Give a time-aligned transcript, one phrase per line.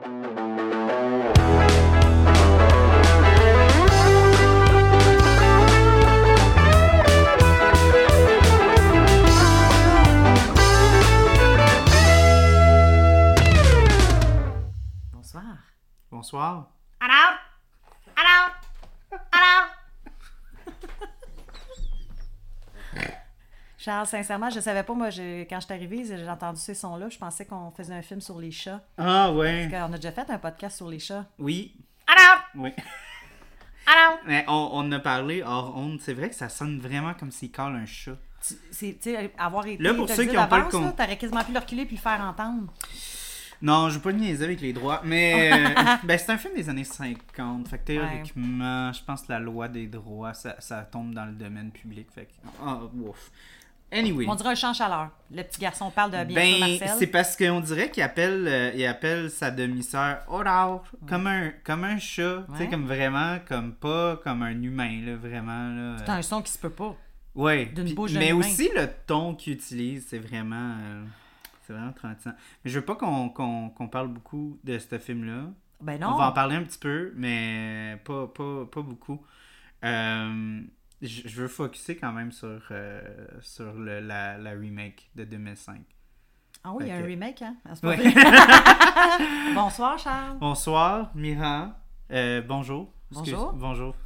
[0.00, 0.51] Thank you.
[24.06, 27.44] Sincèrement, je savais pas, moi, quand je suis arrivée, j'ai entendu ces sons-là, je pensais
[27.44, 28.80] qu'on faisait un film sur les chats.
[28.98, 29.68] Ah ouais.
[29.68, 31.26] Parce qu'on a déjà fait un podcast sur les chats.
[31.38, 31.74] Oui.
[32.06, 32.42] Alors?
[32.56, 32.70] Oui.
[33.86, 34.18] Alors?
[34.26, 36.00] Mais on, on en a parlé hors honte.
[36.00, 38.16] C'est vrai que ça sonne vraiment comme s'il colle un chat.
[38.46, 39.82] Tu sais, avoir été.
[39.82, 42.02] Là, pour ceux qui ont pas le là, T'aurais quasiment pu le reculer puis le
[42.02, 42.72] faire entendre.
[43.60, 46.68] Non, je veux pas niaiser avec les droits, mais euh, ben, c'est un film des
[46.68, 47.68] années 50.
[47.68, 51.32] Fait que théoriquement, je pense que la loi des droits, ça, ça tombe dans le
[51.32, 52.08] domaine public.
[52.12, 53.30] Fait que, ah, ouf.
[53.92, 54.24] Anyway.
[54.28, 55.10] On dirait un champ chaleur.
[55.30, 56.90] Le petit garçon parle de bien Ben, Marcel.
[56.98, 60.24] c'est parce qu'on dirait qu'il appelle, euh, il appelle sa demi-sœur
[61.06, 65.16] comme un, comme un chat, tu sais, comme vraiment, comme pas comme un humain, là,
[65.16, 65.68] vraiment.
[65.68, 66.96] Là, C'est un son qui se peut pas.
[67.34, 68.40] D'une bouche d'un mais humain.
[68.40, 70.74] aussi le ton qu'il utilise, c'est vraiment.
[70.82, 71.04] euh,
[71.66, 72.32] c'est vraiment 30 ans.
[72.64, 75.44] Mais je veux pas qu'on qu'on- qu'on parle beaucoup de ce film-là.
[75.80, 76.08] Ben non.
[76.14, 79.20] On va en parler un petit peu, mais pas, pas, pas beaucoup.
[79.84, 80.60] Euh,
[81.02, 83.02] je je veux focuser quand même sur, euh,
[83.40, 85.80] sur le- la, la remake de 2005.
[86.64, 87.56] Ah oui, il y a un remake, hein?
[87.64, 87.96] Ah, Ouais.
[89.54, 90.38] Bonsoir, Charles.
[90.38, 91.76] Bonsoir, Mira.
[92.12, 92.92] Euh, bonjour.
[93.10, 93.52] Bonjour.
[93.52, 93.96] bonjour.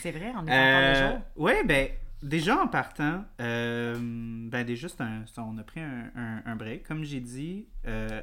[0.00, 1.20] C'est vrai, on est encore Euh, le jour.
[1.36, 1.88] ouais, ben,
[2.22, 6.86] déjà en partant, euh, ben, déjà, un- on a pris un, un- un break.
[6.86, 7.66] Comme j'ai dit,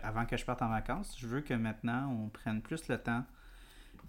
[0.04, 3.26] avant que je parte en vacances, je veux que maintenant, on prenne plus le temps,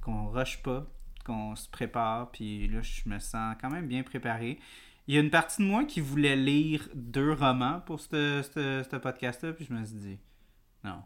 [0.00, 0.86] qu'on rush pas,
[1.24, 4.58] qu'on se prépare, puis là, je me sens quand même bien préparé.
[5.08, 9.52] Il y a une partie de moi qui voulait lire deux romans pour ce podcast-là,
[9.52, 10.18] puis je me suis dit,
[10.84, 11.02] non.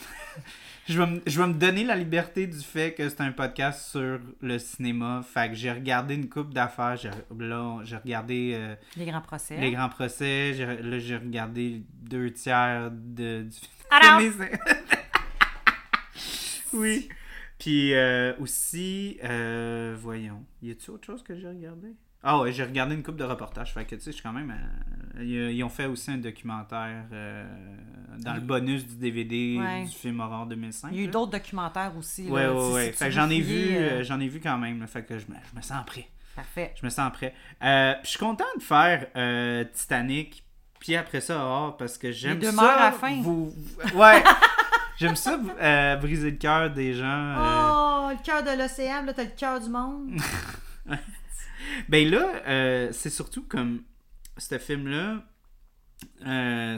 [0.88, 3.90] je, vais me, je vais me donner la liberté du fait que c'est un podcast
[3.90, 5.22] sur le cinéma.
[5.22, 6.96] Fait que j'ai regardé une coupe d'affaires.
[6.96, 9.56] J'ai, là, j'ai regardé euh, Les grands procès.
[9.60, 10.54] Les Grands Procès.
[10.54, 13.56] J'ai- là, j'ai regardé deux tiers de, du
[13.90, 14.20] Alors?
[14.20, 14.48] de mes-
[16.72, 17.08] oui.
[17.58, 21.88] Puis euh, aussi, euh, voyons, y a-t-il autre chose que j'ai regardé?
[22.22, 23.72] Ah ouais, j'ai regardé une coupe de reportages.
[23.72, 24.50] Fait que tu sais, je suis quand même.
[24.50, 27.46] euh, ils, ils ont fait aussi un documentaire euh,
[28.18, 29.84] dans le bonus du DVD Ouais.
[29.84, 30.88] du film Horror 2005.
[30.92, 31.12] Il y a eu là.
[31.12, 32.24] d'autres documentaires aussi.
[32.28, 32.30] là.
[32.32, 32.92] Ouais, Si- ouais, si ouais.
[32.92, 34.80] Fait que j'en ai vu, euh, euh, j'en ai vu quand même.
[34.80, 34.86] là.
[34.88, 36.08] Fait que je me, je me sens prêt.
[36.34, 36.72] Parfait.
[36.80, 37.34] Je me sens prêt.
[37.62, 40.44] Euh, puis je suis content de faire euh, Titanic,
[40.80, 42.72] puis après ça, Horror, parce que j'aime deux ça.
[42.74, 43.20] à la fin.
[43.22, 44.22] Vous, vous- ouais.
[44.98, 47.04] j'aime ça, euh, briser le cœur des gens.
[47.06, 47.70] euh.
[47.70, 50.10] Oh, le cœur de l'océan, là, t'as le cœur du monde.
[51.88, 53.82] Ben là, euh, c'est surtout comme
[54.38, 55.22] ce film-là,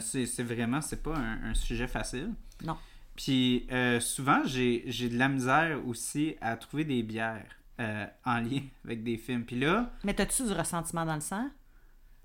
[0.01, 2.31] c'est c'est vraiment, c'est pas un, un sujet facile.
[2.65, 2.77] Non.
[3.15, 3.69] Puis
[4.01, 7.47] souvent, j'ai j'ai de la misère aussi à trouver des bières
[7.79, 9.45] en lien avec des films.
[9.45, 11.49] Puis là, Mais t'as-tu du ressentiment dans le sang?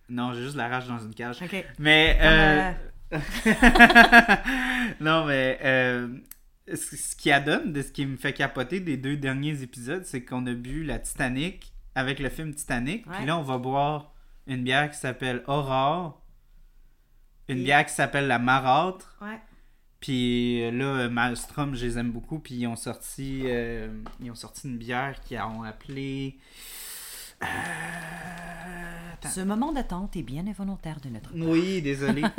[0.09, 1.41] non, j'ai juste la rage dans une cage.
[1.43, 1.65] OK.
[1.79, 2.75] Mais.
[4.99, 5.59] Non, mais.
[5.63, 6.07] euh,
[6.73, 10.45] ce qui adonne de ce qui me fait capoter des deux derniers épisodes, c'est qu'on
[10.47, 13.05] a bu la Titanic avec le film Titanic.
[13.09, 14.13] Puis là, on va boire
[14.47, 16.21] une bière qui s'appelle Aurore.
[17.47, 19.15] Une Et- bière qui s'appelle la Marâtre.
[19.21, 19.39] Ouais.
[19.99, 22.39] Puis euh, là, Maelstrom, je les aime beaucoup.
[22.39, 23.87] Puis ils ont sorti, euh,
[24.19, 26.37] ils ont sorti une bière qu'ils ont appelée.
[27.43, 27.45] Euh,
[29.25, 31.47] Ce moment d'attente est bien involontaire de notre part.
[31.47, 32.23] Oui, désolé.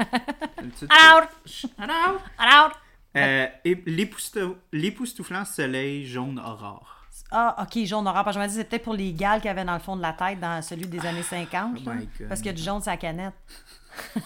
[2.39, 2.73] Alors!
[3.17, 3.47] Euh,
[4.73, 6.97] l'époustouflant soleil jaune aurore.
[7.31, 8.05] Ah, ok, jaune.
[8.05, 9.81] Parce que Je me dis, c'est peut-être pour les gales qu'il y avait dans le
[9.81, 11.79] fond de la tête dans celui des années 50.
[11.79, 11.95] Oh là.
[11.95, 12.29] my God.
[12.29, 13.35] parce a du jaune sur la canette.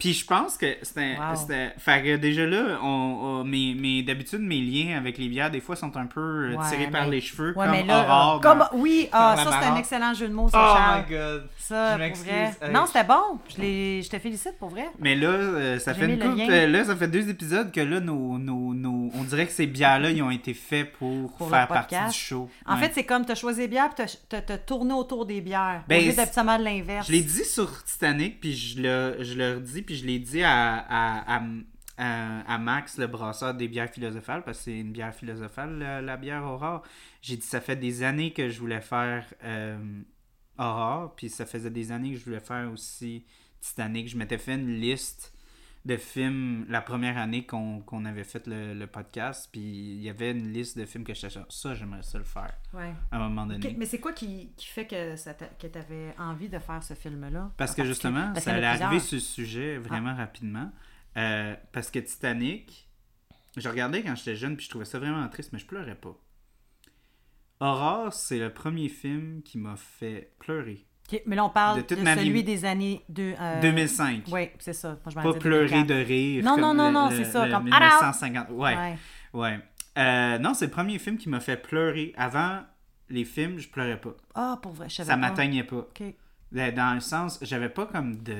[0.00, 1.16] Puis je pense que c'était.
[1.16, 1.36] Wow.
[1.78, 5.60] Fait que déjà là, on, on- mes, mes- d'habitude, mes liens avec les bières, des
[5.60, 8.02] fois, sont un peu euh, Ouais, tirés par les cheveux, Ouais, comme mais là.
[8.04, 8.36] aurore.
[8.36, 11.04] euh, comme, dans- oui, ah, ça, c'est un excellent jeu de mots, ça, Oh Charles.
[11.08, 11.48] my god.
[11.58, 12.26] Ça, Je pour m'excuse.
[12.28, 12.52] vrai.
[12.62, 12.72] Hey.
[12.72, 13.38] Non, c'était bon.
[13.48, 14.88] Je, je te félicite pour vrai.
[14.98, 18.38] Mais là, euh, ça fait une euh, là, ça fait deux épisodes que là, nos,
[18.38, 22.14] nos, nos- on dirait que ces bières-là, ils ont été faits pour, faire partie du
[22.16, 22.48] show.
[22.66, 22.80] En Ouais.
[22.80, 25.82] fait, c'est comme tu as choisi des bières puis tu as tourné autour des bières.
[25.88, 27.06] Ben, au lieu d'habituellement de l'inverse.
[27.06, 30.44] Je l'ai dit sur Titanic, puis je le, je le redis, puis je l'ai dit
[30.44, 31.40] à, à,
[31.98, 36.00] à, à- Max, le brasseur des bières philosophales, parce que c'est une bière philosophale, la,
[36.00, 36.84] la bière Aurore.
[37.22, 40.00] J'ai dit, ça fait des années que je voulais faire euh,
[40.58, 43.24] Aurore, puis ça faisait des années que je voulais faire aussi
[43.60, 44.08] Titanic.
[44.08, 45.34] Je m'étais fait une liste
[45.86, 50.32] de films la première année qu'on avait fait le, le podcast, puis il y avait
[50.32, 51.40] une liste de films que je cherchais.
[51.48, 52.92] Ça, j'aimerais ça le faire Ouais.
[53.10, 53.74] à un moment donné.
[53.78, 56.92] Mais c'est quoi qui, qui fait que, ça que tu avais envie de faire ce
[56.94, 57.50] film-là?
[57.56, 60.70] Parce que justement, Parce ça allait arriver sur ce sujet vraiment rapidement.
[61.16, 62.88] Euh, parce que Titanic,
[63.56, 66.14] je regardais quand j'étais jeune, puis je trouvais ça vraiment triste, mais je pleurais pas.
[67.60, 70.86] Aurore, c'est le premier film qui m'a fait pleurer.
[71.26, 72.44] Mais là, on parle De de, ma celui vie.
[72.44, 74.24] des années de, euh, 2005.
[74.30, 74.88] Oui, c'est ça.
[74.90, 75.86] Moi, je m'en Pas pleurer 2004.
[75.86, 76.44] de rire.
[76.44, 78.48] Non, non, non, non, c'est ça, le comme, 1950.
[78.50, 78.96] Ouais, Ouais.
[79.34, 79.58] ouais.
[79.98, 82.12] Euh, non, c'est le premier film qui m'a fait pleurer.
[82.16, 82.60] Avant
[83.08, 84.14] les films, je pleurais pas.
[84.34, 85.88] Ah, pour vrai, je savais Ça m'atteignait pas.
[86.00, 88.34] Euh, Dans le sens, j'avais pas comme de,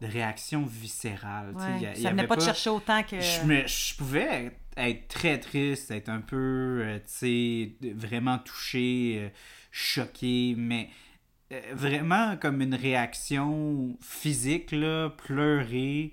[0.00, 1.52] de réaction viscérale.
[1.54, 1.80] Ouais.
[1.80, 3.20] y a- y ça venait avait pas te chercher autant que.
[3.20, 6.36] Je, me- je pouvais être, très triste, être un peu,
[6.84, 9.32] euh, tu sais, vraiment touché,
[9.70, 10.88] choqué, mais
[11.72, 16.12] vraiment comme une réaction physique, là, pleurer,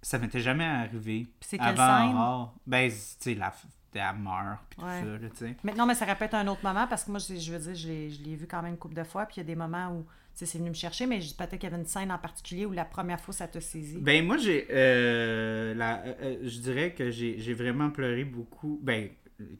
[0.00, 1.26] ça m'était jamais arrivé.
[1.40, 2.16] C'est quelle Avant scène?
[2.16, 2.54] Aurore.
[2.66, 3.52] Ben, tu sais, la,
[3.94, 5.56] elle meurt, puis tout ça, là, tu sais.
[5.64, 7.74] Mais non, mais ça répète un autre moment parce que moi, je, je veux dire,
[7.74, 9.26] je l'ai, vu quand même une couple de fois.
[9.26, 11.34] Puis il y a des moments où tu sais, c'est venu me chercher, mais je-
[11.34, 13.98] peut-être qu'il y avait une scène en particulier où la première fois ça t'a saisi.
[14.00, 19.10] Ben moi j'ai euh, euh, euh, je dirais que j'ai j'ai vraiment pleuré beaucoup ben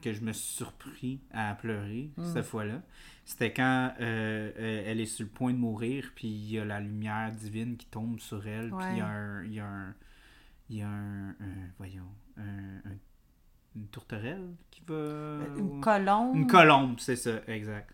[0.00, 2.32] que je me suis surpris à pleurer Mm.
[2.32, 2.80] cette fois-là.
[3.24, 6.64] C'était quand euh, euh, elle est sur le point de mourir puis il y a
[6.64, 9.66] la lumière divine qui tombe sur elle puis il y a un il y a
[9.66, 9.94] un
[10.70, 12.98] y a un, un- voyons un- un-
[13.76, 16.34] une tourterelle qui va Euh, une colombe.
[16.36, 17.90] une colombe, c'est ça, exact.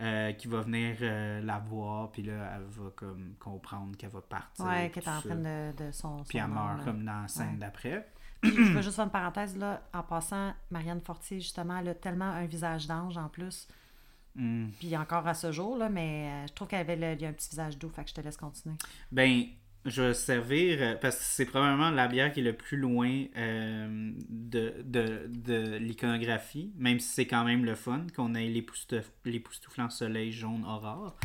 [0.00, 4.22] Euh, qui va venir euh, la voir, puis là, elle va comme comprendre qu'elle va
[4.22, 4.64] partir.
[4.64, 6.24] Ouais, qui est en train de, de son.
[6.28, 7.56] Puis elle meurt comme dans la scène Ouais.
[7.58, 8.08] d'après.
[8.42, 9.82] Je veux juste faire une parenthèse là.
[9.92, 13.68] En passant, Marianne Fortier, justement, elle a tellement un visage d'ange en plus.
[14.36, 14.68] Hmm.
[14.78, 17.26] Puis encore à ce jour, là, mais euh, je trouve qu'elle avait le- il y
[17.26, 18.76] a un petit visage doux, fait que je te laisse continuer.
[19.10, 19.44] Ben,
[19.84, 23.24] je vais servir, euh, parce que c'est probablement la bière qui est le plus loin
[23.36, 29.10] euh, de, de, de l'iconographie, même si c'est quand même le fun qu'on ait l'époustouf-
[29.24, 31.16] l'époustouflant soleil jaune aurore.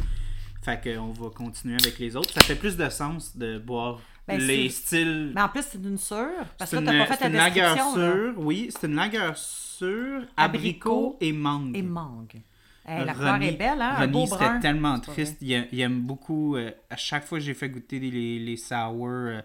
[0.63, 2.31] Fait qu'on va continuer avec les autres.
[2.33, 5.79] Ça fait plus de sens de boire Ben, les c'est- styles Mais en plus, c'est
[5.79, 6.25] d'une sûre.
[6.57, 7.93] Parce que C'est là, une, t'as pas fait c'est la une lagueur description.
[8.03, 11.77] sûre, oui, c'est une lagueur sûre, Abricot abricot et mangue.
[11.77, 12.41] Et mangue.
[12.87, 13.95] Eh, la est belle, hein?
[14.27, 14.59] serait brun.
[14.59, 15.37] tellement triste.
[15.41, 16.55] Il, il aime beaucoup.
[16.55, 19.41] euh, à chaque fois que j'ai fait goûter les, les, les sour, euh,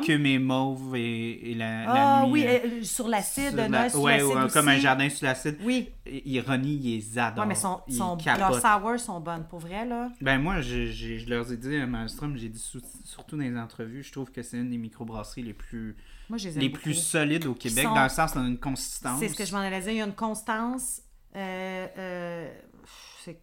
[0.00, 3.88] l'écume est mauve et, et la, la Ah nuit, oui, euh, euh, sur l'acide, la-
[3.96, 5.56] ouais, ouais, comme un jardin sur l'acide.
[5.64, 7.42] Oui, René, il les adore.
[7.44, 10.10] ouais, mais son, son, leurs sour sont bonnes, pour vrai, là.
[10.20, 12.64] Ben moi, je, je- je leur ai dit à Maelstrom, j'ai dit
[13.04, 15.96] surtout dans les entrevues, je trouve que c'est une des microbrasseries les plus,
[16.28, 19.18] Moi, je les plus solides au Québec, sont- dans le sens dans une consistance.
[19.18, 19.90] C'est ce que je m'en allais dire.
[19.90, 21.00] Il y a une constance.
[21.34, 22.50] Euh, euh,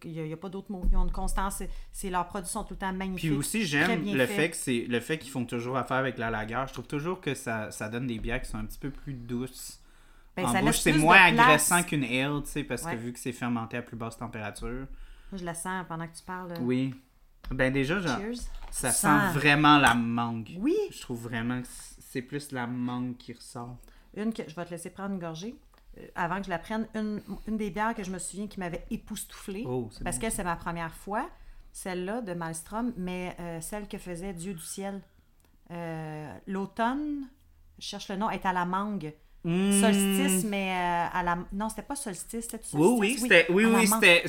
[0.04, 0.82] n'y a, il y a pas d'autre mot.
[0.90, 1.62] Ils ont une constance.
[1.92, 3.30] c'est- leurs produits sont tout le temps magnifiques.
[3.30, 4.34] Puis aussi, j'aime le fait.
[4.34, 6.66] fait que c'est le fait qu'ils font toujours affaire avec la lagueur.
[6.68, 9.14] Je trouve toujours que ça, ça donne des bières qui sont un petit peu plus
[9.14, 9.80] douces.
[10.36, 12.92] Ben, en ça bouche, c'est moins agressant qu'une ale, tu sais, parce Ouais.
[12.92, 14.86] que vu que c'est fermenté à plus basse température.
[15.32, 16.52] Moi, je la sens pendant que tu parles.
[16.52, 16.94] euh, Oui.
[17.50, 18.36] Ben déjà, genre, Cheers.
[18.70, 20.50] ça sent sens- vraiment la mangue.
[20.60, 20.76] Oui.
[20.92, 21.66] Je trouve vraiment que
[21.98, 23.76] c'est plus la mangue qui ressort.
[24.16, 25.56] Une que je vais te laisser prendre une gorgée.
[26.00, 28.58] Euh, avant que je la prenne, une, une des bières que je me souviens qui
[28.58, 29.64] m'avait époustouflée.
[29.66, 31.28] Oh, parce bon, que c'est ma première fois,
[31.72, 35.00] celle-là de Malmstrom, mais euh, celle que faisait Dieu du ciel.
[35.70, 37.28] Euh, L'automne,
[37.78, 39.12] je cherche le nom, est à la mangue.
[39.42, 39.80] Mmh.
[39.80, 41.38] Solstice, mais euh, à la.
[41.52, 42.74] Non, c'était pas solstice, c'était solstice.
[42.74, 44.28] Oui, oui, c'était, oui, oui, c'était,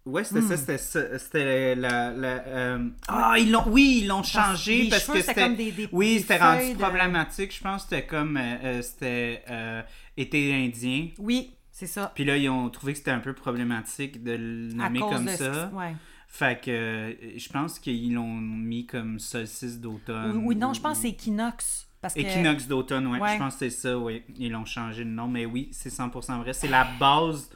[0.07, 0.49] Ouais, c'était Hmm.
[0.49, 4.91] ça, c'était ça, c'était la, la, euh, ah, ils l'ont, oui, ils l'ont changé les
[4.91, 7.89] parce cheveux, que c'était comme des- des- oui, c'était rendu de- problématique, je pense, que
[7.91, 9.83] c'était comme, euh, euh, c'était, euh,
[10.19, 12.13] été indien, Oui, c'est ça.
[12.15, 15.31] puis là, ils ont trouvé que c'était un peu problématique de le nommer comme de
[15.31, 15.97] ça, ouais.
[16.29, 20.33] fait que, euh, je pense qu'ils l'ont mis comme solstice d'automne.
[20.37, 21.89] Oui, oui, non, ou- je pense que c'est équinoxe.
[22.03, 22.21] Parce que...
[22.21, 23.19] Équinoxe d'automne, ouais.
[23.19, 23.33] Ouais.
[23.33, 24.23] Je pense que c'est ça, oui.
[24.37, 26.53] Ils l'ont changé de nom, mais oui, c'est 100% vrai.
[26.53, 27.49] C'est la base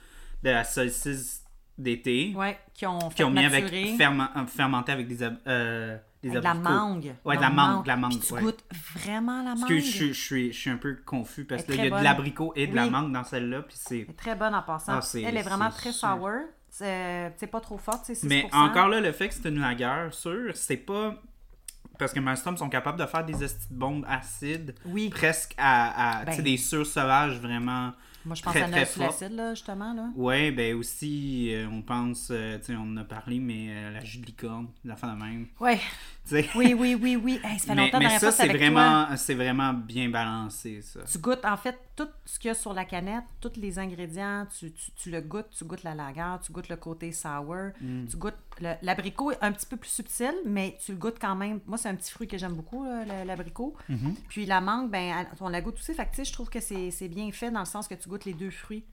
[0.42, 1.42] de la solstice
[1.78, 5.96] d'été, Ouais, qui ont qui ont mis avec maturer ferment- euh, fermenté avec des, euh,
[6.22, 6.68] des avec de la abricots.
[6.70, 7.14] mangue.
[7.24, 8.42] Ouais, de la mangue, de la mangue, Puis tu ouais.
[8.42, 8.64] goûtes
[8.96, 9.68] vraiment la Parce mangue.
[9.68, 11.84] que je, suis- je suis, je suis un peu confus parce Elle que est là,
[11.84, 14.00] il y a de l'abricot et de la mangue dans celle-là, puis c'est...
[14.00, 14.98] Elle est très bonne en passant.
[15.00, 16.08] Ah, Elle est vraiment très sûr.
[16.16, 16.30] sour.
[16.70, 18.26] C'est c'est pas trop forte, c'est 6%.
[18.28, 21.14] Mais encore là, le fait que c'est une lagueur sûre, c'est pas...
[21.98, 23.34] Parce que Maelstrom sont capables de faire des
[23.70, 25.08] bombes acides, Oui.
[25.08, 26.44] presque à, à tu sais, Ben.
[26.44, 27.92] des sûrs sauvages vraiment...
[28.24, 29.94] Moi, je pense très, à l'acide, là, justement.
[29.94, 30.10] Là.
[30.16, 33.90] Ouais, ben aussi, euh, on pense, euh, tu sais, on en a parlé, mais euh,
[33.92, 35.46] la jus de licorne, la fin de même.
[35.60, 35.80] Ouais.
[36.32, 37.40] Oui, oui, oui, oui.
[37.44, 41.00] Hey, ça fait mais longtemps mais ça, c'est vraiment, c'est vraiment bien balancé, ça.
[41.10, 44.46] Tu goûtes, en fait, tout ce qu'il y a sur la canette, tous les ingrédients,
[44.58, 48.06] tu, tu, tu le goûtes, tu goûtes la lager, tu goûtes le côté sour, Mm.
[48.06, 48.36] tu goûtes...
[48.82, 51.60] L'abricot est un petit peu plus subtil, mais tu le goûtes quand même.
[51.66, 52.84] Moi, c'est un petit fruit que j'aime beaucoup,
[53.26, 53.74] l'abricot.
[53.88, 54.14] Mm-hmm.
[54.28, 55.94] Puis la mangue, ben, on la goûte aussi.
[55.94, 58.34] Fait que, je trouve que c'est bien fait dans le sens que tu goûtes les
[58.34, 58.84] deux fruits.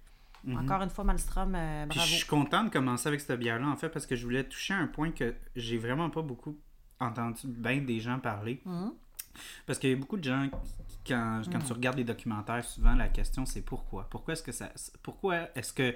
[0.56, 1.90] Encore une fois, Malmstrom, euh, Mm-hmm.
[1.90, 4.44] Puis je suis content de commencer avec cette bière-là, en fait, parce que je voulais
[4.44, 6.56] toucher un point que j'ai vraiment pas beaucoup
[7.00, 8.62] entendu bien des gens parler.
[8.66, 8.92] Mhm.
[9.66, 12.96] Parce qu'il y a beaucoup de gens, qui- quand, quand tu regardes les documentaires, souvent
[12.96, 14.08] la question c'est pourquoi?
[14.10, 14.72] Pourquoi est-ce que ça.
[15.04, 15.94] Pourquoi est-ce que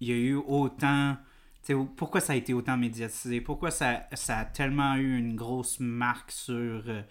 [0.00, 1.16] il y a eu autant.
[1.96, 3.40] pourquoi ça a été autant médiatisé?
[3.40, 6.54] Pourquoi ça, ça a tellement eu une grosse marque sur
[6.88, 7.02] euh,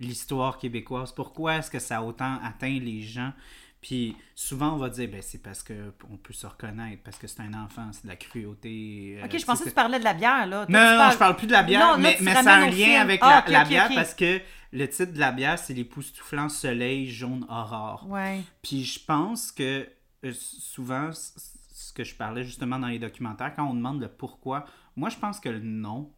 [0.00, 1.12] l'histoire québécoise?
[1.12, 3.32] Pourquoi est-ce que ça a autant atteint les gens?
[3.80, 7.26] Puis souvent, on va dire, ben, c'est parce que on peut se reconnaître, parce que
[7.26, 9.16] c'est un enfant, c'est de la cruauté.
[9.18, 10.66] euh, Ok, je pensais sais, que tu parlais de la bière, là.
[10.66, 12.66] Toi, non, non, parles- je parle plus de la bière, Non, mais, ça a un
[12.66, 13.00] lien film.
[13.00, 14.40] avec Ah, la, ok, bière parce que
[14.72, 18.06] le titre de la bière, c'est l'époustouflant soleil jaune aurore.
[18.08, 18.42] Ouais.
[18.62, 19.88] Puis je pense que
[20.26, 24.66] euh, souvent, ce que je parlais justement dans les documentaires, quand on demande le pourquoi,
[24.96, 26.12] moi je pense que le nom,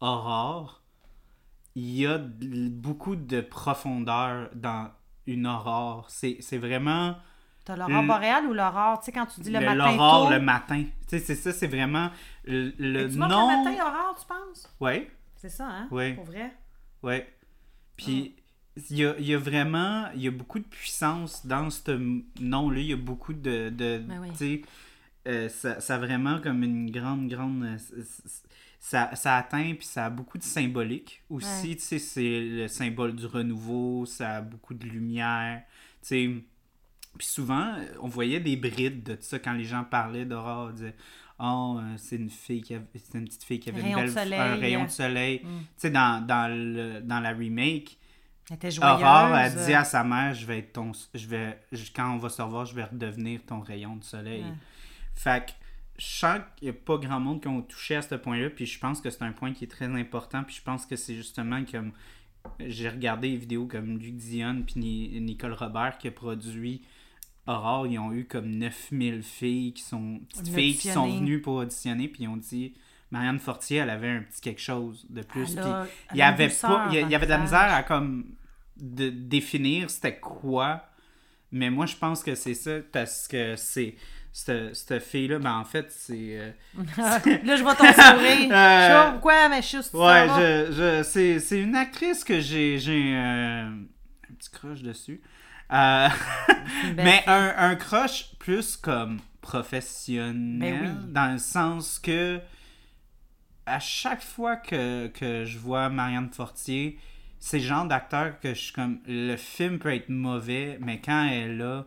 [0.00, 0.82] aurore,
[1.76, 4.90] il y a beaucoup de profondeur dans
[5.26, 6.06] une aurore.
[6.08, 7.16] C'est c'est vraiment
[7.64, 8.98] T'as l'aurore Le- boréale ou l'aurore?
[9.00, 10.84] Tu sais, quand tu dis le, le- matin l'aurore le matin.
[10.84, 12.10] Tu sais, c'est ça, c'est vraiment
[12.44, 13.26] le, le tu nom.
[13.26, 14.70] le matin aurore, tu penses?
[14.80, 15.10] Ouais.
[15.36, 15.88] C'est ça, hein?
[15.90, 16.12] Oui.
[16.12, 16.52] Pour vrai?
[17.02, 17.32] Ouais.
[17.96, 18.36] Puis,
[18.90, 21.92] il y, y a vraiment, il y a beaucoup de puissance dans ce
[22.40, 22.80] nom-là.
[22.80, 24.28] Il y a beaucoup de, de Ben oui.
[24.32, 24.62] tu sais,
[25.26, 28.02] euh, ça, ça a vraiment comme une grande, grande, euh,
[28.84, 31.68] ça, ça atteint, puis ça a beaucoup de symbolique aussi.
[31.68, 31.74] Ouais.
[31.76, 35.62] Tu sais, c'est le symbole du renouveau, ça a beaucoup de lumière.
[36.02, 36.30] Tu sais,
[37.16, 40.68] puis souvent, on voyait des brides de ça quand les gens parlaient d'Aurore.
[40.68, 40.96] Ils disaient,
[41.38, 44.04] Oh, euh, c'est une fille qui avait, c'est une petite fille qui avait Rayon une
[44.04, 44.86] belle, soleil, un rayon euh.
[44.86, 45.40] de soleil.
[45.42, 45.48] Mm.
[45.48, 47.96] Tu sais, dans, dans, le, dans la remake,
[48.50, 49.00] Elle était joyeuse.
[49.00, 51.58] Aurore a dit à sa mère, je vais être ton, je vais,
[51.96, 54.44] quand on va se revoir, je vais redevenir ton rayon de soleil.
[55.14, 55.52] Fait que
[55.98, 58.66] je sens qu'il n'y a pas grand monde qui ont touché à ce point-là, puis
[58.66, 61.14] je pense que c'est un point qui est très important, puis je pense que c'est
[61.14, 61.92] justement comme
[62.60, 66.82] j'ai regardé des vidéos comme Luc Dion puis Ni- Nicole Robert qui a produit
[67.46, 71.54] Aurore, ils ont eu comme 9000 filles qui sont petites filles qui sont venues pour
[71.56, 72.74] auditionner, puis ils ont dit
[73.10, 75.56] Marianne Fortier, elle avait un petit quelque chose de plus.
[75.58, 78.26] A- il y avait pas il y, y avait de la misère à comme
[78.76, 80.84] de définir c'était quoi
[81.52, 83.94] mais moi je pense que c'est ça parce que c'est
[84.36, 86.50] cette, cette fille là ben en fait c'est euh,
[86.98, 88.50] là, je vois ton sourire.
[88.52, 92.24] Euh, Je sais pourquoi, mais je suis juste ouais je, je c'est, c'est une actrice
[92.24, 95.20] que j'ai j'ai euh, un petit crush dessus
[95.72, 96.08] Euh,
[96.96, 101.12] mais un, un crush plus comme professionnel Ben oui.
[101.12, 102.40] dans le sens que
[103.66, 106.98] à chaque fois que, que je vois Marianne Fortier,
[107.38, 108.98] c'est le genre d'acteur que je suis comme.
[109.06, 111.86] Le film peut être mauvais, mais quand elle est là,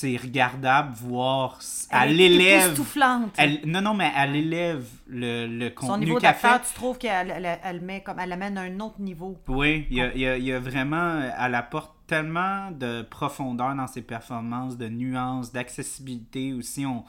[0.00, 1.58] c'est regardable, voir.
[1.90, 2.66] Elle, est élève.
[2.66, 3.34] époustouflante.
[3.36, 6.46] Elle, non, non, mais elle élève le, le Son niveau qu'elle fait.
[6.48, 9.36] d'acteur, tu trouves qu'elle elle, elle met comme elle amène à un autre niveau.
[9.48, 11.20] Oui, il y a, il y a- il y a vraiment.
[11.40, 16.86] Elle apporte tellement de profondeur dans ses performances, de nuances, d'accessibilité aussi.
[16.86, 17.04] On,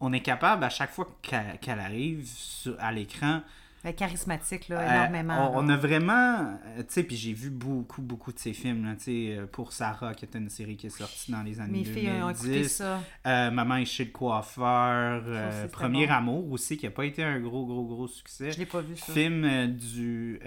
[0.00, 2.28] on est capable, à chaque fois qu'elle arrive
[2.78, 3.40] à l'écran,
[3.92, 5.52] charismatique, là, euh, énormément.
[5.56, 6.58] on, on a vraiment.
[6.76, 8.84] euh, Tu sais, puis j'ai vu beaucoup, beaucoup de ses films.
[8.84, 11.60] là, Tu sais, euh, pour Sarah, qui était une série qui est sortie dans les
[11.60, 12.44] années Mes filles ont 2010.
[12.46, 13.00] écouté ça.
[13.26, 15.22] Euh, Maman est chez le coiffeur.
[15.26, 16.12] euh, Premier bon.
[16.14, 18.50] Amour aussi, qui n'a pas été un gros, gros, gros succès.
[18.52, 19.12] Je l'ai pas vu, ça.
[19.12, 20.40] Film euh, du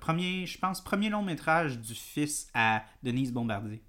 [0.00, 3.82] premier, je pense, premier long métrage du fils à Denise Bombardier.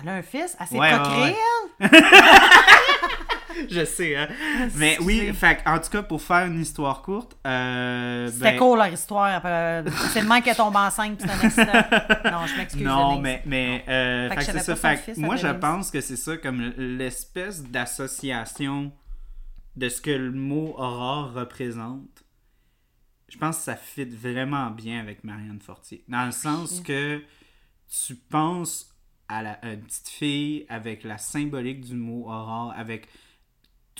[0.00, 1.34] Elle a un fils, elle s'est Ouais, ouais.
[3.70, 4.28] Je sais, hein.
[4.76, 8.78] Mais oui, fait, en tout cas, pour faire une histoire courte, euh, C'était ben, cool
[8.78, 9.42] leur histoire.
[10.12, 12.30] C'est le mec qui tombe enceinte, puis c'est un accident.
[12.30, 12.82] Non, je m'excuse.
[12.82, 14.76] Non, mais, mais euh, Fait c'est ça.
[14.76, 18.92] Fait fils moi, je pense que c'est ça, comme l'espèce d'association
[19.76, 22.24] de ce que le mot aurore représente.
[23.28, 26.04] Je pense que ça fit vraiment bien avec Marianne Fortier.
[26.08, 27.22] Dans le sens que
[27.88, 28.92] tu penses
[29.28, 33.08] à, la, à une petite fille avec la symbolique du mot aurore, avec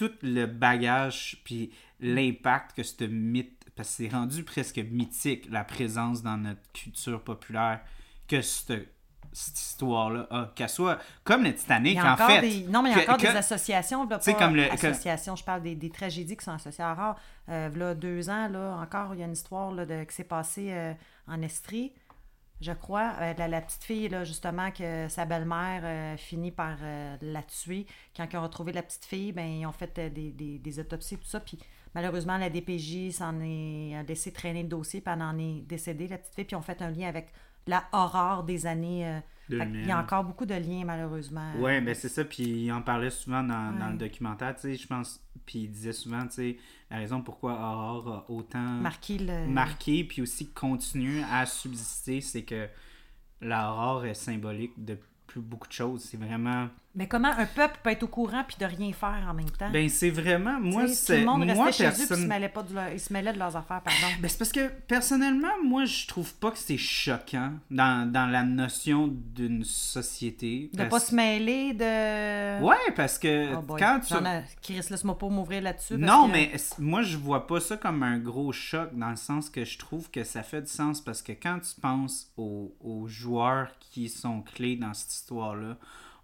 [0.08, 5.64] tout le bagage puis l'impact que ce mythe, parce que c'est rendu presque mythique la
[5.64, 7.80] présence dans notre culture populaire
[8.26, 8.88] que cette,
[9.32, 12.40] cette histoire-là a, qu'elle soit comme le Titanic en fait.
[12.40, 12.62] des...
[12.68, 14.08] Non, mais il y a que- encore que- des associations.
[14.08, 16.82] Là, sais, pas comme le- que- associations, je parle des, des tragédies qui sont associées
[16.84, 17.16] à Aurore.
[17.48, 20.24] Euh, là, deux ans, là, encore, il y a une histoire là, de, qui s'est
[20.24, 20.92] passée euh,
[21.28, 21.92] en Estrie,
[22.60, 23.14] je crois.
[23.20, 27.86] Euh, la, petite fille, là, justement, que sa belle-mère euh, finit par euh, la tuer.
[28.16, 31.16] Quand ils ont retrouvé la petite fille, ben, ils ont fait des, des, des autopsies,
[31.16, 31.40] tout ça.
[31.40, 31.58] Puis
[31.94, 36.08] malheureusement, la DPJ s'en est a laissé traîner le dossier, puis elle en est décédée,
[36.08, 36.44] la petite fille.
[36.44, 37.28] Puis ils ont fait un lien avec
[37.66, 39.06] la horreur des années.
[39.06, 39.20] euh,
[39.50, 39.86] 2000.
[39.86, 41.52] y a encore beaucoup de liens, malheureusement.
[41.58, 44.74] Ouais, ben c'est ça, puis il en parlait souvent dans, dans le documentaire, tu sais,
[44.76, 46.56] je pense, puis il disait souvent, tu sais,
[46.88, 49.48] la raison pourquoi Aurore a autant marqué le.
[49.48, 52.68] marqué, puis aussi continue à subsister, c'est que
[53.40, 56.02] l'aurore est symbolique de plus beaucoup de choses.
[56.04, 59.32] C'est vraiment Mais comment un peuple peut être au courant puis de rien faire en
[59.32, 59.70] même temps?
[59.70, 60.58] Ben, c'est vraiment.
[60.60, 61.14] Moi, c'est.
[61.14, 62.98] Tout le monde moi, restait chez eux puis personne- se mêlait, pas de leur- ils
[62.98, 64.06] se mêlaient de leurs affaires, pardon.
[64.20, 68.42] Ben, c'est parce que personnellement, moi, je trouve pas que c'est choquant dans, dans la
[68.42, 70.70] notion d'une société.
[70.72, 72.60] De parce- pas se mêler de...
[72.62, 74.14] Ouais, parce que Oh quand tu.
[74.14, 75.94] Ai- Chris, laisse-moi pas m'ouvrir là-dessus.
[75.96, 79.48] Non, que- mais moi, je vois pas ça comme un gros choc dans le sens
[79.50, 83.06] que je trouve que ça fait du sens parce que quand tu penses aux, aux
[83.06, 85.76] joueurs qui sont clés dans cette histoire-là,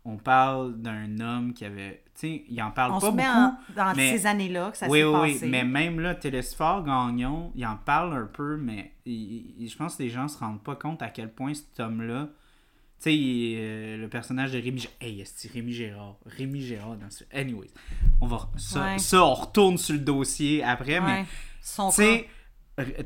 [0.06, 2.02] on parle d'un homme qui avait.
[2.14, 3.16] Tu sais, il en parle On pas se beaucoup.
[3.16, 5.44] met en- dans mais- ces années-là que ça oui, s'est oui, passé.
[5.44, 9.76] oui, mais même là, Télésphore Gagnon, il en parle un peu, mais il- il- je
[9.76, 12.28] pense que les gens se rendent pas compte à quel point cet homme-là.
[12.98, 13.18] Tu sais,
[13.58, 14.96] euh, le personnage de Rémi Gérard.
[15.02, 16.16] Hey, c'est Rémi Gérard?
[16.24, 17.24] Rémi Gérard dans ce.
[17.34, 17.68] Anyways,
[18.22, 18.48] on va.
[18.56, 18.98] Ça, Ouais.
[18.98, 21.26] ça, on retourne sur le dossier après, mais.
[21.60, 22.24] Son Tu sais, R-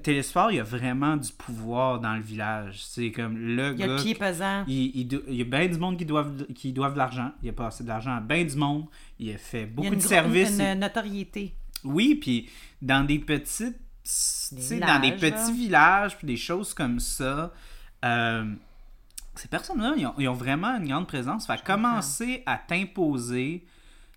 [0.02, 2.82] Télésphore, il y a vraiment du pouvoir dans le village.
[2.84, 3.94] C'est comme le il y a gars.
[3.94, 4.64] le pied pesant.
[4.66, 7.30] Il, il il y a bien du monde qui doivent, qui doivent de l'argent.
[7.42, 8.86] Il a passé de l'argent à bien du monde.
[9.20, 10.58] Il a fait Il y a beaucoup une de services.
[10.58, 11.54] Une, une notoriété.
[11.84, 12.48] Oui, puis
[12.82, 13.78] dans des petites.
[14.80, 15.52] dans des petits là.
[15.52, 17.52] villages, puis des choses comme ça.
[18.04, 18.52] euh,
[19.36, 21.46] ces personnes-là, ils ont vraiment une grande présence.
[21.46, 23.64] Fait commencer à t'imposer.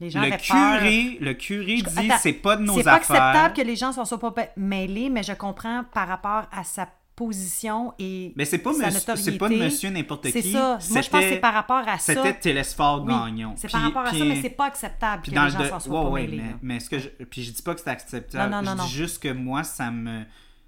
[0.03, 0.79] Les gens Le avaient peur.
[0.79, 3.21] curé, le curé dit c'est pas de nos C'est pas affaires.
[3.23, 6.63] acceptable que les gens ne soient pas pa- mêlés, mais je comprends par rapport à
[6.63, 10.31] sa position et Mais c'est pas, sa c'est pas de monsieur n'importe qui.
[10.31, 10.79] C'est ça.
[10.91, 12.13] Moi, je pense que c'est par rapport à ça.
[12.13, 13.53] C'était Télésphore Oui, Gagnon.
[13.55, 15.77] C'est Puis- par rapport à ça, mais c'est pas acceptable que les gens le s'en
[15.77, 15.81] de...
[15.83, 16.37] soient ouais, pas ouais, mêlés.
[16.37, 17.09] mais, mais ce que je...
[17.09, 18.51] puis je dis pas que c'est acceptable.
[18.51, 20.23] Non, non, non, je dis juste que moi ça me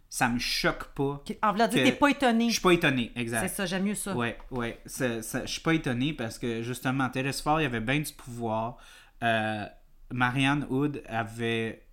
[0.07, 1.21] ça me choque pas.
[1.43, 2.47] En voulant dire, que- t'es pas étonné.
[2.47, 3.47] Je suis pas étonné, C'est exact.
[3.53, 4.15] ça, j'aime mieux ça.
[4.15, 4.79] Ouais, ouais.
[4.85, 8.77] Je suis pas étonné parce que justement, Télésphore, il y avait bien du pouvoir.
[9.25, 9.65] Euh,
[10.13, 11.87] Marianne Hood avait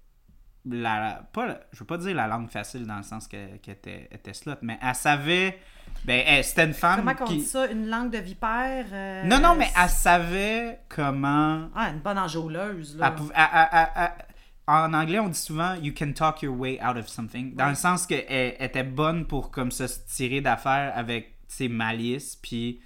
[0.65, 1.29] la.
[1.33, 4.09] Pas, la- je veux pas dire la langue facile dans le sens que- qu'elle était,
[4.12, 5.59] était slot, mais elle savait.
[6.05, 7.39] Ben, elle- c'était une femme Comment qu'on qui.
[7.39, 7.67] dit ça?
[7.71, 8.87] Une langue de vipère?
[8.93, 11.69] euh, Non, non, mais elle savait comment.
[11.75, 13.11] Ah, une bonne enjôleuse, là.
[13.11, 14.25] pouvait- elle- elle- elle- elle-
[14.69, 17.55] en anglais, on dit souvent You can talk your way out of something.
[17.57, 17.71] Dans Ouais.
[17.71, 22.37] le sens qu'elle elle était bonne pour comme ça, se tirer d'affaires avec ses malices.
[22.37, 22.81] Puis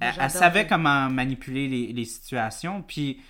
[0.00, 2.82] elle, savait comment manipuler les, les situations.
[2.82, 3.22] Puis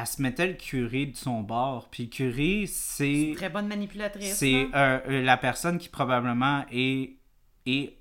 [0.00, 1.88] elle se mettait le curé de son bord.
[1.90, 3.32] Puis le curé, c'est.
[3.36, 4.34] Très bonne manipulatrice.
[4.36, 7.16] C'est euh, euh, la personne qui probablement est.
[7.66, 7.96] est,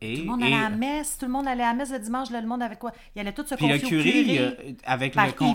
[0.00, 1.90] est Tout le monde allait à la messe, tout le monde allait à la messe
[1.92, 2.92] le dimanche, là, le monde avec quoi?
[3.14, 4.38] Il allait tout se Puis le confier au curé,
[4.86, 5.54] a- avec, le, con-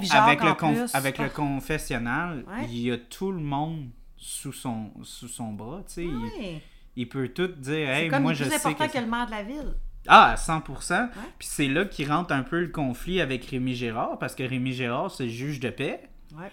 [0.94, 1.30] avec, le, Ah.
[1.30, 2.66] confessionnal, Ouais.
[2.70, 5.84] il y a tout le monde sous son, sous son bras.
[5.88, 6.04] tu sais.
[6.04, 6.62] Il, Ouais.
[6.96, 8.94] il peut tout dire C'est Hey, comme moi je plus sais important que.
[8.94, 9.74] que le maire de la ville.
[10.08, 11.10] Ah, à 100%.
[11.39, 14.74] Puis c'est là qu'il rentre un peu le conflit avec Rémi Gérard, parce que Rémi
[14.74, 16.02] Gérard, c'est le juge de paix.
[16.36, 16.52] Ouais.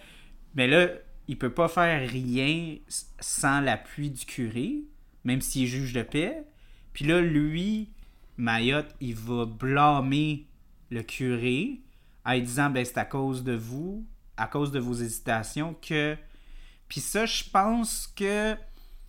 [0.55, 0.89] Mais là,
[1.29, 2.77] il peut pas faire rien
[3.21, 4.85] sans l'appui du curé,
[5.25, 6.45] même s'il est juge de paix.
[6.93, 7.91] Puis là, lui,
[8.37, 10.47] Mayotte, il va blâmer
[10.91, 11.81] le curé
[12.25, 16.17] en disant ben c'est à cause de vous, à cause de vos hésitations que.
[16.89, 18.57] Puis ça, je pense que.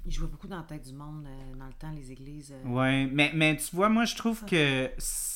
[0.06, 2.54] Il jouait beaucoup dans la tête du monde euh, dans le temps, les églises.
[2.54, 2.68] euh.
[2.68, 4.90] Ouais, mais, mais tu vois, moi, je trouve que.
[4.98, 5.34] c'est-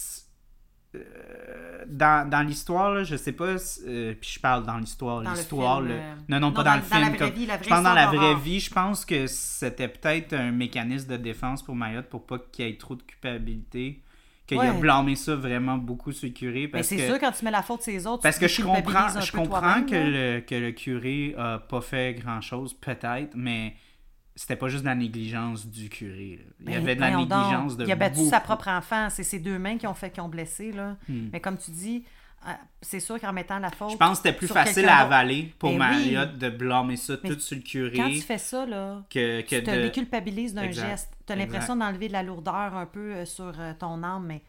[0.96, 5.96] euh, dans, dans l'histoire, je sais pas, puis je parle dans l'histoire, l'histoire, le-
[6.30, 7.02] non, non, non, pas dans- dans, le dans film.
[7.02, 9.28] la vraie comme- vie, la vraie je pense dans la vraie vie, je pense que
[9.28, 13.04] c'était peut-être un mécanisme de défense pour Mayotte pour pas qu'il y ait trop de
[13.04, 14.02] culpabilité,
[14.48, 17.06] qu'il a blâmé ça vraiment beaucoup sur le curé, Mais parce c'est que...
[17.06, 19.32] sûr, quand tu mets la faute sur les autres, Parce tu que je comprends, je
[19.32, 23.76] comprends que le, que le curé a pas fait grand-chose, peut-être, mais
[24.38, 26.40] c'était pas juste de la négligence du curé.
[26.40, 26.46] là.
[26.62, 27.40] Il y Ben, avait de la voyons donc.
[27.40, 29.10] négligence de Il a battu sa propre enfant.
[29.10, 30.72] C'est ses deux mains qui ont fait qui ont blessé.
[30.72, 30.96] Là.
[31.10, 31.28] Hmm.
[31.34, 32.06] Mais comme tu dis,
[32.48, 33.92] euh, c'est sûr qu'en mettant la faute.
[33.92, 35.80] Je pense que c'était plus facile à avaler pour Ben oui.
[36.14, 39.42] Marriott de blâmer ça Mais tout sur le curé Quand tu fais ça, là, que,
[39.42, 39.82] que tu te de...
[39.82, 41.12] déculpabilises d'un geste.
[41.26, 44.44] Tu as l'impression d'enlever de la lourdeur un peu euh, sur euh, ton âme, mais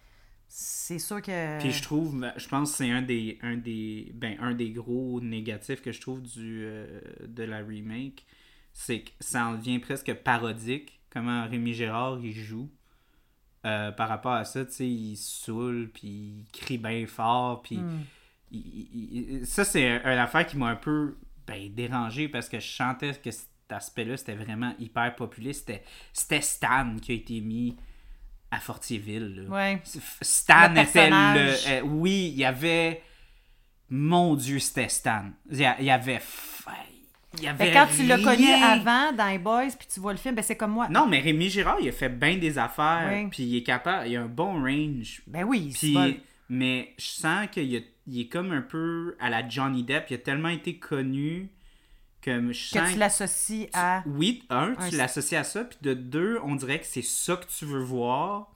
[0.49, 1.59] c'est sûr que.
[1.61, 5.21] Puis je trouve, je pense que c'est un des, un des, ben, un des gros
[5.21, 8.25] négatifs que je trouve du, euh, de la remake,
[8.81, 12.71] c'est que ça en devient presque parodique, comment Rémi Gérard il joue.
[13.67, 17.79] Euh, par rapport à ça, tu sais, il saoule, puis il crie bien fort, puis
[17.79, 18.05] Hmm.
[18.53, 18.61] il-
[18.95, 22.61] il- il- ça c'est un- une affaire qui m'a un peu ben, dérangé parce que
[22.61, 25.67] je sentais que cet aspect-là c'était vraiment hyper populiste.
[25.67, 27.77] C'était, c'était Stan qui a été mis
[28.53, 29.35] à Fortierville.
[29.35, 29.49] là.
[29.51, 29.83] Ouais.
[30.23, 31.69] Stan Le était le.
[31.69, 33.03] euh, oui, il y avait.
[33.91, 35.31] Mon Dieu, c'était Stan.
[35.51, 36.21] Il y, a- il y avait.
[37.37, 37.67] Il y avait.
[37.67, 40.35] Fait que quand tu l'as connu avant dans les Boys, puis tu vois le film,
[40.35, 40.89] ben c'est comme moi.
[40.89, 43.11] Non, mais Rémi Girard, il a fait bien des affaires.
[43.13, 43.29] Oui.
[43.31, 44.09] Puis il est capable.
[44.09, 45.23] Il a un bon range.
[45.27, 46.09] Ben oui, c'est Puis, pas-
[46.49, 50.07] mais je sens qu'il est comme un peu à la Johnny Depp.
[50.11, 51.51] Il a tellement été connu
[52.23, 54.03] que je sens que tu l'associes à.
[54.07, 57.37] oui, un, Un- tu l'associes à ça, puis de deux, on dirait que c'est ça
[57.37, 58.51] que tu veux voir.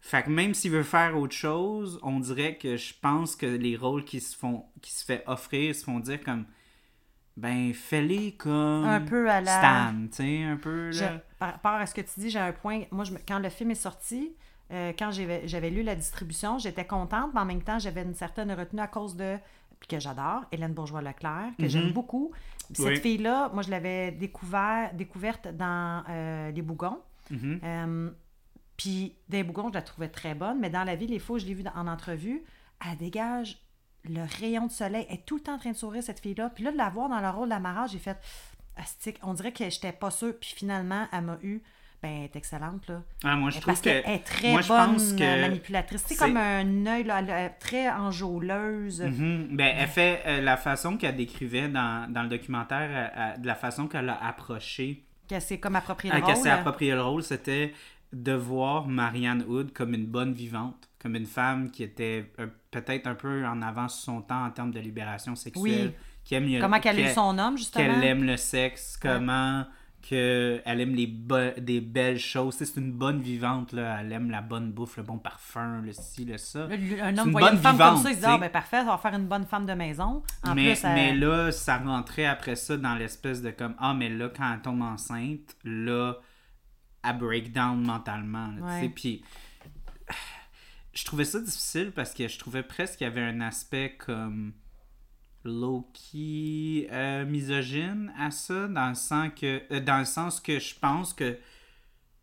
[0.00, 3.76] Fait que même s'il veut faire autre chose, on dirait que je pense que les
[3.76, 6.46] rôles qui se font qui se fait offrir se font dire comme
[7.36, 11.20] ben fais-les comme Un peu à la- Stan, tu sais, un peu Je- là.
[11.38, 12.82] par rapport à ce que tu dis, j'ai un point.
[12.90, 14.34] Moi, je quand le film est sorti,
[14.72, 18.50] euh, quand j'avais lu la distribution, j'étais contente, mais en même temps, j'avais une certaine
[18.52, 19.36] retenue à cause de.
[19.78, 22.32] Puis que j'adore, Hélène Bourgeois-Leclerc, que j'aime beaucoup.
[22.72, 22.96] Cette Oui.
[22.96, 26.98] fille-là, moi, je l'avais découvert, découverte dans euh, Les Bougons.
[27.30, 27.60] Mhm.
[27.62, 28.10] Euh,
[28.78, 31.44] puis des Bougons, je la trouvais très bonne, mais dans la vie, les où je
[31.44, 32.42] l'ai vue dans- en entrevue,
[32.90, 33.58] elle dégage
[34.08, 35.06] le rayon de soleil.
[35.08, 36.50] Elle est tout le temps en train de sourire, cette fille-là.
[36.50, 38.16] Puis là, de la voir dans le rôle de la Mara, j'ai fait
[38.76, 39.18] Astique.
[39.22, 40.34] On dirait que j'étais pas sûre.
[40.40, 41.62] Puis finalement, elle m'a eu.
[42.02, 43.02] Ben, elle est excellente, là.
[43.24, 46.04] Ah, moi je trouve que qu'elle est très moi, je bonne pense que euh, manipulatrice.
[46.06, 49.00] C'est comme un œil, là, très enjôleuse.
[49.00, 49.48] Mhm.
[49.56, 53.54] Ben, elle fait euh, la façon qu'elle décrivait dans, dans le documentaire, euh, de la
[53.54, 56.44] façon qu'elle a approché, Qu'elle s'est comme approprié euh, le qu'elle rôle.
[56.44, 57.72] s'est approprié le rôle, c'était
[58.12, 62.30] de voir Marianne Hood comme une bonne vivante, comme une femme qui était
[62.82, 65.94] peut-être un peu en avance sur son temps en termes de libération sexuelle, Oui.
[66.24, 67.84] qui aime Comment qu'elle a eu qu'elle- son homme, justement.
[67.84, 69.64] qu'elle aime le sexe, comment
[70.02, 71.06] qu'elle aime les
[71.60, 72.54] des belles choses.
[72.54, 73.98] C'est une bonne vivante, là.
[74.00, 76.68] elle aime la bonne bouffe, le bon parfum, le ci, le ça.
[77.02, 78.26] Un homme une voyait une femme vivante, comme ça, il se dit.
[78.28, 80.22] Ah, ben parfait, ça va faire une bonne femme de maison.
[80.54, 84.08] Mais, plus, elle- mais là, ça rentrait après ça dans l'espèce de comme Ah, mais
[84.08, 86.14] là, quand elle tombe enceinte, là,
[87.02, 88.50] elle break down mentalement.
[88.94, 89.24] Puis
[90.96, 94.54] je trouvais ça difficile parce que je trouvais presque qu'il y avait un aspect comme
[95.44, 100.74] low-key euh, misogyne à ça, dans le sens que, euh, dans le sens que je
[100.78, 101.38] pense que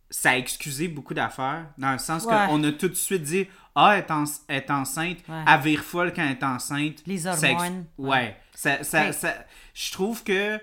[0.10, 2.34] ça a excusé beaucoup d'affaires, dans le sens Ouais.
[2.48, 5.44] qu'on a tout de suite dit Ah, elle est, en- elle est enceinte, Ouais.
[5.48, 7.02] elle vire folle quand elle est enceinte.
[7.08, 7.86] Les Ça ex- hormones.
[7.98, 8.38] Ouais.
[8.54, 10.60] Ça, ça, ça- je trouve que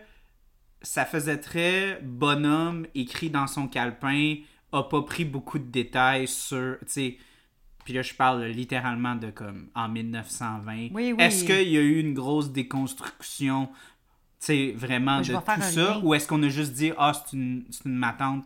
[0.82, 4.36] ça faisait très bonhomme écrit dans son calepin,
[4.72, 6.76] a pas pris beaucoup de détails sur.
[6.86, 7.18] sais,
[7.84, 10.72] Puis là, je parle littéralement de comme en 1920.
[10.72, 11.14] Oui, oui.
[11.18, 13.72] Est-ce qu'il y a eu une grosse déconstruction, tu
[14.38, 15.94] sais, vraiment je de tout ça?
[15.94, 16.00] lien.
[16.02, 18.44] Ou est-ce qu'on a juste dit, ah, c'est une, une matante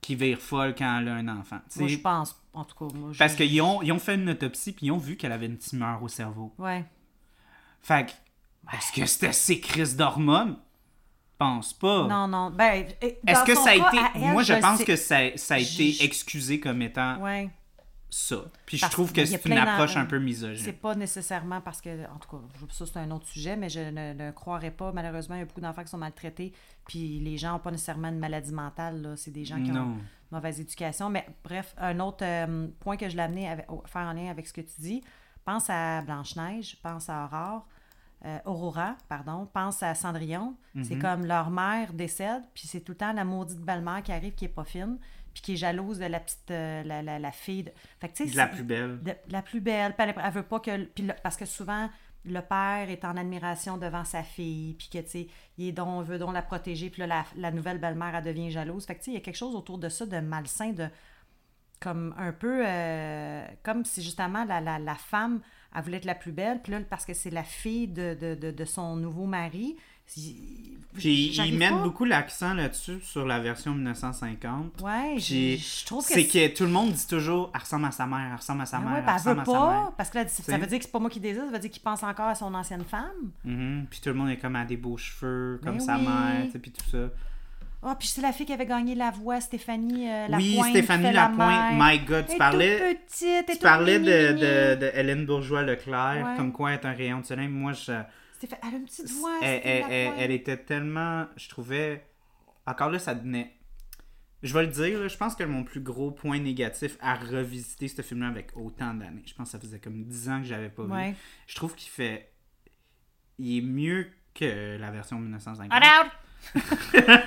[0.00, 1.58] qui vire folle quand elle a un enfant?
[1.76, 2.94] Moi, je pense, en tout cas.
[2.96, 5.46] Moi, Parce qu'ils ont, ils ont fait une autopsie puis ils ont vu qu'elle avait
[5.46, 6.54] une tumeur au cerveau.
[6.58, 6.84] Ouais.
[7.82, 10.56] Fait que, est-ce que c'était ces crises d'hormones?
[11.38, 12.06] Pense pas.
[12.08, 12.50] Non, non.
[12.50, 14.18] Ben, Est-ce que ça a été.
[14.18, 17.50] Moi, je pense que ça, ça a été excusé comme étant Ouais.
[18.08, 18.36] Ça.
[18.66, 20.72] Puis je trouve que c'est une approche un peu C'est misogyne.
[20.74, 24.12] pas nécessairement parce que, en tout cas, ça c'est un autre sujet, mais je ne,
[24.14, 24.92] ne croirais pas.
[24.92, 26.52] Malheureusement, il y a beaucoup d'enfants qui sont maltraités,
[26.86, 29.02] puis les gens n'ont pas nécessairement une maladie mentale.
[29.02, 29.16] là.
[29.16, 29.98] C'est des gens qui ont une
[30.30, 31.10] mauvaise éducation.
[31.10, 34.46] Mais bref, un autre euh, point que je l'ai amené à faire en lien avec
[34.46, 35.02] ce que tu dis,
[35.44, 37.66] pense à Blanche-Neige, pense à Aurore.
[38.24, 40.56] euh, Aurora, pardon, pense à Cendrillon.
[40.74, 40.84] Mhm.
[40.84, 44.34] C'est comme leur mère décède, puis c'est tout le temps la maudite belle-mère qui arrive
[44.34, 44.98] qui est pas fine,
[45.36, 47.64] puis qui est jalouse de la petite, euh, la, la, la fille.
[47.64, 47.70] De...
[48.00, 49.02] Fait que, De la plus belle.
[49.02, 49.92] de- la plus belle.
[49.94, 50.84] Puis elle, elle veut pas que.
[50.86, 51.90] Puis le- parce que souvent,
[52.24, 55.26] le père est en admiration devant sa fille, puis que, tu sais,
[55.58, 58.50] il est donc, veut donc la protéger, puis là, la, la nouvelle belle-mère, elle devient
[58.50, 58.86] jalouse.
[58.86, 60.88] Fait que, tu sais, il y a quelque chose autour de ça de malsain, de.
[61.80, 62.62] Comme un peu.
[62.66, 65.42] euh, comme si justement la, la, la femme,
[65.74, 68.34] elle voulait être la plus belle, puis là, parce que c'est la fille de, de,
[68.34, 69.76] de, de son nouveau mari.
[70.18, 71.82] Ils mettent pas.
[71.82, 74.80] beaucoup l'accent là-dessus sur la version 1950.
[74.82, 77.90] Ouais, je, je trouve que c'est que tout le monde dit toujours elle ressemble à
[77.90, 79.44] sa mère, elle ressemble à sa Ben mère, ouais, elle ben, elle ressemble veut à
[79.44, 79.84] sa mère.
[79.86, 81.58] pas, parce que là, ça veut dire que c'est pas moi qui désire, ça veut
[81.58, 83.30] dire qu'il pense encore à son ancienne femme.
[83.44, 83.86] Mhm.
[83.90, 86.04] Puis tout le monde est comme à des beaux cheveux, comme Ben sa oui.
[86.06, 87.08] mère, puis tout ça.
[87.82, 90.42] Ah, puis c'est la fille qui avait gagné la voix, Stéphanie euh, Lapointe.
[90.42, 91.72] oui, Stéphanie la Lapointe, mère.
[91.78, 96.36] my god, tu parlais, toute petite, tu toute parlais de, de, de Hélène Bourgeois-Leclerc, Ouais.
[96.36, 97.46] comme quoi être un rayon de soleil.
[97.48, 97.92] Moi, je,
[98.62, 100.20] Elle a une petite voix, elle, Stéphanie elle- elle- Lapointe.
[100.24, 101.26] elle était tellement.
[101.36, 102.06] Je trouvais.
[102.66, 103.52] Encore là, ça donnait.
[104.42, 107.88] Je vais le dire, là, je pense que mon plus gros point négatif à revisiter
[107.88, 110.68] ce film-là avec autant d'années, je pense que ça faisait comme 10 ans que j'avais
[110.68, 110.88] pas vu.
[111.46, 112.32] Je trouve qu'il fait.
[113.38, 115.72] Il est mieux que la version 1950.
[115.82, 116.10] Get out!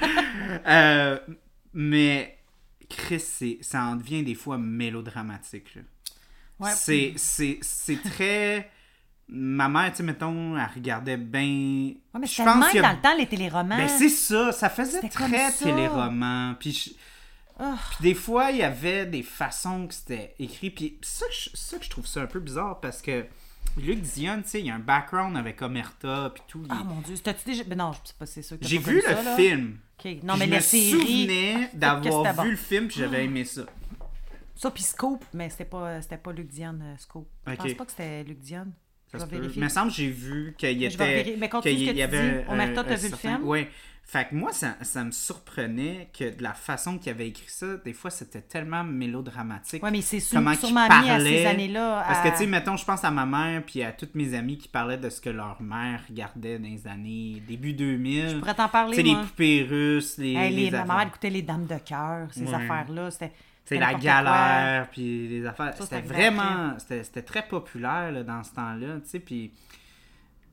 [0.65, 1.19] Euh,
[1.73, 2.37] mais
[2.89, 5.75] Chris, c'est- ça en devient des fois mélodramatique.
[5.75, 5.81] là.
[6.59, 6.71] Ouais.
[6.73, 8.69] C'est, c'est, c'est très.
[9.31, 11.93] Ma mère, tu sais, mettons, elle regardait bien.
[12.13, 13.77] Ouais, mais Je pense a- dans le temps, les téléromans.
[13.77, 15.65] Ben, c'est ça, ça faisait très ça.
[15.65, 16.55] téléroman.
[16.59, 16.89] Puis, je-
[17.59, 17.75] Ah.
[17.91, 20.71] puis des fois, il y avait des façons que c'était écrit.
[20.71, 23.25] Puis ça, que je- ça que je trouve ça un peu bizarre parce que
[23.77, 26.63] Luc Dion, tu sais, il y a un background avec Omerta, puis tout.
[26.65, 27.63] il- Ah mon dieu, t'as-tu déjà.
[27.65, 29.77] Ben non, c'est pas c'est que t'as J'ai vu le ça, film.
[29.99, 30.23] Ok.
[30.23, 30.89] Non, mais je la me série.
[30.91, 32.43] souvenais que d'avoir bon.
[32.43, 33.61] vu le film, puis j'avais aimé ça.
[34.55, 37.29] Ça, puis Scope, mais c'était pas, pas Luc Dion, euh, Scope.
[37.45, 37.57] Je Ok.
[37.59, 38.67] pense pas que c'était Luc Dion.
[39.11, 39.51] Ça se peut.
[39.55, 41.35] il me semble que j'ai vu qu'il vais était.
[41.37, 42.45] Mais ce que y tu avait dis.
[42.83, 43.39] T'as vu le film?
[43.43, 43.67] Oui.
[44.03, 47.77] Fait que moi, ça, ça me surprenait que de la façon qu'il avait écrit ça,
[47.85, 49.83] des fois, c'était tellement mélodramatique.
[49.83, 51.37] Oui, mais c'est sûr- Comment sûrement mis à parlait.
[51.39, 52.05] ces années-là.
[52.07, 54.57] Parce que, tu sais, mettons, je pense à ma mère puis à toutes mes amies
[54.57, 58.29] qui parlaient de ce que leur mère regardait dans les années début 2000.
[58.29, 60.33] Je pourrais t'en parler, Tu sais, les poupées russes, les.
[60.33, 62.53] Hey, les- les ma mère écoutait les Dames de cœur, ces Ouais.
[62.55, 63.11] affaires-là.
[63.11, 63.31] C'était
[63.69, 65.73] C'est la galère, puis les affaires.
[65.79, 66.75] C'était vraiment.
[66.79, 69.19] C'était très populaire là, dans ce temps-là, tu sais.
[69.19, 69.51] Puis.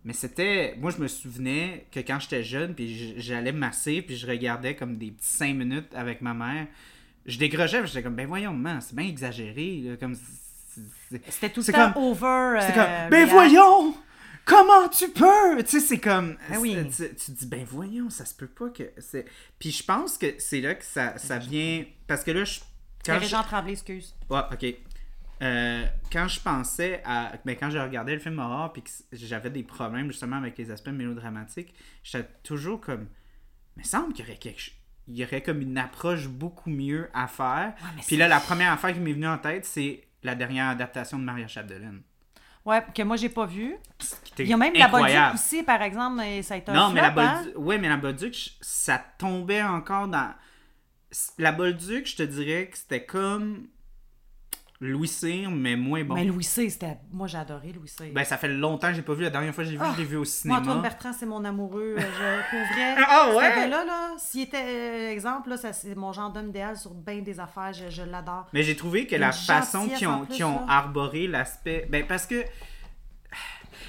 [0.04, 0.76] Mais c'était.
[0.78, 4.98] Moi, je me souvenais que quand j'étais jeune, puis j'allais masser, puis je regardais comme
[4.98, 6.66] des petits 5 minutes avec ma mère.
[7.24, 9.80] Je décrochais, puis j'étais comme, ben voyons, man, c'est bien exagéré.
[9.84, 10.14] là, comme.
[11.28, 12.60] C'était tout le temps comme- over.
[12.60, 13.94] Euh, comme, ben voyons!
[14.44, 15.60] Comment tu peux?
[15.64, 16.36] Tu sais, c'est comme.
[16.50, 16.76] Ben oui.
[16.94, 18.84] Tu, dis, ben voyons, ça se peut pas que.
[18.98, 19.24] c'est
[19.58, 21.84] Puis je pense que c'est là que ça, ça vient.
[22.06, 22.60] Parce que là, je.
[23.06, 24.14] Quand je- Régent Tremblay, excuse.
[24.30, 24.66] Ouais, ok.
[25.42, 27.32] Euh, quand je pensais à.
[27.44, 30.70] Ben, quand je regardais le film horreur puis que j'avais des problèmes justement avec les
[30.70, 33.06] aspects mélodramatiques, j'étais toujours comme.
[33.76, 34.70] Mais semble qu'il y aurait quelque
[35.08, 37.74] Il y aurait comme une approche beaucoup mieux à faire.
[37.96, 41.18] mais puis là, la première affaire qui m'est venue en tête, c'est la dernière adaptation
[41.18, 42.00] de Maria Chapdelaine.
[42.64, 43.76] Ouais, que moi, j'ai pas vu.
[44.38, 45.34] Il y a même la Bolduc incroyable.
[45.36, 47.42] aussi, par exemple, et ça a été un Non, mais la hein?
[47.42, 50.34] Bolduc, ouais, mais la Bolduc, ça tombait encore dans.
[51.38, 53.66] La Bolduc, je te dirais que c'était comme
[54.80, 56.14] Louis Cyr, mais moins bon.
[56.14, 56.98] Mais Louis C, c'était...
[57.10, 58.10] Moi, j'ai adoré Louis C.
[58.14, 59.22] Ben, ça fait longtemps que j'ai pas vu.
[59.24, 60.58] La dernière fois que j'ai vu, Ah, je l'ai vu au Moi, cinéma.
[60.60, 61.96] Antoine Bertrand, c'est mon amoureux.
[61.98, 62.94] euh, Je, pour vrai.
[63.08, 63.50] Ah ouais?
[63.50, 67.20] ce gars-là, là, s'il était, euh, exemple, là, c'est mon genre d'homme idéal sur bien
[67.22, 67.72] des affaires.
[67.72, 68.48] Je, je l'adore.
[68.52, 70.66] Mais j'ai trouvé que Une la façon qu'ils ont, ont là.
[70.68, 71.86] arboré l'aspect.
[71.90, 72.44] Ben, parce que.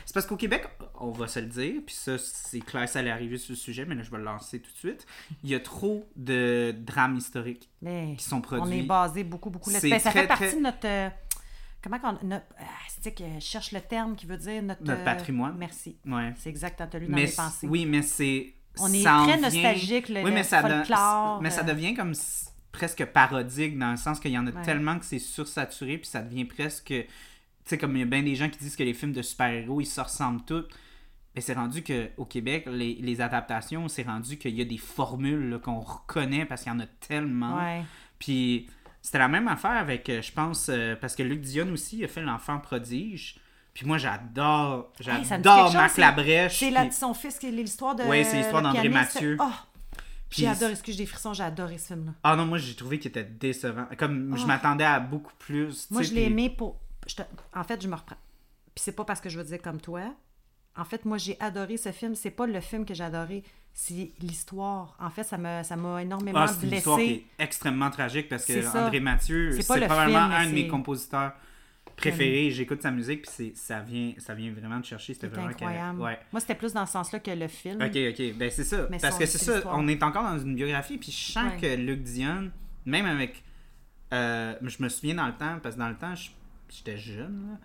[0.08, 0.66] C'est parce qu'au Québec,
[1.02, 3.84] on va se le dire, puis ça, c'est clair, ça allait arriver sur le sujet,
[3.86, 5.06] mais là, je vais le lancer tout de suite.
[5.44, 8.80] Il y a trop de drames historiques Mais qui sont on produits.
[8.80, 10.86] est basé beaucoup, beaucoup là C'est Ben, ça très, fait partie très- de notre.
[10.88, 11.10] euh,
[11.84, 12.26] comment qu'on.
[12.26, 12.46] Notre,
[13.02, 14.82] c'est que je cherche le terme qui veut dire notre.
[14.82, 15.56] Notre euh, patrimoine.
[15.58, 15.98] Merci.
[16.06, 16.34] Ouais.
[16.38, 17.68] C'est exact, t'as lu dans Mais mes pensées.
[17.68, 18.54] oui, mais c'est.
[18.80, 20.62] On est très nostalgique, le- oui, mais le ça,
[21.42, 21.64] mais euh.
[21.64, 22.14] devient comme
[22.72, 24.62] presque parodique dans le sens qu'il y en a Ouais.
[24.64, 26.94] tellement que c'est sursaturé, puis ça devient presque.
[27.68, 29.22] Tu sais, comme il y a bien des gens qui disent que les films de
[29.22, 30.64] super-héros, ils se ressemblent tous.
[31.36, 35.60] Mais c'est rendu qu'au Québec, les, les adaptations, c'est rendu qu'il y a des formules
[35.62, 37.58] qu'on reconnaît parce qu'il y en a tellement.
[37.58, 37.84] Ouais.
[38.20, 38.68] Puis
[39.02, 42.08] c'était la même affaire avec, euh, je pense, euh, parce que Luc Dion aussi a
[42.08, 43.36] fait L'Enfant prodige.
[43.74, 46.58] Puis moi, j'adore, j'adore Marc chose, Labrèche.
[46.60, 48.04] C'est puis- son fils qui est l'histoire de.
[48.04, 48.88] Ouais, c'est l'histoire d'André.
[48.90, 49.38] Mathieu.
[49.40, 49.44] Oh,
[50.30, 52.14] Puis- j'ai adoré, excuse, des frissons, j'ai adoré ce film-là.
[52.24, 53.86] Ah non, moi j'ai trouvé qu'il était décevant.
[54.00, 54.48] Comme je Oh.
[54.48, 55.88] m'attendais à beaucoup plus.
[55.92, 56.80] Moi, je l'ai aimé pour.
[57.08, 57.22] Je te-
[57.56, 58.18] En fait, je me reprends.
[58.76, 60.02] Puis c'est pas parce que je veux dire comme toi.
[60.76, 62.14] En fait, moi, j'ai adoré ce film.
[62.14, 63.44] C'est pas le film que j'ai adoré,
[63.74, 64.96] c'est l'histoire.
[65.00, 67.26] En fait, ça m'a ça m'a énormément Ah, c'est une histoire qui blessé.
[67.40, 68.78] est extrêmement tragique parce que C'est.
[68.78, 71.34] André Mathieu, C'est c'est probablement film, un de mes c'est- compositeurs
[71.96, 72.52] préférés.
[72.52, 75.16] J'écoute sa musique puis c'est- ça vient, ça vient vraiment de chercher.
[75.16, 76.00] C'était C'est vraiment incroyable.
[76.00, 76.20] Ouais.
[76.32, 77.82] Moi, c'était plus dans ce sens-là que le film.
[77.82, 78.36] Ok, ok.
[78.38, 78.88] Ben c'est ça.
[78.92, 79.72] Mais Parce que c'est c'est ça.
[79.74, 80.98] On est encore dans une biographie.
[81.00, 81.58] Puis je sens Ouais.
[81.60, 82.52] que Luc Dion,
[82.86, 83.44] même avec.
[84.14, 86.30] euh, je me souviens dans le temps, parce que dans le temps, je-
[86.70, 87.52] j'étais jeune.
[87.52, 87.60] là.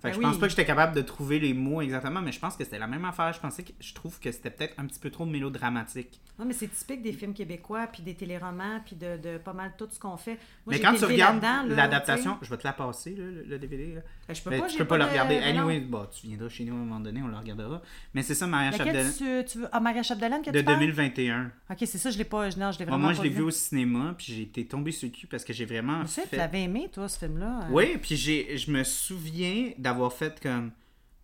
[0.00, 0.40] Fait que Ben je pense oui.
[0.40, 2.86] pas que j'étais capable de trouver les mots exactement, mais je pense que c'était la
[2.86, 3.32] même affaire.
[3.32, 6.20] Je pensais que je trouve que c'était peut-être un petit peu trop mélodramatique.
[6.38, 9.72] Non, mais c'est typique des films québécois, puis des téléromans, puis de, de pas mal
[9.76, 10.38] tout ce qu'on fait.
[10.66, 13.58] Moi, mais quand tu regardes l'adaptation, tu je vais te la passer, là, le, le
[13.58, 13.94] DVD.
[13.96, 14.00] là.
[14.28, 15.38] Ben, je peux Mais pas, tu peux pas le de- regarder.
[15.40, 15.58] ben.
[15.58, 17.82] Anyway, bon, tu viendras chez nous à un moment donné, on le regardera.
[18.14, 19.68] Mais c'est ça, Maria Chapdelaine, tu, tu veux...
[19.72, 20.78] Ah, Maria Chapdelaine que de tu parles?
[20.78, 21.50] 2021.
[21.70, 22.48] Ok, c'est ça, je l'ai pas.
[22.50, 23.42] Non, je l'ai Moi, vraiment moi, pas je l'ai vu.
[23.42, 26.22] au cinéma, puis j'ai été tombé sur le cul parce que j'ai vraiment Tu sais,
[26.30, 27.60] tu l'avais aimé, toi, ce film-là.
[27.62, 27.68] hein?
[27.72, 30.70] Oui, puis je me souviens d'avoir fait comme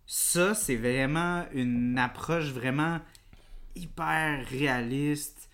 [0.07, 2.99] ça, c'est vraiment une approche vraiment
[3.75, 5.49] hyper réaliste.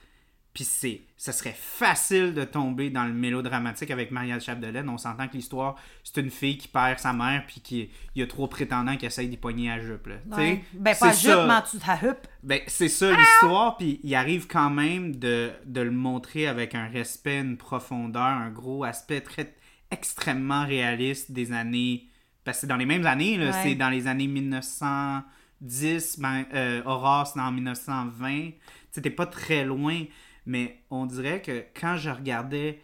[0.53, 4.89] Puis c'est, ça serait facile de tomber dans le mélodramatique avec Maria Chapdelaine.
[4.89, 8.21] On s'entend que l'histoire, c'est une fille qui perd sa mère, puis qui il y
[8.21, 10.07] a trois prétendants qui essayent d'y pogner à jupe.
[10.07, 10.15] Là.
[10.35, 10.61] Ouais.
[10.73, 11.45] Ben, pas c'est juste, ça.
[11.47, 12.27] mais en dessous de la huppe.
[12.43, 16.87] Ben, c'est ça l'histoire, puis il arrive quand même de, de le montrer avec un
[16.87, 19.55] respect, une profondeur, un gros aspect très
[19.89, 22.10] extrêmement réaliste des années.
[22.43, 23.51] Parce que c'est dans les mêmes années, Ouais.
[23.63, 26.81] c'est dans les années 1910, ben, euh,
[27.25, 28.51] c'est en 1920.
[28.91, 30.03] C'était pas très loin,
[30.45, 32.81] mais on dirait que quand je regardais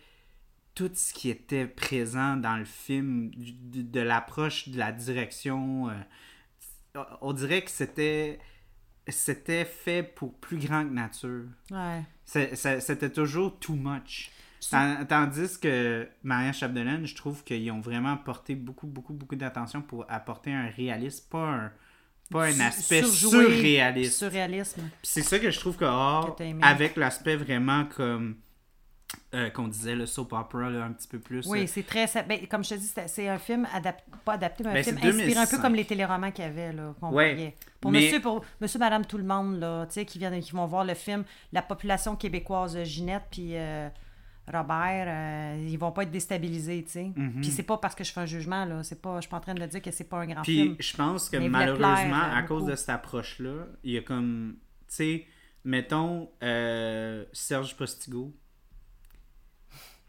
[0.75, 7.03] tout ce qui était présent dans le film, du- de, l'approche, de la direction, euh,
[7.21, 8.39] on dirait que c'était
[9.09, 11.45] c'était fait pour plus grand que nature.
[11.71, 12.03] Ouais.
[12.25, 14.29] C'était toujours too much.
[15.07, 20.05] Tandis que Maria Chapdelaine, je trouve qu'ils ont vraiment porté beaucoup, beaucoup, beaucoup d'attention pour
[20.09, 21.71] apporter un réalisme, pas un,
[22.31, 24.17] pas un aspect surjoué, surréaliste.
[24.17, 24.89] Surréalisme.
[25.03, 26.61] C'est ça que je trouve que, Or, Que t'as aimé.
[26.63, 28.37] avec l'aspect vraiment comme
[29.33, 31.45] euh, qu'on disait, le soap opera, là, un petit peu plus.
[31.47, 32.07] Oui, euh, c'est très.
[32.27, 34.97] ben, comme je te dis, c'est un film adapté, pas adapté, mais un Ben, film
[34.97, 35.61] inspiré un peu 2005.
[35.61, 37.55] comme les téléromans qu'il y avait, là, qu'on Ouais, voyait.
[37.79, 40.51] Pour mais- monsieur, pour monsieur, madame, tout le monde, là, tu sais, qui, viennent, qui
[40.51, 43.87] vont voir le film, la population québécoise, Ginette, puis euh,
[44.51, 47.11] Robert, euh, ils vont pas être déstabilisés, tu sais.
[47.15, 47.41] Mhm.
[47.41, 48.81] Puis c'est pas parce que je fais un jugement, là.
[48.83, 50.55] C'est pas, je suis pas en train de dire que c'est pas un grand Puis
[50.61, 50.75] film.
[50.79, 54.55] je pense que malheureusement, plaire, euh, à cause de cette approche-là, il y a comme,
[54.87, 55.25] tu sais,
[55.65, 58.33] mettons euh, Serge Postigo.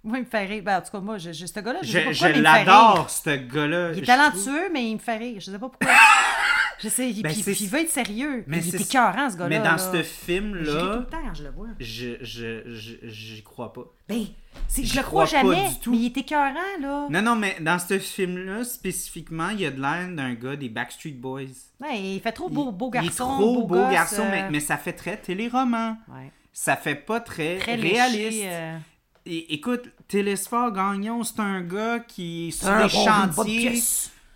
[0.04, 0.62] Moi, il me fait rire.
[0.62, 3.10] Ben, en tout cas, moi, je, je- ce gars-là, je, Je, sais pas je l'adore,
[3.10, 3.90] ce gars-là.
[3.92, 5.40] Il est trouve- talentueux, mais il me fait rire.
[5.40, 5.88] Je sais pas pourquoi.
[6.80, 8.44] je sais, il, Ben, puis, il veut être sérieux.
[8.46, 9.48] Mais il est écœurant, ce gars-là.
[9.48, 9.78] Mais dans là.
[9.78, 11.66] ce Je film-là, le temps quand je le vois.
[11.80, 13.84] je, je, je, j'y crois pas.
[14.08, 14.24] Ben,
[14.68, 15.90] c'est- je le crois crois pas jamais, du tout.
[15.90, 17.06] mais il est écœurant, là.
[17.10, 20.68] Non, non, mais dans ce film-là, spécifiquement, il y a de l'air d'un gars des
[20.68, 21.42] Backstreet Boys.
[21.80, 23.26] Ouais, il fait trop beau, beau Il est garçon.
[23.38, 25.96] trop beau, garçon, euh, mais, mais ça fait très téléroman.
[26.08, 26.32] ouais.
[26.52, 28.18] Ça fait pas très, Très réaliste.
[28.18, 28.78] léché, euh,
[29.26, 33.80] écoute, Télésphore Gagnon, c'est un gars qui est sur bonne chantiers.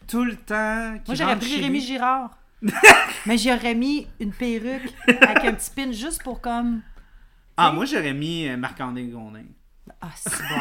[0.07, 0.93] Tout le temps.
[1.07, 1.87] Moi, j'aurais pris Rémi lui.
[1.87, 2.31] Girard.
[3.27, 6.81] mais j'aurais mis une perruque avec un petit pin juste pour comme.
[7.57, 9.45] Ah, moi, j'aurais mis euh, Marc-André Gondin.
[10.01, 10.61] Ah, c'est bon.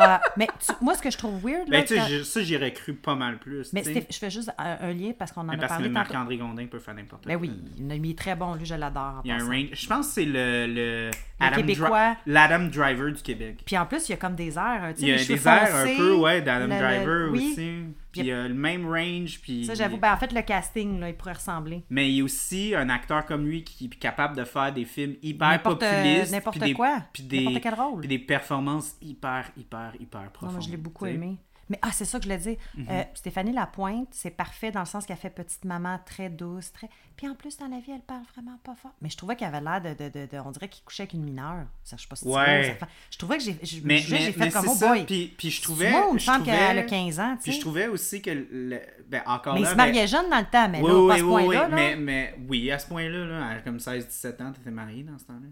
[0.00, 2.40] Ah, mais tu- moi, ce que je trouve weird, là, Ben, tu sais, quand- ça,
[2.44, 3.72] j'aurais cru pas mal plus.
[3.72, 5.88] mais je fais juste un, un lien parce qu'on en Mais a parce que parlé
[5.88, 5.94] tantôt.
[6.12, 7.34] Marc-André Gondin peut faire n'importe quoi.
[7.34, 9.22] Ben oui, il est très bon, lui, je l'adore.
[9.24, 9.70] Il y a un range.
[9.72, 11.62] Je pense que c'est le, le, Adam.
[11.62, 13.62] Dri- l'Adam Driver du Québec.
[13.66, 15.48] Puis en plus, il y a comme des airs, tu sais, Il y a des
[15.48, 17.50] airs un peu, ouais, d'Adam le- le- Driver oui.
[17.50, 17.72] aussi.
[18.20, 19.40] Puis il y a le même range.
[19.40, 19.64] Puis...
[19.64, 21.84] Ça, j'avoue, ben en fait, le casting, là, il pourrait ressembler.
[21.90, 24.84] Mais il y a aussi un acteur comme lui qui est capable de faire des
[24.84, 26.32] films hyper N'importe- populistes.
[26.32, 27.02] n'importe quoi.
[27.12, 28.00] Puis des, N'importe quel rôle.
[28.00, 30.52] Puis des performances hyper, hyper, hyper Non, profondes.
[30.52, 31.36] moi, je l'ai beaucoup aimé.
[31.70, 32.56] Mais ah, c'est ça que je l'ai dit.
[32.76, 32.86] Mhm.
[32.90, 36.88] Euh, Stéphanie Lapointe, c'est parfait dans le sens qu'elle fait petite maman très douce, très.
[37.16, 38.92] Puis en plus, dans la vie, elle parle vraiment pas fort.
[39.02, 41.12] Mais je trouvais qu'elle avait l'air de, de, de, de- On dirait qu'il couchait avec
[41.14, 41.66] une mineure.
[41.84, 42.76] Ça, je sais pas si tu Ouais.
[42.78, 43.58] fait- Je trouvais que j'ai.
[43.62, 45.04] Je, Mais, je- mais, j'ai fait mais comme oh boy.
[45.04, 45.90] Puis, puis je trouvais.
[45.90, 47.60] une je trouvais- qu'elle a 15 ans, tu Puis je sais.
[47.62, 48.30] trouvais aussi que.
[48.30, 50.98] le- ben, encore Mais il se ben- mariait jeune dans le temps, mais oui, là,
[51.00, 51.46] oui, pas à ce point-là.
[51.48, 51.68] oui, là.
[51.68, 55.48] Mais, mais oui, à ce point-là, là, comme 16-17 ans, t'étais marié dans ce temps-là.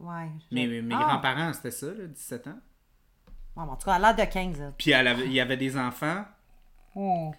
[0.00, 0.28] Ouais.
[0.50, 0.98] mes mes Ah!
[1.10, 2.58] grands-parents, c'était ça, là, 17 ans.
[3.68, 4.58] En tout cas, à l'âge de 15.
[4.60, 4.72] là.
[4.78, 6.24] Puis elle avait- il y avait des enfants.
[6.94, 7.32] Oh.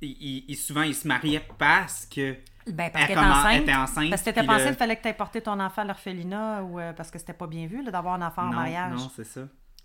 [0.00, 2.36] Il, il- il- souvent, ils se mariaient parce que.
[2.66, 3.52] Ben, parce Elle qu'elle était enceinte.
[3.54, 5.58] elle était enceinte, Parce que t'étais puis pensé le- qu'il fallait que tu porté ton
[5.58, 8.52] enfant à l'orphelinat ou euh, parce que c'était pas bien vu d'avoir un enfant en
[8.52, 8.92] mariage.
[8.94, 9.40] non, c'est ça.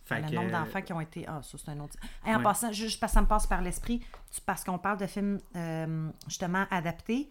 [0.06, 1.26] Fait le que, nombre d'enfants qui ont été.
[1.28, 1.96] Ah, ça, c'est un autre.
[2.26, 4.06] Hey, en passant, juste parce que ça me passe par l'esprit,
[4.46, 7.30] parce qu'on parle de films euh, justement adaptés.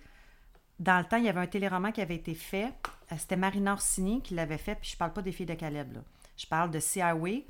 [0.81, 2.73] Dans le temps, il y avait un téléroman qui avait été fait.
[3.13, 5.93] Euh, C'était Marina Orsini qui l'avait fait, puis je parle pas des filles de Caleb.
[5.93, 6.01] Là.
[6.37, 7.45] Je parle de Sea Highway,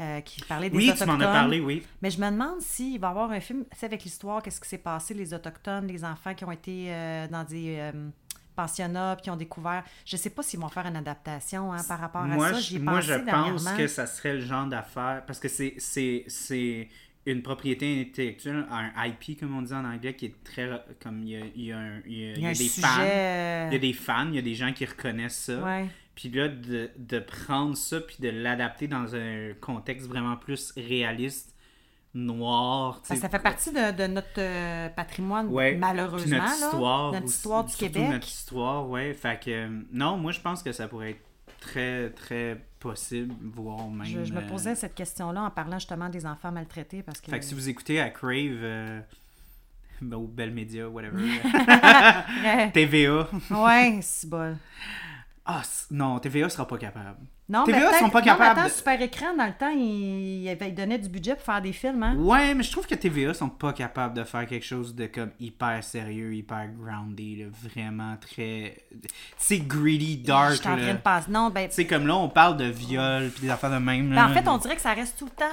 [0.00, 1.18] euh, qui parlait des Oui, tu Autochtones.
[1.18, 1.82] m'en as parlé, oui.
[2.02, 4.60] Mais je me demande s'il va y avoir un film, tu sais, avec l'histoire, qu'est-ce
[4.60, 7.92] qui s'est passé, les Autochtones, les enfants qui ont été euh, dans des euh,
[8.54, 9.84] pensionnats, puis qui ont découvert.
[10.04, 12.58] Je sais pas s'ils vont faire une adaptation hein, par rapport moi, à ça.
[12.60, 15.22] je- J'y ai moi, pensé je pense que ça serait le genre d'affaire.
[15.26, 16.88] Parce que c'est, c'est, c'est
[17.26, 20.68] une propriété intellectuelle, un IP, comme on dit en anglais, qui est très.
[21.02, 22.52] Comme il y a, il y a un- il y a- Il y a un
[22.52, 22.86] des sujet.
[22.86, 23.66] fans.
[23.68, 25.58] Il y a des fans, il y a des gens qui reconnaissent ça.
[25.62, 25.86] ouais.
[26.16, 31.54] Puis là, de, de prendre ça puis de l'adapter dans un contexte vraiment plus réaliste,
[32.14, 33.00] noir.
[33.04, 35.76] ça fait partie de, de notre euh, patrimoine, Ouais.
[35.76, 36.38] Malheureusement.
[36.38, 36.54] notre là.
[36.54, 37.12] histoire.
[37.12, 38.08] notre histoire du Québec.
[38.10, 39.12] notre histoire, ouais.
[39.12, 41.20] Fait que, euh, non, moi, je pense que ça pourrait être
[41.60, 44.06] très, très possible, voire même...
[44.06, 47.30] Je, je me euh, posais cette question-là en parlant justement des enfants maltraités parce que.
[47.30, 49.00] Fait que si vous écoutez à Crave, euh,
[50.00, 51.22] ben, ou Bell Media, whatever,
[52.72, 53.28] TVA...
[53.50, 54.56] ouais, c'est bon.
[55.48, 57.18] Ah, non, TVA sera pas capable.
[57.48, 59.70] Non, TVA mais sont pas non, mais capables attends, de- Super Écran, dans le temps,
[59.70, 62.16] il, il avait- il donnait du budget pour faire des films, hein?
[62.16, 65.30] Ouais, mais je trouve que TVA sont pas capables de faire quelque chose de comme
[65.38, 68.76] hyper sérieux, hyper grounded, là, vraiment très...
[69.38, 71.30] C'est greedy, dark, Je suis en train de passer.
[71.30, 74.08] Non, ben, sais, comme là, on parle de viol puis des affaires de même.
[74.08, 74.26] ben, là.
[74.28, 75.44] en fait, on dirait que ça reste tout le temps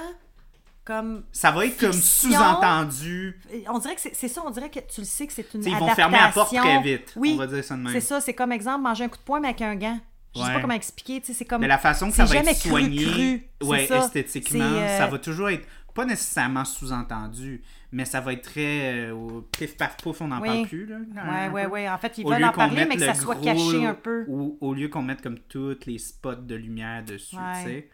[0.84, 1.24] comme.
[1.32, 3.38] Ça va être comme sous-entendu.
[3.68, 5.70] On dirait que c'est ça, on dirait que tu le sais que c'est une Tu
[5.70, 7.12] sais, ils vont fermer la porte très vite.
[7.16, 7.92] Oui, On va dire ça de même.
[7.92, 8.20] c'est ça.
[8.20, 9.98] C'est comme exemple, manger un coup de poing, mais avec un gant.
[10.34, 10.54] Je sais Ouais.
[10.54, 11.60] pas comment expliquer, tu sais, c'est comme...
[11.60, 13.98] Mais la façon que ça va être cru, soigné, cru, ouais, ça.
[14.00, 19.40] esthétiquement, euh, ça va toujours être pas nécessairement sous-entendu, mais ça va être très euh,
[19.56, 20.48] pif paf pouf, on n'en Oui.
[20.48, 20.96] parle plus là.
[21.30, 21.88] Ouais, ouais, ouais.
[21.88, 24.24] En fait, ils Au veulent en parler, mais que ça soit caché un peu.
[24.26, 27.62] Ou au lieu qu'on mette comme tous les spots de lumière dessus, Ouais.
[27.62, 27.90] tu sais.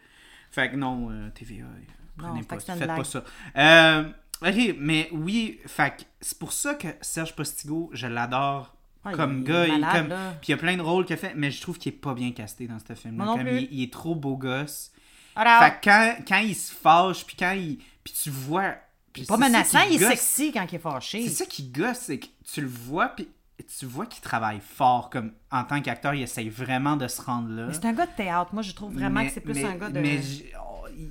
[0.49, 1.65] Fait que non, euh, TVA,
[2.21, 3.23] prenez pas, faites pas ça.
[3.57, 4.03] Euh,
[4.41, 9.43] ok, mais oui, fait c'est pour ça que Serge Postigo, je l'adore Ouais, comme il
[9.45, 9.65] gars.
[9.67, 10.09] il comme...
[10.41, 11.95] Puis il y a plein de rôles qu'il a fait, mais je trouve qu'il est
[11.97, 13.17] pas bien casté dans ce film.
[13.17, 14.91] Comme il, il est trop beau gosse.
[15.35, 17.79] Alors, Fait que quand, quand il se fâche, puis quand il.
[18.03, 18.75] Puis tu vois.
[19.11, 21.23] puis pas menaçant, il est sexy quand il est fâché.
[21.23, 23.27] C'est ça qui gosse, c'est que tu le vois, puis
[23.79, 27.49] tu vois qu'il travaille fort comme en tant qu'acteur, il essaye vraiment de se rendre
[27.49, 27.73] là.
[27.73, 28.53] C'est un gars de théâtre.
[28.53, 29.99] Moi, je trouve vraiment Mais- que c'est plus mais- un gars de.
[29.99, 31.09] Mais j- oh, il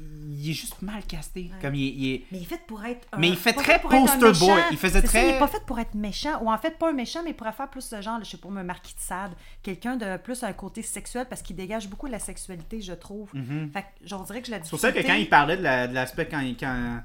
[0.48, 1.50] est juste mal casté.
[1.60, 2.24] Comme il, est- il est.
[2.32, 3.06] Mais il est fait pour être.
[3.12, 4.46] un- Mais il fait pas très pour être un poster méchant.
[4.54, 4.62] boy.
[4.70, 6.40] Il faisait ça, très- il est pas fait pour être méchant.
[6.42, 8.36] Ou en fait, pas un méchant, mais il pourrait faire plus ce genre, je sais
[8.38, 9.32] pas, un marquis de Sade.
[9.62, 13.30] Quelqu'un de plus un côté sexuel parce qu'il dégage beaucoup la sexualité, je trouve.
[13.72, 14.62] Fait que j'en dirais que je la.
[14.62, 17.02] C'est pour ça que quand il parlait de la- de l'aspect quand, ils- quand,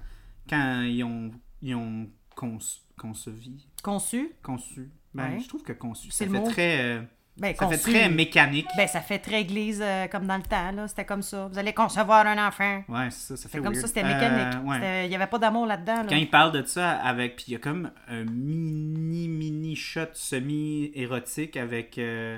[0.50, 1.32] quand ils ont,
[1.62, 4.32] ils ont conçu, concevi, Conçu.
[4.44, 5.40] conçu, ben, Ouais.
[5.40, 6.50] je trouve que conçu, C'est ça le fait mot.
[6.52, 7.02] très, euh,
[7.38, 8.68] Ben, ça fait très mécanique.
[8.78, 10.88] Ben, ça fait très église euh, comme dans le temps, là.
[10.88, 11.48] C'était comme ça.
[11.52, 12.82] Vous allez concevoir un enfant.
[12.88, 14.66] Ouais, c'est ça, ça fait comme ça, c'était Euh, mécanique.
[14.68, 14.76] ouais.
[14.76, 16.04] C'était- Il n'y avait pas d'amour là-dedans.
[16.04, 16.06] là.
[16.08, 20.08] Quand il parle de ça avec, puis il y a comme un mini mini shot
[20.14, 22.38] semi érotique avec euh,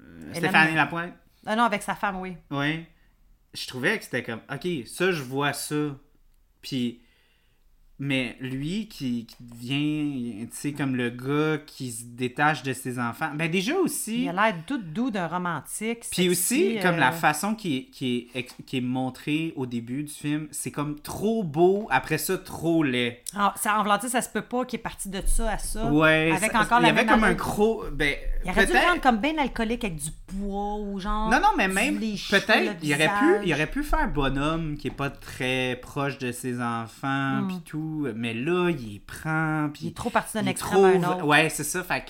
[0.00, 1.12] euh, Stéphanie Lapointe.
[1.44, 2.36] Ah non, avec sa femme, oui.
[2.50, 2.86] Ouais.
[3.54, 5.96] Je trouvais que c'était comme, ok, ça, je vois ça.
[6.62, 7.00] Puis,
[8.02, 12.98] mais lui qui, qui devient, tu sais, comme le gars qui se détache de ses
[12.98, 13.30] enfants.
[13.34, 14.22] Ben, déjà aussi.
[14.22, 16.06] Il a l'air tout doux d'un romantique.
[16.10, 20.02] Puis aussi, comme euh, la façon qui est, qui, est, qui est montrée au début
[20.04, 23.18] du film, c'est comme trop beau, après ça, trop laid.
[23.36, 25.84] Ah, ça, en voulant ça se peut pas qu'il est parti de ça à ça.
[25.92, 26.32] Ouais.
[26.34, 27.84] Avec ça- encore il y la avait même comme un gros.
[27.92, 28.14] Ben,
[28.46, 28.88] Il aurait dû le peut-être.
[28.88, 31.28] rendre comme bien alcoolique avec du poids ou genre.
[31.30, 34.90] Non, non, mais même, peut-être, il aurait, pu, il aurait pu faire bonhomme qui est
[34.90, 37.89] pas très proche de ses enfants, puis tout.
[38.14, 39.86] Mais là, il les prend, puis.
[39.86, 41.26] Il est trop parti d'un extrême à un trouve- autre.
[41.26, 41.82] Ouais, c'est ça.
[41.84, 42.04] Fait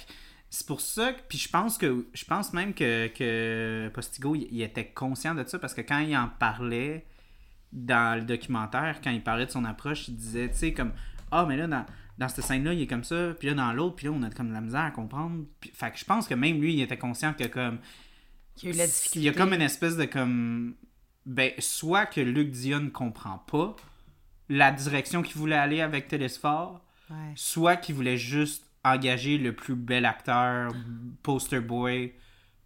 [0.53, 1.13] c'est pour ça.
[1.29, 2.07] Puis je pense que.
[2.13, 5.99] Je pense même que, que Postigo, il, il était conscient de ça parce que quand
[6.01, 7.07] il en parlait
[7.73, 10.93] dans le documentaire, quand il parlait de son approche, il disait, tu sais, comme.
[11.31, 11.87] Ah, mais là, dans,
[12.19, 14.31] dans cette scène-là, il est comme ça, puis là, dans l'autre, puis là, on a
[14.31, 15.45] comme de la misère à comprendre.
[15.61, 17.79] Puis- fait que je pense que même lui, il était conscient que, comme.
[18.63, 19.19] Il y a eu la difficulté.
[19.21, 20.75] Il y a comme une espèce de comme.
[21.27, 23.77] Ben, soit que Luc Dion ne comprend pas
[24.51, 27.17] la direction qu'il voulait aller avec Télésphore, Ouais.
[27.35, 30.73] soit qu'il voulait juste engager le plus bel acteur,
[31.23, 32.13] poster boy,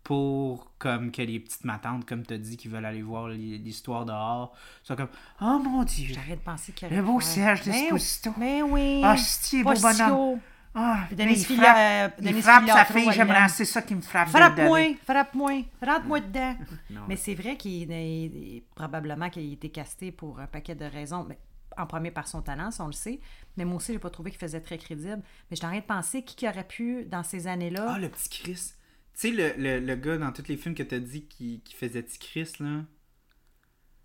[0.03, 3.59] pour comme que les petites matantes, comme tu as dit, qui veulent aller voir l'hi-
[3.59, 5.09] l'histoire dehors, soient comme
[5.41, 6.12] Oh mon dieu!
[6.14, 8.35] J'arrête de penser qu'il Le beau Serge Desposito.
[8.37, 9.01] Mais oui.
[9.03, 10.41] Ah, c'est beau bonhomme!
[10.74, 14.01] Ah, Puis Denise il frappe, euh, il frappe sa fille, j'aimerais, c'est ça qui me
[14.03, 14.26] frappe.
[14.26, 16.57] de- Frappe-moi, frappe-moi, rentre-moi dedans.
[16.91, 17.03] Non.
[17.09, 21.24] Mais c'est vrai qu'il est- probablement qu'il a été casté pour un paquet de raisons.
[21.28, 21.39] Mais
[21.77, 23.20] en premier par son talent, ça on le sait.
[23.57, 25.22] Mais moi aussi, j'ai pas trouvé qu'il faisait très crédible.
[25.51, 27.87] Mais je t'arrête de penser qui qui aurait pu, dans ces années-là.
[27.95, 28.72] Ah, le petit Chris.
[29.18, 31.75] Tu sais, le, le, le gars dans tous les films que t'as dit qui, qui
[31.75, 32.81] faisait petit Chris, là.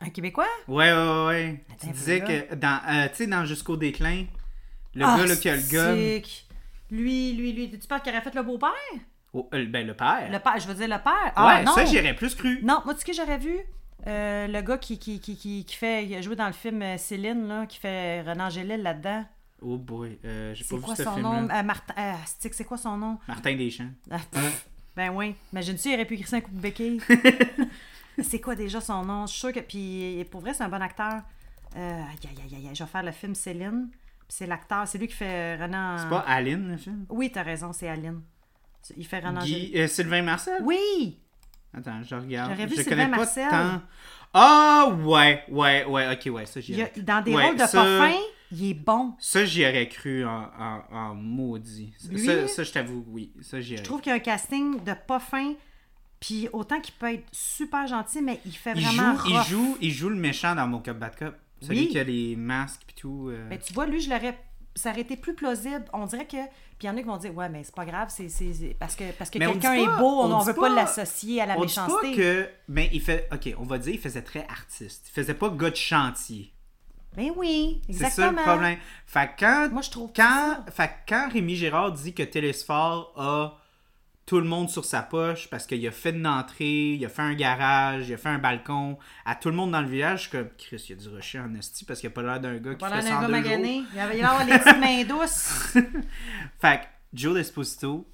[0.02, 0.46] Un Québécois?
[0.68, 1.66] Ouais, ouais, ouais.
[1.72, 4.26] Attends Tu disais que dans, euh, tu sais, dans Jusqu'au déclin,
[4.94, 5.96] le Ah, gars là, qui a le gun.
[6.92, 7.70] Lui, lui, lui.
[7.70, 8.70] Tu penses qu'il aurait fait le beau-père?
[9.34, 10.30] Oh, euh, ben, le père.
[10.32, 11.34] Le père, je veux dire le père.
[11.36, 11.74] Ah, ouais, non.
[11.74, 12.60] ça, j'aurais plus cru.
[12.64, 13.58] Non, moi, tu sais que j'aurais vu?
[14.08, 16.82] Euh, le gars qui, qui, qui, qui, qui fait il a joué dans le film
[16.82, 19.26] euh, Céline, là, qui fait Renan Gélil là-dedans.
[19.62, 21.50] Oh boy, euh, j'ai pas C'est vu quoi ce son nom?
[21.50, 21.94] Euh, Martin.
[21.98, 23.20] euh, c'est quoi son nom?
[23.28, 23.92] Martin Deschamps.
[24.10, 25.36] Ah, pff, ben oui.
[25.52, 27.02] Imagine-tu, il aurait pu écrire un coup de béquille.
[28.24, 29.26] c'est quoi déjà son nom?
[29.26, 29.60] Je suis sûre que.
[29.60, 31.22] Puis pour vrai, c'est un bon acteur.
[31.76, 31.82] Aïe,
[32.24, 33.90] aïe, aïe, aïe, je vais faire le film Céline.
[33.92, 35.98] Puis c'est l'acteur, c'est lui qui fait Renan.
[35.98, 37.06] C'est pas Aline, le film?
[37.10, 38.22] Oui, t'as raison, c'est Aline.
[38.96, 39.90] Il fait Renan Guy, Gélil.
[39.90, 40.62] Sylvain Marcel?
[40.64, 41.20] Oui!
[41.74, 42.52] Attends, je regarde.
[42.52, 43.50] J'aurais vu je Sylvain connais pas Marcel.
[43.50, 43.82] tant.
[44.34, 47.60] Ah, ouais, ouais, ouais, ok, ouais, ça j'y Il aurais dans des Ouais, rôles de
[47.62, 48.16] ça- pas fin,
[48.52, 49.14] il est bon.
[49.20, 51.94] Ça, j'y aurais cru en, en, en maudit.
[51.98, 52.20] Ça- Lui?
[52.26, 53.32] ça, ça, je t'avoue, oui.
[53.42, 55.54] Ça, j'y aurais Je trouve qu'il y a un casting de pas fin.
[56.20, 59.78] Puis autant qu'il peut être super gentil, mais il fait il vraiment joue, il joue,
[59.82, 61.34] il joue le méchant dans Mon Cup Bad Cup.
[61.62, 61.88] Celui Oui.
[61.90, 63.30] qui a les masques et tout.
[63.30, 63.48] euh.
[63.50, 64.38] Ben, tu vois, lui, je l'aurais.
[64.80, 65.84] Ça aurait été plus plausible.
[65.94, 66.38] On dirait que.
[66.78, 68.28] Puis il y en a qui vont dire, ouais, mais c'est pas grave, c'est
[68.80, 71.58] parce que, parce que quelqu'un est beau, on, dit veut pas, pas- l'associer à la
[71.58, 72.16] on dit pas méchanceté.
[72.16, 72.50] que.
[72.70, 73.28] Mais il fait.
[73.34, 75.08] Ok, on va dire, il faisait très artiste.
[75.10, 76.54] Il faisait pas gars de chantier.
[77.18, 78.32] Ben oui, C'est ça exactement.
[78.38, 78.78] le problème.
[79.06, 79.70] Fait que quand.
[79.74, 80.72] Moi, je trouve quand, ça.
[80.72, 83.59] fait quand Rémi Gérard dit que Télésphore a
[84.30, 87.24] tout le monde sur sa poche parce qu'il a fait une entrée, il a fait
[87.24, 90.30] un garage, il a fait un balcon à tout le monde dans le village, je
[90.30, 92.58] suis comme Chris, il a du rocher en esti parce qu'il a pas l'air d'un
[92.58, 93.78] gars qui Voilà fait ça en gars deux magané.
[93.80, 93.86] jours.
[93.92, 95.74] Il va y avoir les petites mains douces.
[96.62, 98.08] Fait que Joe Desposito,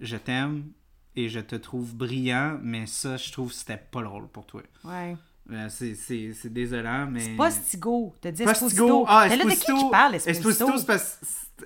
[0.00, 0.64] je t'aime
[1.14, 4.44] et je te trouve brillant, mais ça, je trouve que c'était pas le rôle pour
[4.44, 4.62] toi.
[4.82, 5.16] Ouais.
[5.52, 7.36] Euh, c'est- c'est c'est désolant, mais.
[7.36, 8.14] Postigo.
[8.20, 8.42] T'as dit.
[8.42, 9.04] Esposito.
[9.08, 9.84] Ah, Mais là, de qui Esposito.
[9.86, 10.78] qui parle, Esposito, Esposito?
[10.78, 11.20] c'est parce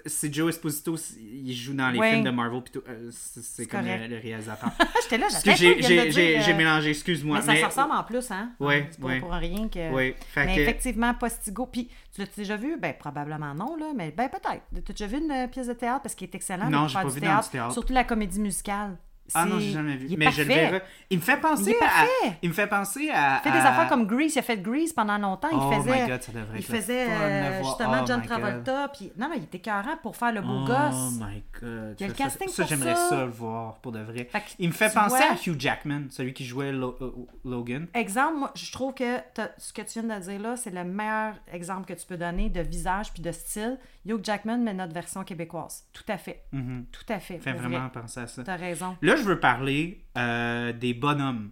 [0.07, 2.11] c'est- Joe Esposito, il joue dans les Ouais.
[2.12, 4.70] films de Marvel, tout, euh, c'est comme le, le réalisateur.
[5.03, 7.40] J'étais là, j'ai- euh, mélangé, excuse-moi.
[7.47, 8.51] Mais ça se ressemble en plus, hein?
[8.61, 8.88] Ouais.
[9.20, 9.93] pour rien que.
[9.93, 11.66] Oui, mais que- effectivement, Postigo.
[11.66, 12.76] Puis, tu l'as déjà vu?
[12.78, 13.93] Ben, probablement non, là.
[13.97, 14.62] Mais ben, peut-être.
[14.84, 16.03] T'as déjà vu une pièce de théâtre?
[16.03, 16.68] Parce qu'il est excellent.
[16.70, 17.72] Non, j'ai pas vu dans du théâtre.
[17.72, 18.97] Surtout la comédie musicale.
[19.34, 20.06] Ah non, j'ai jamais vu.
[20.08, 20.64] il est Mais je le parfait.
[20.70, 20.82] verrai.
[21.08, 21.80] Il me fait penser Il est à.
[21.88, 22.38] parfait.
[22.42, 23.40] Il me fait penser à.
[23.44, 24.34] Il fait des à- affaires comme Grease.
[24.34, 25.48] Il a fait Grease pendant longtemps.
[25.52, 28.22] Oh il faisait, my god, ça devrait il faisait euh, justement Oh John.
[28.22, 28.88] Travolta.
[28.88, 29.10] Puis...
[29.16, 31.12] Non, non, il était carré pour faire le beau oh gosse.
[31.20, 31.96] my god.
[31.98, 33.08] Il y a le Ça, casting ça, ça, pour j'aimerais ça.
[33.08, 34.28] ça le voir pour de vrai.
[34.58, 37.12] Il me fait penser vois- à Hugh Jackman, celui qui jouait Lo- euh,
[37.44, 37.86] Logan.
[37.94, 39.18] Exemple, moi, je trouve que
[39.56, 42.50] ce que tu viens de dire là, c'est le meilleur exemple que tu peux donner
[42.50, 43.78] de visage puis de style.
[44.07, 45.84] Hugh Jackman, mais notre version québécoise.
[45.92, 46.44] Tout à fait.
[46.53, 46.86] Mhm.
[46.90, 47.38] Tout à fait.
[47.38, 47.90] Fait vraiment vrai.
[48.03, 48.42] penser à ça.
[48.42, 48.96] T'as raison.
[49.03, 51.50] Là, je veux parler euh, des bonhommes.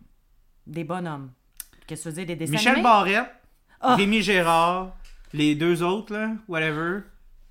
[0.66, 1.30] Des bonhommes.
[1.86, 2.26] Qu'est-ce que tu veux dire?
[2.26, 2.82] Des dessins Michel animés?
[2.82, 3.30] Barrette,
[3.80, 3.94] Ah!
[3.96, 4.96] Rémi Gérard,
[5.32, 7.00] les deux autres, là, whatever.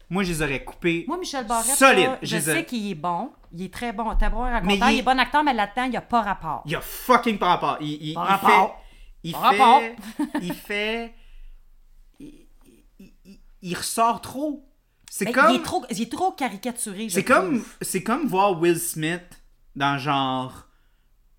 [0.09, 1.05] Moi, je les aurais coupés.
[1.07, 2.05] Moi, Michel Barrette, Solide.
[2.05, 3.31] là, je sais ai- qu'il est bon.
[3.51, 4.13] Il est très bon.
[4.15, 4.95] T'as beau raconter, Mais il...
[4.95, 6.61] il est- bon acteur, mais là-dedans, il n'y a pas rapport.
[6.65, 7.77] Il y a fucking pas rapport.
[7.81, 8.67] Il, il, Pas il rapport.
[8.69, 8.75] fait.
[9.23, 9.57] Il Pas fait.
[9.57, 9.81] rapport.
[10.41, 11.13] il fait.
[12.19, 12.45] Il,
[13.25, 14.65] il- il ressort trop.
[15.09, 15.49] C'est comme.
[15.51, 17.09] il, est trop, il est trop caricaturé.
[17.09, 19.21] je C'est comme, c'est comme voir Will Smith
[19.75, 20.67] dans genre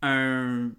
[0.02, 0.70] un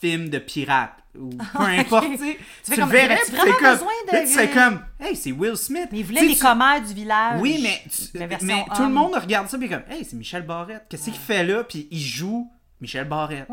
[0.00, 2.06] film de pirate ou peu importe.
[2.06, 2.36] tu
[2.74, 5.88] Tu comme, verrais, c'est vraiment comme, fais comme, hey, c'est Will Smith.
[5.90, 7.40] Mais il voulait les tu- commères du village.
[7.40, 10.84] Oui, mais, tu- mais tout le monde regarde ça puis comme, hey, c'est Michel Barrette.
[10.88, 11.64] Qu'est-ce qu'il fait là?
[11.64, 13.48] Puis il joue Michel Barrette.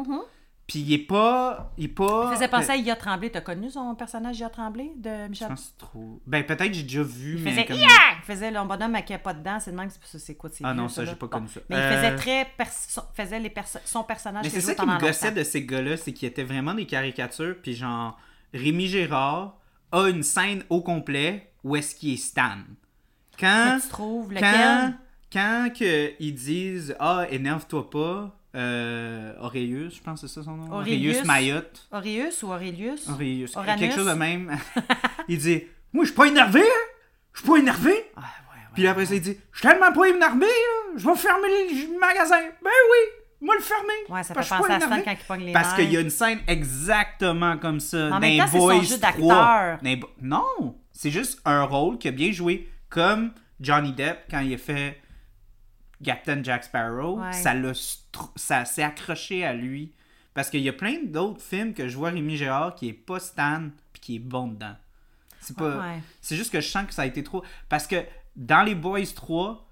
[0.68, 2.30] Puis il est pas, il est pas.
[2.32, 3.30] Il faisait penser à Ia Tremblay.
[3.30, 5.48] T'as connu son personnage Ia Tremblay de Je Michel?
[5.50, 6.20] pense que c'est trop.
[6.26, 7.78] Ben peut-être j'ai déjà vu, Il mais faisait comme.
[7.78, 9.60] Il faisait le bonhomme qui a pas de dents.
[9.60, 10.50] C'est le même, c'est- c'est quoi?
[10.52, 11.60] c'est Ah vieux, non, ça, j'ai pas connu ça.
[11.70, 12.48] Mais il Euh, faisait très.
[12.58, 14.44] perso- faisait les perso- son personnage.
[14.44, 17.56] Mais c'est ça qui me gossait de ces gars-là, c'est qu'ils étaient vraiment des caricatures.
[17.62, 18.18] Puis genre,
[18.52, 19.58] Rémi Gérard
[19.92, 22.58] a une scène au complet où est-ce qu'il est Stan.
[23.40, 24.94] Quand, Mais tu trouves quand,
[25.32, 30.72] quand que ils disent Ah, énerve-toi pas, euh, je pense que c'est ça son nom?
[30.72, 31.88] Auréus Mayotte.
[31.92, 33.08] Auréus ou Aurelius?
[33.08, 33.54] Uranus.
[33.80, 34.58] Quelque chose de même.
[35.28, 36.90] il dit Moi, je suis pas énervé, hein?
[37.34, 37.94] Je suis pas énervé.
[38.16, 38.22] Ah,
[38.74, 40.48] Puis après, ça, il dit Je suis tellement pas énervé.
[40.96, 42.40] Je vais fermer le magasin.
[42.64, 43.94] Ben oui, moi le fermer.
[44.10, 45.98] Ouais, ça fait Parce suis penser à Stan quand il pogne les Parce qu'il y
[45.98, 49.12] a une scène exactement comme ça En même temps, c'est son jeu 3.
[49.12, 49.80] d'acteur.
[50.22, 52.70] Non, c'est juste un rôle qui a bien joué.
[52.88, 55.02] Comme Johnny Depp quand il a fait
[56.06, 57.20] Captain Jack Sparrow.
[57.20, 57.34] Ouais.
[57.34, 59.92] Ça l'a str- ça s'est accroché à lui.
[60.34, 63.20] Parce qu'il y a plein d'autres films que je vois Rémi Gérard qui est pas
[63.20, 64.76] Stan puis qui est bon dedans.
[65.40, 65.78] C'est pas.
[65.78, 66.00] Ouais.
[66.22, 67.44] C'est juste que je sens que ça a été trop.
[67.70, 68.04] Parce que
[68.36, 69.65] dans les Boys 3,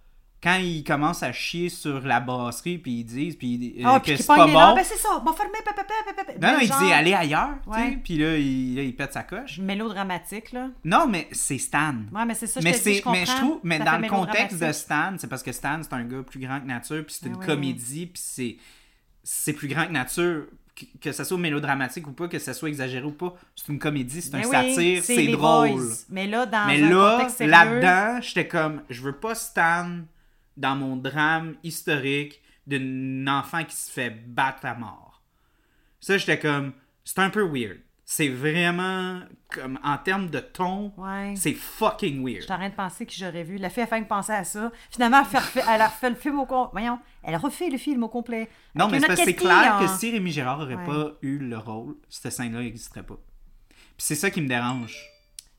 [0.44, 4.14] quand ils commencent à chier sur la brasserie, puis ils disent puis, euh, Ah, que
[4.18, 4.76] c'est pas bon.
[4.76, 5.20] Ben, c'est ça.
[5.24, 6.34] Bon, fermé, papa, papa, papa.
[6.42, 7.98] Non, non, il dit aller ailleurs, Ouais.
[8.04, 9.60] puis là il, là, il pète sa coche.
[9.60, 10.68] Mélodramatique, là.
[10.84, 11.96] Non, mais c'est Stan.
[12.14, 13.20] Ouais, mais c'est ça, je mais te dis, c'est, je comprends.
[13.20, 14.72] mais je trouve, mais dans le contexte de.
[14.74, 17.36] Stan, c'est parce que Stan c'est un gars plus grand que nature, puis c'est Ben
[17.36, 17.46] une oui.
[17.46, 18.58] comédie, puis c'est,
[19.24, 20.44] c'est plus grand que nature.
[20.76, 23.78] Que, que ça soit mélodramatique ou pas, que ça soit exagéré ou pas, c'est une
[23.78, 25.70] comédie, c'est un Ben oui, satire, c'est drôle.
[25.70, 25.82] boys.
[26.10, 29.88] Mais là, dans Mais un là, là-dedans, j'étais comme, je veux pas Stan
[30.58, 35.22] dans mon drame historique d'un enfant qui se fait battre à mort.
[36.00, 36.74] Ça, j'étais comme,
[37.04, 37.80] c'est un peu weird.
[38.06, 41.34] C'est vraiment, comme, en termes de ton, Ouais.
[41.38, 42.44] c'est fucking Je weird.
[42.44, 43.58] suis en train de penser que j'aurais vu.
[43.58, 44.72] La fille a fait penser à ça.
[44.92, 46.70] Finalement, elle, fait- elle a refait le film au complet.
[46.74, 48.50] Voyons, elle refait le film au complet.
[48.76, 50.86] Non, mais c'est que clair que si Rémi Gérard aurait Ouais.
[50.86, 53.18] pas eu le rôle, cette scène-là n'existerait pas.
[53.70, 54.98] Puis c'est ça qui me dérange.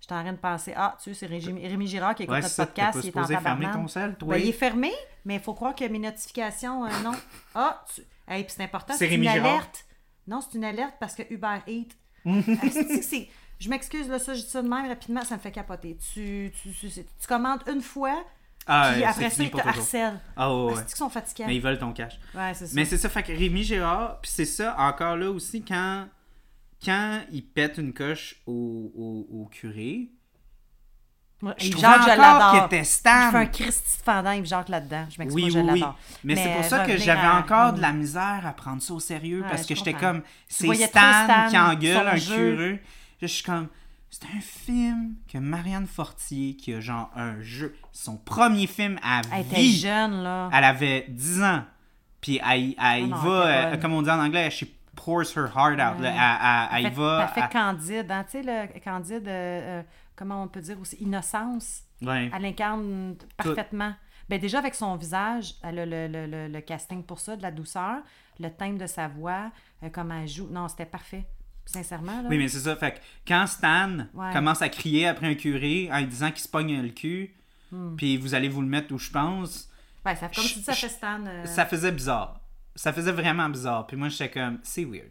[0.06, 0.74] Je suis en train de penser.
[0.76, 2.98] Ah, tu sais, c'est Rémi, Girard qui écoute Ouais, notre ça, podcast.
[3.02, 3.72] Il est en supposé fermer tabarnak.
[3.72, 4.34] ton sel, toi?
[4.34, 4.92] Ben, il est fermé,
[5.24, 7.12] mais il faut croire que mes notifications, euh, non.
[7.54, 8.02] Ah, tu...
[8.28, 9.46] hey, c'est important, C'est une Girard?
[9.52, 9.86] alerte.
[10.26, 11.94] Non, c'est une alerte parce que Uber Eats.
[13.60, 15.96] Je m'excuse, là, ça, je dis ça de même rapidement, ça me fait capoter.
[16.12, 18.22] Tu, tu, tu, tu- tu commandes une fois,
[18.66, 20.20] Ah, puis après ça, ils te harcèlent.
[20.36, 20.72] Ah, ouais, ouais.
[20.74, 21.46] Asti qu'ils sont fatigants?
[21.46, 22.18] Mais ils veulent ton cash.
[22.34, 22.72] Ouais, c'est ça.
[22.74, 26.06] Mais c'est ça, fait que Rémi Gérard, puis c'est ça, encore là aussi, quand,
[26.82, 30.08] quand il pète une coche au, au, au curé,
[31.42, 33.26] Moi, je je encore qu'il était Stan.
[33.26, 34.00] Je fais un Christy
[34.44, 35.06] Jacques là-dedans.
[35.10, 35.84] Je m'excuse, Oui, je oui, oui.
[36.24, 39.00] Mais, c'est pour ça que j'avais à- encore de la misère à prendre ça au
[39.00, 42.82] sérieux Ouais, parce je que j'étais comme, c'est Stan, Stan, qui engueule un curé.
[43.20, 43.68] Je suis comme,
[44.10, 49.22] c'est un film que Marianne Fortier, qui a genre un jeu, son premier film à
[49.32, 49.76] Elle était vie.
[49.78, 50.48] jeune, là.
[50.52, 51.64] Elle avait 10 ans.
[52.20, 54.64] Puis elle, elle Ah non, va, elle était euh, comme on dit en anglais, she
[54.94, 56.00] pours her heart out.
[56.00, 56.68] Là.
[56.70, 57.22] Elle, elle- elle fait, va.
[57.28, 58.42] elle fait elle- Candide, hein, tu sais,
[58.74, 59.82] le Candide, euh, euh,
[60.16, 61.82] comment on peut dire aussi, innocence.
[62.02, 62.30] Ouais.
[62.34, 63.94] Elle incarne parfaitement.
[64.28, 67.42] Ben déjà, avec son visage, elle a le, le- le- le casting pour ça, de
[67.42, 67.98] la douceur,
[68.40, 69.50] le thème de sa voix,
[69.82, 70.48] euh, comment elle joue.
[70.50, 71.26] Non, c'était parfait.
[71.66, 72.28] Sincèrement, là.
[72.28, 72.76] Oui, mais c'est ça.
[72.76, 74.32] Fait que quand Stan Ouais.
[74.32, 77.34] commence à crier après un curé en lui disant qu'il se pogne le cul,
[77.72, 77.96] Hmm.
[77.96, 79.70] puis vous allez vous le mettre où je pense,
[80.04, 81.24] Ouais, ça, comme tu dis, ça je- fait Stan.
[81.26, 82.38] euh, ça faisait bizarre.
[82.74, 83.86] Ça faisait vraiment bizarre.
[83.86, 85.10] Puis moi, j'étais comme, c'est weird.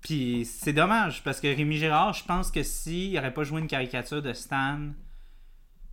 [0.00, 3.66] Puis c'est dommage parce que Rémi Gérard, je pense que s'il n'aurait pas joué une
[3.66, 4.78] caricature de Stan,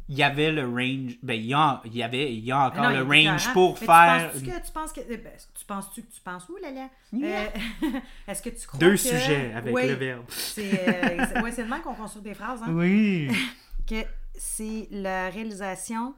[0.07, 1.17] il y avait le range.
[1.23, 3.73] Ben, il y a, il y avait, il y a encore Non, le range pour
[3.73, 5.01] Mais tu faire penses-tu que tu penses que.
[5.09, 6.89] eh ben, tu penses-tu que tu penses où, Lalia?
[7.11, 7.51] Yeah.
[7.83, 7.87] Euh,
[8.27, 10.25] Est-ce que tu crois deux que- sujets avec Oui, le verbe.
[10.29, 12.61] C'est euh, ouais, c'est le même qu'on construit des phrases.
[12.61, 12.67] Hein?
[12.73, 13.29] Oui.
[13.87, 14.03] Que
[14.35, 16.15] c'est la réalisation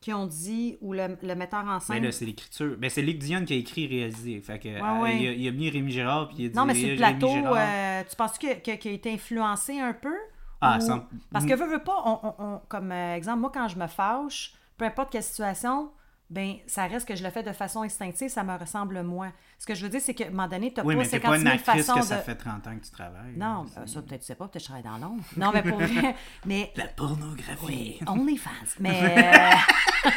[0.00, 1.96] qui ont dit, ou le, le metteur en Mais scène.
[1.98, 2.76] Ben là, c'est l'écriture.
[2.78, 4.40] Ben, c'est Luc Dion qui a écrit et réalisé.
[4.40, 5.16] Fait que, euh, ouais.
[5.20, 6.96] il, a, il a mis Rémi Girard, puis il a dit non, mais sur le
[6.96, 10.14] plateau, euh, tu penses que, que- qu'il a été influencé un peu?
[10.60, 13.50] Ah, Ou- sans- Parce que veux, veux pas, on, on- on- comme euh, exemple, moi,
[13.52, 15.90] quand je me fâche, peu importe quelle situation,
[16.30, 19.32] ben ça reste que je le fais de façon instinctive, ça me ressemble moins.
[19.58, 21.20] Ce que je veux dire, c'est qu'à un moment donné, tu Oui, pas mais t'es
[21.20, 22.22] 50 pas une 000 actrice façons que ça de...
[22.22, 23.36] fait 30 ans que tu travailles.
[23.36, 25.24] Non, euh, ça peut-être tu sais pas, peut-être que je travaille dans l'ombre.
[25.36, 26.14] Non, mais pour vrai,
[26.44, 27.64] mais La pornographie.
[27.66, 28.50] oui, OnlyFans.
[28.80, 29.54] Mais,
[30.04, 30.10] euh,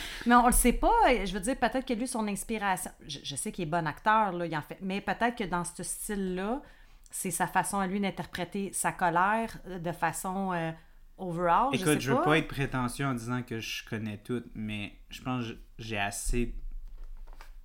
[0.26, 0.92] mais on le sait pas.
[1.24, 4.32] Je veux dire, peut-être que lui, son inspiration, je, je sais qu'il est bon acteur,
[4.32, 6.62] là, il en fait, mais peut-être que dans ce style-là,
[7.10, 10.70] c'est sa façon à lui d'interpréter sa colère euh, de façon euh,
[11.18, 11.68] overall.
[11.72, 14.92] je, Écoute, sais je, veux pas être prétentieux en disant que je connais tout, mais
[15.10, 16.54] je pense que j'ai assez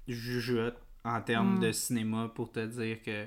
[0.07, 1.23] jugeote en Mm.
[1.25, 3.25] termes de cinéma pour te dire que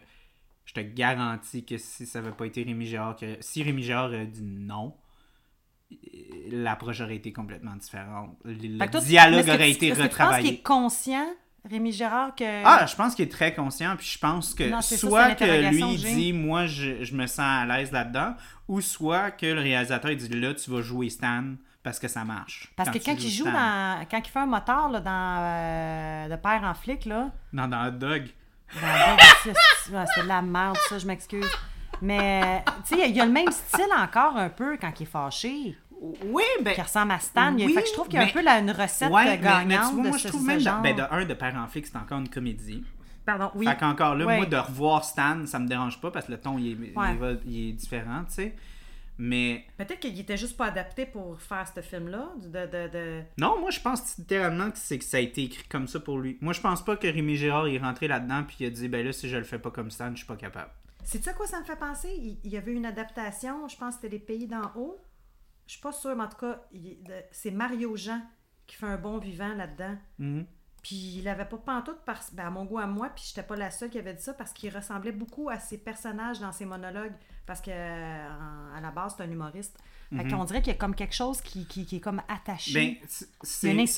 [0.65, 4.07] je te garantis que si ça n'avait pas été Rémi Girard, que si Rémi Girard
[4.07, 4.95] avait dit non,
[6.51, 8.37] l'approche aurait été complètement différente.
[8.45, 10.49] Le toi, dialogue aurait été est-ce que tu penses retravaillé.
[10.49, 11.27] qu'il est conscient,
[11.69, 12.65] Rémi Gérard, que.
[12.65, 15.35] Ah, je pense qu'il est très conscient, puis je pense que Non, c'est ça, soit
[15.35, 18.35] que lui que dit moi je, je me sens à l'aise là-dedans,
[18.69, 21.45] ou soit que le réalisateur il dit là tu vas jouer Stan
[21.83, 22.73] parce que ça marche.
[22.75, 23.53] Parce que quand il joue Stan.
[23.53, 24.07] dans.
[24.11, 27.31] Quand il fait un moteur là, dans euh, De Père en flic, là.
[27.53, 28.27] Non, dans Hot Dog.
[28.83, 31.49] dans c'est de la merde, ça, je m'excuse.
[32.03, 35.07] Mais, tu sais, il y a le même style encore un peu quand il est
[35.07, 36.75] fâché, Oui, ben.
[36.75, 37.55] qui ressemble à Stan.
[37.55, 39.39] Oui, fait que je trouve qu'il y a un peu là, une recette Ouais, mais,
[39.39, 40.61] gagnante mais tu vois, de moi ce, je trouve même.
[40.61, 40.83] genre.
[40.83, 42.85] Ben, de un, de Père en flic, c'est encore une comédie.
[43.25, 43.67] Pardon, oui.
[43.67, 46.59] Fait qu'encore là, moi, de revoir Stan, ça me dérange pas parce que le ton
[46.59, 47.13] il est, Ouais.
[47.13, 48.55] il va- il est différent, tu sais.
[49.19, 52.29] Mais Peut-être qu'il était juste pas adapté pour faire ce film-là.
[52.37, 53.23] De, de, de...
[53.39, 56.19] non, moi je pense littéralement que c'est que ça a été écrit comme ça pour
[56.19, 56.37] lui.
[56.43, 59.05] Moi je pense pas que Rémi Gérard est rentré là-dedans puis il a dit ben
[59.05, 60.71] là si je le fais pas comme Stan, je suis pas capable.
[61.03, 62.11] Sais-tu à quoi ça me fait penser?
[62.15, 64.99] Il, il y avait une adaptation, je pense que c'était Les Pays d'en haut.
[65.67, 66.99] Je suis pas sûre, mais en tout cas, il-
[67.33, 68.21] c'est Mario Jean
[68.67, 69.97] qui fait un bon vivant là-dedans.
[70.19, 70.47] Mhm.
[70.83, 73.57] Puis il l'avait pas pantoute parce, ben, à mon goût à moi, puis j'étais pas
[73.57, 76.65] la seule qui avait dit ça parce qu'il ressemblait beaucoup à ses personnages dans ses
[76.65, 77.15] monologues
[77.45, 78.29] parce que euh,
[78.77, 79.77] à la base c'est un humoriste.
[80.17, 82.73] Fait qu'on dirait qu'il y a comme quelque chose qui, qui, qui est comme attaché.
[82.75, 83.29] Ben, c'est-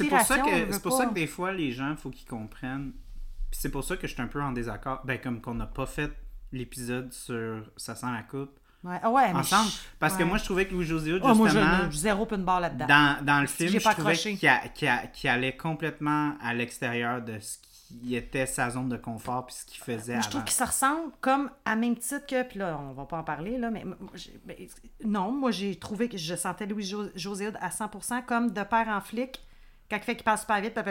[0.04, 2.26] Il pour ça on que c'est pour ça que des fois les gens faut qu'ils
[2.28, 2.92] comprennent.
[3.50, 5.02] Puis c'est pour ça que je suis un peu en désaccord.
[5.04, 6.10] Ben comme qu'on n'a pas fait
[6.52, 8.98] l'épisode sur ça sent la coupe Ouais.
[9.02, 9.70] Ah ouais, ensemble.
[9.98, 11.42] Parce que moi, je trouvais que Louis-José Hood, justement...
[11.42, 12.86] Oh, ah, moi, je, zéro open bar là-dedans.
[13.22, 18.70] Dans, le film, je trouvais qu'il allait complètement à l'extérieur de ce qui était sa
[18.70, 21.74] zone de confort puis ce qu'il faisait moi, Je trouve que ça ressemble comme à
[21.74, 22.42] même titre que...
[22.44, 23.84] Puis là, on va pas en parler, là, mais...
[23.84, 24.56] mais ben,
[25.04, 29.00] non, moi, j'ai trouvé que je sentais Louis-José Hood à 100% comme de père en
[29.00, 29.40] flic
[29.90, 30.82] quand il fait qu'il passe super vite, puis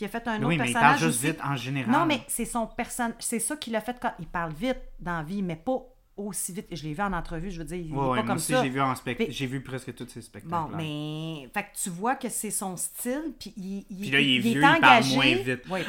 [0.00, 0.68] il a fait un autre oui, mais.
[0.68, 1.90] Il parle juste vite en général.
[1.90, 3.16] Non, mais c'est son personnage.
[3.18, 5.82] C'est ça qu'il a fait quand il parle vite dans la vie, mais pas
[6.26, 6.66] aussi vite.
[6.72, 8.52] Je l'ai vu en entrevue, je veux dire, il est pas ouais, moi comme aussi,
[8.52, 8.62] ça.
[8.62, 8.94] j'ai vu, en
[9.28, 10.54] j'ai vu presque tous ces spectacles.
[10.54, 11.48] Bon, mais.
[11.54, 14.38] Fait que tu vois que c'est son style, puis il, il, Puis là, il est
[14.40, 14.80] vieux, engagé.
[14.80, 15.62] parle moins vite.
[15.70, 15.80] Oui,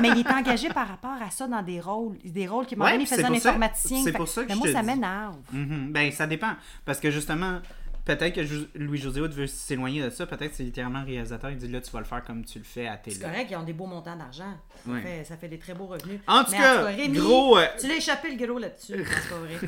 [0.00, 2.16] mais il est engagé par rapport à ça dans des rôles.
[2.24, 4.02] Des rôles qui, moment Ouais, donné, il faisait un informaticien.
[4.04, 5.36] c'est pour ça que mais moi, ça m'énerve.
[5.52, 5.92] Mhm.
[5.92, 6.52] Ben, ça dépend.
[6.84, 7.60] Parce que justement,
[8.04, 10.26] peut-être que Jo- Louis-José Hood veut s'éloigner de ça.
[10.26, 11.50] Peut-être que c'est littéralement le réalisateur.
[11.50, 13.16] Il dit là, tu vas le faire comme tu le fais à télé.
[13.16, 14.54] C'est correct, ils ont des beaux montants d'argent.
[14.86, 16.20] Ça, fait, ça fait des très beaux revenus.
[16.26, 19.04] En tout cas, Rémi, gros, euh, Tu l'as échappé le gros là-dessus.
[19.06, 19.58] c'est pas vrai.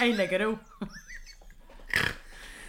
[0.00, 0.58] hey, le gros.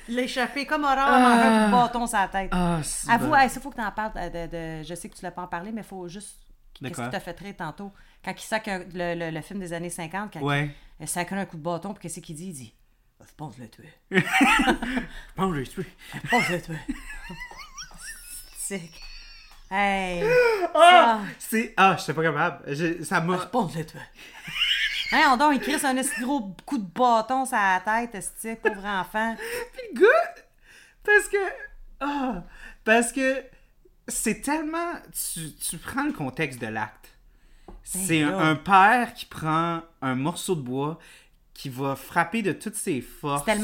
[0.09, 2.49] Il l'a échappé comme Aurore, un bâton sur la tête.
[2.51, 3.35] Ah, Avoue, bon.
[3.35, 4.11] hey, ça, faut que tu en parles.
[4.13, 4.51] de- de-
[4.81, 6.39] de- je sais que tu l'as pas en parlé, mais il faut juste.
[6.73, 7.91] Qu'est-ce qui t'a fait rire tantôt?
[8.25, 10.71] Quand il sac le, le- le film des années 50, quand Ouais.
[10.99, 12.47] il sacre un coup de bâton, puis qu'est-ce qu'il dit?
[12.47, 12.73] Il dit
[13.21, 13.89] Je pense le tuer.
[15.37, 15.85] Bon, je l'ai tué.
[16.23, 16.77] Je pense le tuer.
[18.57, 19.01] Sick.
[19.71, 20.23] Hey.
[20.75, 21.21] Ah!
[21.39, 21.73] C'est.
[21.77, 22.63] Ah, je suis pas capable.
[22.73, 23.37] Je- Ça Je m'a.
[23.45, 23.99] pense le tuer.
[25.11, 28.85] Hein, on donc, il crisse un gros coup de bâton sur la tête, esti, pauvre
[28.85, 29.35] enfant.
[29.73, 30.43] Puis le gars,
[31.03, 31.37] parce que.
[31.99, 32.43] Ah!
[32.83, 33.43] Parce que
[34.07, 34.93] c'est tellement.
[35.33, 37.09] Tu, tu prends le contexte de l'acte.
[37.83, 40.97] C'est Ben un, un père qui prend un morceau de bois
[41.53, 43.55] qui va frapper de toutes ses forces sur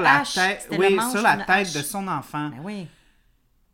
[0.00, 2.48] la tête, oui, sur la tête de son enfant.
[2.50, 2.86] Ben oui.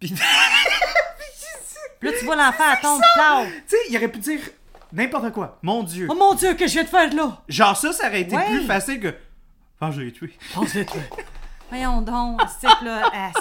[0.01, 0.15] Puis,
[2.01, 4.41] Puis là, tu vois l'enfant, elle tombe, tu sais, il aurait pu dire
[4.93, 5.59] n'importe quoi.
[5.63, 6.07] Mon Dieu.
[6.09, 7.43] Oh mon Dieu, que je viens de faire là?
[7.49, 8.47] Genre ça, ça aurait été Ouais.
[8.47, 9.15] plus facile que.
[9.81, 10.33] Ah, je l'ai tué.
[10.55, 11.01] Pense le tuer.
[11.71, 13.41] Voyons donc, ce type-là, euh,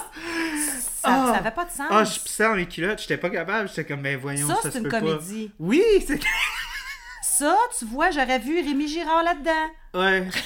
[0.79, 1.25] ça, Ah.
[1.31, 1.87] ça avait pas de sens.
[1.89, 3.69] Ah, je pissais dans mes culottes, j'étais pas capable.
[3.69, 4.99] J'étais comme, ben voyons, Ça, ça, c'est une pas.
[4.99, 5.51] comédie.
[5.59, 6.19] Oui, c'est.
[7.37, 9.51] Ça, tu vois, j'aurais vu Rémi Girard là-dedans.
[9.93, 10.27] Ouais.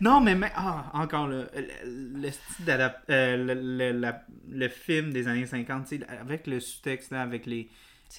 [0.00, 4.12] Non, mais, mais ah, encore là, le, le, style euh, le,
[4.50, 7.70] le- film des années 50, tu sais, avec le sous-texte, là, avec les,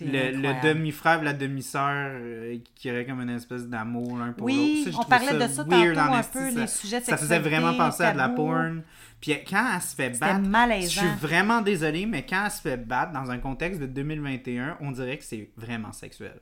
[0.01, 4.85] le, demi-frère, la demi-sœur, euh, qui aurait comme une espèce d'amour l'un pour Oui, l'autre.
[4.85, 7.39] Ça, je on parlait de ça tantôt un peu, ça- les sujets de Ça faisait
[7.39, 8.81] vraiment penser à de la porn.
[9.21, 11.01] Puis quand elle se fait battre, je malaisant.
[11.01, 14.91] suis vraiment désolé, mais quand elle se fait battre dans un contexte de 2021, on
[14.91, 16.39] dirait que c'est vraiment sexuel.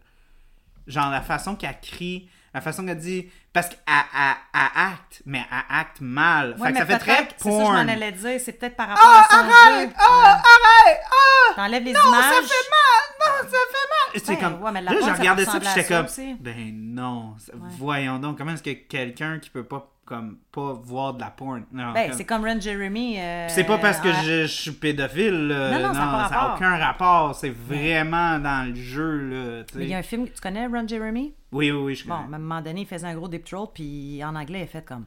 [0.87, 3.29] Genre la façon qu'elle crie, la façon qu'elle dit.
[3.53, 6.55] Parce qu'elle elle- elle acte, mais elle acte mal.
[6.59, 7.89] Ouais, fait que ça fait très peut-être, c'est ça que je m'en porn.
[7.89, 9.89] allais dire, c'est peut-être par rapport à son arrête!
[9.89, 9.95] jeu.
[9.95, 10.27] Ouais.
[10.27, 10.99] arrête!
[11.09, 11.53] Ah!
[11.55, 12.23] T'enlèves les Non, images.
[12.23, 13.11] ça fait mal!
[13.19, 14.21] Non, ça fait mal!
[14.35, 14.61] Ouais, comme.
[14.61, 16.05] ouais, là, porn, je ça regardais ça, ressemble puis j'étais comme.
[16.41, 17.35] Ben non,
[17.77, 21.65] voyons donc, comment est-ce que quelqu'un qui peut pas, comme, pas voir de la porn.
[21.71, 23.19] Non, Ben, comme- c'est comme Ron Jeremy.
[23.19, 25.71] euh, c'est pas parce que je, je suis pédophile, là.
[25.79, 27.33] Non, non, ça a pas ça n'a aucun rapport.
[27.35, 29.63] C'est vraiment dans le jeu, là.
[29.63, 29.79] tu sais.
[29.79, 31.33] Mais il y a un film, tu connais Ron Jeremy?
[31.51, 32.33] Oui, oui, oui, je Bon, connais.
[32.33, 34.67] à un moment donné, il faisait un gros deep throat, puis en anglais, il a
[34.67, 35.05] fait comme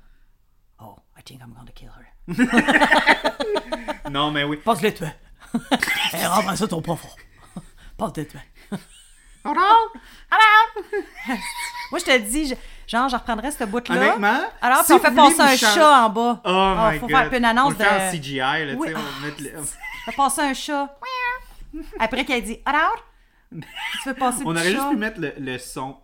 [0.81, 2.07] Oh, I think I'm gonna kill her.
[4.11, 4.57] Non, mais oui.
[4.65, 5.09] Passe-le toi.
[6.15, 7.09] Eh, rentre ça ton profond.
[7.97, 8.41] Passe-le toi.
[9.45, 10.01] Oh non!
[11.91, 12.55] Moi, je te dis, je-
[12.89, 13.95] genre, je reprendrais ce bout-là.
[13.97, 16.41] Honnêtement, Alors, si puis on fait passer un chan- chat en bas.
[16.45, 17.17] Oh my faut god.
[17.17, 18.89] faire une annonce on le fait en de- CGI, là, Oui.
[19.59, 20.97] on Fait passer un chat.
[22.01, 23.05] Après qu'elle dit Alors,
[23.53, 23.61] tu
[24.05, 24.71] fais passer On aurait chat.
[24.71, 25.97] juste pu mettre le, le son.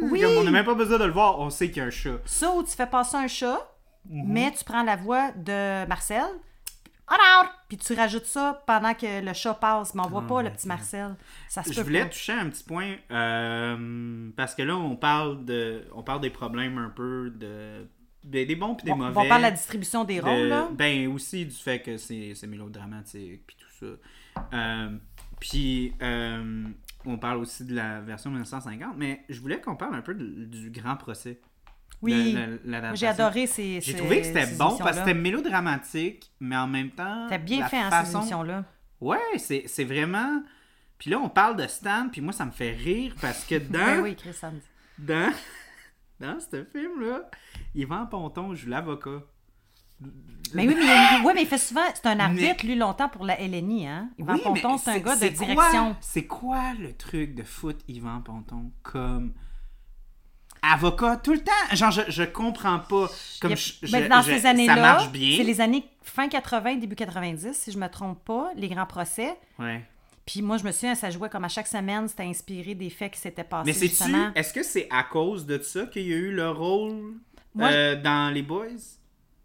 [0.00, 0.20] Oui.
[0.22, 1.90] Comme on n'a même pas besoin de le voir, on sait qu'il y a un
[1.90, 2.10] chat.
[2.24, 3.58] Ça où tu fais passer un chat,
[4.08, 4.24] Mhm.
[4.26, 6.24] mais tu prends la voix de Marcel.
[7.14, 10.48] Alors, puis tu rajoutes ça pendant que le chat passe, mais on voit pas le
[10.48, 10.68] my petit.
[10.68, 11.14] Marcel.
[11.48, 12.08] Ça se Je peut voulais pas.
[12.08, 16.78] toucher un petit point euh, parce que là on parle de on parle des problèmes
[16.78, 17.86] un peu de
[18.24, 19.10] des, des bons puis des mauvais.
[19.16, 20.68] on parle de la distribution des de- rôles, là.
[20.72, 24.42] Ben aussi du fait que c'est c'est mélodramatique puis tout ça.
[24.54, 24.96] Euh,
[25.40, 26.64] puis euh,
[27.04, 30.44] on parle aussi de la version 1950, mais je voulais qu'on parle un peu de-
[30.44, 31.40] du grand procès.
[32.02, 32.36] Oui.
[32.94, 33.80] j'ai adoré ces.
[33.80, 37.28] J'ai trouvé que c'était bon parce que c'était mélodramatique, mais en même temps.
[37.28, 38.10] C'était bien la fait, façon...
[38.10, 38.64] ces émissions-là.
[39.00, 40.42] Ouais, c'est vraiment.
[40.98, 43.72] Puis là, on parle de Stan, puis moi, ça me fait rire parce que dans,
[43.78, 44.36] Ben oui, Chris
[44.98, 45.32] dans,
[46.20, 47.28] dans ce film-là,
[47.74, 49.22] Yvan Ponton joue l'avocat.
[50.54, 51.82] Mais oui, mais, il- oui, mais il fait souvent.
[51.94, 54.10] C'est un arbitre, lui, longtemps pour la LNI, hein.
[54.18, 55.96] Yvan Oui, Ponton, c'est un gars de direction.
[56.00, 59.32] C'est quoi le truc de foot Yvan Ponton comme
[60.62, 61.52] avocat tout le temps?
[61.76, 63.08] Genre, je, je comprends pas.
[63.40, 65.36] Comme a- je- mais dans je- ces années-là, Ça marche bien.
[65.36, 69.34] c'est les années fin 80, début 90, si je me trompe pas, les grands procès.
[69.58, 69.82] Ouais.
[70.24, 73.12] Puis moi, je me souviens, ça jouait comme à chaque semaine, c'était inspiré des faits
[73.12, 73.64] qui s'étaient passés.
[73.66, 77.14] Mais c'est-tu, est-ce que c'est à cause de ça qu'il y a eu le rôle
[77.54, 78.66] Moi, euh, dans Les Boys?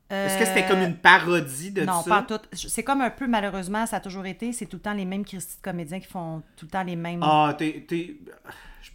[0.10, 2.10] Est-ce que Euh, c'était comme une parodie de Non, ça?
[2.10, 2.40] pas tout.
[2.54, 5.26] C'est comme un peu, malheureusement, ça a toujours été, c'est tout le temps les mêmes
[5.26, 7.20] Christy de comédiens qui font tout le temps les mêmes.
[7.24, 7.86] Ah, t'es,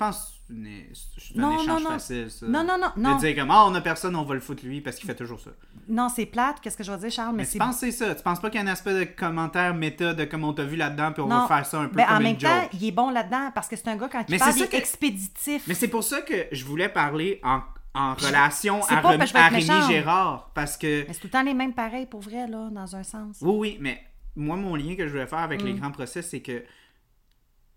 [0.05, 0.55] pense que
[1.18, 1.88] c'est un Non, non, échange non.
[1.90, 2.46] facile, ça.
[2.46, 4.80] Non, non, non, De dire comme, ah, on a personne, on va le foutre lui,
[4.80, 5.50] parce qu'il fait toujours ça.
[5.88, 7.34] Non, c'est plate, qu'est-ce que je veux dire, Charles?
[7.34, 8.14] Mais, Mais tu penses que c'est ça?
[8.14, 10.64] Tu penses pas qu'il y a un aspect de commentaire méta de comme on t'a
[10.64, 12.50] vu là-dedans, puis on va faire ça un peu Ben, comme en une même joke?
[12.50, 14.62] temps, il est bon là-dedans parce que c'est un gars, quand il Mais parle, il
[14.62, 15.64] est que- expéditif.
[15.66, 17.61] Mais c'est pour ça que je voulais parler en,
[17.94, 19.66] en relation à, pas Rem- à Rémi.
[19.88, 21.05] Gérard, parce que...
[21.07, 23.38] Mais c'est tout le temps les mêmes pareils, pour vrai, là, dans un sens.
[23.40, 24.00] Oui, oui, mais
[24.36, 25.66] moi, mon lien que je voulais faire avec Mm.
[25.66, 26.62] les grands procès, c'est que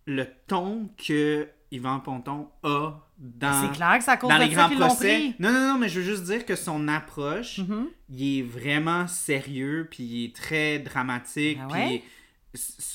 [0.06, 5.34] le ton que Yvan Ponton a dans, clair que cause dans les ça grands procès.
[5.40, 7.88] Non, non, non, mais je veux juste dire que son approche, Mhm.
[8.10, 11.96] il est vraiment sérieux, puis il est très dramatique, Ah puis ouais?
[11.96, 12.04] est-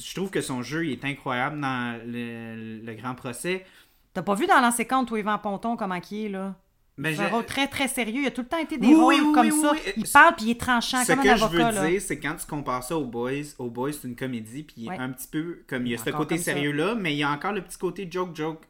[0.09, 3.64] je trouve que son jeu il est incroyable dans le, le grand procès.
[4.12, 6.55] T'as pas vu dans compte, toi, Yvan Ponton, comment il est, là?
[6.97, 8.20] Mais C'est un je- rôle très, très sérieux.
[8.22, 9.72] Il a tout le temps été des Oui, rôles oui, comme oui, ça.
[9.97, 11.89] Il parle, puis il est tranchant, Ce comme que un je avocat, veux là.
[11.89, 14.89] dire, c'est quand tu compares ça aux Boys, aux Boys, c'est une comédie, puis il
[14.89, 16.45] est un petit peu comme il y a ce côté ça.
[16.53, 18.61] sérieux-là, mais il y a encore le petit côté joke-joke.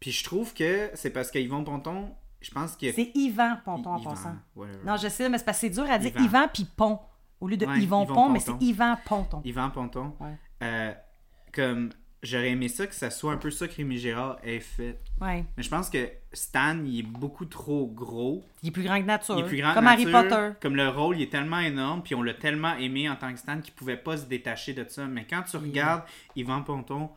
[0.00, 2.92] Puis je trouve que c'est parce qu'Yvon Ponton, je pense a.
[2.92, 4.36] C'est Yvan Ponton, en Yvan, passant.
[4.54, 4.78] whatever.
[4.84, 6.24] Non, je sais, mais c'est parce que c'est dur à dire Yvan.
[6.24, 7.00] Yvan puis Pont.
[7.40, 8.52] Au lieu de Ouais, Yvon Yvon Pont, mais c'est.
[8.60, 9.42] Yvan Ponton.
[9.44, 10.12] Yvan Ponton.
[10.20, 10.34] Ouais.
[10.62, 10.92] euh,
[11.52, 11.90] comme
[12.22, 14.98] j'aurais aimé ça que ça soit un peu ça que Rémi Gérard ait fait.
[15.20, 15.44] Ouais.
[15.56, 18.44] Mais je pense que Stan, il est beaucoup trop gros.
[18.62, 19.36] Il est plus grand que nature.
[19.38, 20.28] Il est plus grand comme que Harry nature.
[20.28, 20.50] Potter.
[20.60, 23.38] Comme le rôle, il est tellement énorme, puis on l'a tellement aimé en tant que
[23.38, 25.06] Stan qu'il pouvait pas se détacher de ça.
[25.06, 26.02] Mais quand tu regardes
[26.36, 27.10] Yvan Ponton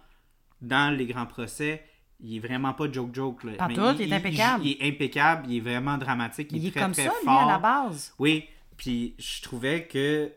[0.61, 1.83] dans les grands procès,
[2.23, 3.43] il est vraiment pas joke-joke.
[3.45, 3.51] là.
[3.53, 4.63] Pas Mais tout, il est impeccable.
[4.65, 7.09] Il, est impeccable, il est vraiment dramatique, il, Il est est très comme très ça,
[7.19, 7.41] lui, fort.
[7.49, 8.13] à la base.
[8.19, 8.45] Oui,
[8.77, 10.31] puis je trouvais que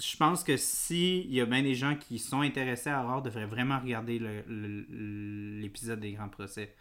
[0.00, 3.22] je pense que si il y a bien des gens qui sont intéressés à Aurore
[3.22, 6.72] devraient vraiment regarder l'épisode des grands procès.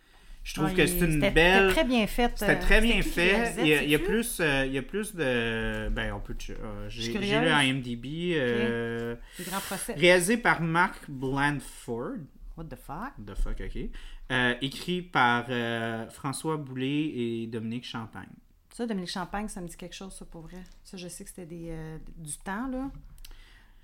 [0.44, 1.34] Je trouve Ouais, que il- c'est une belle
[1.70, 2.32] C'était très bien fait.
[2.36, 3.54] c'était euh, très bien fait.
[3.60, 4.10] Il y a, il y a sais-tu?
[4.10, 5.90] plus, euh, il y a plus de.
[5.90, 6.36] Ben, on peut.
[6.52, 8.34] euh, j'ai lu IMDb.
[8.38, 9.94] euh, Les grands procès.
[9.96, 12.20] réalisé par Mark Blandford.
[12.58, 13.14] What the fuck?
[13.26, 13.90] The fuck, ok.
[14.32, 18.28] Euh, écrit par euh, François Boulay et Dominique Champagne.
[18.74, 20.62] Ça, Dominique Champagne, ça me dit quelque chose, ça, pour vrai.
[20.84, 22.90] Ça, je sais que c'était des, euh, du temps, là.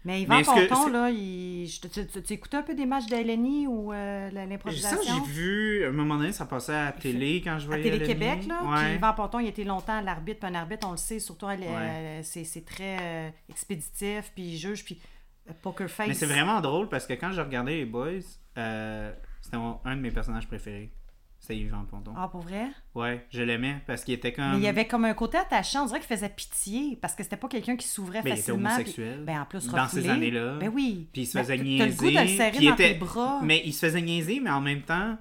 [0.05, 1.69] Mais Yvan Mais que Ponton, là, il...
[1.81, 5.23] tu, tu- tu écoutais un peu des matchs d'Eleni ou euh, la- Ça, l'improvisation?
[5.25, 7.83] j'ai vu, à un moment donné, ça passait à la télé quand je À voyais
[7.83, 8.47] Télé-Québec, Eleni.
[8.47, 8.59] là.
[8.59, 8.95] Puis Ouais.
[8.95, 10.41] Yvan Ponton, il était longtemps à l'arbitre.
[10.41, 11.57] Puis un arbitre, on le sait, surtout, Ouais.
[11.65, 14.99] euh, c'est très euh, expéditif, puis il juge, puis
[15.61, 16.09] poker face.
[16.09, 18.19] Mais c'est vraiment drôle parce que quand je regardais les Boys,
[18.57, 20.91] euh, c'était un de mes personnages préférés.
[21.39, 22.13] C'était Yvan Ponton.
[22.15, 22.67] Ah, pour vrai?
[22.95, 24.51] Ouais, je l'aimais parce qu'il était comme.
[24.51, 25.83] Mais il y avait comme un côté attachant.
[25.83, 28.41] On dirait qu'il faisait pitié parce que c'était pas quelqu'un qui s'ouvrait Ben, il était
[28.43, 28.69] facilement.
[28.69, 29.23] puis- homosexuel.
[29.25, 30.55] Ben, en plus, Dans ces années-là.
[30.59, 31.09] Ben oui.
[31.11, 31.79] Puis il se Ben, faisait t'as- niaiser.
[31.79, 33.39] T'as le goût de le serrer puis il dans était- tes bras.
[33.43, 35.17] Mais il se faisait niaiser, mais en même temps,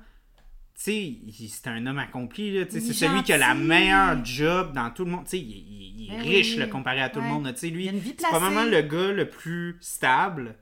[0.77, 1.17] tu sais,
[1.49, 2.65] c'était un homme accompli.
[2.71, 5.25] C'est celui qui a la meilleure job dans tout le monde.
[5.25, 6.59] Tu sais, il, il- il est Ben riche oui.
[6.59, 7.53] là, comparé à tout le monde.
[7.53, 10.55] Tu sais, lui, c'est probablement le gars le plus stable.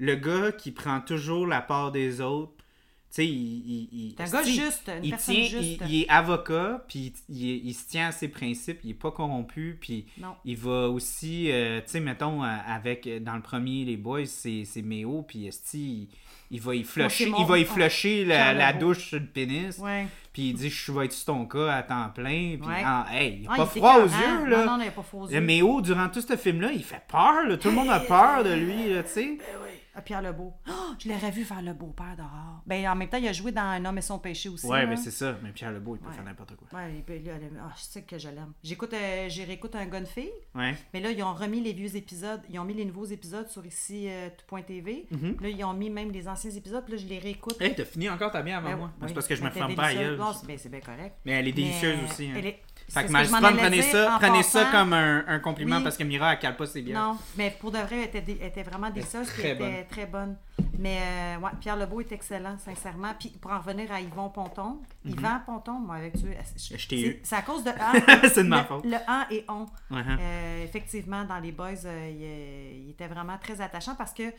[0.00, 2.52] Le gars qui prend toujours la part des autres.
[3.12, 5.80] Tu sais, il, il, il- C'est un gars juste, une il personne tient, juste.
[5.84, 8.94] Il, il est avocat, puis il, il- il se tient à ses principes, il est
[8.94, 10.06] pas corrompu, puis
[10.44, 14.62] il va aussi, euh, tu sais, mettons, euh, avec, dans le premier, les boys, c'est
[14.64, 16.08] c'est Méo, puis esti,
[16.52, 19.18] il, il va y flusher, mon- il va y oh, flusher la, la douche sur
[19.18, 19.80] le pénis,
[20.32, 22.82] puis il dit, je vais être sur ton cas à temps plein, puis Ouais.
[22.84, 24.64] ah, hey, il a Ah, pas froid aux yeux, là.
[24.66, 25.40] Non, non, il a pas froid aux Le yeux.
[25.40, 27.56] Méo, durant tout ce film-là, il fait peur, là.
[27.56, 29.38] Tout le monde a peur de lui, là, tu sais.
[29.40, 29.56] Ah,
[30.02, 30.52] Pierre Lebeau.
[30.92, 32.62] Oh, je l'aurais vu faire le beau-père dehors.
[32.66, 34.66] Ben, en même temps, il a joué dans Un homme et son péché aussi.
[34.66, 34.86] Ouais, là.
[34.86, 35.36] mais c'est ça.
[35.42, 36.14] Mais Pierre Lebeau, il peut Ouais.
[36.14, 36.66] faire n'importe quoi.
[36.78, 37.18] Ouais, il peut-
[37.60, 38.52] ah, je sais que je l'aime.
[38.64, 40.74] J'écoute, euh, j'ai réécoute un gun fille, Ouais.
[40.92, 42.40] mais là, ils ont remis les vieux épisodes.
[42.50, 45.06] Ils ont mis les nouveaux épisodes sur ici, euh, tout.tv.
[45.10, 45.36] Mhm.
[45.40, 47.60] Là, ils ont mis même les anciens épisodes, puis là, je les réécoute.
[47.60, 48.86] Hey, t'as fini encore ta bière avant Ben moi?
[48.88, 49.14] oui, C'est oui.
[49.14, 50.34] parce que je me Elle était ferme pas ailleurs.
[50.40, 51.16] C'est bien, c'est bien correct.
[51.24, 52.26] Mais elle est délicieuse Mais, aussi.
[52.26, 52.34] hein.
[52.36, 52.60] elle est-
[52.92, 53.12] Fait que ce
[54.12, 55.82] que prenez dire ça, ça comme un, un compliment Oui.
[55.84, 57.00] parce que Mira, elle cale pas ses bières.
[57.00, 60.36] Non, mais pour de vrai, elle était, elle était vraiment puis très était très bonne.
[60.78, 63.12] Mais euh, ouais, Pierre Lebeau est excellent, sincèrement.
[63.18, 66.26] Puis pour en revenir à Yvon Ponton, Yvan Ponton, moi avec tu.
[66.30, 67.20] Je t'ai c'est- eu.
[67.22, 68.28] C'est à cause de A.
[68.28, 68.84] C'est de ma le, faute.
[68.84, 69.66] Le A et on.
[69.90, 70.16] Hein.
[70.18, 74.32] Euh, effectivement, dans les boys, euh, il, il était vraiment très attachant parce que,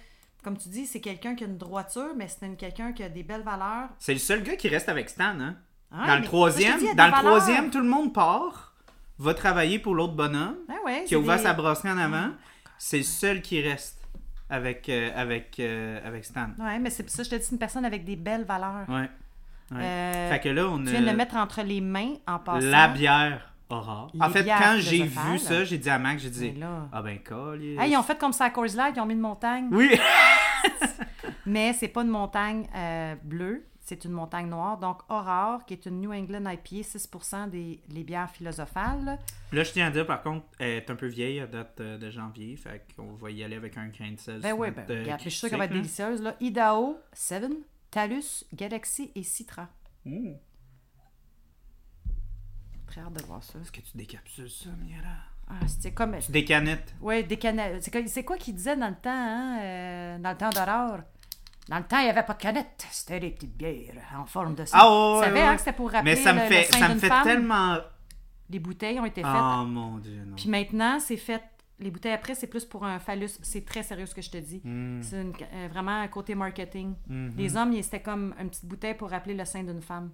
[0.43, 3.23] comme tu dis, c'est quelqu'un qui a une droiture, mais c'est quelqu'un qui a des
[3.23, 3.89] belles valeurs.
[3.99, 5.55] C'est le seul gars qui reste avec Stan, hein?
[5.93, 7.19] Ah, dans le troisième, dis, dans le valeurs.
[7.19, 8.73] troisième, tout le monde part,
[9.19, 12.29] va travailler pour l'autre bonhomme Ah ouais, qui a ouvert des- sa brasserie en avant.
[12.77, 13.99] C'est le seul qui reste
[14.49, 16.47] avec, euh, avec, euh, avec Stan.
[16.59, 18.43] Ouais, mais c'est pour ça que je te dis, c'est une personne avec des belles
[18.45, 18.85] valeurs.
[18.89, 19.09] Ouais.
[19.71, 19.77] ouais.
[19.79, 22.65] Euh, fait que là, on Tu viens de le mettre entre les mains en passant.
[22.67, 24.07] la bière Aura.
[24.19, 26.53] En fait, quand j'ai vu ça, j'ai dit à Max, j'ai dit,
[26.91, 27.77] ah ben, colis.
[27.79, 29.67] Hey, ils ont fait comme ça à Coors Light, ils ont mis une montagne.
[29.71, 29.97] Oui!
[31.45, 32.67] Mais c'est pas une montagne
[33.23, 34.77] bleue, c'est une montagne noire.
[34.77, 39.19] Donc, Aurore, qui est une New England IPA, 6% des les bières philosophales.
[39.51, 41.97] Là, je tiens à dire, par contre, elle est un peu vieille à date euh,
[41.97, 42.55] de janvier.
[42.55, 44.39] Fait qu'on va y aller avec un grain de sel.
[44.39, 46.21] Ben oui, ben, euh, regarde, je suis sûre qu'elle va être délicieuse.
[46.21, 46.35] Là.
[46.39, 47.53] Idaho, Seven,
[47.89, 49.67] Talus, Galaxy et Citra.
[50.05, 50.37] Ouh.
[52.87, 53.59] Très hâte de voir ça.
[53.59, 55.15] Est-ce que tu décapsules ça, Miara?
[55.49, 56.17] Ah, c'est comme.
[56.19, 56.95] Tu décanettes.
[57.01, 57.83] Ouais, des canettes.
[57.83, 60.99] C'est quoi- C'est quoi qu'il disait dans le temps, hein, euh, dans le temps d'Aurore?
[61.69, 62.85] Dans le temps, il n'y avait pas de canettes.
[62.91, 64.77] C'était des petites bières en forme de ça.
[64.79, 66.63] Ah ouais, Tu savais hein, que c'était pour rappeler Mais ça me le- le fait,
[66.71, 67.23] sein ça me fait femme?
[67.23, 67.77] tellement.
[68.49, 69.31] Les bouteilles ont été faites.
[69.33, 70.35] Oh mon dieu, non.
[70.35, 71.41] Puis maintenant, c'est fait.
[71.79, 73.29] Les bouteilles après, c'est plus pour un phallus.
[73.41, 74.61] C'est très sérieux ce que je te dis.
[74.63, 75.01] Mm.
[75.01, 76.93] C'est une- euh, vraiment un côté marketing.
[77.07, 77.33] Mhm.
[77.37, 80.11] Les hommes, c'était comme une petite bouteille pour rappeler le sein d'une femme.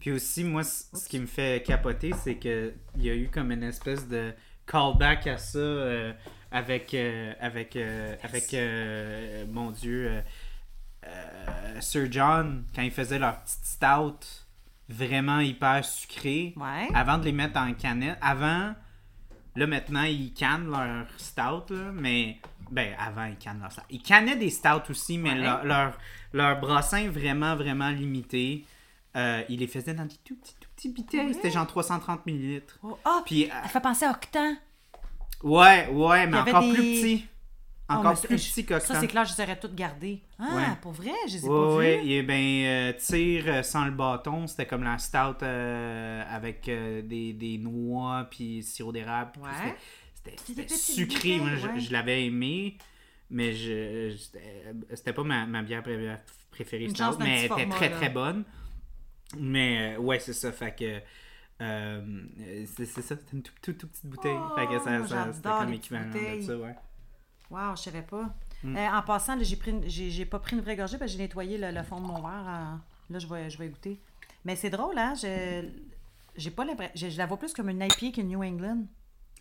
[0.00, 3.50] Puis aussi, moi, ce qui me fait capoter, c'est que il y a eu comme
[3.52, 4.32] une espèce de
[4.66, 6.12] callback à ça euh,
[6.52, 10.22] avec, euh, avec, euh, avec mon Dieu,
[11.06, 14.18] euh, Sir John, quand ils faisaient leur petite stout
[14.88, 16.88] vraiment hyper sucrée, Ouais.
[16.94, 18.18] avant de les mettre en canette.
[18.20, 18.74] Avant,
[19.56, 22.38] là maintenant, ils cannent leur stout, là, mais.
[22.70, 23.82] Ben, avant, ils cannent leur stout.
[23.90, 25.38] Ils cannaient des stouts aussi, mais Ouais.
[25.42, 25.98] leur, leur,
[26.32, 28.64] leur brassin vraiment, vraiment limité.
[29.14, 31.34] euh, ils les faisaient dans des tout petits, tout petits bouteilles.
[31.34, 32.78] C'était genre 330 millilitres.
[32.82, 34.54] Oh, ah, Puis, euh, ça fait penser à Octan.
[35.42, 37.26] ouais, ouais, mais encore des- plus petit.
[37.96, 40.20] Oh, Encore plus petit que Ça, c'est clair, je les aurais toutes gardées.
[40.38, 40.62] Ah, Ouais.
[40.80, 42.10] pour vrai, je les ai Ouais, pas ouais, vues.
[42.10, 47.02] et ben, euh, tir euh, sans le bâton, c'était comme la stout euh, avec euh,
[47.02, 49.32] des, des noix puis sirop d'érable.
[50.14, 51.38] c'était- sucré.
[51.38, 52.76] Moi, je, l'avais aimé,
[53.30, 56.16] mais je, je- c'était- pas ma, ma bière pré-
[56.50, 57.96] préférée, Une stout, mais elle était très là.
[57.96, 58.44] très bonne.
[59.38, 60.52] Mais ouais, c'est ça.
[60.52, 61.00] Fait que.
[61.58, 64.36] c'est ça, c'était une toute toute toute petite bouteille.
[64.36, 66.74] Oh, fait que ça, ça- c'était comme équivalent de ça, ouais.
[67.52, 68.34] Wow, je savais pas.
[68.64, 68.76] Mm.
[68.76, 71.58] Euh, en passant, j'ai pris j'ai pas pris une vraie gorgée parce que j'ai nettoyé
[71.58, 72.46] le, le fond de mon verre.
[72.46, 72.80] en-
[73.10, 74.00] Là, je vais, je vais goûter.
[74.44, 75.12] Mais c'est drôle, hein?
[75.14, 75.68] Je,
[76.36, 78.84] j'ai pas je la vois plus comme une IPA qu'une New England.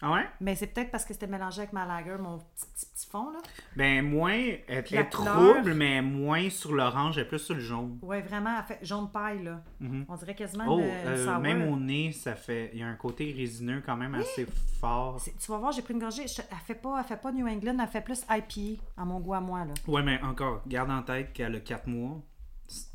[0.02, 0.26] Ah ouais?
[0.40, 3.30] Mais c'est peut-être parce que c'était mélangé avec ma lager, mon petit, petit, petit fond,
[3.32, 3.40] là.
[3.76, 8.00] Ben, moins, elle est trouble, mais moins sur l'orange et plus sur le jaune.
[8.02, 9.62] Ouais, vraiment, elle fait jaune paille, là.
[9.80, 10.06] Mhm.
[10.10, 12.72] On dirait quasiment Oh, euh, même au nez, ça fait.
[12.74, 14.48] Il y a un côté résineux quand même assez
[14.80, 15.22] fort.
[15.40, 16.28] Tu vas voir, j'ai pris une gorgée.
[16.28, 19.20] Je- Elle fait pas, elle fait pas New England, elle fait plus IPA, à mon
[19.20, 19.74] goût à moi, là.
[19.88, 22.18] Ouais, mais encore, garde en tête qu'elle a 4 mois.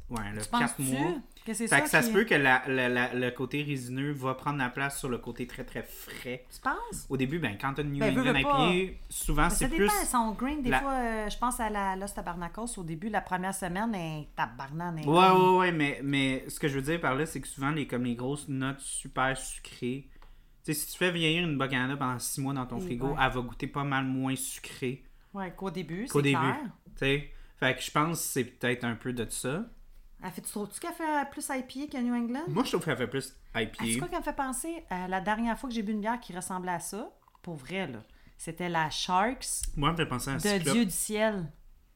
[0.09, 1.15] Ouais, a Tu 4 penses-tu mois.
[1.45, 3.63] que c'est Fait ça que ça qui- se peut que la- la- la- le côté
[3.65, 6.45] résineux va prendre la place sur le côté très très frais.
[6.49, 7.07] Tu penses?
[7.09, 8.35] Au début, ben, quand t'as une New Ben, England.
[8.71, 9.79] IPA, souvent c'est ça plus.
[9.81, 13.21] dépend, son grain, des fois, euh, je pense à la Los Tabarnakos, au début, la
[13.21, 17.17] première semaine, elle est Ouais, ouais, ouais, mais, mais ce que je veux dire par
[17.17, 20.09] là, c'est que souvent, les, comme les grosses notes super sucrées,
[20.65, 23.09] tu sais, si tu fais vieillir une Bacana pendant 6 mois dans ton Et frigo,
[23.09, 23.15] ouais.
[23.21, 25.03] elle va goûter pas mal moins sucré,
[25.35, 26.39] Ouais, qu'au début, Qu'au c'est début.
[26.87, 27.31] tu sais.
[27.59, 29.65] Fait que je pense que c'est peut-être un peu de ça.
[30.25, 32.45] Elle fait, tu trouves-tu qu'elle fait plus IPA que New England?
[32.49, 33.99] Moi, je trouve qu'elle fait plus Ah, c'est IPA.
[34.01, 34.85] quoi qui me fait penser?
[34.91, 37.11] À la dernière fois que j'ai bu une bière qui ressemblait à ça?
[37.43, 37.99] Pour vrai, là.
[38.39, 39.47] C'était la Sharks
[39.77, 40.75] Moi, me fait penser à de Cyclope.
[40.75, 41.47] Dieu du ciel.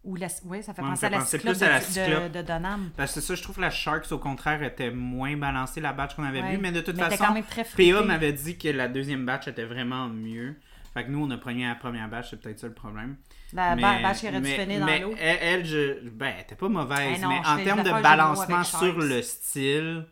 [0.04, 0.28] Ou la...
[0.44, 2.38] Oui, ça fait Ouais, me penser fait à la penser plus à la de, de,
[2.38, 2.90] de Donham.
[2.96, 6.14] Parce que ça, je trouve que la Sharks, au contraire, était moins balancée, la batch
[6.14, 6.52] qu'on avait Ouais.
[6.52, 6.58] vue.
[6.58, 7.64] Mais de toute Mais façon, quand même très.
[7.64, 10.56] PA m'avait dit que la deuxième batch était vraiment mieux.
[10.94, 13.16] Fait que nous, on a pogné la première batch, c'est peut-être ça le problème.
[13.52, 15.14] La batch qui aurait dû finir dans l'eau.
[15.18, 18.64] Elle, elle, je, ben, elle était pas mauvaise, Eh non, mais en termes de balancement
[18.64, 20.06] sur le style,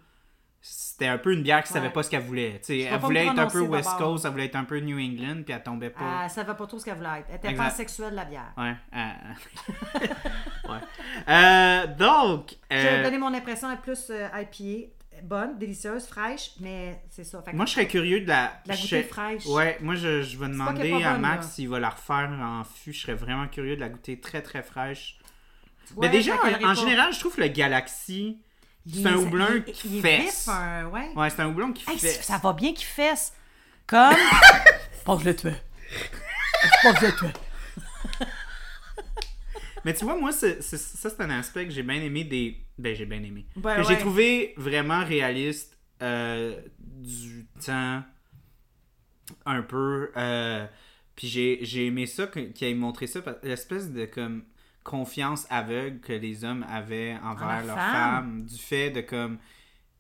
[0.60, 1.92] c'était un peu une bière qui savait Ouais.
[1.92, 2.58] pas ce qu'elle voulait.
[2.58, 3.90] Tu sais, Je vais elle voulait être un peu West.
[3.98, 6.22] Coast, elle voulait être un peu New England, puis elle tombait pas.
[6.24, 7.26] Elle savait pas trop ce qu'elle voulait être.
[7.30, 7.64] Elle était Exact.
[7.64, 8.52] pas sexuelle, la bière.
[8.56, 8.74] Ouais.
[8.96, 9.98] euh,
[10.72, 10.78] ouais.
[11.28, 12.56] Euh, donc.
[12.70, 14.88] Je euh, vais donner mon impression, elle est plus euh, IPA.
[15.22, 17.42] Bonne, délicieuse, fraîche, mais c'est ça.
[17.42, 18.52] Fait que Moi, je serais curieux de la.
[18.66, 19.46] la je- goûter fraîche.
[19.46, 22.92] Ouais, moi, je, je vais demander à bonne, Max s'il va la refaire en fût.
[22.92, 25.18] Je serais vraiment curieux de la goûter très, très fraîche.
[25.96, 28.38] Ouais, Mais déjà, en général, je trouve que le Galaxy,
[28.92, 30.46] c'est un houblon il- qui il fesse.
[30.46, 31.10] vif, un- ouais.
[31.16, 32.08] Ouais, c'est un houblon qui Hey, fait.
[32.22, 33.32] ça va bien qu'il fesse.
[33.86, 34.14] Comme.
[35.06, 35.48] Que je.
[36.82, 38.26] Pas que je le tue.
[39.88, 42.58] Mais tu vois, moi, c'est- c'est- ça, c'est un aspect que j'ai bien aimé des.
[42.76, 43.46] Ben, j'ai bien aimé.
[43.56, 48.02] Ben que j'ai trouvé vraiment réaliste euh, du temps.
[49.46, 50.10] Un peu.
[50.16, 50.66] euh,
[51.16, 53.20] puis j'ai j'ai aimé ça qu'il ait montré ça.
[53.42, 54.44] L'espèce de comme
[54.84, 58.44] confiance aveugle que les hommes avaient envers leurs leurs femmes.
[58.46, 59.38] Du fait de comme.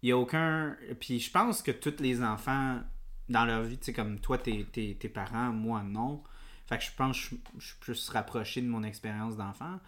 [0.02, 0.76] Il y a aucun.
[1.00, 2.80] Puis je pense que tous les enfants
[3.28, 6.22] dans leur vie, tu sais, comme toi, tes, tes, tes parents, moi, non.
[6.68, 9.80] Fait que je pense que je, suis plus rapproché de mon expérience d'enfant.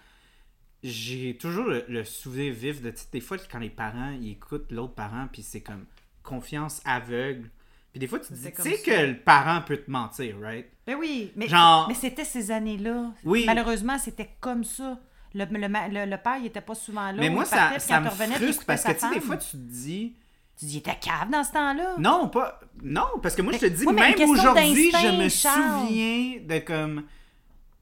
[0.83, 4.95] J'ai toujours le, le souvenir vif de, des fois, quand les parents, ils écoutent l'autre
[4.95, 5.85] parent, puis c'est comme
[6.23, 7.51] confiance aveugle.
[7.93, 10.67] Puis des fois, tu te dis, tu sais que le parent peut te mentir, right?
[10.87, 13.13] Ben oui, mais, Genre- mais c'était ces années-là.
[13.25, 13.45] Oui.
[13.45, 14.99] Malheureusement, c'était comme ça.
[15.35, 17.19] Le, le, le- le père, il était pas souvent là.
[17.19, 20.15] Mais moi, ça, ça me frustre parce que, tu sais, des fois, tu te dis,
[20.61, 21.95] Tu dis, il était cave dans ce temps-là?
[21.99, 22.61] Non, pas.
[22.83, 25.87] Non, parce que moi, je te dis, ouais, même aujourd'hui, je me Charles.
[25.87, 27.05] souviens de comme.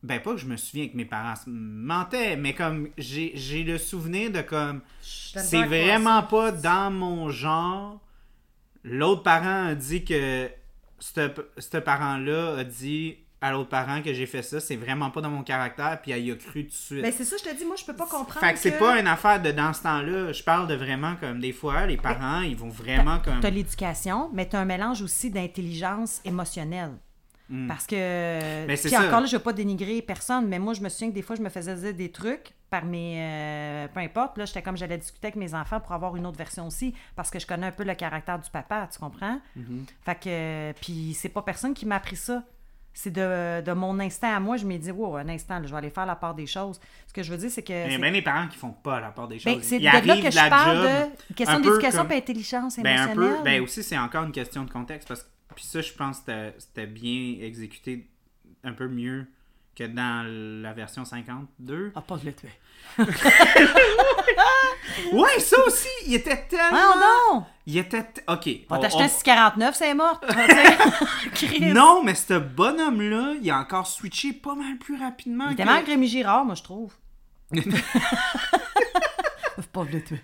[0.05, 3.79] Ben, pas que je me souviens que mes parents se mentaient, mais comme j'ai le
[3.79, 4.81] souvenir de comme.
[5.01, 8.01] C'est vraiment pas dans mon genre.
[8.85, 10.49] L'autre parent a dit que.
[11.01, 15.31] Ce parent-là a dit à l'autre parent que j'ai fait ça, c'est vraiment pas dans
[15.31, 17.03] mon caractère, puis elle y a cru tout de suite.
[17.03, 18.41] Ben c'est ça, je te dis, moi, je peux pas comprendre.
[18.41, 20.33] fait que c'est pas une affaire de dans ce temps-là.
[20.33, 23.41] Je parle de vraiment comme des fois, les parents, ils vont vraiment comme.
[23.41, 26.97] T'as l'éducation, mais t'as un mélange aussi d'intelligence émotionnelle.
[27.67, 27.97] Parce que.
[27.97, 28.67] Hmm.
[28.67, 29.07] Ben, c'est Puis ça.
[29.07, 31.35] encore là, je veux pas dénigrer personne, mais moi, je me souviens que des fois,
[31.35, 33.17] je me faisais dire des trucs par mes.
[33.19, 34.37] euh, peu importe.
[34.37, 37.31] Là, j'étais comme j'allais discuter avec mes enfants pour avoir une autre version aussi, parce
[37.31, 39.41] que je connais un peu le caractère du papa, tu comprends?
[39.57, 39.85] Mm-hmm.
[40.05, 40.73] Fait que.
[40.81, 42.43] Puis c'est pas personne qui m'a appris ça.
[43.01, 45.71] C'est de, de mon instinct à moi, je m'ai dit, wow, un instant, là, je
[45.71, 46.81] vais aller faire la part des choses.
[47.07, 47.69] Ce que je veux dire, c'est que.
[47.69, 49.55] C'est- bien des parents qui font pas la part des choses.
[49.55, 52.77] ben, c'est de là que je la parle job, de question d'éducation comme- et intelligence
[52.81, 53.37] Ben, un émotionnelle.
[53.37, 55.07] peu, ben aussi, c'est encore une question de contexte.
[55.07, 58.09] Parce que, puis ça, je pense que c'était- c'était bien exécuté
[58.65, 59.29] un peu mieux
[59.77, 60.27] que dans
[60.61, 61.93] la version 52.
[61.95, 62.49] Ah, pas de le tuer.
[65.13, 66.79] Ouais, ça aussi, il était tellement...
[66.95, 66.95] Ah
[67.33, 67.45] non!
[67.67, 68.03] Il était...
[68.03, 68.49] t- OK.
[68.71, 70.21] On va t'acheter un on- 649, c'est mort.
[71.61, 75.69] Non, mais ce bonhomme-là, il a encore switché pas mal plus rapidement Il était que-
[75.97, 76.93] mal Girard, moi, je trouve.
[79.73, 80.21] pas de le tuer.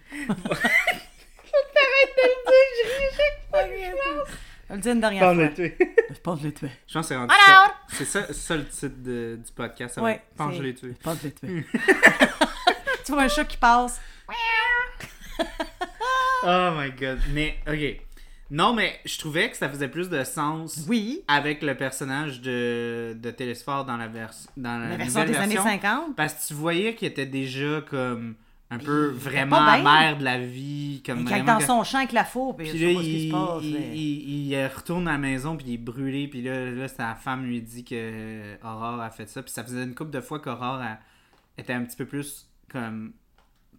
[3.52, 5.30] Je vais le dire une dernière fois.
[6.22, 6.70] Pas de le tuer.
[6.88, 7.66] Je pense que c'est rendu Alors?
[7.66, 7.74] ça.
[7.98, 9.94] C'est ça, ça le titre de- du podcast.
[9.96, 10.94] Ça va Ouais, être Pense que c'est- je l'ai tué.
[11.02, 11.66] Pas de le tuer.
[13.04, 14.00] tu vois un chat qui passe.
[16.46, 17.20] Oh my god.
[17.32, 18.00] Mais, ok.
[18.50, 21.22] Non, mais je trouvais que ça faisait plus de sens Oui.
[21.26, 25.54] avec le personnage de, de Télésphore dans la, vers, dans la, La version des années
[25.54, 25.62] version.
[25.64, 26.14] 50.
[26.16, 28.34] Parce que tu voyais qu'il était déjà comme
[28.70, 31.02] un peu il vraiment amer de la vie.
[31.04, 32.86] Comme Il est vraiment dans que- son champ avec la faux, puis je Puis sais
[32.86, 33.62] là, pas ce qui il, se passe.
[33.64, 36.28] il- mais- il- il retourne à la maison, puis il est brûlé.
[36.28, 39.42] Puis là, là sa femme lui dit que Aurore a fait ça.
[39.42, 40.82] Puis ça faisait une couple de fois qu'Aurore
[41.56, 43.12] était un petit peu plus comme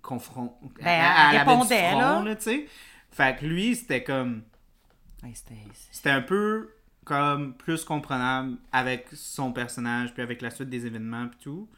[0.06, 0.58] confront.
[0.82, 2.36] Ben, elle répondait, front, là.
[2.36, 2.66] tu sais.
[3.12, 4.44] Fait que lui, c'était comme.
[5.24, 6.72] Ouais, c'était- un peu
[7.04, 11.70] comme plus comprenable avec son personnage, puis avec la suite des événements, puis tout.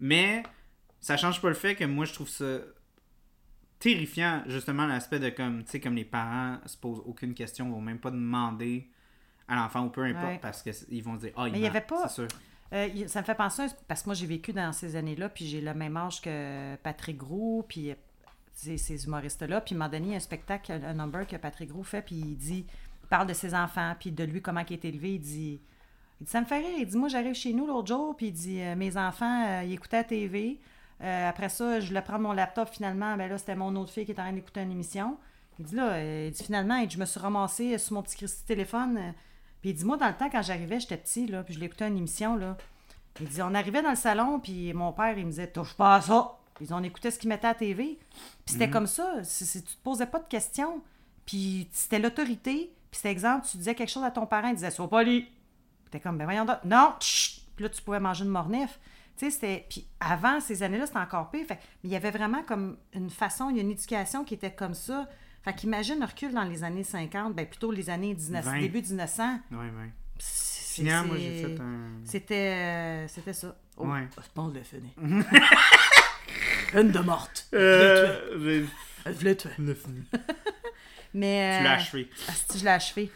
[0.00, 0.42] Mais
[1.00, 2.58] ça change pas le fait que moi, je trouve ça
[3.78, 7.80] terrifiant, justement, l'aspect de comme, tu sais, comme les parents se posent aucune question, vont
[7.80, 8.88] même pas demander
[9.48, 10.38] à l'enfant ou peu importe, Ouais.
[10.40, 12.28] parce qu'ils vont dire, ah, il Mais il y avait pas- c'est sûr.
[12.72, 15.60] Euh, ça me fait penser, parce que moi j'ai vécu dans ces années-là, puis j'ai
[15.60, 17.94] le même âge que Patrick Groux, puis euh,
[18.52, 19.60] ces, humoristes-là.
[19.60, 22.66] Puis moment donné, un spectacle, un number que Patrick Groux fait, puis il dit,
[23.02, 25.14] il parle de ses enfants, puis de lui, comment il est élevé.
[25.14, 25.60] Il dit,
[26.20, 26.76] il dit ça me fait rire.
[26.78, 29.72] Il dit, moi j'arrive chez nous l'autre jour, puis il dit, euh, mes enfants, ils
[29.72, 30.60] écoutaient la TV.
[30.98, 34.12] Après ça, je voulais prendre mon laptop, finalement, ben là, c'était mon autre fille qui
[34.12, 35.18] était en train d'écouter une émission.
[35.58, 39.14] Il dit là, il dit finalement, je me suis ramassé euh, sur mon petit téléphone.
[39.60, 41.88] Puis il dit, moi, dans le temps, quand j'arrivais, j'étais petit, là, puis je l'écoutais
[41.88, 42.56] une émission, là.
[43.20, 45.96] Il dit, on arrivait dans le salon, puis mon père, il me disait, touche pas
[45.96, 46.36] à ça.
[46.60, 47.98] Ils on écoutait ce qu'il mettait à la TV.
[48.44, 49.22] Puis c'était comme ça.
[49.24, 50.80] C'est- tu te posais pas de questions.
[51.26, 52.72] Puis c'était l'autorité.
[52.90, 55.26] Puis c'était exemple, tu disais quelque chose à ton parent, il disait, sois poli.
[55.90, 56.58] T'es comme, ben voyons donc.
[56.64, 57.42] Non, chut!
[57.56, 58.78] Puis là, tu pouvais manger une mornif.
[59.16, 59.66] Tu sais, c'était.
[59.68, 61.46] Puis avant, ces années-là, c'était encore pire.
[61.46, 61.54] Fait...
[61.82, 64.52] Mais il y avait vraiment comme une façon, il y a une éducation qui était
[64.52, 65.08] comme ça.
[65.46, 68.44] Fait qu'imagine le recul dans les années 50, ben plutôt les années 19...
[68.44, 68.60] 20.
[68.60, 69.40] début 1900.
[69.52, 69.64] Ouais, ouais.
[70.18, 71.88] C'est- Finalement, moi, j'ai fait un.
[72.04, 73.56] C'était, euh, c'était ça.
[73.78, 74.06] Oh, Ouais.
[74.14, 75.22] Je pense que je l'ai fini.
[76.74, 77.46] Une de morte.
[77.54, 78.66] Euh,
[79.06, 79.50] Je l'ai tué.
[81.14, 81.58] Mais.
[81.58, 82.10] Tu l'as euh, achevé.
[82.28, 83.10] asti, je l'ai achevé.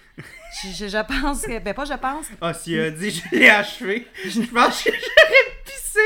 [0.63, 1.59] je, je- je pense que.
[1.59, 2.27] Ben, pas je pense.
[2.41, 6.01] Ah, s'il a dit je l'ai achevé, je pense que j'aurais pissé,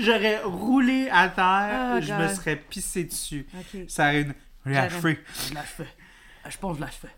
[0.00, 2.18] j'aurais roulé à terre, Oh, je God.
[2.20, 3.46] me serais pissé dessus.
[3.58, 3.84] Ok.
[3.88, 4.34] Ça aurait une.
[4.76, 5.18] Achevé.
[6.48, 7.08] Je pense que je l'ai achevé.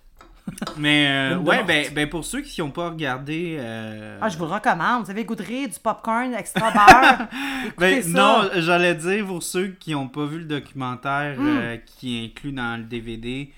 [0.79, 3.57] Mais euh, de ouais, ben, ben pour ceux qui n'ont pas regardé.
[3.61, 5.05] euh, Ah, je vous le recommande.
[5.05, 7.29] Vous avez le goût de rire, du popcorn extra beurre?
[7.79, 8.09] Ben, ça.
[8.09, 11.47] non, j'allais dire pour ceux qui n'ont pas vu le documentaire Hmm.
[11.47, 13.53] euh, qui est inclus dans le DVD.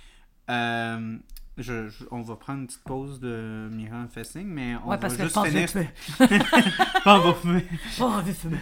[0.50, 1.16] euh,
[1.58, 4.98] je, je- on va prendre une petite pause de Miran Fessing, mais on Ouais, va
[4.98, 5.88] parce que je juste pense que je finir.
[6.18, 6.38] tué.
[7.06, 7.66] on va fumer.
[7.98, 8.58] Pas envie de fumer.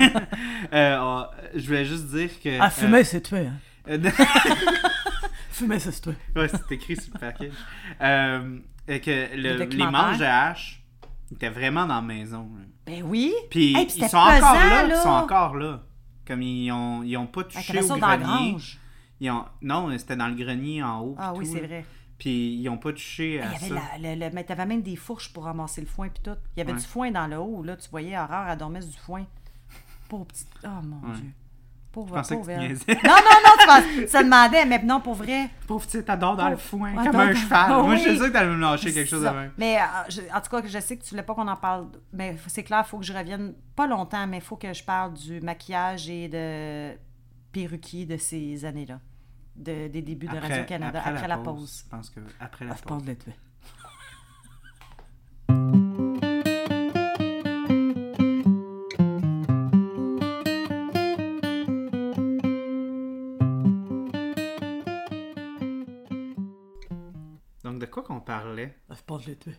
[0.72, 2.58] On- je voulais juste dire que.
[2.60, 3.46] Ah, fumer, c'est tuer.
[3.48, 3.56] Hein.
[3.88, 3.98] Euh,
[5.50, 6.12] Fumer, c'est tuer.
[6.36, 7.52] Ouais, c'est écrit sur le package.
[8.00, 10.82] Euh, que le- Le les manches de hache
[11.32, 12.48] étaient vraiment dans la maison.
[12.56, 12.64] là.
[12.86, 13.32] Ben oui.
[13.50, 14.94] Puis Hey, puis ils sont encore là, là.
[14.96, 15.82] ils sont encore là.
[16.26, 18.50] Comme ils ont, ils ont pas touché au ça dans la grenier.
[18.52, 18.78] grange.
[19.20, 21.16] Ils ont, non, c'était dans le grenier en haut.
[21.18, 21.84] Ah oui, c'est vrai.
[22.18, 23.74] Puis ils ont pas touché Il y à avait ça.
[24.00, 26.36] la, le- le- mais t'avais même des fourches pour ramasser le foin puis tout.
[26.56, 26.78] Il y avait Ouais.
[26.78, 27.76] du foin dans le haut, là.
[27.76, 29.24] Tu voyais Aurore, elle dormait du foin.
[30.08, 30.48] Pauvre petite.
[30.64, 31.16] Oh mon Ouais.
[31.16, 31.30] Dieu.
[31.90, 32.68] Pauvre, Je pensais que pauvre tu elle.
[32.68, 32.98] niaisais.
[33.04, 35.48] Non, non, non, tu demandait, mais non, pour vrai.
[35.66, 37.66] Pauvre petit, t'adores dans le foin, comme un cheval.
[37.72, 39.32] Ah Moi, je sais que t'allais me lâcher quelque chose de Ça.
[39.32, 39.52] même.
[39.56, 41.86] Mais euh, je- en tout cas, je sais que tu voulais pas qu'on en parle.
[42.12, 44.84] Mais c'est clair, il faut que je revienne pas longtemps, mais il faut que je
[44.84, 46.92] parle du maquillage et de
[47.52, 49.00] perruquier de ces années-là.
[49.56, 51.82] De, des débuts de Radio-Canada, après, la pause.
[51.84, 52.98] Je pense que après la Ah, je pause.
[52.98, 53.16] pense de
[68.18, 68.74] qu'on parlait?
[68.90, 69.54] Ah, Je pense de le tuer.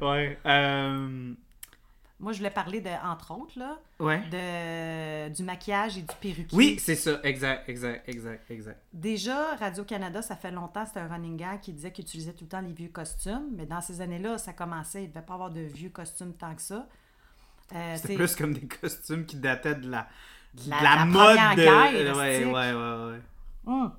[0.00, 0.38] Ouais.
[0.46, 1.34] Euh...
[2.20, 4.20] Moi, je voulais parler, de, entre autres, là, Ouais.
[4.30, 6.56] de, du maquillage et du perruquier.
[6.56, 7.18] Oui, c'est ça.
[7.24, 8.80] Exact, exact, exact, exact.
[8.92, 12.48] Déjà, Radio-Canada, ça fait longtemps, c'était un running gag qui disait qu'il utilisait tout le
[12.50, 15.50] temps les vieux costumes, mais dans ces années-là, ça commençait, il ne devait pas avoir
[15.50, 16.86] de vieux costumes tant que ça.
[17.74, 20.06] Euh, C'était c'est- plus comme des costumes qui dataient de la,
[20.54, 21.24] de la- la, la mode.
[21.36, 21.56] première de...
[21.56, 23.20] guerre, ouais, ouais, ouais, ouais.
[23.66, 23.92] Hum.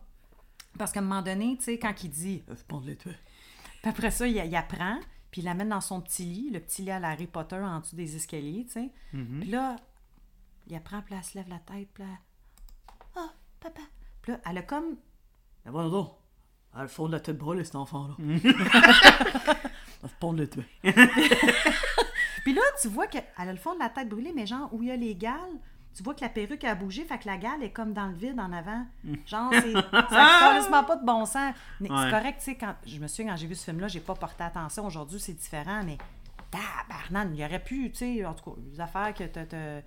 [0.77, 3.15] Parce qu'à un moment donné, tu sais, quand il dit «Je pense de le tuer»,
[3.81, 4.99] puis après ça, il, il apprend,
[5.31, 7.79] puis il l'amène dans son petit lit, le petit lit à la Harry Potter en
[7.79, 8.91] dessous des escaliers, tu sais.
[9.13, 9.39] Mhm.
[9.41, 9.75] Puis là,
[10.67, 12.09] il apprend, puis là, elle se lève la tête, puis là,
[13.15, 13.81] «Ah, papa».
[14.21, 14.95] Puis là, elle a comme...
[15.65, 16.13] Mais voilà donc,
[16.73, 18.15] elle a le fond de la tête brûlée, cet enfant-là.
[20.03, 20.65] Je pense de le tuer.
[22.43, 24.81] Puis là, tu vois qu'elle a le fond de la tête brûlée, mais genre, où
[24.81, 25.59] il y a les gales,
[25.95, 28.13] tu vois que la perruque a bougé, fait que la gale est comme dans le
[28.15, 28.85] vide en avant.
[29.27, 31.53] Genre, c'est, ça n'a carrément pas de bon sens.
[31.79, 31.97] Mais Ouais.
[32.03, 34.15] c'est correct, tu sais, quand, je me souviens, quand j'ai vu ce film-là, j'ai pas
[34.15, 34.85] porté attention.
[34.85, 35.97] Aujourd'hui, c'est différent, mais
[36.51, 39.81] tabarnan, il y aurait pu, tu sais, en tout cas, des affaires que t'as- t'as-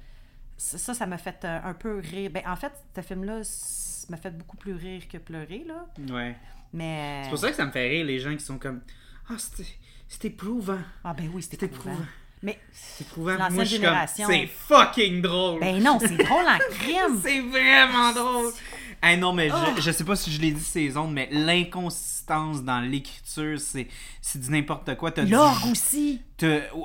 [0.58, 2.30] Ça, ça m'a fait euh, un peu rire.
[2.32, 3.40] Ben, en fait, ce film-là
[4.08, 5.86] m'a fait beaucoup plus rire que pleurer, là.
[6.10, 6.34] Ouais.
[6.72, 7.20] Mais...
[7.24, 8.80] C'est pour ça que ça me fait rire les gens qui sont comme
[9.28, 10.78] Ah, c'était éprouvant.
[11.04, 11.92] Ah ben oui, c'était C'était éprouvant.
[11.92, 12.08] éprouvant.
[12.42, 13.04] Mais C'est
[14.26, 15.60] c'est fucking drôle.
[15.60, 17.20] ben non, c'est drôle en crime.
[17.22, 18.52] c'est vraiment drôle.
[19.02, 19.56] Hey, non, mais Oh.
[19.76, 23.88] je, je sais pas si je l'ai dit ces ondes, mais l'inconsistance dans l'écriture, c'est,
[24.20, 25.10] c'est du n'importe quoi.
[25.10, 26.20] T'as du- L'orgue aussi.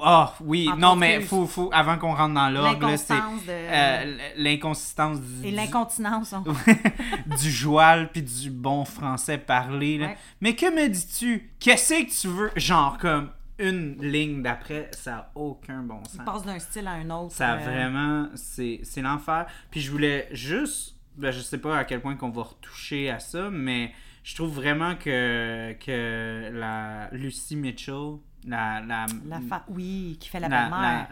[0.04, 0.70] Ah, oui.
[0.72, 3.20] En non, mais faut, faut, avant qu'on rentre dans l'orgue, là, c'est de...
[3.50, 6.34] euh, l'inconsistance du, Et l'incontinence.
[6.34, 6.44] hein.
[7.42, 9.98] du joual puis du bon français parlé.
[9.98, 10.08] là.
[10.08, 10.18] Ouais.
[10.42, 11.50] Mais que me dis-tu?
[11.60, 12.52] Qu'est-ce que tu veux?
[12.56, 13.30] Genre comme
[13.60, 16.16] une ligne d'après, ça a aucun bon sens.
[16.20, 17.34] Il passe d'un style à un autre.
[17.34, 19.46] Ça euh, vraiment, c'est l'enfer.
[19.70, 23.20] Puis je voulais juste, ben, je sais pas à quel point qu'on va retoucher à
[23.20, 23.92] ça, mais
[24.24, 28.18] je trouve vraiment que, que la Lucy Mitchell,
[28.48, 29.64] la, la, La fa...
[29.68, 31.08] Oui, qui fait la belle-mère.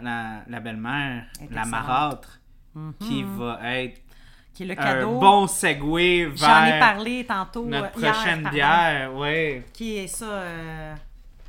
[0.47, 2.39] la, belle-mère, la marâtre,
[3.01, 3.37] qui Mhm.
[3.37, 4.01] va être
[4.53, 5.19] Qui est le un cadeau.
[5.19, 7.65] bon segue J'en ai vers parlé tantôt.
[7.65, 9.15] notre hier, prochaine bière.
[9.15, 9.65] Ouais.
[9.73, 10.25] Qui est ça.
[10.25, 10.95] euh.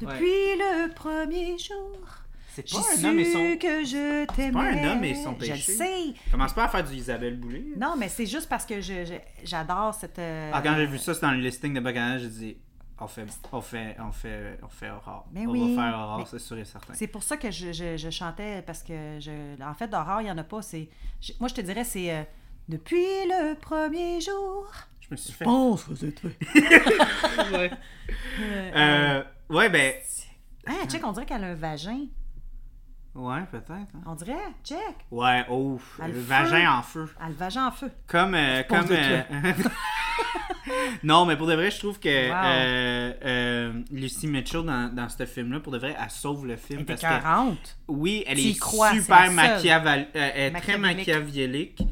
[0.00, 1.98] Depuis le premier jour.
[2.52, 3.56] C'est J'ai pas un su homme et son.
[3.58, 4.52] que je t'aimais.
[4.52, 5.72] pas un homme et son Je le péché.
[5.72, 6.14] sais.
[6.32, 7.64] Commence pas à faire du Isabelle Boulay.
[7.76, 10.18] Non, mais c'est juste parce que je, je- j'adore cette.
[10.18, 12.56] euh, Ah, quand j'ai vu ça, c'est dans le listing de Bacchanal, j'ai dit
[13.02, 15.26] on fait, on fait, on fait, on fait Aurore.
[15.32, 16.92] Mais on oui, va faire Aurore, mais- c'est sûr et certain.
[16.92, 19.30] C'est pour ça que je, je- je chantais, parce que je,
[19.62, 20.60] en fait, d'horreur, il n'y en a pas.
[20.60, 20.88] C'est,
[21.20, 22.22] je- moi, je te dirais, c'est euh,
[22.68, 22.96] depuis
[23.28, 24.66] le premier jour.
[25.02, 25.44] Je me suis fait.
[25.44, 26.30] Pense que c'est toi.
[27.52, 27.70] ouais.
[28.74, 29.92] Euh, ouais, ben.
[30.66, 32.06] Ah, check, on dirait qu'elle a un vagin.
[33.14, 33.70] Ouais, peut-être.
[33.72, 34.02] hein.
[34.06, 34.78] On dirait, check.
[35.10, 35.98] Ouais, ouf.
[36.00, 36.26] Ah, le le feu.
[36.26, 37.08] vagin en feu.
[37.18, 37.90] Elle a le vagin en feu.
[38.06, 38.34] Comme.
[38.34, 39.22] euh, comme de euh,
[41.02, 42.34] non, mais pour de vrai, je trouve que Wow.
[42.36, 46.80] euh, euh, Lucy Mitchell, dans, dans ce film-là, pour de vrai, elle sauve le film.
[46.80, 47.78] Elle était parce que 40.
[47.88, 49.34] Oui, elle Tu y est crois, c'est super la seule.
[49.36, 51.08] machiavel- euh, elle est très Machiavélique.
[51.08, 51.82] machiavélique,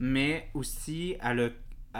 [0.00, 1.48] mais aussi elle, a-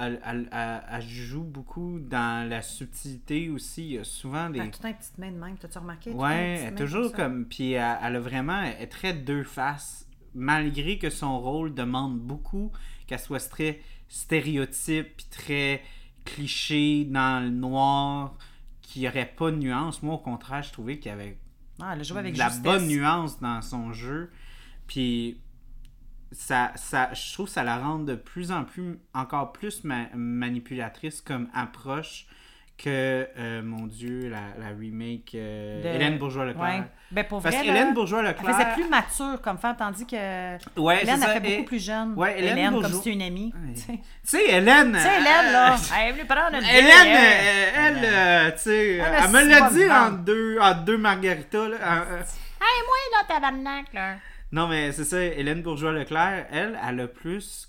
[0.00, 3.84] elle, elle- elle- elle joue beaucoup dans la subtilité aussi.
[3.86, 4.58] Il y a souvent des.
[4.60, 5.56] Elle a tout un petite main de même.
[5.58, 6.10] T'as-tu remarqué?
[6.12, 7.16] Ouais, elle est toujours ça.
[7.16, 7.46] comme.
[7.46, 8.60] Puis elle, elle a vraiment.
[8.62, 10.06] Elle est très deux faces.
[10.34, 12.70] Malgré que son rôle demande beaucoup,
[13.06, 15.82] qu'elle soit très stéréotype, puis très
[16.24, 18.36] cliché dans le noir,
[18.82, 20.02] qu'il n'y aurait pas de nuance.
[20.02, 21.38] Moi, au contraire, je trouvais qu'il y avait
[21.80, 24.30] Ah, elle a joué avec de la bonne nuance dans son jeu.
[24.86, 25.40] Puis
[26.32, 30.08] ça, ça, je trouve que ça la rend de plus en plus, encore plus ma-
[30.14, 32.26] manipulatrice comme approche
[32.78, 36.62] que, euh, mon Dieu, la, la remake euh, De- Hélène Bourgeois-Leclerc.
[36.80, 36.82] Ouais.
[37.10, 38.44] Ben, pour Parce qu'Hélène Bourgeois-Leclerc...
[38.48, 41.82] elle faisait plus mature comme femme, tandis que Ouais, Hélène, elle fait beaucoup Et- plus
[41.82, 42.12] jeune.
[42.16, 43.54] Ouais, Hélène Hélène, comme Bourgeois- si c'était une amie.
[43.54, 43.74] Ouais.
[43.86, 44.92] Tu sais, Hélène...
[44.92, 48.86] Tu sais, Hélène, là, euh, elle est venue prendre une Hélène, euh, elle, tu sais,
[48.96, 51.68] Elle me l'a dit en deux, en deux margaritas.
[51.68, 52.20] Là, en- euh,
[52.60, 54.14] Hey, moi, là, tabarnak, là.
[54.52, 57.68] Non, mais c'est ça, Hélène Bourgeois-Leclerc, elle, elle a plus.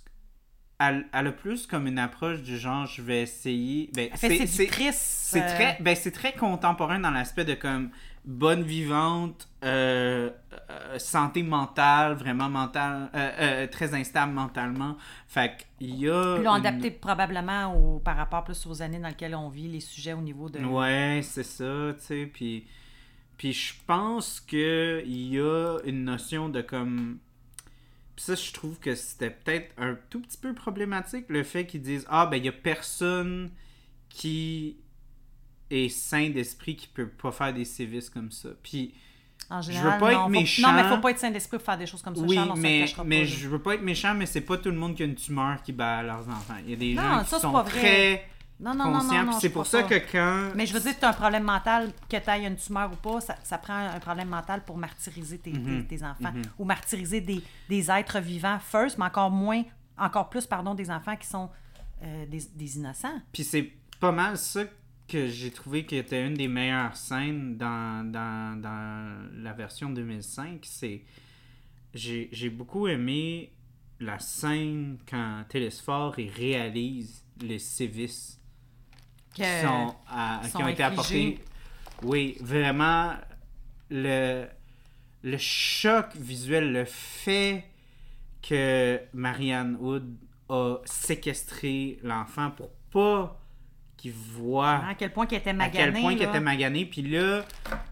[0.79, 3.89] Elle, elle a plus comme une approche du genre, je vais essayer.
[3.95, 4.95] Ben, c'est- c'est séductrice.
[5.31, 7.89] c'est euh, très, ben, c'est très contemporain dans l'aspect de comme
[8.23, 10.29] bonne vivante, euh,
[10.69, 14.97] euh, santé mentale, vraiment mentale, euh, très instable mentalement.
[15.27, 16.35] Fait qu'il y a.
[16.35, 19.67] Puis l'ont une- adapté probablement au, par rapport plus aux années dans lesquelles on vit
[19.69, 20.59] les sujets au niveau de.
[20.59, 22.29] Ouais, c'est ça, tu sais.
[22.31, 22.67] Puis,
[23.37, 27.19] puis je pense que il y a une notion de comme.
[28.15, 31.81] Puis ça, je trouve que c'était peut-être un tout petit peu problématique, le fait qu'ils
[31.83, 33.51] disent Ah, ben, il y a personne
[34.09, 34.77] qui
[35.69, 38.49] est sain d'esprit qui peut pas faire des sévices comme ça.
[38.63, 38.93] Puis,
[39.49, 40.67] En Je général, veux pas être faut- méchant.
[40.67, 42.21] Non, mais faut pas être sain d'esprit pour faire des choses comme ça.
[42.23, 44.69] oui, Charles, on mais, mais pas, je veux pas être méchant, mais c'est pas tout
[44.71, 46.55] le monde qui a une tumeur qui bat leurs enfants.
[46.63, 47.79] Il y a des Non, gens ça, qui c'est sont pas vrai.
[47.79, 48.29] très
[48.59, 49.23] Non, non, non, conscients.
[49.23, 49.99] non, c'est pour ça pas.
[49.99, 50.51] que quand.
[50.55, 53.21] Mais je veux dire tu as un problème mental, que tu une tumeur ou pas,
[53.21, 55.85] ça, ça prend un problème mental pour martyriser tes, Mhm.
[55.85, 56.33] tes- tes enfants.
[56.57, 59.63] Ou martyriser des, des êtres vivants first, mais encore moins,
[59.97, 61.49] encore plus, pardon, des enfants qui sont
[62.03, 63.21] euh, des, des innocents.
[63.31, 64.63] Puis c'est pas mal ça
[65.07, 70.61] que j'ai trouvé qui était une des meilleures scènes dans, dans, dans la version 2005.
[70.63, 71.03] C'est.
[71.93, 73.51] J'ai j'ai beaucoup aimé
[73.99, 78.39] la scène quand Télésphore réalise les sévices
[79.43, 81.39] qui, sont, à- qui ont été apportés.
[82.03, 83.13] Oui, vraiment,
[83.89, 84.45] le,
[85.23, 87.63] le choc visuel, le fait
[88.47, 90.15] que Marianne Wood
[90.49, 93.39] a séquestré l'enfant pour pas
[93.97, 95.91] qu'il voit À quel point qu'il était à magané.
[95.93, 96.85] quel point était magané.
[96.85, 97.43] Puis là,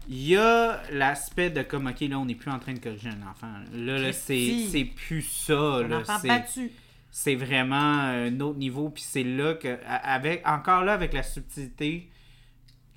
[0.08, 3.08] il y a l'aspect de comme, OK, là, on n'est plus en train de corriger
[3.10, 3.52] un enfant.
[3.72, 5.54] Là, là c'est c'est plus ça.
[5.58, 6.70] Un Là, enfant battu.
[7.18, 8.90] C'est vraiment un autre niveau.
[8.90, 12.10] Puis c'est là que, a- avec, encore là, avec la subtilité,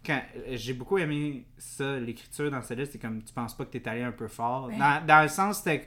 [0.05, 0.21] quand,
[0.51, 4.01] j'ai beaucoup aimé ça, l'écriture dans celle-là, c'est comme tu penses pas que t'es allé
[4.03, 4.69] un peu fort.
[4.77, 5.85] Dans, dans le sens, c'était que-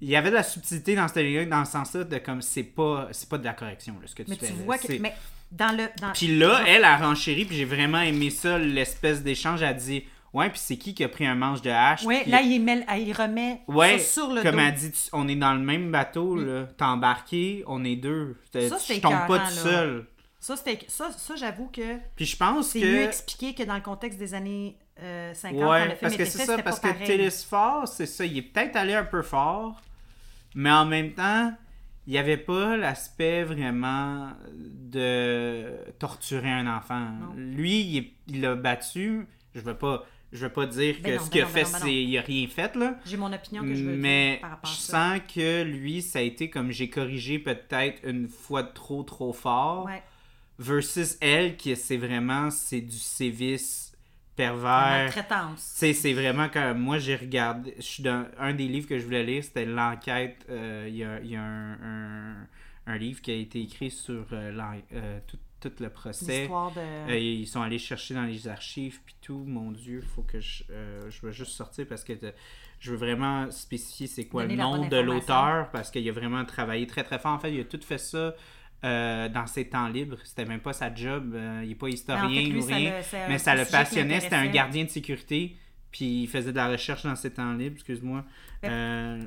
[0.00, 2.64] il y avait de la subtilité dans cette ligne dans le sens-là de comme c'est
[2.64, 4.48] pas c'est pas de la correction là, ce que tu Mais fais.
[4.48, 4.64] tu là.
[4.64, 4.86] vois que.
[4.88, 5.14] C'est- Mais
[5.52, 5.84] dans le.
[6.00, 6.10] Dans...
[6.14, 9.62] Puis là, elle a renchéri, puis j'ai vraiment aimé ça, l'espèce d'échange.
[9.62, 10.02] Elle dit
[10.34, 12.02] Ouais, puis c'est qui qui a pris un manche de hache?
[12.04, 14.58] Oui, puis- là, il, met- il remet Ouais, sur le comme dos.
[14.58, 16.64] elle dit, tu- on est dans le même bateau, là.
[16.76, 18.36] T'es embarqué, on est deux.
[18.52, 19.50] Ça, c'est Je tombe pas tout là.
[19.50, 20.06] seul.
[20.40, 20.56] Ça,
[20.88, 22.84] ça, ça j'avoue que Puis je pense c'est que...
[22.86, 26.16] mieux expliqué que dans le contexte des années euh, 50, quand Ouais, le film parce
[26.16, 26.88] que c'est ça, parce que.
[27.06, 29.80] Télésphore, c'est ça, il est peut-être allé un peu fort,
[30.54, 31.54] mais en même temps,
[32.06, 37.00] il n'y avait pas l'aspect vraiment de torturer un enfant.
[37.00, 37.32] Non.
[37.36, 40.04] Lui, il, est- il l'a battu, je veux pas,
[40.34, 41.78] je veux pas dire que Ben non, ce ben qu'il a non, ben fait, ben
[41.78, 41.84] non.
[41.86, 42.98] c'est il a rien fait, là.
[43.06, 44.92] J'ai mon opinion que je veux Mais dire par rapport à je ça.
[45.14, 49.32] sens que lui, ça a été comme j'ai corrigé peut-être une fois de trop, trop
[49.32, 49.86] fort.
[49.86, 50.02] Ouais.
[50.58, 53.92] Versus elle, qui c'est vraiment, c'est du sévice
[54.36, 55.12] pervers.
[55.56, 57.74] sais, c'est vraiment comme moi, j'ai regardé.
[57.78, 60.44] Je suis dans un des livres que je voulais lire, c'était l'enquête.
[60.50, 62.46] euh, Il y a, y a un, un-
[62.86, 64.52] un livre qui a été écrit sur euh,
[64.92, 65.38] euh, tout,
[65.70, 66.46] tout le procès.
[66.74, 66.80] De...
[67.12, 69.44] Euh, ils sont allés chercher dans les archives puis tout.
[69.46, 72.12] Mon Dieu, faut que je, euh, je vais juste sortir parce que
[72.80, 76.44] je veux vraiment spécifier c'est quoi Donner le nom de l'auteur parce qu'il a vraiment
[76.44, 77.32] travaillé très très fort.
[77.32, 78.34] En fait, il a tout fait ça.
[78.84, 82.26] euh, dans ses temps libres, c'était même pas sa job, euh, il est pas historien
[82.26, 84.90] en fait, lui, ou ça rien, le- mais ça le passionnait, c'était un gardien de
[84.90, 85.56] sécurité,
[85.90, 88.24] puis il faisait de la recherche dans ses temps libres, excuse-moi.
[88.64, 89.18] Euh,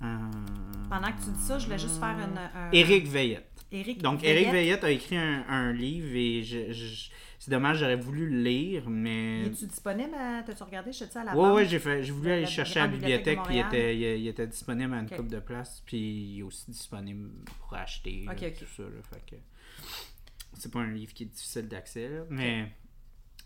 [0.00, 2.38] Pendant que tu dis ça, je voulais juste faire une...
[2.38, 3.51] un- Éric Veillette.
[3.72, 4.38] Éric Donc, Veillette.
[4.38, 8.42] Éric Veillette a écrit un, un livre et je, je- c'est dommage, j'aurais voulu le
[8.42, 9.46] lire, mais.
[9.46, 10.14] Es-tu disponible?
[10.14, 10.92] à- T'as-tu regardé?
[10.92, 11.54] Je dis à la Ouais, banque?
[11.56, 14.28] ouais, j'ai fait, j'ai voulu aller chercher à la Bibliothèque puis il était, il, il
[14.28, 15.16] était disponible à une Ok.
[15.16, 17.30] couple de places, puis il est aussi disponible
[17.60, 18.54] pour acheter, Ok, là, ok.
[18.58, 19.36] tout ça, là, fait que
[20.58, 22.70] c'est pas un livre qui est difficile d'accès, là, mais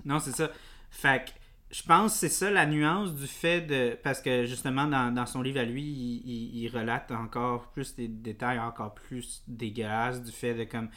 [0.05, 0.51] non, c'est ça.
[0.90, 1.31] Fait que
[1.77, 3.98] je pense que c'est ça la nuance du fait de.
[4.03, 7.94] Parce que justement, dans, dans son livre à lui, il, il- il relate encore plus
[7.97, 10.89] des détails encore plus dégueulasses du fait de comme.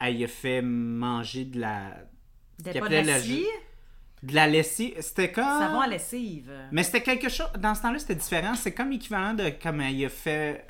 [0.00, 1.92] Elle a fait manger de la.
[2.64, 3.46] Pas de la la scie,
[4.22, 4.94] De la lessive.
[5.00, 5.44] C'était comme.
[5.44, 6.50] savon à lessive.
[6.72, 7.48] Mais c'était quelque chose.
[7.58, 8.54] Dans ce temps-là, c'était différent.
[8.54, 10.66] C'est comme l'équivalent de comme il a fait.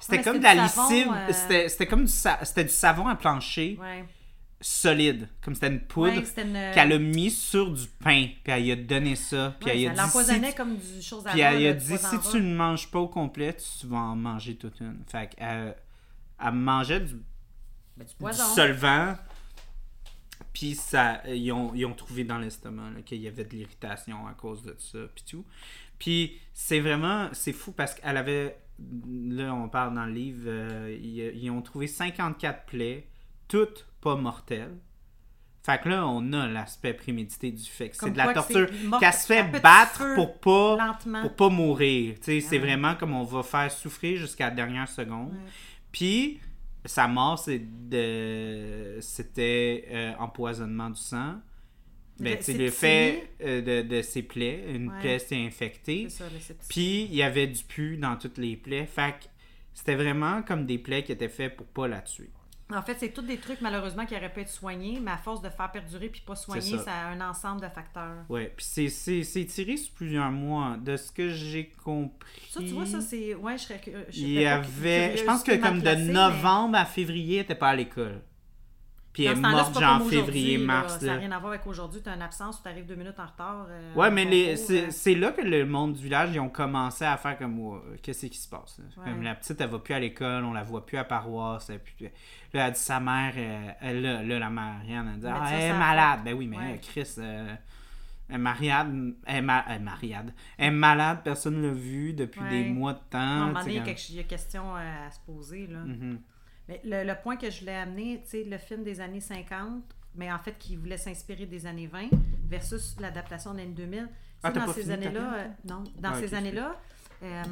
[0.00, 1.12] C'était comme de la savon, lessive.
[1.50, 4.04] euh, C'était, comme du, sa- c'était du savon à plancher Ouais.
[4.64, 5.28] Solide.
[5.42, 6.74] Comme c'était une poudre Ouais, une...
[6.74, 8.28] qu'elle a mis sur du pain.
[8.42, 9.54] Puis elle y a donné ça.
[9.60, 10.00] Puis Ouais, elle ça a dit.
[10.00, 12.90] l'empoisonnait Si, comme du chose à puis boire, elle a dit si tu ne manges
[12.90, 15.02] pas au complet, tu vas en manger toute une.
[15.06, 15.76] Fait qu'elle
[16.42, 17.14] elle mangeait du,
[17.96, 19.16] Ben, du solvant.
[20.52, 24.32] Puis ça, ils ont, ils ont trouvé dans l'estomac qu'il y avait de l'irritation à
[24.32, 25.44] cause de ça, puis tout.
[25.98, 28.56] Puis c'est vraiment, c'est fou parce qu'elle avait,
[29.06, 33.06] là on parle dans le livre, euh, ils, ils ont trouvé 54 plaies,
[33.48, 34.76] toutes pas mortelles.
[35.62, 38.98] Fait que là, on a l'aspect prémédité du fait que c'est de la torture, c'est
[39.00, 41.22] qu'elle se fait battre pour pas lentement.
[41.22, 42.16] pour pas mourir.
[42.16, 42.66] Tu sais, c'est Ouais.
[42.66, 45.30] vraiment comme on va faire souffrir jusqu'à la dernière seconde.
[45.32, 45.50] Ouais.
[45.90, 46.38] Puis
[46.84, 48.98] sa mort, c'est de...
[49.00, 51.36] c'était euh, empoisonnement du sang.
[52.20, 55.00] Ben, sais, le fait euh, de, de ses plaies, une Ouais.
[55.00, 56.06] plaie s'est infectée.
[56.10, 56.58] C'est septicémie.
[56.68, 58.84] Puis il y avait du pu dans toutes les plaies.
[58.86, 59.24] Fait que
[59.72, 62.28] c'était vraiment comme des plaies qui étaient faites pour pas la tuer.
[62.72, 65.42] En fait, c'est tous des trucs, malheureusement, qui auraient pu être soignés, mais à force
[65.42, 66.84] de faire perdurer puis pas soigner, C'est ça.
[66.84, 66.92] ça.
[66.92, 68.24] a un ensemble de facteurs.
[68.30, 68.88] Ouais, puis c'est-
[69.44, 70.76] tiré sur plusieurs mois.
[70.82, 72.40] De ce que j'ai compris.
[72.50, 73.34] Ça, tu vois, ça, c'est.
[73.34, 73.80] Ouais, je serais.
[74.08, 75.16] je Il y avait.
[75.16, 78.20] Je pense que comme de mais- novembre à février, elle pas à l'école.
[79.14, 80.72] Puis elle est morte c'est pas genre comme février, aujourd'hui, là.
[80.74, 80.98] mars.
[80.98, 82.02] Ça n'a rien à voir avec aujourd'hui.
[82.02, 83.66] Tu as une absence ou tu arrives deux minutes en retard.
[83.70, 84.90] euh, Ouais, mais les- concours, c'est euh.
[84.90, 88.26] c'est là que le monde du village, ils ont commencé à faire comme Ouais, qu'est-ce
[88.26, 88.78] qui se passe.
[88.98, 89.04] Ouais.
[89.04, 91.70] Comme la petite, elle va plus à l'école, on la voit plus à paroisse.
[91.70, 92.10] elle plus-
[92.52, 95.60] Là, elle dit sa mère, euh, elle, là, là, la Marianne, elle dit Ah, elle
[95.60, 96.20] est malade.
[96.24, 96.74] Ben oui, mais Ouais.
[96.74, 97.54] euh, Chris, euh,
[98.28, 100.32] elle est mariade, elle est, ma- elle est mariade.
[100.58, 102.50] Elle est malade, personne ne l'a vue depuis Ouais.
[102.50, 103.46] des mois de À un temps.
[103.46, 105.66] moment donné, il y a comme- quelque- il y a question euh, à se poser.
[105.68, 105.78] Là.
[105.84, 106.18] Mhm.
[106.68, 109.82] Mais le, le point que je voulais amener, tu sais, le film des années 50,
[110.14, 112.08] mais en fait qui voulait s'inspirer des années 20
[112.48, 113.98] versus l'adaptation des années 2000.
[114.00, 114.10] Tu sais,
[114.42, 116.76] Ah, dans ces années-là, euh, non, dans Ah, ces années-là,
[117.22, 117.42] euh,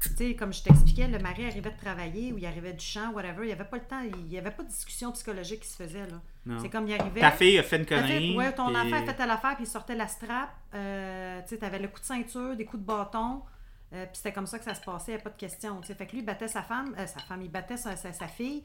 [0.00, 3.12] tu sais, comme je t'expliquais, le mari arrivait de travailler ou il arrivait du champ,
[3.12, 5.68] whatever, il n'y avait pas le temps, il n'y avait pas de discussion psychologique qui
[5.68, 6.06] se faisait.
[6.06, 6.58] là.
[6.62, 7.20] C'est comme il arrivait.
[7.20, 8.36] Ta fille a fait une connerie.
[8.36, 10.48] ouais, ton puis- enfant a fait telle affaire, puis il sortait la strap.
[10.74, 13.42] Euh, tu sais, t'avais le coup de ceinture, des coups de bâton.
[13.92, 15.80] Euh, puis c'était comme ça que ça se passait, il n'y a pas de question.
[15.80, 15.94] tu sais.
[15.94, 18.28] Fait que lui, il battait sa femme, euh, sa femme, il battait sa, sa- sa
[18.28, 18.62] fille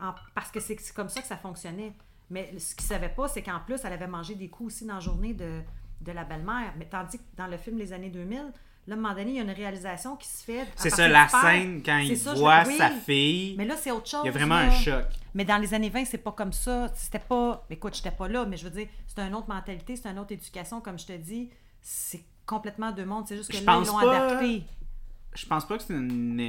[0.00, 1.92] en- parce que c'est comme ça que ça fonctionnait.
[2.30, 4.94] Mais ce qu'il savait pas, c'est qu'en plus, elle avait mangé des coups aussi dans
[4.94, 5.60] la journée de,
[6.00, 6.72] de la belle-mère.
[6.78, 8.44] Mais tandis que dans le film Les années 2000, là,
[8.90, 10.66] à un moment donné, il y a une réalisation qui se fait.
[10.74, 11.40] C'est ça, la père.
[11.40, 12.76] scène quand il ça, je- voit oui.
[12.76, 13.54] sa fille.
[13.56, 14.20] Mais là, c'est autre chose.
[14.24, 14.66] Il y a vraiment là.
[14.66, 15.06] un choc.
[15.34, 16.88] Mais dans les années 20, c'est pas comme ça.
[16.94, 17.64] C'était pas.
[17.70, 20.32] Écoute, j'étais pas là, mais je veux dire, c'est une autre mentalité, c'est une autre
[20.32, 21.50] éducation, comme je te dis.
[21.80, 23.26] C'est complètement deux mondes.
[23.26, 24.62] C'est juste que Je là, ils l'ont pas- adapté.
[25.34, 26.40] Je pense pas que c'est une,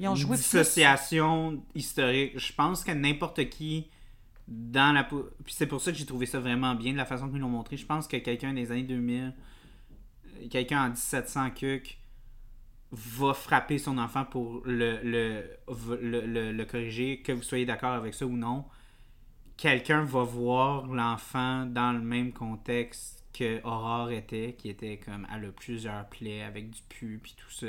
[0.00, 0.42] Ils ont joué plus.
[0.42, 2.38] dissociation historique.
[2.38, 3.88] Je pense que n'importe qui
[4.48, 5.04] dans la.
[5.04, 7.48] Puis c'est pour ça que j'ai trouvé ça vraiment bien de la façon qu'ils l'ont
[7.48, 7.76] montré.
[7.76, 9.32] Je pense que quelqu'un des années 2000,
[10.26, 11.98] euh, quelqu'un en 1700 cuc,
[12.92, 15.44] va frapper son enfant pour le, le,
[16.00, 18.64] le, le- le corriger, que vous soyez d'accord avec ça ou non.
[19.56, 25.46] Quelqu'un va voir l'enfant dans le même contexte que Aurore était, qui était comme elle
[25.48, 27.66] a plusieurs plaies avec du pu puis tout ça.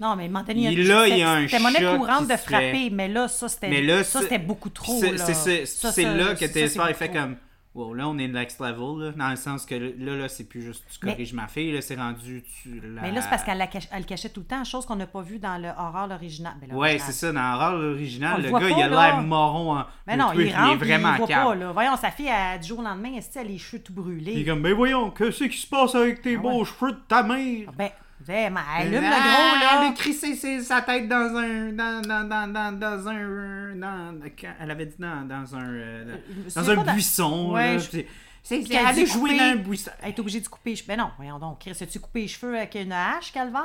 [0.00, 3.06] Non, mais Montagny, Il- là, il y a un C'était monnaie courante de frapper, mais
[3.06, 4.98] là, ça, c'était Mais là, ça, c'est- c'était beaucoup trop.
[5.00, 5.18] C'est là.
[5.24, 7.36] Ça, c'est là que Télésphore il fait comme
[7.74, 10.62] Wow, là on est next level, là, dans le sens que là, là c'est plus
[10.62, 13.02] juste tu Mais- corriges ma fille, là c'est rendu tu la...
[13.02, 15.08] Mais là, c'est parce qu'elle la cach- elle cachait tout le temps, chose qu'on n'a
[15.08, 16.54] pas vue dans le horreur l'original.
[16.60, 17.00] Ben, Ouais, l'original.
[17.06, 19.76] c'est ça, dans l'horreur On original, le gars pas, il a l'air moron.
[19.78, 19.84] En...
[20.06, 21.72] Mais non, truc, il rentre, est vraiment il voit pas, là.
[21.72, 24.32] Voyons, sa fille, elle, du jour au lendemain, est-ce qu'elle a les cheveux tout brûlés?
[24.34, 26.64] Il est comme, mais voyons, qu'est-ce qui se passe avec tes Ah beaux ouais.
[26.64, 27.72] cheveux de ta mère?
[27.76, 27.90] Ben,
[28.26, 29.92] vraiment, elle allume Ah, le gros, Elle a là.
[29.96, 31.72] crissé sa tête dans un.
[31.72, 33.16] Dans, dans, dans, dans, dans un.
[33.18, 34.14] euh, Dans,
[34.60, 35.64] elle avait dit dans, dans un.
[35.64, 36.04] euh,
[36.46, 37.52] me dans un pas dans- buisson.
[37.52, 38.00] Ouais, là, je-
[38.42, 39.90] C'est a joué dans un buisson.
[40.02, 40.88] Elle est obligée de couper les cheveux.
[40.88, 41.60] Ben non, voyons donc.
[41.60, 43.62] Chris, as-tu coupé les cheveux avec une hache, Calvaire?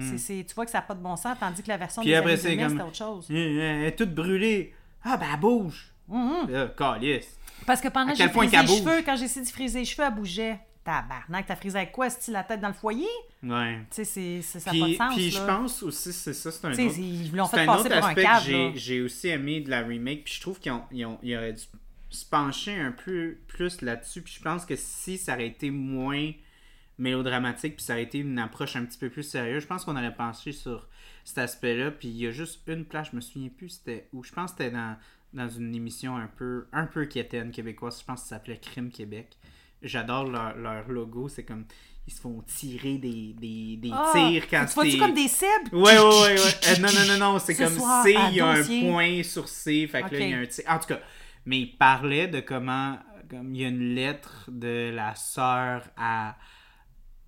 [0.00, 2.02] C'est- c'est- tu vois que ça n'a pas de bon sens, tandis que la version.
[2.02, 3.26] Puis des après, c'est 2000, comme- c'était autre chose.
[3.30, 4.74] Elle est toute brûlée.
[5.04, 5.92] Ah, ben, elle bouge.
[6.08, 6.50] Mhm.
[6.50, 7.36] Là, calice.
[7.66, 10.06] Parce que pendant que j'ai frisé les cheveux, quand j'ai essayé de friser les cheveux,
[10.08, 10.58] elle bougeait.
[10.88, 12.06] Tabarnak, t'as frisé avec quoi?
[12.06, 13.06] Est-ce la tête dans le foyer?
[13.42, 13.80] Ouais.
[13.94, 16.72] Tu sais, ça n'a pas de sens, puis je pense aussi, c'est ça, c'est un
[16.72, 16.98] autre.
[16.98, 19.82] ils l'ont fait un passer autre pour un aspect que j'ai- aussi aimé de la
[19.82, 20.24] remake.
[20.24, 21.62] Puis je trouve qu'ils ont, ils ont, ils auraient dû
[22.08, 24.22] se pencher un peu plus là-dessus.
[24.22, 26.32] Puis je pense que si ça aurait été moins
[26.98, 29.96] mélodramatique, puis ça aurait été une approche un petit peu plus sérieuse, je pense qu'on
[29.96, 30.88] aurait penché sur
[31.24, 31.90] cet aspect-là.
[31.90, 34.24] Puis il y a juste une place, je me souviens plus, c'était où.
[34.24, 34.96] Je pense que c'était dans,
[35.34, 38.00] dans une émission un peu, un peu quétaine québécoise.
[38.00, 39.36] Je pense que ça s'appelait Crime Québec.
[39.82, 41.28] J'adore leur, leur logo.
[41.28, 41.64] C'est comme.
[42.06, 45.28] Ils se font tirer des, des, des Ah, tirs quand tu vois-tu t'es- comme des
[45.28, 45.74] cibles?
[45.74, 46.34] Ouais, ouais, ouais.
[46.40, 46.68] ouais.
[46.68, 49.22] Euh, non, non, non, non, c'est Ce comme soir, C, il y a un point
[49.22, 50.66] sur C, fait que là, il y a un T.
[50.66, 51.00] En tout cas,
[51.44, 52.98] mais il parlait de comment,
[53.28, 56.36] comme il y a une lettre de la sœur à.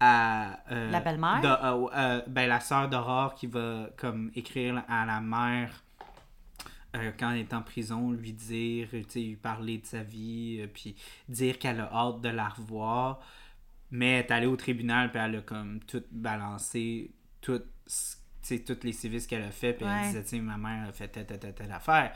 [0.01, 1.40] à euh, La belle-mère?
[1.44, 5.85] euh, euh, ben, la sœur d'Aurore qui va, comme, écrire à la mère.
[6.97, 10.59] Euh, quand elle est en prison, lui dire, tu sais, lui parler de sa vie,
[10.61, 10.97] euh, puis
[11.29, 13.21] dire qu'elle a hâte de la revoir.
[13.93, 17.11] Mais elle est allée au tribunal, puis elle a comme tout balancé,
[17.41, 17.61] tout,
[18.67, 19.91] toutes les sévices qu'elle a fait, puis Ouais.
[20.03, 22.12] elle disait, tu sais, ma mère a fait telle, telle, telle, affaire.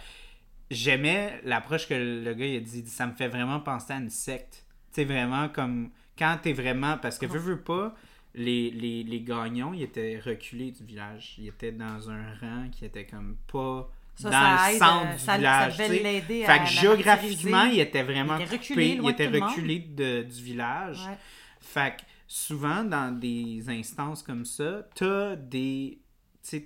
[0.70, 4.10] J'aimais l'approche que le gars il a dit, ça me fait vraiment penser à une
[4.10, 4.64] secte.
[4.92, 7.94] Tu sais, vraiment comme, quand t'es vraiment, parce que veux, veux pas,
[8.34, 11.34] les, les, les gagnants, ils étaient reculés du village.
[11.38, 15.06] Ils étaient dans un rang qui était comme pas Ça, dans ça le aide, centre
[15.06, 15.78] euh, du ça- ça village.
[16.02, 19.14] l'aider à Fait que géographiquement, il était vraiment Il était coupé, reculé, il loin de
[19.22, 20.98] était reculé de- du village.
[21.06, 21.18] Ouais.
[21.60, 25.98] Fait que souvent, dans des instances comme ça, t'as des,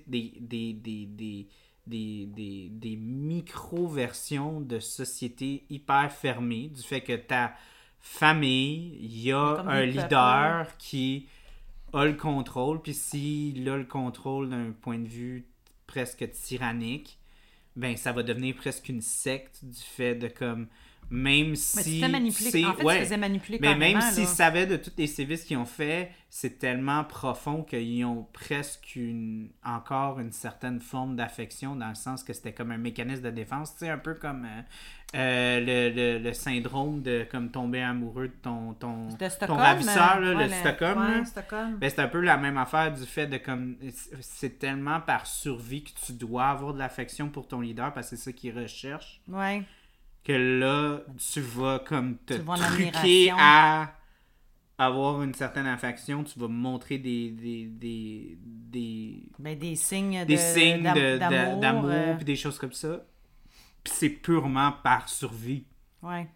[0.07, 1.47] des, des, des, des,
[1.87, 7.53] des, des, micro-versions de société hyper fermées, du fait que ta
[7.99, 11.27] famille, il y a un peuples, leader qui
[11.93, 15.45] a le contrôle, puis s'il a le contrôle d'un point de vue
[15.87, 17.18] presque tyrannique,
[17.79, 20.67] ben ça va devenir presque une secte du fait de comme
[21.11, 22.51] même Mais si tu manipuler.
[22.51, 23.07] c'est- En fait, ouais.
[23.07, 27.03] tu manipuler mais même s'ils savaient de tous les sévices qu'ils ont fait, c'est tellement
[27.03, 32.53] profond qu'ils ont presque une, encore une certaine forme d'affection dans le sens que c'était
[32.53, 34.61] comme un mécanisme de défense, tu sais, un peu comme euh,
[35.15, 39.59] euh, le, le- le syndrome de comme tomber amoureux de ton, ton, De ton Stockholm.
[39.59, 40.99] ravisseur, là, euh, le Stockholm.
[40.99, 41.25] ouais, là.
[41.25, 41.77] Stockholm.
[41.77, 43.75] Ben, c'est un peu la même affaire du fait de comme
[44.21, 48.15] c'est tellement par survie que tu dois avoir de l'affection pour ton leader parce que
[48.17, 49.63] c'est ça qu'il recherche Ouais.
[50.23, 50.99] que là
[51.33, 53.93] tu vas comme te Tu truquer à
[54.77, 60.25] avoir une certaine affection tu vas montrer des des des des, Ben, des signes de,
[60.25, 61.17] des signes d'am- de-
[61.59, 63.01] d'amour euh, puis des choses comme ça
[63.89, 65.65] c'est purement par survie
[66.01, 66.27] ouais.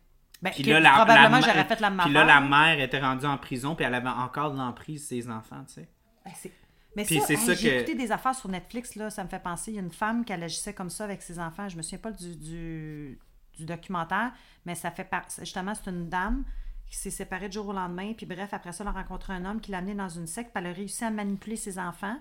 [0.42, 3.38] Ben, puis là, la, probablement, j'aurais fait la puis là la mère était rendue en
[3.38, 5.90] prison puis elle avait encore de l'emprise ses enfants tu sais
[6.26, 6.52] Ben, c'est-
[6.96, 9.24] Mais Puis ça, c'est hey, ça j'ai que- écouté des affaires sur Netflix, là, ça
[9.24, 9.72] me fait penser.
[9.72, 11.68] Il y a une femme qui agissait comme ça avec ses enfants.
[11.68, 13.20] Je me souviens pas du, du,
[13.58, 14.32] du documentaire,
[14.66, 15.24] mais ça fait par...
[15.40, 16.44] justement, c'est une dame
[16.86, 18.14] qui s'est séparée du jour au lendemain.
[18.14, 20.52] Puis bref, après ça, elle a rencontré un homme qui l'a amené dans une secte.
[20.54, 22.18] Puis elle a réussi à manipuler ses enfants.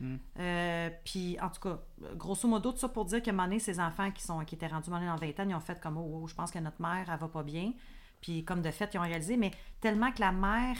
[0.00, 0.16] Hmm.
[0.38, 1.78] Euh, puis en tout cas,
[2.16, 4.54] grosso modo, tout ça pour dire qu'à un moment donné, ses enfants qui, sont, qui
[4.54, 6.50] étaient rendus donné dans le 20 ans, ils ont fait comme Oh, oh, je pense
[6.50, 7.72] que notre mère, elle va pas bien.
[8.20, 10.76] Puis comme de fait, ils ont réalisé, mais tellement que la mère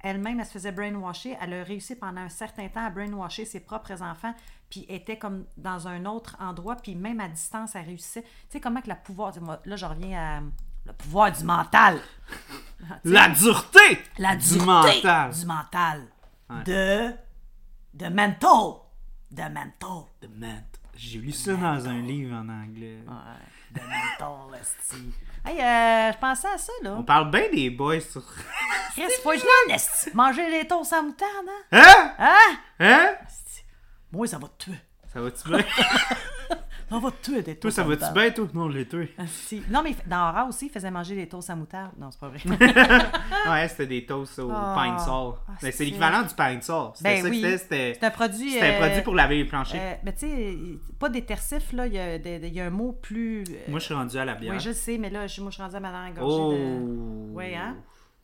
[0.00, 1.36] elle-même, elle se faisait brainwasher.
[1.40, 4.34] Elle a réussi pendant un certain temps à brainwasher ses propres enfants,
[4.70, 8.22] puis était comme dans un autre endroit, puis même à distance, elle réussissait.
[8.22, 9.32] Tu sais, comment que le pouvoir.
[9.64, 10.40] Là, je reviens à
[10.86, 12.00] le pouvoir du mental.
[13.04, 16.06] La dureté la du mental du mental.
[16.48, 16.62] Ouais.
[16.64, 17.14] De.
[17.94, 18.80] De mental.
[19.30, 20.04] De mental.
[20.20, 20.64] The ment.
[20.94, 22.98] J'ai lu ça dans un livre en anglais.
[23.06, 25.12] Ouais, de menthol, esti.
[25.44, 26.96] Hey, euh, je pensais à ça, là.
[26.98, 28.22] On parle bien des boys sur.
[28.92, 30.10] Chris, faut que je l'en esti.
[30.12, 31.80] Manger les toasts sans moutarde, hein?
[31.80, 32.14] Hein?
[32.18, 32.58] Hein?
[32.80, 33.14] Hein?
[34.10, 34.78] Moi, ça va te tuer.
[35.12, 35.58] Ça va-tu bien?
[36.90, 38.48] Ça va tuer, des toi, toasts ça va-tu bien, toi?
[38.54, 39.14] Non, l'ai tué.
[39.18, 39.62] Esti.
[39.70, 41.92] Non, mais dans Aura aussi, il faisait manger des toasts à moutarde.
[41.98, 42.40] Non, c'est pas vrai.
[43.50, 44.74] Ouais, c'était des toasts au Ah.
[44.82, 45.34] pine sol.
[45.48, 46.90] Ah, Mais c'est l'équivalent du pine sol.
[46.94, 47.40] C'était Ben ça que oui.
[47.42, 47.58] c'était.
[47.58, 48.50] C'était C'est un produit.
[48.50, 49.80] c'était un euh, produit pour laver les planchers.
[49.82, 50.56] euh, mais tu sais,
[50.98, 51.86] pas détersif, là.
[51.86, 53.44] Il y, a y a un mot plus.
[53.50, 54.54] euh, Moi, je suis rendu à la bière.
[54.54, 56.52] oui, je sais, mais là, je, moi, je suis rendue à ma langue Oh!
[56.52, 57.34] de.
[57.34, 57.76] Oui, hein?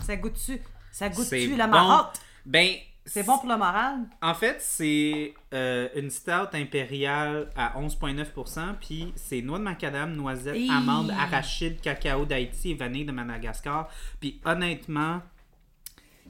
[0.05, 0.61] Ça goûte-tu?
[0.91, 1.73] Ça goûte-tu la bon.
[1.73, 2.21] marotte?
[2.47, 2.69] Ben,
[3.07, 3.99] C'est bon pour le moral?
[4.23, 10.57] En fait, c'est euh, une stout impériale à 11,9%, puis c'est noix de macadam, noisette,
[10.57, 10.71] Hi!
[10.71, 13.89] amande, arachide, cacao d'Haïti et vanille de Madagascar.
[14.21, 15.21] Puis honnêtement,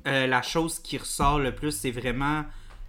[0.07, 2.45] euh, la chose qui ressort le plus, c'est vraiment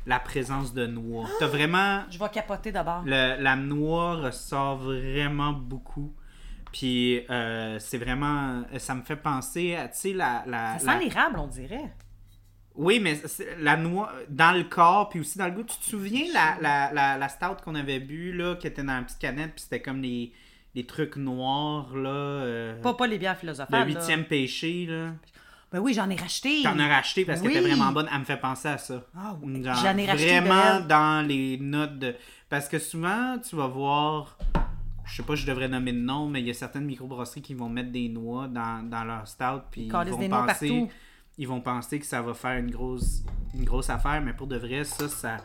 [0.07, 1.28] la présence de noix.
[1.40, 2.03] T'as vraiment...
[2.10, 3.03] Je vais capoter d'abord.
[3.06, 6.12] le- la noix ressort vraiment beaucoup.
[6.72, 8.64] Puis euh, c'est vraiment...
[8.80, 10.44] Ça me fait penser à, tu sais, la...
[10.48, 11.94] la, Ça sent l'érable, on dirait.
[12.77, 13.19] Oui, mais
[13.60, 15.64] la noix, dans le corps, puis aussi dans le goût.
[15.64, 18.97] Tu te souviens la, la, la, la stout qu'on avait bu, là, qui était dans
[18.97, 20.31] une petite canette, puis c'était comme les,
[20.76, 22.10] les trucs noirs, là.
[22.10, 23.80] euh, Pas, pas les bières le philosophales.
[23.80, 23.85] là.
[23.85, 25.11] huitième péché, là.
[25.72, 26.61] Ben oui, j'en ai racheté.
[26.64, 28.07] T'en as racheté parce qu'elle était vraiment bonne.
[28.14, 29.03] Elle me fait penser à ça.
[29.18, 29.61] Ah oui.
[29.64, 32.15] J'en ai racheté Vraiment dans les notes de.
[32.49, 34.38] Parce que souvent, tu vas voir.
[35.06, 37.53] Je sais pas, je devrais nommer de nom, mais il y a certaines microbrasseries qui
[37.53, 40.89] vont mettre des noix dans, dans leur stout, puis ils vont des noix penser partout.
[41.38, 44.57] Ils vont penser que ça va faire une grosse une grosse affaire mais pour de
[44.57, 45.38] vrai ça ça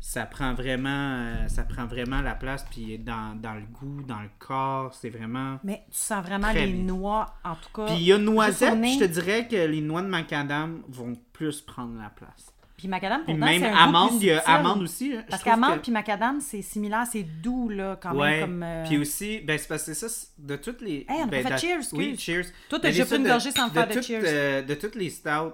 [0.00, 4.20] ça prend vraiment euh, ça prend vraiment la place puis dans, dans le goût dans
[4.20, 6.84] le corps c'est vraiment Mais tu sens vraiment les bien.
[6.84, 7.86] noix, en tout cas.
[7.86, 8.94] puis il y a noisette au nez.
[8.94, 13.22] je te dirais que les noix de macadam vont plus prendre la place Puis macadam,
[13.24, 14.54] pourtant, même c'est un goût amande plus il y a subtil.
[14.54, 15.22] amande aussi hein.
[15.26, 18.40] Je Parce trouve qu'amande que- puis macadam, c'est similaire, c'est doux, là, quand ouais même.
[18.40, 21.22] Comme, euh, puis aussi ben c'est parce que ça c'est- de toutes les Hey, on
[21.24, 22.20] a ben, pas fait de- cheers, oui excuse.
[22.24, 24.22] cheers Toi, t'as Mais déjà pris une de- gorgée sans faire de toutes, cheers.
[24.24, 25.52] euh, de toutes les stouts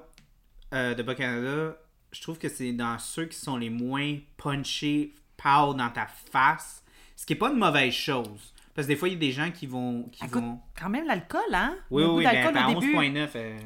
[0.74, 1.76] euh, de Bas-Canada,
[2.12, 6.82] je trouve que c'est dans ceux qui sont les moins punchés, pow dans ta face.
[7.16, 8.52] Ce qui est pas une mauvaise chose.
[8.74, 10.02] Parce que des fois, il y a des gens qui vont.
[10.12, 10.60] Qui Elle goûte vont...
[10.78, 11.76] quand même l'alcool, hein?
[11.90, 12.92] Oui, Le goût oui, ben, d'alcool à au début.
[12.96, 13.30] 11,9.
[13.36, 13.56] euh,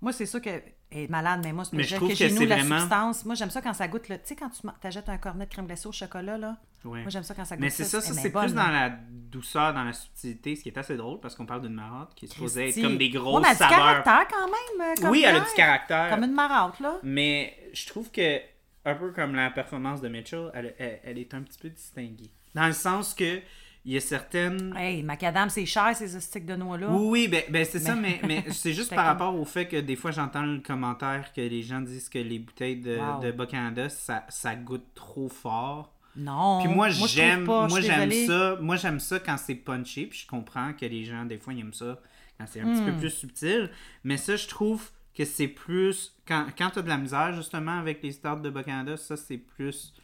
[0.00, 0.50] Moi, c'est sûr que.
[0.92, 3.24] Est malade, mais moi, c'est Mais je trouve que que chez nous, la vraiment- substance.
[3.24, 4.16] Moi, j'aime ça quand ça goûte le.
[4.16, 6.56] Tu sais, quand tu t'achètes un cornet de crème glacée au chocolat, là.
[6.84, 7.02] ouais.
[7.02, 8.64] Moi, j'aime ça quand ça goûte Mais c'est ça, ça c'est bonne, plus là.
[8.64, 11.74] dans la douceur, dans la subtilité, ce qui est assez drôle parce qu'on parle d'une
[11.74, 13.78] marotte qui est supposée être comme des Ouais, grosses mais elle a du saveurs.
[14.04, 14.90] caractère quand même.
[14.90, 16.10] euh, Comme Oui, elle a du caractère.
[16.10, 16.96] Comme une marotte, là.
[17.04, 18.40] Mais je trouve que,
[18.84, 22.32] un peu comme la performance de Mitchell, elle, elle- elle est un petit peu distinguée.
[22.56, 23.40] Dans le sens que
[23.84, 24.74] il y a certaines.
[24.76, 26.88] Hey, macadam, c'est cher, ces sticks de noix-là.
[26.90, 29.76] Oui, oui, ben, ben c'est ça, mais, mais c'est juste par rapport au fait que
[29.78, 33.20] des fois j'entends le commentaire que les gens disent que les bouteilles de, Wow.
[33.22, 35.92] de Bas-Canada, ça, ça goûte trop fort.
[36.16, 36.60] Non.
[36.62, 38.56] Puis moi, j'aime moi j'aime ça.
[38.60, 41.60] Moi j'aime ça quand c'est punché, puis je comprends que les gens des fois ils
[41.60, 41.98] aiment ça
[42.38, 42.98] quand c'est un petit peu Hmm.
[42.98, 43.70] plus subtil,
[44.04, 47.78] mais ça je trouve que c'est plus quand quand tu as de la misère justement
[47.78, 49.94] avec les stouts de Bas-Canada, ça c'est plus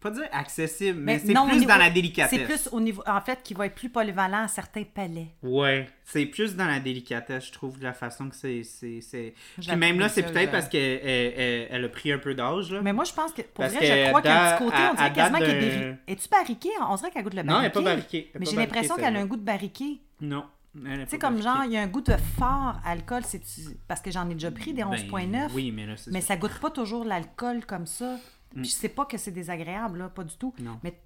[0.00, 2.30] pas dire accessible, mais, Mais c'est plus niveau- dans la délicatesse.
[2.38, 3.02] C'est plus au niveau.
[3.06, 5.28] En fait, qui va être plus polyvalent à certains palais.
[5.42, 8.62] Ouais, c'est plus dans la délicatesse, je trouve, de la façon que c'est.
[8.62, 9.34] c'est, c'est...
[9.58, 12.18] Je Puis même là, c'est peut-être je- parce qu'elle elle, elle- elle a pris un
[12.18, 12.72] peu d'âge.
[12.72, 12.80] Là.
[12.82, 13.42] Mais moi, je pense que.
[13.42, 15.64] Pour Parce vrai, que je crois a un petit côté, à- on dirait quasiment qu'elle
[15.64, 16.70] est barri- Es-tu barriquée?
[16.88, 17.52] On dirait qu'elle goûte le barriqué.
[17.52, 18.30] non, elle n'est pas barriquée.
[18.38, 20.00] Mais j'ai l'impression qu'elle a un goût de barriqué.
[20.20, 20.44] Non.
[20.72, 23.22] Tu sais, comme genre, il y a un goût de fort alcool.
[23.26, 23.42] c'est
[23.88, 25.48] Parce que j'en ai déjà pris des 11,9.
[25.48, 26.28] Ben, oui, mais là, c'est Mais ça.
[26.28, 28.16] ça goûte pas toujours l'alcool comme ça.
[28.54, 30.52] Puis je sais pas que c'est désagréable, là, pas du tout.
[30.58, 30.78] Non.
[30.82, 30.98] Mais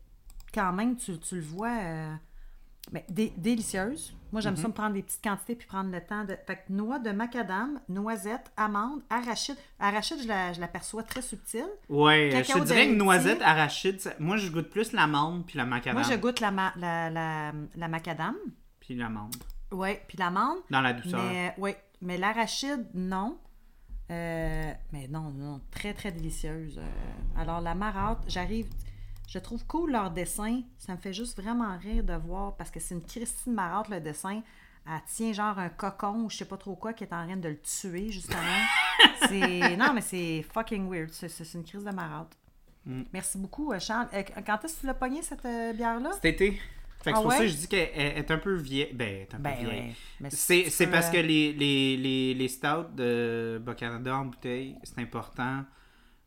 [0.53, 1.73] quand même, tu, tu le vois.
[1.83, 2.15] euh,
[2.93, 4.15] Mais dé- délicieuse.
[4.31, 6.37] Moi, j'aime ça me prendre des petites quantités puis prendre le temps de.
[6.47, 9.57] Fait que noix de macadam, noisette, amande, arachide.
[9.79, 11.67] Arachide, je la, je la perçois très subtile.
[11.89, 15.65] Ouais, je te dirais que noisette, arachide, ça- moi je goûte plus l'amande puis la
[15.65, 15.95] macadam.
[15.95, 18.35] Moi, je goûte la, ma- la, la, la macadam.
[18.81, 19.35] Puis l'amande.
[19.71, 20.59] Oui, puis l'amande.
[20.71, 21.23] Dans la douceur.
[21.23, 23.39] Mais, ouais, mais l'arachide, non.
[24.15, 26.79] Euh, mais non, non, très, très délicieuse.
[26.79, 28.69] Euh, alors, la marotte, j'arrive...
[29.27, 30.61] Je trouve cool leur dessin.
[30.79, 34.01] Ça me fait juste vraiment rire de voir, parce que c'est une Christine Marotte, le
[34.01, 34.43] dessin.
[34.87, 37.37] Elle tient genre un cocon ou je sais pas trop quoi qui est en train
[37.37, 38.43] de le tuer, justement.
[39.29, 39.77] c'est...
[39.79, 41.11] Non, mais c'est fucking weird.
[41.11, 42.37] C'est, c'est une crise de marotte.
[42.87, 43.03] Mm.
[43.13, 44.09] Merci beaucoup, euh, Charles.
[44.47, 46.13] Quand est-ce que tu l'as pogné, cette euh, bière-là?
[46.13, 46.61] Cet été.
[47.05, 48.93] Fait que Ah c'est pour ça que je dis qu'elle elle est un peu vieille.
[48.95, 49.67] Ben, elle est un peu Ben, vieille.
[49.67, 49.95] ouais.
[50.21, 54.99] Mais C'est, parce euh, que les, les, les, les stouts de Bas-Canada en bouteille, c'est
[55.01, 55.65] important.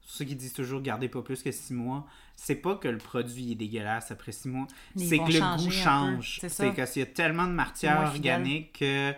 [0.01, 2.05] Ceux qui disent toujours gardez pas plus que 6 mois,
[2.35, 6.37] c'est pas que le produit est dégueulasse après 6 mois, c'est que le goût change.
[6.39, 6.69] c'est ça.
[6.69, 8.35] qu'il y a tellement de matière fidèle.
[8.35, 9.13] organique que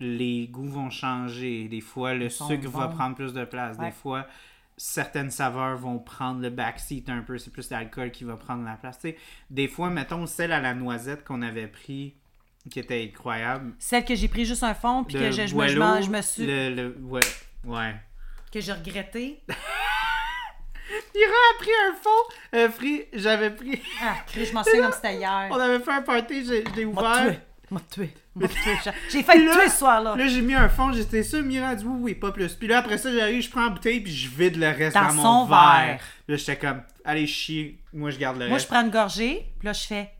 [0.00, 1.68] les goûts vont changer.
[1.68, 3.78] Des fois, le sucre va prendre plus de place.
[3.78, 3.86] Ouais.
[3.86, 4.26] Des fois,
[4.76, 7.38] certaines saveurs vont prendre le backseat un peu.
[7.38, 8.98] C'est plus l'alcool qui va prendre la place.
[8.98, 9.16] Tu sais,
[9.50, 12.14] des fois, mettons celle à la noisette qu'on avait pris,
[12.70, 13.74] qui était incroyable.
[13.78, 16.00] Celle que j'ai pris juste un fond, puis que je, je me, je, Boileau, m'en-
[16.02, 16.46] je me suis.
[16.46, 17.20] Le, le- ouais,
[17.64, 17.94] ouais.
[18.52, 19.42] que j'ai regretté.
[21.14, 22.34] Il a pris un fond.
[22.54, 23.80] Euh, Free, j'avais pris.
[24.02, 25.48] Ah, Chris, je m'en souviens comme c'était hier.
[25.50, 27.40] On avait fait un party, j'ai- je l'ai M'a ouvert.
[27.74, 28.10] M'a tué.
[28.36, 28.56] M'a tué.
[29.10, 30.16] J'ai- failli Là- te tuer ce soir-là.
[30.16, 32.54] Là, j'ai mis un fond, j'étais sûr, Mira a dit oui, oui, pas plus.
[32.54, 35.06] Puis là, après ça, j'arrive, je prends la bouteille, puis je vide le reste Dans
[35.08, 35.58] dans, mon son verre.
[35.86, 36.00] verre.
[36.28, 38.68] Là, j'étais comme, allez chier, moi je garde le Moi, je reste.
[38.68, 40.10] prends une gorgée, puis là, je fais.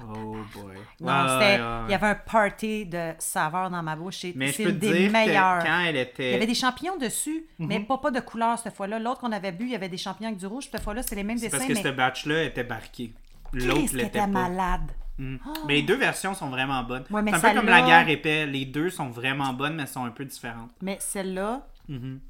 [0.00, 0.74] Oh boy.
[1.00, 1.62] Non, Ouais, c'était.
[1.86, 4.16] Il y avait un party de saveurs dans ma bouche.
[4.22, 6.34] C'est Mais je c'est peux une des que quand elle Il y était.
[6.34, 7.86] avait des champignons dessus, mais Mhm.
[7.86, 8.98] pas, pas de couleur cette fois-là.
[8.98, 10.64] L'autre qu'on avait bu, il y avait des champignons avec du rouge.
[10.72, 13.12] Cette fois-là, c'est les mêmes C'est dessins, parce que mais ce batch-là était barqué.
[13.52, 14.26] L'autre que l'était était pas.
[14.26, 14.90] malade.
[15.18, 15.36] Mm.
[15.66, 17.04] Mais les deux versions sont vraiment bonnes.
[17.10, 18.46] Ouais, c'est un peu comme la guerre épais.
[18.46, 20.70] Les deux sont vraiment bonnes, mais elles sont un peu différentes.
[20.80, 22.20] Mais celle-là, Mhm.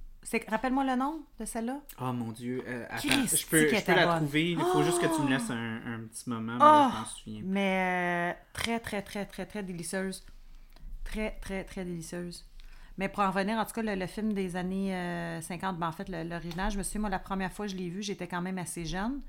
[0.48, 1.78] rappelle-moi le nom de celle-là.
[2.00, 2.62] Oh mon dieu.
[2.66, 4.16] euh, attends, je peux, je peux la bonne.
[4.16, 4.50] trouver.
[4.52, 6.56] Il faut juste que tu me laisses un, un petit moment.
[6.58, 7.40] Mais Oh!
[7.44, 10.24] Mais euh, très, très, très, très, très délicieuse.
[11.04, 12.44] Très, très, très délicieuse.
[12.98, 15.88] Mais pour en revenir, en tout cas, le, le film des années euh, 50, ben,
[15.88, 18.26] en fait, l'original, je me souviens, moi, la première fois que je l'ai vu, j'étais
[18.28, 19.20] quand même assez jeune.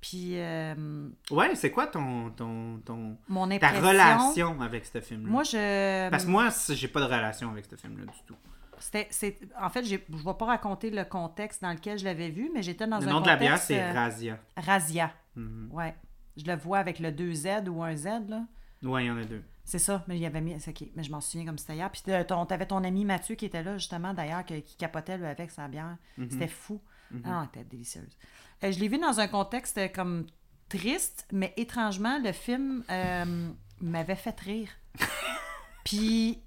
[0.00, 3.88] Puis, euh, Ouais, c'est quoi ton, ton, ton, mon ta impression...
[3.88, 5.28] relation avec ce film-là?
[5.28, 6.08] Moi, je...
[6.10, 8.36] Parce que moi, j'ai pas de relation avec ce film-là du tout.
[8.78, 12.30] C'était, c'est, en fait, je ne vais pas raconter le contexte dans lequel je l'avais
[12.30, 14.38] vu, mais j'étais dans Le un nom de la bière, c'est euh, Razia.
[14.56, 15.12] Razia.
[15.34, 15.68] Mhm.
[15.72, 15.96] Ouais.
[16.36, 18.44] Je le vois avec le 2Z ou un Z, là.
[18.84, 19.42] Ouais, il y en a deux.
[19.64, 20.54] C'est ça, mais il y avait mis.
[20.54, 21.90] OK, mais je m'en souviens comme c'était hier.
[21.90, 25.50] Puis euh, t'avais ton ami Mathieu qui était là, justement, d'ailleurs, qui capotait lui, avec
[25.50, 25.96] sa bière.
[26.16, 26.30] Mhm.
[26.30, 26.80] C'était fou.
[27.24, 28.16] Ah, elle était délicieuse.
[28.64, 30.26] Euh, je l'ai vu dans un contexte euh, comme
[30.68, 33.48] triste, mais étrangement, le film euh,
[33.80, 34.68] m'avait fait rire.
[35.84, 36.42] Puis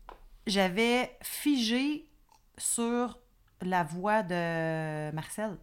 [0.48, 2.08] j'avais figé
[2.58, 3.18] sur
[3.62, 5.58] la voix de Marcel.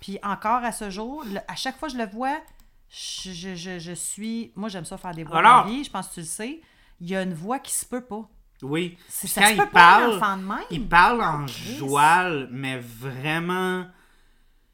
[0.00, 2.38] Puis encore à ce jour, le- à chaque fois que je le vois,
[2.88, 4.52] je, je- je- je suis.
[4.56, 6.60] Moi, j'aime ça faire des voix Alors- vie, je pense que tu le sais.
[7.00, 8.28] Il y a une voix qui se peut pas.
[8.62, 8.96] Oui.
[9.08, 10.58] Ça quand se il peut pas un parle, de même.
[10.70, 13.86] il parle en joual, mais vraiment.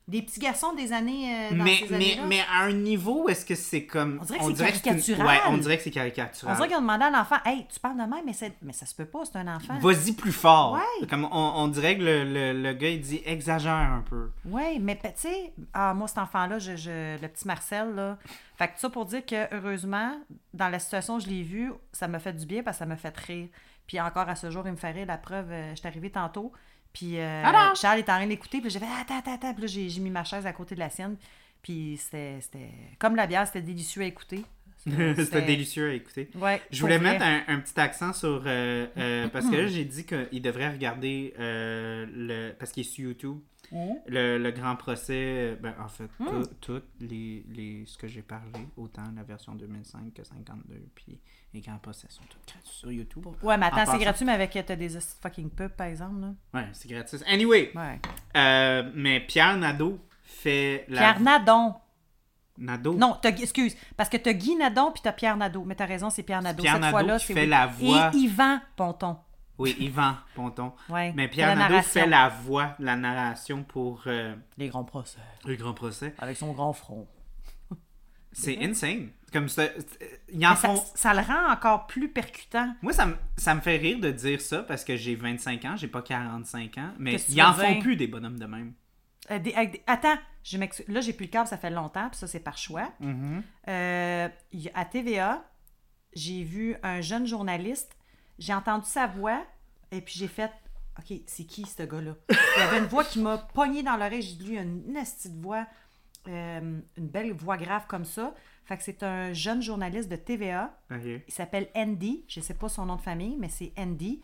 [0.09, 1.33] Des petits garçons des années.
[1.53, 4.21] euh, dans Mais, ces mais, à un niveau où est-ce que c'est comme.
[4.41, 5.27] On dirait que c'est caricatural.
[5.27, 6.57] Ouais, on dirait que c'est On caricatural.
[6.57, 8.95] dirait qu'ils ont demandé à l'enfant Hey, tu parles de même, mais, mais ça se
[8.97, 9.79] peut pas, c'est un enfant.
[9.79, 10.73] Vas-y plus fort.
[10.73, 11.07] Ouais.
[11.09, 14.31] Comme on, on dirait que le, le, le gars, il dit exagère un peu.
[14.45, 18.19] Oui, mais tu sais, ah, moi, cet enfant-là, je, je- le petit Marcel, là.
[18.59, 20.13] Fait que ça pour dire que, heureusement,
[20.53, 22.87] dans la situation où je l'ai vu, ça m'a fait du bien parce que ça
[22.87, 23.49] m'a fait rire.
[23.87, 25.07] Puis encore à ce jour, il me fait rire.
[25.07, 26.53] La preuve, euh, je suis arrivée tantôt.
[26.93, 27.43] Puis euh?
[27.75, 28.61] Charles est en train d'écouter.
[28.61, 29.55] Puis j'ai fait attends, attends, attends.
[29.55, 31.17] Puis là, j'ai mis ma chaise à côté de la sienne.
[31.63, 32.39] Puis c'était.
[32.99, 34.45] Comme la bière, c'était délicieux à écouter.
[34.85, 36.29] C'était délicieux à écouter.
[36.35, 37.13] Ouais, Je voulais vrai.
[37.13, 38.43] mettre un, un petit accent sur.
[38.47, 42.51] euh, euh, parce que là, j'ai dit qu'il devrait regarder le.
[42.59, 43.39] Parce qu'il est sur YouTube.
[44.07, 48.53] Le, le grand procès, ben, en fait, tout, tout les, les, ce que j'ai parlé,
[48.77, 51.19] autant la version 2005 que 52, puis
[51.55, 53.27] les grands procès sont tous gratuits sur YouTube.
[53.43, 54.59] Ouais, mais En attends, c'est gratuit, mais avec.
[54.67, 54.89] T'as des
[55.21, 56.33] fucking pubs, par exemple, là.
[56.55, 57.19] Ouais, c'est gratuit.
[57.27, 58.01] Anyway, Ouais.
[58.37, 60.99] euh, mais Pierre Nadeau fait la.
[60.99, 61.75] Pierre Nadon.
[62.59, 62.95] Nadeau.
[62.95, 65.65] Non, t'as- excuse, parce que t'as Guy Nadon puis t'as Pierre Nadeau.
[65.65, 66.63] Mais t'as raison, c'est Pierre Nadeau.
[66.63, 67.47] Pierre Cette fois-là, c'est fait oui.
[67.49, 68.11] la voix.
[68.15, 69.17] Et Yvan Ponton.
[69.59, 70.73] Oui, Yvan Ponton.
[70.89, 72.01] Ouais, Mais Pierre Nadeau narration.
[72.03, 75.19] fait la voix, la narration pour euh, Les grands procès.
[75.47, 76.15] le grand procès.
[76.19, 77.07] Avec son grand front.
[78.33, 79.11] C'est insane.
[79.33, 79.65] Comme ça,
[80.33, 80.83] ils en Mais ça, font.
[80.95, 82.75] ça le rend encore plus percutant.
[82.83, 85.77] Moi, ça me, ça me fait rire de dire ça parce que j'ai 25 ans,
[85.77, 88.75] j'ai pas 45 ans, mais Qu'est-ce ils en font plus des bonhommes de même.
[89.31, 90.87] Euh, des- avec des- Attends, je m'excuse.
[90.89, 92.93] Là, j'ai plus le câble, ça fait longtemps, puis ça, c'est par choix.
[93.01, 93.43] Mm-hmm.
[93.69, 94.29] Euh,
[94.75, 95.45] à TVA,
[96.15, 97.97] j'ai vu un jeune journaliste.
[98.39, 99.43] J'ai entendu sa voix,
[99.93, 100.51] et puis j'ai fait
[100.99, 102.15] OK, c'est qui ce gars-là?
[102.31, 104.21] Il y avait une voix qui m'a pogné dans l'oreille.
[104.23, 105.67] J'ai dit lui, a une petite voix,
[106.29, 108.35] euh, une belle voix grave comme ça.
[108.73, 110.75] Fait que c'est un jeune journaliste de TVA.
[111.29, 112.25] Il s'appelle Andy.
[112.27, 114.23] Je sais pas son nom de famille, mais c'est Andy.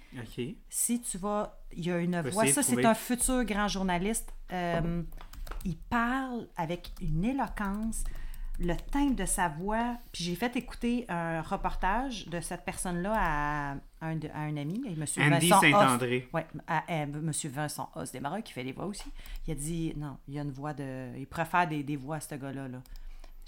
[0.71, 2.45] Si tu vas, il y a une voix.
[2.55, 4.33] Ça, c'est un futur grand journaliste.
[4.53, 5.03] Euh,
[5.67, 8.05] il parle avec une éloquence,
[8.59, 9.99] le timbre de sa voix.
[10.13, 14.83] Puis j'ai fait écouter un reportage de cette personne-là à un, de- à un ami,
[14.87, 15.05] M.
[15.35, 16.29] Andy Vincent Saint-André.
[16.33, 17.31] Oui, à, à M.
[17.45, 19.11] Vincent Os Desmarais, qui fait les voix aussi.
[19.47, 21.17] Il a dit non, il y a une voix de.
[21.19, 22.67] Il préfère des, des voix à ce gars-là.
[22.69, 22.79] Là.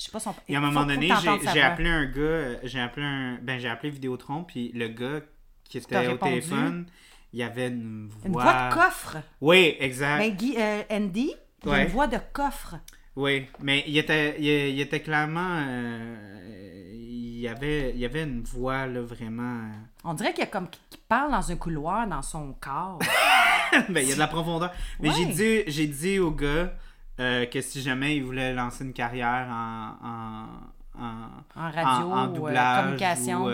[0.00, 0.34] Je sais pas son.
[0.48, 1.10] Et à un moment donné,
[1.52, 5.20] j'ai appelé un gars, j'ai appelé un, ben j'ai appelé Vidéotron, puis le gars
[5.64, 6.40] qui était au répondu?
[6.40, 6.86] téléphone,
[7.34, 8.24] il avait une voix.
[8.24, 9.16] Une voix de coffre.
[9.42, 10.18] Oui, exact.
[10.20, 11.82] Ben, Guy, euh, Andy, il Ouais.
[11.82, 12.76] une voix de coffre.
[13.14, 18.22] Oui, mais il était, il, il était clairement, euh, il y avait, il y avait
[18.22, 19.64] une voix là vraiment.
[19.64, 19.72] euh,
[20.04, 22.98] On dirait qu'il y a comme qu'il parle dans un couloir dans son corps.
[23.90, 24.72] ben, il y a de la profondeur.
[25.00, 26.72] Mais j'ai dit, j'ai dit au gars
[27.18, 32.28] euh, que si jamais il voulait lancer une carrière en, en, en, En radio en,
[32.28, 33.44] ou euh, doublage communication.
[33.44, 33.50] ou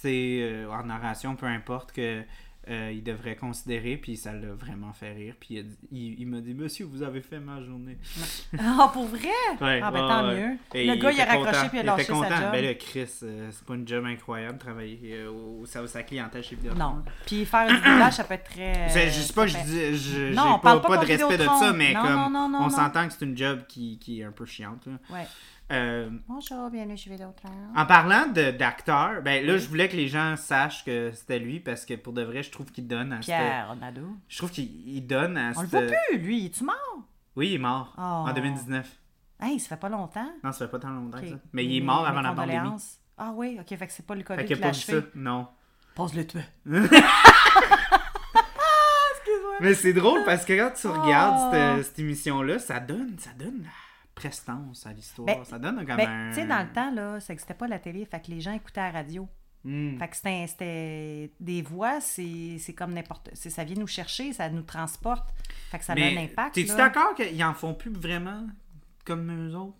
[0.00, 2.22] sais, euh, en narration, peu importe, que
[2.68, 3.96] euh, il devrait considérer.
[3.96, 5.34] Puis ça l'a vraiment fait rire.
[5.40, 7.96] Puis il, il, il m'a dit Monsieur, vous avez fait ma journée.
[8.58, 9.28] Ah, pour vrai?
[9.60, 10.40] Ouais, ah, ben tant ouais.
[10.40, 10.56] mieux.
[10.74, 11.68] Et le gars, il a raccroché content.
[11.68, 12.28] puis il a Il lâché sa content.
[12.36, 12.52] job.
[12.52, 16.04] Ben là, Chris, euh, c'est pas une job incroyable travailler euh, au service à la
[16.04, 16.78] clientèle chez Vidéotron.
[16.80, 17.02] Non.
[17.26, 18.88] Puis faire du doublage, ça peut être très.
[19.10, 21.38] Je, sais pas, je dis, je, Non, j'ai on pas, parle pas pas de respect
[21.38, 23.98] de ça, mais Non, comme non, non, non, on s'entend que c'est une job qui,
[23.98, 24.86] qui est un peu chiante.
[24.86, 24.92] là.
[25.10, 25.26] Ouais.
[25.70, 27.48] Euh, Bonjour, bienvenue chez Vidéotron.
[27.76, 31.84] en parlant d'acteur, ben là, je voulais que les gens sachent que c'était lui parce
[31.86, 33.76] que pour de vrai, je trouve qu'il donne à cette- Pierre.
[34.28, 36.46] Je trouve qu'il il donne à On le voit plus, lui.
[36.46, 36.74] Es-tu mort?
[37.36, 38.00] Oui, il est mort Oh.
[38.00, 38.90] en 2019.
[39.38, 40.28] Hey, ça fait pas longtemps.
[40.42, 41.36] Non, ça fait pas tant longtemps que ça.
[41.52, 42.70] Mais il est mort avant la pandémie.
[43.16, 44.92] Ah oui, ok, fait que c'est pas le COVID Fait qui l'a vu ça.
[44.92, 45.06] achevé.
[45.14, 45.46] Non.
[45.94, 46.40] Pose-le toi.
[49.60, 50.92] Mais c'est drôle parce que quand tu Oh.
[51.00, 53.66] regardes cette, cette émission-là, ça donne, ça donne
[54.20, 55.26] prestance à l'histoire.
[55.26, 56.28] Ben, ça donne comme Ben, un...
[56.30, 58.52] tu sais, dans le temps, là, ça n'existait pas la télé, fait que les gens
[58.52, 59.28] écoutaient la radio.
[59.64, 59.98] Hmm.
[59.98, 63.30] Fait que c'était- des voix, c'est comme n'importe.
[63.34, 65.28] Ça vient nous chercher, ça nous transporte.
[65.70, 66.54] Fait que ça a un impact.
[66.54, 68.46] T'es-tu d'accord qu'ils en font plus vraiment
[69.04, 69.76] comme eux autres?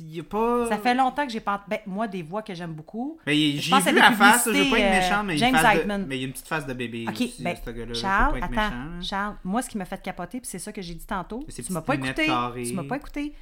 [0.00, 0.68] Y a pas...
[0.68, 1.64] Ça fait longtemps que j'ai pas.
[1.68, 3.16] Ben, moi, des voix que j'aime beaucoup.
[3.26, 5.64] Mais Je j'ai vu la face, je veux pas être euh, méchant, mais, James de-
[5.78, 6.06] Heidman.
[6.08, 7.94] mais il y a une petite face de bébé OK, aussi, ben, ce gars-là.
[7.94, 9.00] Charles, attends, méchant, hein.
[9.00, 11.72] Charles, moi, ce qui m'a fait capoter, puis c'est ça que j'ai dit tantôt, tu
[11.72, 12.24] m'as pas écouté.
[12.64, 13.34] Tu m'as pas écouté.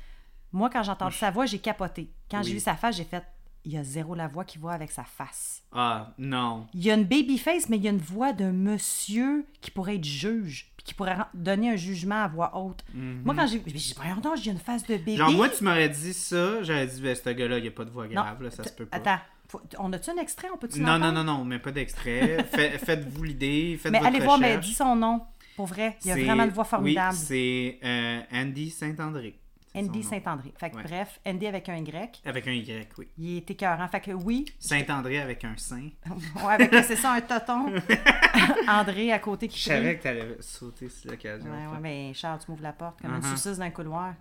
[0.53, 2.11] Moi, quand j'ai entendu sa voix, j'ai capoté.
[2.31, 3.23] Quand j'ai vu sa face, j'ai fait,
[3.65, 5.63] il y a zéro la voix qui va avec sa face.
[5.73, 6.67] Ah, non.
[6.75, 9.71] Il y a une baby face, mais il y a une voix d'un monsieur qui
[9.71, 12.85] pourrait être juge, puis qui pourrait donner un jugement à voix haute.
[12.93, 15.13] Moi, quand j'ai j'ai dit, voyons donc, j'ai une face de bébé.
[15.13, 15.19] Mhm.
[15.19, 17.85] Genre, moi, tu m'aurais dit ça, j'aurais dit, ben, ce gars-là, il n'y a pas
[17.85, 18.97] de voix Non, grave, là, ça se peut pas.
[18.97, 19.19] Attends,
[19.49, 20.49] faut- on a-tu un extrait?
[20.53, 22.45] On peut-tu Non, non, non, non, mais pas d'extrait.
[22.51, 25.23] Fait- Faites-vous l'idée, faites Mais votre allez voir, mais dis son nom.
[25.55, 27.15] Pour vrai, il y a vraiment une voix formidable.
[27.15, 29.39] Oui, c'est euh, Andy Saint-André.
[29.75, 30.03] Andy.
[30.03, 30.53] Saint-André.
[30.59, 30.83] Fait que Ouais.
[30.83, 32.21] bref, Andy avec un Y.
[32.27, 33.09] Avec un Y, oui.
[33.19, 33.89] Il est écœurant.
[33.89, 35.89] Fait que oui, Saint-André avec un sein.
[36.45, 37.73] ouais, avec c'est ça, un toton.
[38.69, 41.51] André à côté qui Je savais que t'allais sauter sur l'occasion.
[41.51, 43.31] Ouais, ouais, mais Charles, tu m'ouvres la porte comme une Uh-huh.
[43.37, 44.15] saucisse dans le couloir.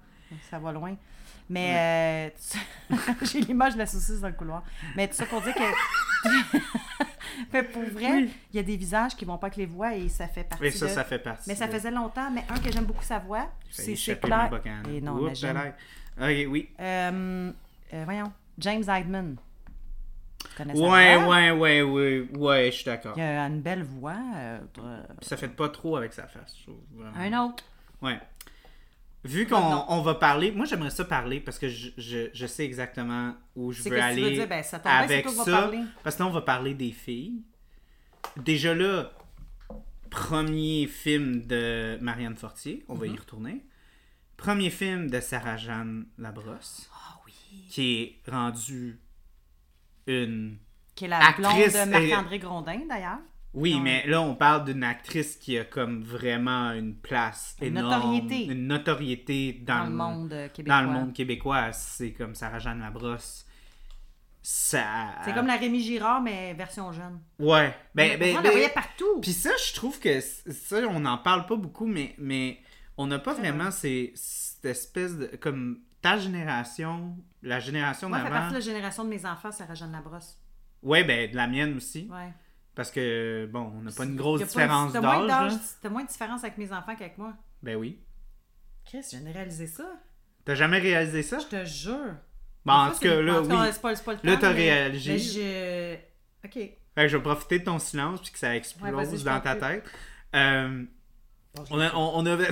[0.49, 0.95] Ça va loin.
[1.51, 2.31] Mais
[2.89, 4.63] euh, j'ai l'image de la saucisse dans le couloir.
[4.95, 6.57] Mais tout ça pour dire que.
[7.53, 10.07] mais pour vrai, il y a des visages qui vont pas avec les voix et
[10.07, 10.91] ça fait partie Oui, ça, de...
[10.91, 11.49] ça fait partie.
[11.49, 12.31] Mais ça faisait longtemps.
[12.31, 14.49] Mais un que j'aime beaucoup sa voix, c'est clair.
[14.89, 15.73] Et non, Oups, là.
[16.17, 16.69] Ok, oui.
[16.79, 17.51] Euh,
[17.93, 19.35] euh, voyons, James Heidman.
[20.73, 23.13] Ouais, ouais, ouais, ouais, ouais, je suis d'accord.
[23.17, 24.15] Il a une belle voix.
[24.35, 24.59] euh,
[25.21, 26.79] ça fait pas trop avec sa face, je trouve.
[26.93, 27.17] Vraiment.
[27.17, 27.63] un autre.
[28.01, 28.19] Ouais.
[29.23, 29.55] Vu qu'on
[29.87, 33.71] on va parler, moi j'aimerais ça parler parce que je, je, je sais exactement où
[33.71, 35.45] je veux que tu aller veux dire, ben, ça tombe avec ça.
[35.45, 35.81] parler.
[36.03, 37.43] Parce que là on va parler des filles.
[38.37, 39.11] Déjà là,
[40.09, 43.13] premier film de Marianne Fortier, on va Mm-hmm.
[43.13, 43.65] y retourner.
[44.37, 47.33] Premier film de Sarah-Jeanne Labrosse, Ah oui.
[47.69, 48.99] qui est rendu
[50.07, 50.57] une...
[50.95, 53.19] Qui est la Actrice, blonde de Marc-André Grondin, d'ailleurs.
[53.53, 57.89] Oui, mais là on parle d'une actrice qui a comme vraiment une place Une énorme.
[57.89, 58.45] notoriété.
[58.45, 60.75] Une notoriété dans, Dans, le monde euh, québécois.
[60.81, 63.45] dans le monde québécois, c'est comme Sarah-Jeanne Labrosse.
[64.43, 64.85] Ça.
[65.23, 67.19] C'est comme la Rémi Girard, mais version jeune.
[67.37, 67.75] Ouais.
[67.93, 69.19] Ben, Mais ben, on la ben, voyait partout.
[69.21, 72.59] Puis ça, je trouve que ça, on n'en parle pas beaucoup, mais, mais
[72.97, 75.27] on n'a pas vraiment ces, cette espèce de.
[75.39, 78.41] Comme ta génération, la génération Moi, ça fait d'avant.
[78.41, 80.39] partie de la génération de mes enfants, Sarah Jeanne Labrosse.
[80.81, 82.07] Ouais, ben, de la mienne aussi.
[82.09, 82.33] Ouais.
[82.75, 85.53] Parce que, bon, on n'a pas une grosse différence d'âge.
[85.81, 87.33] T'as moins de différence avec mes enfants qu'avec moi.
[87.61, 87.99] Ben oui.
[88.85, 89.83] Chris, je viens de réaliser ça.
[90.45, 91.39] T'as jamais réalisé ça?
[91.39, 92.15] Je te jure.
[92.65, 93.47] Bon, en tout cas, là, oui.
[94.23, 95.95] Là, t'as mais je...
[96.45, 96.53] OK.
[96.53, 99.55] Fait que je vais profiter de ton silence puis que ça explose Ouais, dans ta
[99.55, 99.85] tête.
[100.35, 100.83] Euh,
[101.53, 102.37] Bon, on, a, on, on a,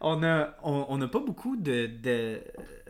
[0.00, 2.42] on a, on, on a pas beaucoup de, de-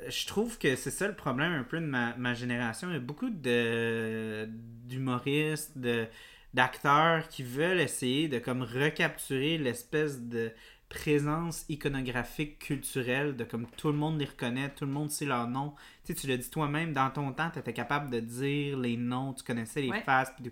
[0.09, 2.89] Je trouve que c'est ça le problème un peu de ma, ma génération.
[2.91, 4.49] Il y a beaucoup de
[4.87, 6.07] d'humoristes, de
[6.55, 10.51] d'acteurs qui veulent essayer de comme recapturer l'espèce de
[10.89, 15.47] présence iconographique culturelle de comme tout le monde les reconnaît, tout le monde sait leur
[15.49, 15.75] nom.
[16.05, 18.97] Tu sais, tu l'as dit toi-même, dans ton temps, tu étais capable de dire les
[18.97, 20.03] noms, tu connaissais les Ouais.
[20.03, 20.33] faces.
[20.43, 20.51] tout.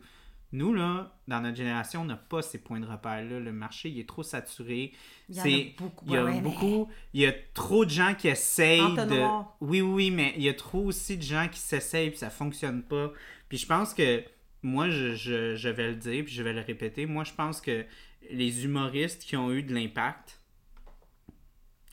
[0.53, 3.39] Nous, là, dans notre génération, on n'a pas ces points de repère-là.
[3.39, 4.93] Le marché, il est trop saturé.
[5.29, 6.89] Il y en a beaucoup, Il y a ouais, mais- beaucoup.
[7.13, 9.01] Il y a trop de gens qui essayent de.
[9.01, 9.57] Entonnoir.
[9.61, 12.31] Oui, oui, oui, mais il y a trop aussi de gens qui s'essayent puis ça
[12.31, 13.13] fonctionne pas.
[13.51, 14.25] Puis je pense que
[14.63, 17.05] moi, je, je, je vais le dire puis je vais le répéter.
[17.05, 17.85] Moi, je pense que
[18.31, 20.41] les humoristes qui ont eu de l'impact,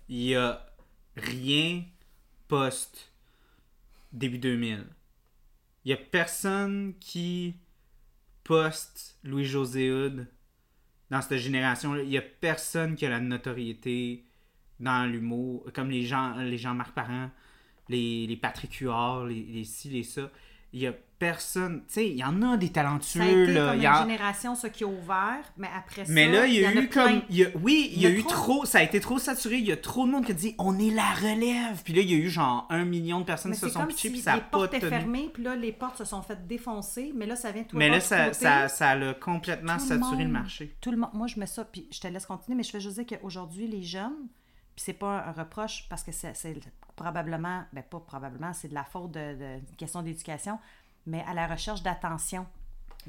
[0.08, 0.66] il y a
[1.18, 1.84] rien
[2.48, 3.12] post
[4.14, 4.86] début 2000.
[5.84, 7.56] Il y a personne qui
[8.46, 10.28] post Louis-José Hood
[11.10, 12.04] dans cette génération-là.
[12.04, 14.24] Il y a personne qui a la notoriété
[14.80, 17.32] dans l'humour, comme les gens, les Jean-Marc Parent,
[17.90, 20.32] les, les Patrick Huard, les, les ci, les ça.
[20.72, 21.84] Il y a personne.
[21.88, 23.68] Tu sais, il y en a des Ça a talentueux, été là.
[23.68, 26.46] comme Il une y a- génération, ça, qui a ouvert, mais après ça, Mais là,
[26.46, 27.22] il y a, eu comme.
[27.30, 28.30] il y a- oui, il y a, eu trop.
[28.30, 28.66] trop.
[28.66, 29.58] Ça a été trop saturé.
[29.58, 31.82] Il y a trop de monde qui a dit on est la relève.
[31.84, 33.86] Puis là, il y a eu genre un million de personnes Mais qui se sont
[33.86, 34.08] pitchées.
[34.10, 36.46] si Puis ça a les portes étaient fermées, puis là, les portes se sont faites
[36.48, 39.88] défoncer, mais là, ça vient tout Mais là, ça, ça, ça a complètement Tout le
[39.88, 40.76] saturé le monde- marché.
[40.82, 42.80] Tout le monde, moi, je mets ça, puis je te laisse continuer, mais je fais
[42.80, 44.28] juste dire qu'aujourd'hui, les jeunes,
[44.76, 46.56] puis c'est pas un reproche parce que c'est c'est
[46.96, 50.60] probablement, ben pas probablement, c'est de la faute de, de une question d'éducation,
[51.06, 52.46] mais à la recherche d'attention.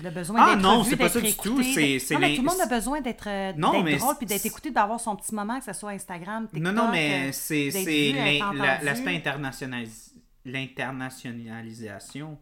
[0.02, 1.98] Le besoin Ah d'être non, vu, c'est pas d'être ça du tout, écouté, c'est- de-
[2.00, 4.26] c'est Non, mais tout le monde a besoin d'être euh, Non, d'être mais drôle, puis
[4.26, 6.62] d'être c'est- écouté, d'avoir son petit moment, que ce soit Instagram, TikTok.
[6.62, 10.12] Non, non, mais euh, c'est d'être c'est vu, la- l'aspect internationalis-
[10.44, 12.38] l'internationalisation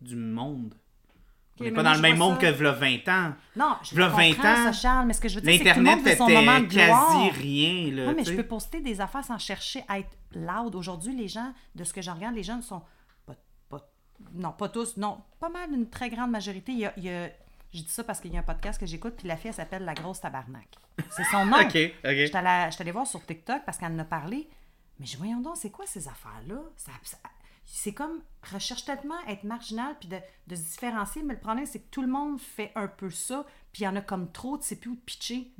[0.00, 0.74] du monde.
[1.58, 2.50] On n'est pas dans le je même monde ça.
[2.52, 3.32] que v'là 20 ans.
[3.56, 5.52] Non, je V'là le comprends, 20 ans, ça, Charles, mais ce que je veux dire,
[5.52, 7.94] c'est que tout le L'Internet monde veut son moment de quasi rien.
[7.94, 10.74] Là, Oui, mais je peux poster des affaires sans chercher à être loud.
[10.74, 12.82] Aujourd'hui, les gens, de ce que j'en regarde, les jeunes sont
[14.34, 16.72] non, pas tous, non, pas mal, une très grande majorité.
[16.72, 17.28] Il y a, il y a-
[17.72, 19.54] je dis ça parce qu'il y a un podcast que j'écoute, puis la fille, elle
[19.54, 20.68] s'appelle La Grosse Tabarnak.
[21.10, 21.56] C'est son nom.
[21.58, 21.74] Ok, ok.
[22.04, 22.36] Allée, j'étais
[22.82, 24.48] allée voir sur TikTok parce qu'elle en a parlé.
[24.98, 26.58] Mais je voyons donc, c'est quoi ces affaires-là?
[26.76, 27.18] Ça- ça-
[27.68, 28.22] c'est comme,
[28.52, 30.16] recherche tellement être marginal puis de,
[30.46, 33.44] de se différencier, mais le problème, c'est que tout le monde fait un peu ça,
[33.72, 35.50] puis il y en a comme trop, tu sais plus où te pitcher.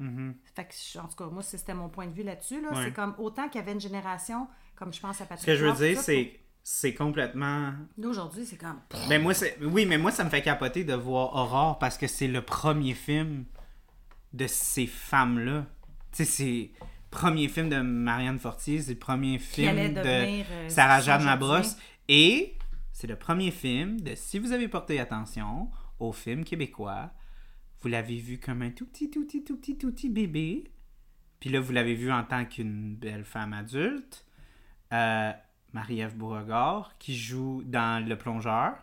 [0.55, 2.63] Fait que, je- en tout cas, moi, c'était mon point de vue là-dessus.
[2.63, 2.71] Là.
[2.71, 2.77] Mm-hmm.
[2.77, 2.85] Ouais.
[2.85, 4.47] C'est comme autant qu'il y avait une génération,
[4.77, 8.45] comme je pense à Patrick Ce que je veux dire, c'est c'est complètement Là, aujourd'hui,
[8.45, 8.81] c'est comme.
[9.09, 9.57] Ben moi, c'est...
[9.63, 12.93] Oui, mais moi, ça me fait capoter de voir Aurore parce que c'est le premier
[12.93, 13.45] film
[14.33, 15.65] de ces femmes-là.
[16.11, 20.47] Tu sais, c'est le premier film de Marianne Fortier, c'est le premier film de devenir,
[20.51, 21.77] euh, Sarah Jeanne Labrosse.
[22.09, 22.57] Et
[22.93, 25.71] c'est le premier film de, si vous avez porté attention
[26.01, 27.13] au film québécois,
[27.81, 30.65] vous l'avez vu comme un tout petit, tout petit, tout petit, tout petit bébé.
[31.39, 34.27] Puis là, vous l'avez vu en tant qu'une belle femme adulte.
[34.93, 35.31] Euh,
[35.73, 38.75] Marie-Ève Beauregard, qui joue dans Le Plongeur.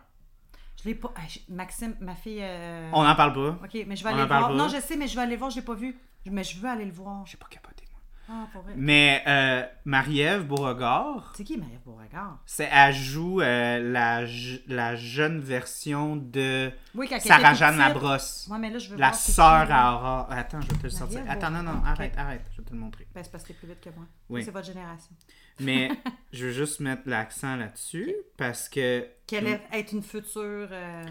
[0.82, 1.12] Je l'ai pas.
[1.16, 2.40] ah, Maxime, ma fille.
[2.42, 3.64] euh, On n'en parle pas.
[3.64, 4.50] Ok, mais je vais On aller voir.
[4.52, 5.96] Non, je sais, mais je vais aller le voir, je l'ai pas vu.
[6.26, 7.24] Mais je veux aller le voir.
[7.26, 8.00] J'ai pas capoté, moi.
[8.28, 8.72] Ah, pour vrai.
[8.76, 12.38] Mais euh, Marie-Ève Beauregard, C'est qui Marie Beauregard?
[12.46, 14.22] c'est, elle joue euh, la,
[14.66, 17.86] la jeune version de Oui, Sarah-Jeanne petite.
[17.88, 18.48] Labrosse.
[18.50, 19.94] Ouais, mais là, je veux La sœur à.
[19.94, 20.26] Aurore.
[20.30, 21.18] Attends, je vais te le sortir.
[21.24, 22.44] Marie-Ève Attends, non, non, arrête, arrête.
[22.52, 23.06] Je vais te le montrer.
[23.14, 24.04] Ben, c'est parce que plus vite que moi.
[24.30, 24.42] Oui.
[24.44, 25.12] C'est votre génération.
[25.60, 25.90] Mais
[26.32, 29.06] je veux juste mettre l'accent là-dessus parce que.
[29.26, 30.68] Qu'elle est être une future.
[30.70, 31.04] euh,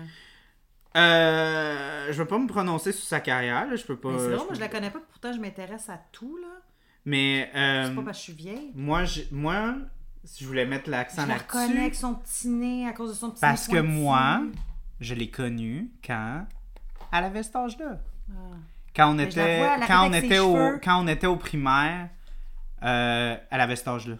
[0.95, 4.11] Euh, je veux pas me prononcer sur sa carrière, là, je peux pas.
[4.17, 6.47] C'est je drôle, moi, peux- je la connais pas, pourtant, je m'intéresse à tout, là.
[7.05, 8.71] Mais euh, C'est pas parce que je suis vieille.
[8.75, 9.75] moi, j'ai- moi,
[10.39, 11.79] je voulais mettre Je l'accent la reconnais là-dessus.
[11.81, 14.43] avec son petit nez, à cause de son petit Parce nez que moi,
[15.01, 16.45] je l'ai connue quand
[17.11, 17.99] elle avait cet âge-là.
[18.29, 18.33] Ah.
[18.95, 22.09] Quand on Mais je était, vois, quand on était au, quand on était au primaire,
[22.83, 24.15] euh, elle avait cet âge-là.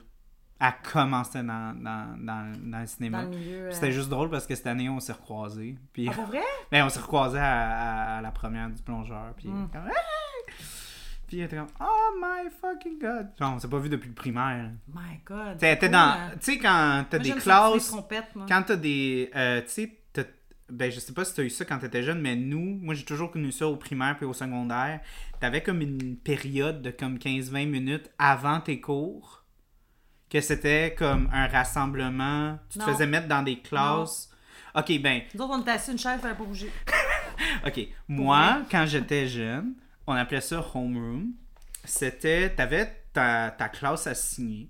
[0.65, 3.23] Elle commençait dans, dans, dans, dans le cinéma.
[3.23, 5.75] Euh, C'était juste drôle parce que cette année, on s'est recroisés.
[5.91, 6.39] Puis, Ah, vrai?
[6.71, 9.33] ben, on s'est recroisés à, à- à la première du plongeur.
[9.35, 9.69] Puis, Mm.
[9.73, 10.55] comme, Hey!
[11.27, 13.27] puis elle était comme, oh my fucking god.
[13.39, 14.71] Genre, on s'est pas vu depuis le primaire.
[14.93, 15.57] My God.
[15.59, 15.97] Tu cool, dans.
[15.99, 16.31] hein.
[16.39, 17.91] Tu sais, quand t'as des classes.
[17.91, 18.45] des moi.
[18.47, 19.31] Quand t'as des.
[19.35, 19.97] euh, tu sais,
[20.69, 23.03] ben, je sais pas si t'as eu ça quand t'étais jeune, mais nous, moi j'ai
[23.03, 25.01] toujours connu ça au primaire puis au secondaire.
[25.39, 29.42] T'avais comme une période de comme 15-20 minutes avant tes cours
[30.33, 32.57] que c'était comme un rassemblement.
[32.69, 32.91] Tu te Non.
[32.91, 34.29] faisais mettre dans des classes.
[34.75, 36.71] Ok, ben, Nous autres, on était assis une chaise, fallait pas bouger.
[37.67, 37.87] ok.
[38.07, 39.75] Moi, quand j'étais jeune,
[40.07, 41.33] on appelait ça homeroom.
[41.83, 42.49] C'était.
[42.49, 44.69] T'avais ta, ta classe assignée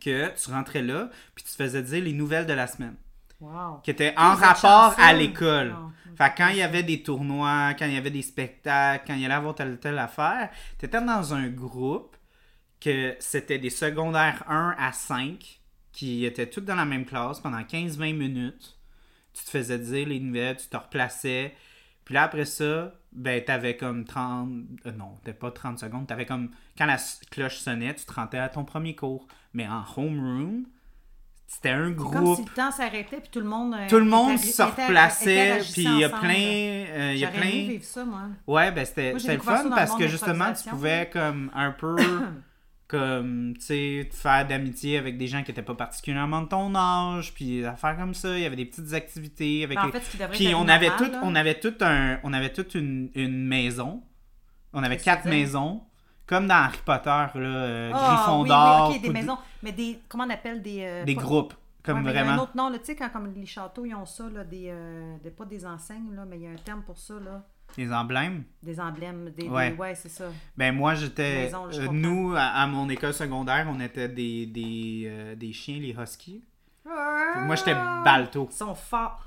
[0.00, 2.94] que tu rentrais là puis tu te faisais dire les nouvelles de la semaine.
[3.40, 3.78] Wow.
[3.84, 5.68] qui était en rapport à l'école.
[5.68, 5.92] Non.
[6.16, 9.20] Fait quand il y avait des tournois, quand il y avait des spectacles, quand il
[9.20, 12.16] y allait avoir telle ou telle affaire, t'étais dans un groupe
[12.80, 15.60] que c'était des secondaires 1 à 5
[15.92, 18.78] qui étaient tous dans la même classe pendant 15-20 minutes.
[19.34, 21.54] Tu te faisais dire les nouvelles, tu te replaçais.
[22.04, 24.48] Puis là, après ça, ben, t'avais comme 30...
[24.86, 26.06] euh, non, t'avais pas 30 secondes.
[26.06, 26.50] T'avais comme...
[26.76, 26.96] Quand la
[27.30, 29.26] cloche sonnait, tu te rendais à ton premier cours.
[29.52, 30.64] Mais en homeroom,
[31.46, 32.36] c'était un Comme groupe...
[32.38, 33.74] si le temps s'arrêtait, puis tout le monde.
[33.74, 36.28] euh, Tout le monde se replaçait, puis il y a plein.
[36.28, 37.72] euh, il y a J'aurais aimé plein.
[37.72, 38.22] vivre ça, moi.
[38.46, 41.96] Ouais, ben c'était le fun parce que justement, tu pouvais comme un peu.
[42.88, 47.34] comme, tu sais, faire d'amitié avec des gens qui étaient pas particulièrement de ton âge,
[47.34, 48.36] puis des affaires comme ça.
[48.36, 50.66] Il y avait des petites activités avec Ben, en fait, ce qui devrait Puis on
[50.68, 51.20] avait, normal, tout, là.
[51.22, 54.02] on avait tout un, on avait toute une, une maison.
[54.72, 55.82] On avait quatre maisons.
[56.26, 58.88] Comme dans Harry Potter, là, euh, Ah, Gryffondor.
[58.90, 59.38] Oui, oui, ok, des maisons.
[59.62, 59.98] Mais des.
[60.10, 60.80] Comment on appelle des.
[60.82, 61.54] euh, des pas- groupes.
[61.82, 62.40] Comme Ouais, mais il y a vraiment.
[62.40, 64.66] un autre nom, là, tu sais, quand comme les châteaux, ils ont ça, là, des,
[64.68, 67.46] euh, des- pas des enseignes, là, mais il y a un terme pour ça, là.
[67.76, 68.44] Les emblèmes?
[68.62, 69.42] Des emblèmes, des...
[69.44, 69.74] des- Ouais.
[69.78, 70.24] Ouais, c'est ça.
[70.56, 74.46] Ben moi j'étais Maison, je euh, nous à, à mon école secondaire, on était des
[74.46, 76.42] des, euh, des chiens les huskies.
[76.84, 78.48] Moi j'étais balto.
[78.50, 79.22] Ils sont forts.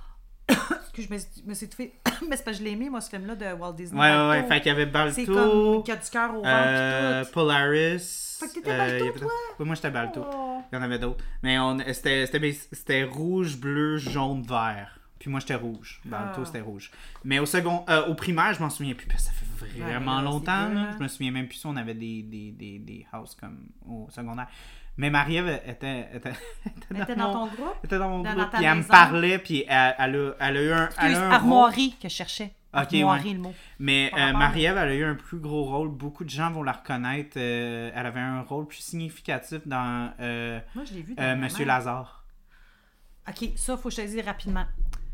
[0.49, 1.93] Excuse, je me suis- étouffée.
[2.27, 3.99] Mais c'est parce que je l'ai aimé, moi, ce film-là de Walt Disney.
[3.99, 4.47] Ouais ouais ouais, Balto.
[4.49, 7.25] fait qu'il y avait C'est balto, comme qu'il y a du cœur au ventre euh.
[7.31, 8.37] Polaris.
[8.39, 9.31] Fait que t'étais euh, balto, avait- toi?
[9.59, 10.25] Ouais, moi j'étais balto.
[10.33, 10.61] Oh.
[10.71, 11.23] Il y en avait d'autres.
[11.43, 14.99] Mais on c'était c'était c'était rouge, bleu, jaune, vert.
[15.21, 16.01] Puis moi j'étais rouge.
[16.03, 16.45] Balto Ah.
[16.45, 16.91] c'était rouge.
[17.23, 20.19] Mais au second euh, au primaire, je m'en souviens plus parce que ça fait vraiment
[20.21, 20.65] longtemps.
[20.67, 20.83] vieux, là.
[20.85, 20.91] là.
[20.97, 24.07] Je me souviens même plus si on avait des des des des houses comme au
[24.09, 24.47] secondaire.
[24.97, 26.33] Mais Marie-Ève était, était,
[26.89, 27.75] Elle était dans mon- ton groupe?
[27.85, 30.57] était dans mon Dans- groupe, dans puis elle me parlait, puis elle, elle a, elle
[30.57, 31.33] a eu un, elle a un rôle.
[31.33, 32.51] armoirie que je cherchais.
[32.73, 33.33] Ok, armoirie, ouais.
[33.35, 33.53] le mot.
[33.79, 35.89] Mais euh, Marie-Ève, elle a eu un plus gros rôle.
[35.89, 37.37] Beaucoup de gens vont la reconnaître.
[37.37, 41.15] euh, elle avait un rôle plus significatif dans euh, Moi, je l'ai vu.
[41.15, 41.43] dernièrement.
[41.43, 42.25] Monsieur Lazare.
[43.29, 44.65] OK, ça, faut dise rapidement.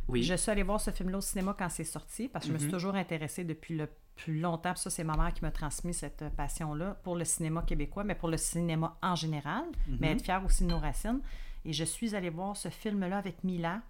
[0.07, 0.23] Oui.
[0.23, 2.59] Je suis allée voir ce film-là au cinéma quand c'est sorti parce que je me
[2.59, 2.73] suis Mhm.
[2.73, 4.73] toujours intéressée depuis le plus longtemps.
[4.73, 8.03] Puis ça, c'est ma mère qui m'a transmis cette euh, passion-là pour le cinéma québécois,
[8.03, 9.97] mais pour le cinéma en général, Mhm.
[9.99, 11.19] mais être fière aussi de nos racines.
[11.65, 13.81] Et je suis allée voir ce film-là avec Mila,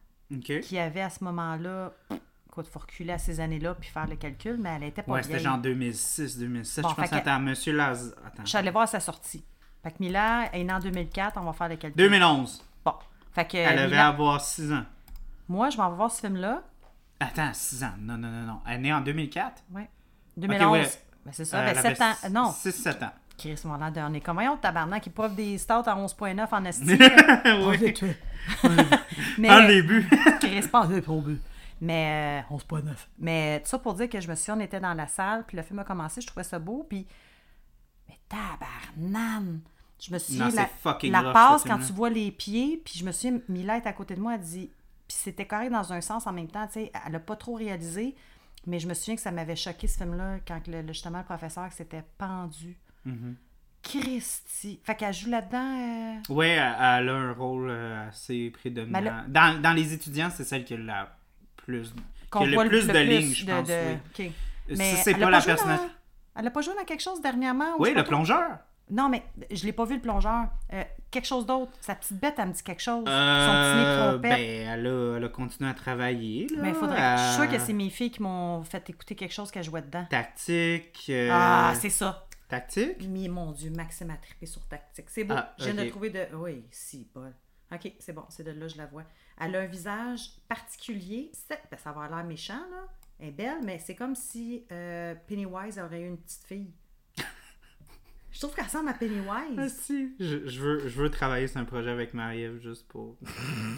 [0.64, 1.94] qui avait à ce moment-là,
[2.49, 5.23] écoute, faut reculer à ces années-là puis faire le calcul, mais elle était pas Ouais,
[5.23, 6.84] c'était genre 2006, 2007.
[6.84, 7.80] Bon, je pense que à Monsieur.
[7.80, 8.03] Attends.
[8.44, 9.45] Je suis allée voir sa sortie.
[9.84, 11.95] Fait que Mila est née en 2004, on va faire le calcul.
[11.98, 12.65] 2011.
[12.84, 12.94] Bon.
[13.31, 14.84] Fait que Elle avait avoir 6 ans.
[15.49, 16.64] Moi, je m'en vais voir ce film-là.
[17.19, 17.94] Attends, 6 ans.
[17.99, 18.60] Non, non, non, non.
[18.68, 19.64] Elle est née en 2004.
[19.72, 19.90] Ouais.
[20.38, 20.72] 2011.
[20.72, 20.90] ouais.
[21.26, 22.30] Ben, c'est ça, Euh, ben, elle avait 7 ans.
[22.32, 23.11] Non, 6-7 ans.
[23.38, 24.10] Chris, mon l'air d'un.
[24.10, 26.84] On est comme, voyons, tabarnak, qui poivre des stouts à 11.9 en esti.
[26.90, 27.94] oui.
[29.38, 30.10] Mais, Dans le début.
[30.40, 31.40] Chris, pas de trop bu.
[31.80, 32.84] Mais, euh, 11.9.
[33.19, 35.57] Mais, tout ça pour dire que je me suis on était dans la salle, puis
[35.57, 37.06] le film a commencé, je trouvais ça beau, puis,
[38.10, 39.61] mais tabarnane!
[39.99, 40.69] Je me suis Non, la,
[41.10, 43.94] la rough, passe quand tu vois les pieds, puis je me suis Mila est à
[43.94, 44.72] côté de moi, elle dit,
[45.07, 47.55] puis c'était correct dans un sens en même temps, tu sais, elle a pas trop
[47.55, 48.15] réalisé,
[48.65, 51.71] mais je me souviens que ça m'avait choqué ce film-là quand le, justement le professeur
[51.71, 52.77] s'était pendu.
[53.05, 53.35] Mhm.
[53.84, 54.79] Christy!
[54.84, 56.17] Fait qu'elle joue là-dedans.
[56.19, 58.99] euh, Oui, elle, elle a un rôle euh, assez prédominant.
[58.99, 61.15] Là- Dans, dans les étudiants, c'est celle qui a la
[61.55, 61.93] plus.
[62.31, 63.67] qui a le plus de lignes, je pense.
[63.67, 64.34] de- oui.
[64.69, 65.79] Si Mais c'est elle pas a la dans-
[66.35, 67.75] Elle n'a pas joué dans quelque chose dernièrement?
[67.77, 68.57] ou Oui, le plongeur.
[68.91, 70.47] Non, mais je l'ai pas vu, le plongeur.
[70.73, 71.71] Euh, quelque chose d'autre.
[71.81, 72.99] Sa petite bête, elle me dit quelque chose.
[72.99, 76.47] Son petit nez Euh, ben, elle a, elle a continué à travailler.
[76.47, 77.01] Là, Mais il faudrait.
[77.01, 79.63] à- Je suis sûre que c'est mes filles qui m'ont fait écouter quelque chose qu'elle
[79.63, 80.05] jouait dedans.
[80.09, 81.05] Tactique.
[81.09, 82.27] euh, Ah, c'est ça.
[82.49, 83.05] Tactique?
[83.09, 85.09] Mais mon Dieu, Maxime a trippé sur tactique.
[85.09, 85.35] C'est beau.
[85.38, 86.27] Ah, Je viens de trouver de.
[86.35, 87.34] Oui, si, bol.
[87.73, 89.03] Ok, c'est bon, c'est de là que je la vois.
[89.41, 91.31] Elle a un visage particulier.
[91.49, 92.85] Ben, ça va l'air méchant, là.
[93.19, 96.71] Elle est belle, mais c'est comme si euh, Pennywise aurait eu une petite fille.
[98.31, 99.79] Je trouve qu'elle ressemble à Ah, Pennywise.
[99.81, 100.13] si.
[100.19, 103.17] Je, je veux, je veux travailler sur un projet avec Marie-Ève juste pour.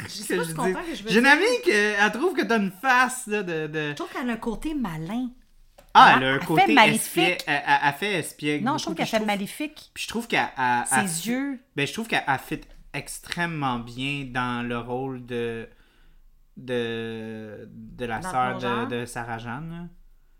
[0.03, 1.25] Je sais pas tu comprends que je veux J'ai une
[1.63, 3.67] qu'elle trouve que t'as une face là, de.
[3.67, 3.89] de...
[3.89, 5.29] Je trouve qu'elle a un côté malin.
[5.93, 7.43] Ah, Ah, elle a un elle fait côté maléfique.
[7.47, 8.63] Elle, elle- elle fait espiègle.
[8.65, 9.91] Non, beaucoup, je trouve qu'elle fait trouve- maléfique.
[9.93, 10.47] Puis je trouve qu'elle.
[10.57, 11.59] elle- elle- Ses yeux.
[11.75, 12.61] Ben, je trouve qu'elle elle fit
[12.93, 15.67] extrêmement bien dans le rôle de.
[16.57, 17.67] de.
[17.71, 19.89] de la sœur de, de Sarah Jeanne.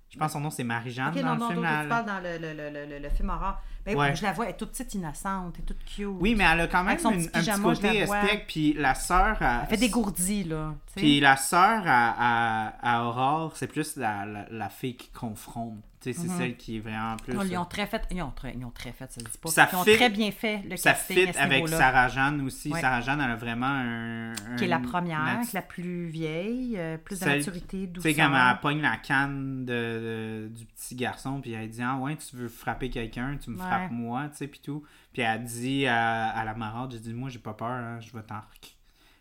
[0.10, 1.61] Je pense que son nom c'est Marie-Jeanne dans non, le non, film.
[1.61, 3.61] là, tu parles dans le, le, le, le, le film horreur.
[3.86, 4.16] Ben, Ouais.
[4.16, 6.06] Je la vois, elle est toute petite, innocente, elle est toute cute.
[6.20, 8.44] Oui, mais elle a quand même une- petit un petit pyjama, côté la espiègle.
[8.48, 9.38] Puis la sœur.
[9.42, 10.76] Elle fait des gourdis, là.
[10.94, 11.00] tu.
[11.02, 15.76] Puis la sœur à, à, à Aurore, c'est plus la, la, la fille qui confronte.
[16.02, 17.38] Tu sais, c'est celle qui est vraiment plus.
[17.38, 19.38] Oh, ils ont très fait, ils ont très, ils ont très fait, ça se dit
[19.38, 19.50] pas.
[19.50, 21.68] Ça ils ont très bien fait le ça casting fit à ce avec.
[21.68, 22.72] Sarah Jeanne aussi.
[22.72, 22.80] Ouais.
[22.80, 24.34] Sarah Jeanne, elle a vraiment un.
[24.58, 28.12] Qui est la première, est la plus vieille, euh, plus de maturité, Tu douceur.
[28.14, 31.98] sais, comme elle pogne la canne de, de- du petit garçon, puis elle dit Ah
[31.98, 34.84] ouais, tu veux frapper quelqu'un, tu me frappes moi, tu sais, puis tout.
[35.14, 38.12] Puis elle dit à, à la marade J'ai dit Moi, j'ai pas peur, hein, je
[38.12, 38.41] vais t'en.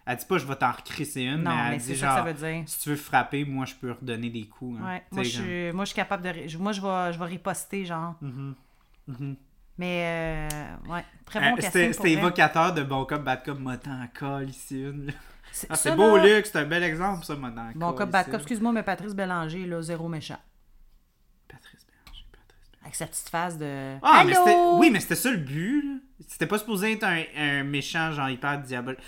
[0.06, 2.32] Elle dit pas Je vais t'en recrisser une, Non, mais elle dit genre ça veut
[2.34, 2.62] dire.
[2.66, 4.78] Si tu veux frapper, moi, je peux redonner des coups.
[4.80, 4.86] hein.
[4.86, 5.02] Ouais.
[5.12, 6.56] Moi, je suis, moi, je suis capable de.
[6.58, 8.14] Moi, je vais, je vais riposter, genre.
[8.20, 8.54] Mhm.
[9.06, 9.36] Mhm.
[9.76, 11.04] Mais, euh, ouais.
[11.24, 11.86] Très Euh, bon casting.
[11.86, 13.58] pour c'était évocateur de bon cop, bad cop,
[14.18, 15.12] colle ici une.
[15.52, 18.26] C'est Ah, c'est beau, là, Luc, c'est un bel exemple, ça, motant Bon, cop, bad
[18.26, 18.34] cop.
[18.34, 20.38] Excuse-moi, mais Patrice Bélanger, là, zéro méchant.
[21.48, 22.76] Patrice Bélanger, Patrice Bélanger.
[22.88, 23.96] Avec sa petite face de.
[24.02, 24.44] Ah, mais Allô?
[24.46, 24.58] c'était.
[24.78, 26.02] Oui, mais c'était ça le but.
[26.26, 28.98] C'était pas supposé être un, un méchant, genre hyper diabolique.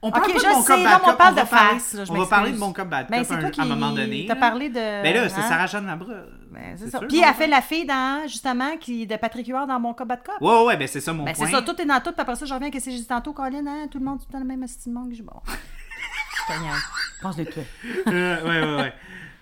[0.00, 2.04] On parle pas de bon sais, non, mais on parle va de parler- face, là,
[2.08, 4.24] On va parler de bon cop, bad Ben, un- à un moment donné.
[4.26, 4.74] T'as parlé de.
[4.74, 5.48] Ben là, c'est hein?
[5.48, 6.14] Sarah Jeanne Labra.
[6.50, 6.98] Ben, c'est ça.
[6.98, 10.08] sûr, Puis elle fait la fille dans, justement, qui, de Patrick Huard dans Mon Cop,
[10.08, 10.36] Bad Cop?
[10.40, 11.46] Ouais, ouais, ben c'est ça mon Ben, point.
[11.46, 12.98] c'est ça, tout est dans tout, puis après ça, je reviens avec ce que j'ai
[12.98, 15.12] dit tantôt, Colin, hein, tout le monde, tout le temps le même estime monde.
[15.14, 15.32] Je bon.
[17.22, 17.62] Pense de toi.
[18.06, 18.92] Euh, ouais, ouais, ouais.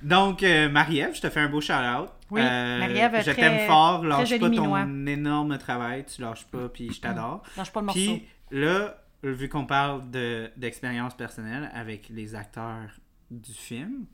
[0.05, 2.11] Donc, euh, Marie-Ève, je te fais un beau shout-out.
[2.31, 4.83] Oui, Euh, Marie-Ève, Je t'aime fort, lâche pas minois.
[4.83, 7.43] ton énorme travail, tu lâches pas, puis je t'adore.
[7.57, 8.01] Lâche pas le morceau.
[8.01, 12.89] Puis là, vu qu'on parle de- d'expérience personnelle avec les acteurs
[13.31, 14.05] du film.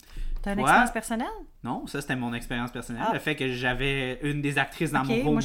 [0.41, 0.67] T'as une Toi?
[0.69, 1.27] expérience personnelle?
[1.65, 3.03] Non, ça c'était mon expérience personnelle.
[3.07, 3.13] Ah.
[3.13, 5.39] Le fait que j'avais une des actrices dans mon homeroom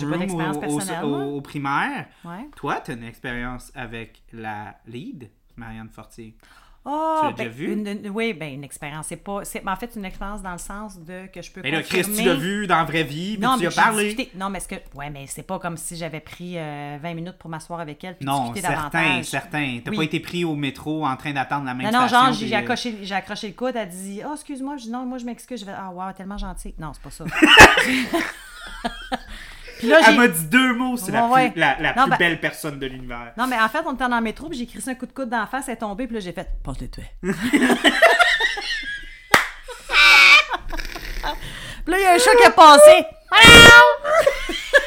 [1.03, 2.05] au, au- au- primaire.
[2.23, 2.47] Ouais.
[2.55, 6.37] Toi, tu as une expérience avec la lead, Marianne Fortier.
[6.87, 7.73] Oh, Tu l'as ben, déjà vu?
[7.73, 9.07] une- une- oui, ben une expérience.
[9.07, 9.43] C'est pas.
[9.43, 11.81] C'est, mais en fait, une expérience dans le sens de que je peux Mais là.
[11.81, 14.03] Chris, tu l'as vu dans la vraie vie, puis Non, tu mais as parlé.
[14.13, 14.31] discuté.
[14.37, 14.75] Non, mais est-ce que.
[14.93, 18.15] Ouais, mais c'est pas comme si j'avais pris euh, 20 minutes pour m'asseoir avec elle
[18.17, 19.25] puis Non, discuter certain, davantage.
[19.25, 19.79] certain.
[19.83, 19.97] T'as Oui.
[19.97, 22.25] pas été pris au métro en train d'attendre la même Non, non, station.
[22.25, 24.77] genre, j'ai, puis, j'ai euh, accroché, j'ai accroché le coude, elle dit Oh, excuse-moi.
[24.77, 25.59] Je dis Non, moi, je m'excuse.
[25.61, 26.75] Je vais Ah, wow, tellement gentil.
[26.77, 27.25] Non, c'est pas ça.
[29.77, 32.11] puis là, Elle m'a dit deux mots, c'est la, Ouais, plus, la, la Non, plus
[32.11, 33.33] ben- belle personne de l'univers.
[33.37, 35.11] Non, mais en fait, on était dans le métro, puis j'ai crissé un coup de
[35.13, 37.03] coude dans la face, elle est tombée, puis là, j'ai fait Passe le tuer.
[41.85, 43.05] Puis là, il y a un chat qui a passé.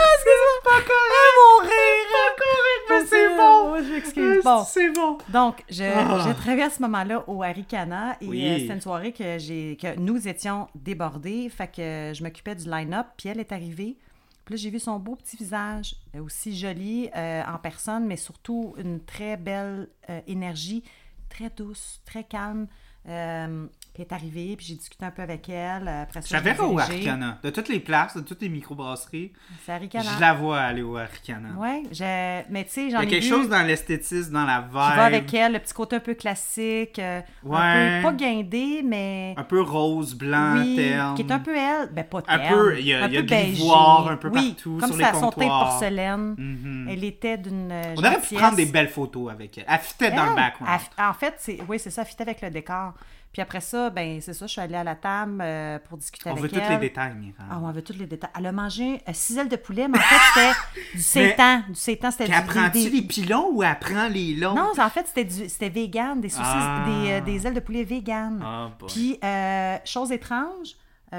[0.00, 0.62] Ah, excuse-moi.
[0.64, 1.36] Pas correct.
[1.36, 2.06] mon rire.
[2.12, 3.76] Pas correct, mais c'est bon.
[3.82, 4.44] Je m'excuse.
[4.44, 4.64] Bon.
[4.64, 5.18] C'est bon?
[5.28, 6.24] Donc, je, Ah.
[6.26, 8.46] j'ai travaillé à ce moment-là au Haricana et Oui.
[8.48, 11.48] euh, c'était une soirée que, j'ai, que nous étions débordés.
[11.48, 13.96] Fait que je m'occupais du line-up, puis elle est arrivée.
[14.44, 18.16] Puis là, j'ai vu son beau petit visage, euh, aussi joli euh, en personne, mais
[18.16, 20.84] surtout une très belle euh, énergie,
[21.28, 22.68] très douce, très calme.
[23.08, 23.66] Euh,
[23.96, 25.88] puis elle est arrivée, puis j'ai discuté un peu avec elle.
[25.88, 26.78] euh, Après ça, J'avais je au.
[26.78, 27.38] Arcana.
[27.42, 29.32] De toutes les places, de toutes les microbrasseries,
[29.64, 31.48] C'est je la vois aller au Arcana.
[31.56, 34.32] Ouais, j'ai- mais tu sais, Il y j'en a ai quelque vu chose dans l'esthétisme,
[34.34, 34.68] dans la vibe.
[34.70, 37.56] qui va avec elle, le petit côté un peu classique, euh, Ouais.
[37.58, 41.14] un peu pas guindé, mais Un peu rose, blanc, oui, terne.
[41.14, 43.16] qui est un peu elle, ben pas Un terne, peu, il y a- un y
[43.16, 46.34] a peu de l'ivoire un peu oui, partout, comme sur ça, les son teint porcelaine.
[46.36, 46.88] Mhm.
[46.90, 49.64] Elle était d'une euh, On aurait pu prendre des belles photos avec elle.
[49.68, 50.80] Elle fitait dans le background.
[50.98, 52.92] elle- en fait, c'est oui, c'est ça, elle fitait avec le décor.
[53.36, 56.30] Puis après ça, ben c'est ça, je suis allée à la table euh, pour discuter
[56.30, 56.70] On avec veut tous elle.
[56.72, 57.44] les détails, Mira.
[57.50, 58.30] Ah, on veut tous les détails.
[58.34, 61.62] Elle a mangé euh, six ailes de poulet, mais en fait, c'était du sétan.
[61.68, 64.54] Du sétan, c'était du elle des- les pilons ou elle prend les longs?
[64.54, 66.84] Non, en fait, c'était du- c'était vegan, des saucisses, Ah.
[66.86, 68.40] des, euh, des ailes de poulet vegan.
[68.42, 68.70] Ah.
[68.88, 70.68] Puis, euh, chose étrange,
[71.12, 71.18] elle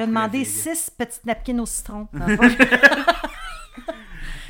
[0.00, 2.08] a demandé six petites napkins au citron.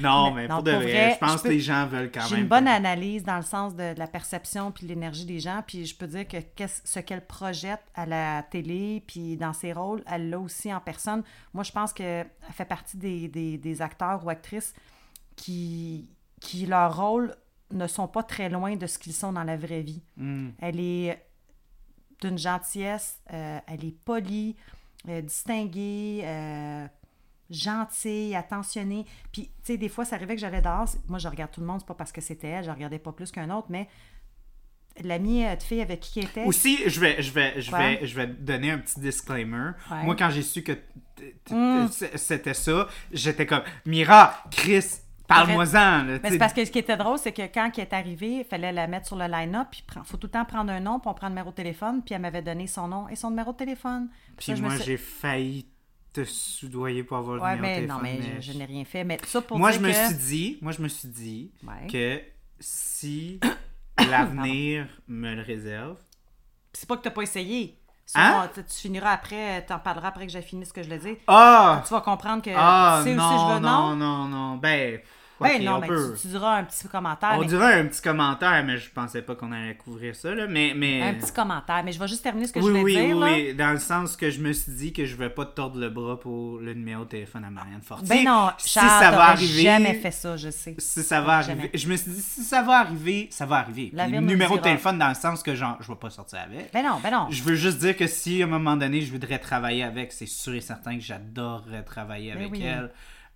[0.01, 1.87] Non, Mais- mais non, pour de pour vrai, vrai, je pense je que les gens
[1.87, 2.43] veulent quand J'ai même.
[2.45, 5.63] une bonne analyse dans le sens de, de la perception puis l'énergie des gens.
[5.67, 6.37] Puis je peux dire que
[6.85, 11.23] ce qu'elle projette à la télé puis dans ses rôles, elle l'a aussi en personne.
[11.53, 14.75] Moi, je pense qu'elle fait partie des, des- des acteurs ou actrices
[15.37, 16.09] qui,
[16.41, 17.35] qui, leurs rôles
[17.73, 20.03] ne sont pas très loin de ce qu'ils sont dans la vraie vie.
[20.17, 20.49] Mm.
[20.61, 21.27] Elle est
[22.21, 24.55] d'une gentillesse, euh, elle est polie,
[25.09, 26.87] euh, distinguée, euh,
[27.51, 29.05] gentille, attentionnée.
[29.33, 30.89] Puis, tu sais, des fois, ça arrivait que j'allais dehors.
[31.09, 33.13] Moi, je regarde tout le monde, c'est pas parce que c'était elle, je regardais pas
[33.13, 33.89] plus qu'un autre, mais
[35.03, 36.45] l'amie euh, de fille avec qui elle était.
[36.45, 39.71] Aussi, je vais, je vais, je vais, je vais donner un petit disclaimer.
[39.91, 40.03] Ouais.
[40.05, 40.73] Moi, quand j'ai su que
[41.51, 41.87] Mm.
[42.17, 44.85] c'était ça, j'étais comme Mira, Chris,
[45.27, 46.05] parle-moi-en.
[46.05, 48.39] là, Mais c'est parce que ce qui était drôle, c'est que quand elle est arrivée,
[48.41, 50.81] il fallait la mettre sur le line-up, puis il faut tout le temps prendre un
[50.81, 53.17] nom, puis on prend le numéro de téléphone, puis elle m'avait donné son nom et
[53.17, 54.09] son numéro de téléphone.
[54.37, 55.67] Puis je me moi, j'ai failli
[56.15, 58.59] te soudoyer pour avoir le Ouais, numéro de mais non, téléphone, mais mais je, je
[58.59, 59.05] n'ai rien fait.
[59.05, 60.07] Mais ça pour Moi, dire je me que...
[60.07, 61.87] suis dit, moi, je me suis dit Ouais.
[61.89, 62.23] que
[62.61, 63.41] si
[64.11, 65.97] l'avenir me le réserve,
[66.73, 67.79] C'est pas que t'as pas essayé.
[68.15, 68.49] Hein?
[68.55, 71.17] tu finiras après, t'en parleras après que j'ai fini ce que je le dis.
[71.27, 74.57] ah, Tu vas comprendre que ah, tu sais non, aussi je veux non, non, non,
[74.57, 75.01] ben,
[75.41, 76.15] Ben non, on mais peut.
[76.15, 77.33] tu, tu diras un petit commentaire.
[77.35, 80.47] On mais- dirait un petit commentaire, mais je pensais pas qu'on allait couvrir ça, là.
[80.47, 81.03] Mais, mais...
[81.03, 81.83] Un petit commentaire.
[81.85, 83.17] Mais je vais juste terminer ce que oui, je voulais oui, dire.
[83.17, 83.33] oui, là.
[83.33, 85.79] oui, dans le sens que je me suis dit que je vais pas te tordre
[85.81, 88.09] le bras pour le numéro de téléphone à Marianne Fortier.
[88.09, 90.77] Ben non, si Charles, ça va arriver, jamais fait ça, je sais.
[90.79, 91.63] si ça va Jamais.
[91.63, 93.91] arriver, je me suis dit si ça va arriver, ça va arriver.
[93.93, 94.71] Le numéro de dira.
[94.71, 96.73] téléphone dans le sens que genre je vais pas sortir avec.
[96.73, 97.27] Ben non, ben non.
[97.31, 100.27] Je veux juste dire que si à un moment donné je voudrais travailler avec, c'est
[100.27, 102.63] sûr et certain que j'adorerais travailler Ben avec oui.
[102.65, 102.91] elle.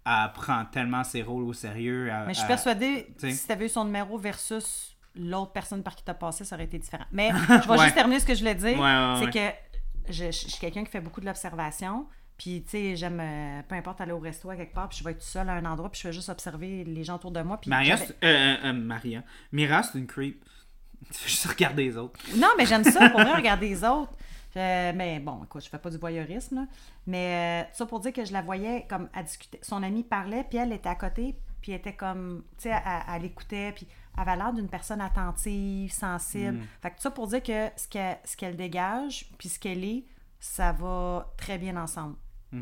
[0.08, 2.08] Elle prend tellement ses rôles au sérieux.
[2.08, 3.32] elle- Mais je suis persuadée, t'sais.
[3.32, 6.64] si tu avais eu son numéro versus l'autre personne par qui t'as passé, ça aurait
[6.64, 7.04] été différent.
[7.12, 7.84] Mais je vais Ouais.
[7.84, 8.78] juste terminer ce que je voulais dire.
[8.78, 12.06] Ouais, ouais, c'est que je, je- je suis quelqu'un qui fait beaucoup de l'observation.
[12.36, 15.02] Puis, tu sais, j'aime, euh, peu importe, aller au resto à quelque part, puis je
[15.04, 17.40] vais être seule à un endroit, puis je vais juste observer les gens autour de
[17.42, 17.60] moi.
[17.60, 19.24] Puis Maria, euh, euh, Maria.
[19.50, 20.44] Mira, c'est une creep.
[21.12, 22.18] Tu veux juste regarder les autres.
[22.36, 24.12] Non, mais j'aime ça, pour vrai, regarder les autres.
[24.56, 26.66] Mais bon, écoute, je fais pas du voyeurisme, là.
[27.06, 29.58] Mais euh, ça pour dire que je la voyais comme à discuter.
[29.62, 33.02] Son amie parlait, puis elle était à côté, puis elle était comme, tu sais, elle,
[33.14, 36.60] elle écoutait, puis elle avait l'air d'une personne attentive, sensible.
[36.82, 40.04] Fait que ça pour dire que ce qu'elle ce qu'elle dégage, puis ce qu'elle est,
[40.40, 42.16] ça va très bien ensemble.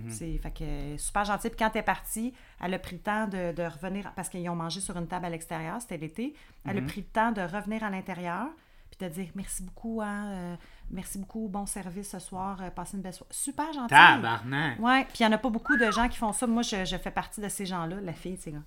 [0.09, 1.51] C'est fait que super gentille.
[1.51, 4.49] Puis quand elle est partie, elle a pris le temps de, de revenir parce qu'ils
[4.51, 6.35] ont mangé sur une table à l'extérieur, c'était l'été.
[6.65, 8.49] Elle a pris le temps de revenir à l'intérieur
[8.91, 10.57] puis de dire merci beaucoup, hein, euh,
[10.91, 13.33] merci beaucoup, bon service ce soir, euh, passez une belle soirée.
[13.33, 13.89] Super gentille.
[13.97, 14.79] Tabarnak.
[14.81, 16.47] Ouais, puis il n'y en a pas beaucoup de gens qui font ça.
[16.47, 18.59] Moi, je, je fais partie de ces gens-là, la fille, c'est là.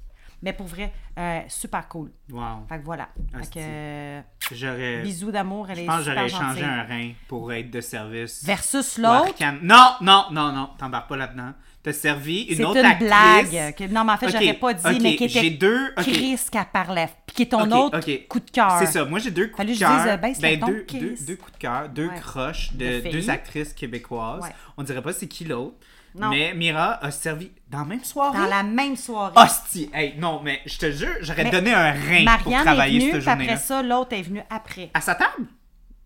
[0.41, 2.11] Mais pour vrai, euh, super cool.
[2.31, 2.65] Wow.
[2.69, 3.09] Fait que voilà.
[3.33, 4.21] Fait que, euh,
[4.51, 5.01] J'aurais.
[5.01, 8.45] bisous d'amour, elle Je est pense que j'aurais échangé un rein pour être de service.
[8.45, 9.33] Versus l'autre?
[9.61, 11.51] Non, non, non, non, t'embarques pas là-dedans.
[11.91, 13.07] T'as servi une autre une actrice.
[13.09, 13.75] blague.
[13.75, 15.87] que- non, mais en fait, Ok, j'aurais pas dit, mais qui J'ai était deux.
[15.97, 16.03] ok.
[16.03, 17.09] Chris qu'elle parlait.
[17.25, 18.75] Puis qui est ton autre coup de cœur.
[18.79, 19.05] C'est ça.
[19.05, 20.17] Moi, j'ai deux coups Fallait de que je dise, cœur.
[20.17, 22.19] Ben, ton, deux, deux, deux coups de cœur, deux Ouais.
[22.19, 24.41] croches de, deux actrices québécoises.
[24.43, 24.49] Ouais.
[24.77, 25.75] On dirait pas c'est qui l'autre.
[26.15, 26.29] Non.
[26.29, 28.37] Mais Mira a servi dans la même soirée.
[28.37, 29.33] Dans la même soirée.
[29.35, 29.91] Hostie!
[29.93, 33.11] Hey, non, mais je te jure, j'aurais donné un rein pour Marianne est travailler venue,
[33.11, 34.89] cette puis après ça, l'autre est venue après.
[34.95, 35.45] À sa table?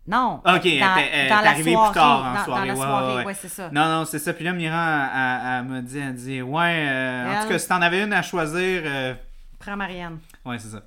[0.06, 0.42] Non.
[0.44, 1.92] Ah, Ok, dans, la arrivée soirée.
[1.92, 2.60] plus tard en dans, soirée.
[2.62, 3.70] Dans la ouais, soirée, ouais, ouais, c'est ça.
[3.72, 4.34] Non, non, c'est ça.
[4.34, 7.82] Puis là, Mira, elle, m'a dit, elle dit, ouais, euh, en tout cas, si t'en
[7.82, 9.14] avais une à choisir, euh,
[9.60, 10.20] Prends Marianne.
[10.46, 10.82] ouais, c'est ça.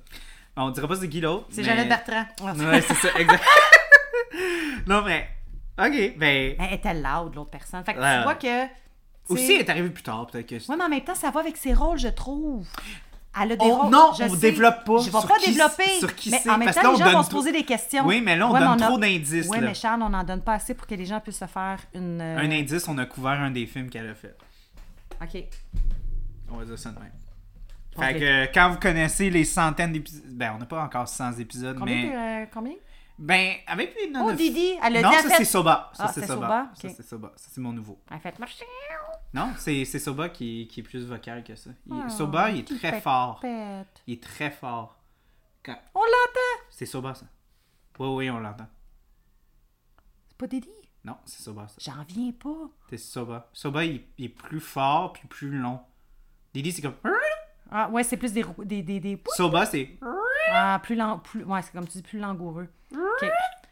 [0.55, 1.45] On dirait pas c'est qui l'autre.
[1.49, 2.25] C'est mais- Jeannette Bertrand.
[2.69, 3.43] Ouais, c'est ça, exact.
[4.87, 5.27] non, mais,
[5.79, 7.83] ok, ben, Elle était loud, l'autre personne.
[7.83, 8.65] Fait que tu vois que.
[9.29, 10.55] aussi, elle est arrivée plus tard, peut-être que.
[10.55, 12.67] Ouais, mais en même temps, ça va avec ses rôles, je trouve.
[13.41, 13.91] Elle a des On- rôles.
[13.91, 14.37] non, je on sais.
[14.51, 15.99] développe pas Je vais sur pas qui- développer.
[15.99, 18.05] sur qui mais en même temps, là, les gens vont se poser des questions.
[18.05, 19.49] Oui, mais là, on Ouais, donne a- trop d'indices.
[19.49, 19.61] Là.
[19.61, 22.19] mais Charles, on n'en donne pas assez pour que les gens puissent se faire une.
[22.21, 24.35] euh, Un indice, on a couvert un des films qu'elle a fait.
[25.21, 25.43] Ok.
[26.51, 27.11] On va dire ça de même.
[27.99, 31.33] Fait que euh, quand vous connaissez les centaines d'épisodes, ben on n'a pas encore 100
[31.39, 31.95] épisodes, Combien?
[31.95, 32.73] mais euh, combien?
[33.19, 35.15] Ben avec les Oh, Didi, elle a Non, dit.
[35.15, 35.91] ça elle fait- c'est Soba.
[35.93, 36.35] Ça Ah, c'est Soba.
[36.35, 36.69] Soba?
[36.75, 37.33] Ça c'est Soba.
[37.35, 37.99] Ça c'est mon nouveau.
[38.11, 38.65] Elle fait marcher.
[39.33, 41.71] Non, c'est c'est Soba qui, qui est plus vocal que ça.
[41.87, 43.39] Il- Oh, Soba, il est très fort.
[43.43, 44.97] Il est très fort.
[45.63, 46.63] Quand- On l'entend?
[46.69, 47.25] C'est Soba ça.
[47.99, 48.67] Oui, oui, on l'entend.
[50.29, 50.69] C'est pas Didi?
[51.03, 51.75] Non, c'est Soba ça.
[51.79, 52.69] J'en viens pas.
[52.89, 53.49] C'est Soba.
[53.53, 55.79] Soba, il, il est plus fort puis plus long.
[56.53, 56.95] Didi, c'est comme.
[57.71, 58.45] Ah, ouais, c'est plus des.
[58.65, 59.21] des, des, des...
[59.35, 59.97] Soba, c'est.
[60.51, 61.21] Ah, plus lang...
[61.21, 61.43] plus...
[61.43, 62.69] Ouais, c'est comme tu dis, plus langoureux.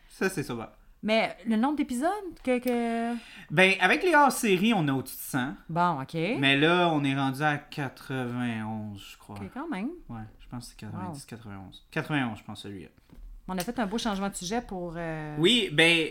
[0.09, 0.76] Ça, c'est Soba.
[1.03, 2.09] Mais le nombre d'épisodes
[2.43, 2.57] que.
[2.59, 3.15] que...
[3.51, 5.53] Ben, avec les hors-séries, on a au-dessus de 100.
[5.69, 6.13] Bon, ok.
[6.39, 9.35] Mais là, on est rendu à 91, je crois.
[9.35, 9.89] Ok, quand même.
[10.09, 11.85] Ouais, je pense que c'est 90, 91.
[11.91, 12.89] 91, je pense, celui-là.
[13.47, 14.93] On a fait un beau changement de sujet pour.
[14.97, 16.07] euh, Oui, ben.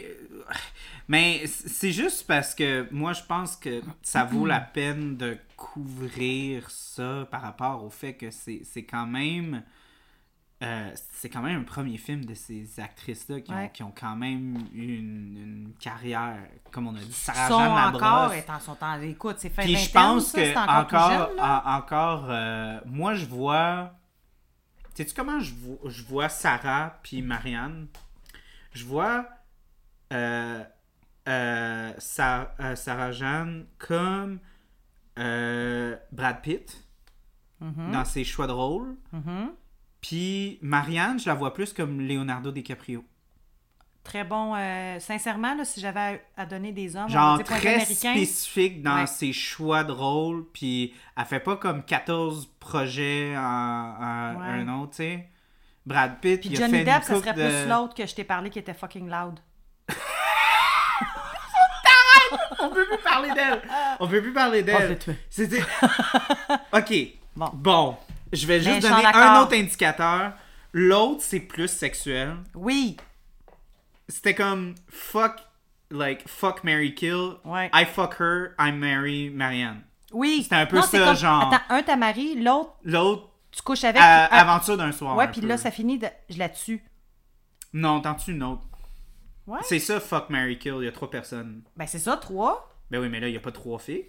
[1.09, 6.71] Mais c'est juste parce que moi, je pense que ça vaut la peine de couvrir
[6.71, 9.63] ça par rapport au fait que c'est c'est quand même.
[10.65, 13.71] Euh, c'est quand même un premier film de ces actrices-là qui, ont, Ouais.
[13.73, 16.39] qui ont quand même eu une, une carrière,
[16.71, 18.01] comme on a dit, Sarah sont Jeanne encore.
[18.31, 18.39] Labrosse.
[18.39, 19.01] Étant, sont en...
[19.03, 22.81] Écoute, c'est fin Puis je pense ça, que c'est encore, encore, jeune, en- encore, euh,
[22.87, 23.93] moi je vois,
[24.95, 27.89] sais-tu comment je vois, je vois Sarah puis Marianne?
[28.73, 29.27] Je vois
[30.13, 30.63] euh,
[31.99, 34.39] Sa- euh, Sarah Jeanne comme
[35.19, 36.81] euh, Brad Pitt
[37.61, 38.97] Mhm, dans ses choix de rôle.
[39.13, 39.53] mhm.
[40.07, 43.03] Puis Marianne, je la vois plus comme Leonardo DiCaprio.
[44.03, 44.55] Très bon.
[44.55, 48.97] euh, sincèrement, là, si j'avais à, donner des hommes, on Genre dire très spécifique dans
[48.97, 49.07] Ouais.
[49.07, 54.47] ses choix de rôle, puis elle fait pas comme 14 projets en, en Ouais.
[54.61, 55.27] un autre, tu sais.
[55.87, 57.41] Brad Pitt, Puis il a fait Johnny une Depp, ça serait de...
[57.63, 59.41] plus l'autre que je t'ai parlé qui était fucking loud.
[62.61, 63.63] On peut plus parler d'elle.
[64.01, 64.99] On peut plus parler d'elle.
[65.31, 65.63] C'était.
[66.75, 66.95] ok.
[67.37, 67.51] Bon.
[67.55, 67.97] Bon.
[68.35, 70.33] Je vais Mais juste donner un autre indicateur.
[70.73, 72.37] L'autre, c'est plus sexuel.
[72.55, 72.97] Oui.
[74.09, 75.37] C'était comme fuck,
[75.91, 77.35] like fuck Mary Kill.
[77.45, 77.71] Ouais.
[77.73, 79.83] I fuck her, I marry Marianne.
[80.13, 80.41] Oui.
[80.43, 81.53] C'était un peu Non, ça, comme- genre.
[81.55, 83.97] Attends, un, ta mari, l'autre, L'autre, tu couches avec.
[84.03, 85.17] puis aventure d'un soir.
[85.17, 85.47] Ouais, puis peu.
[85.47, 86.09] là, ça finit de.
[86.29, 86.83] Je la tue.
[87.73, 88.63] Non, t'en tues une autre.
[89.47, 89.59] Ouais.
[89.63, 90.77] C'est ça, fuck Mary Kill.
[90.81, 91.63] Il y a trois personnes.
[91.77, 92.71] Ben, c'est ça, trois.
[92.91, 94.07] Ben oui, mais là, il y a pas trois filles.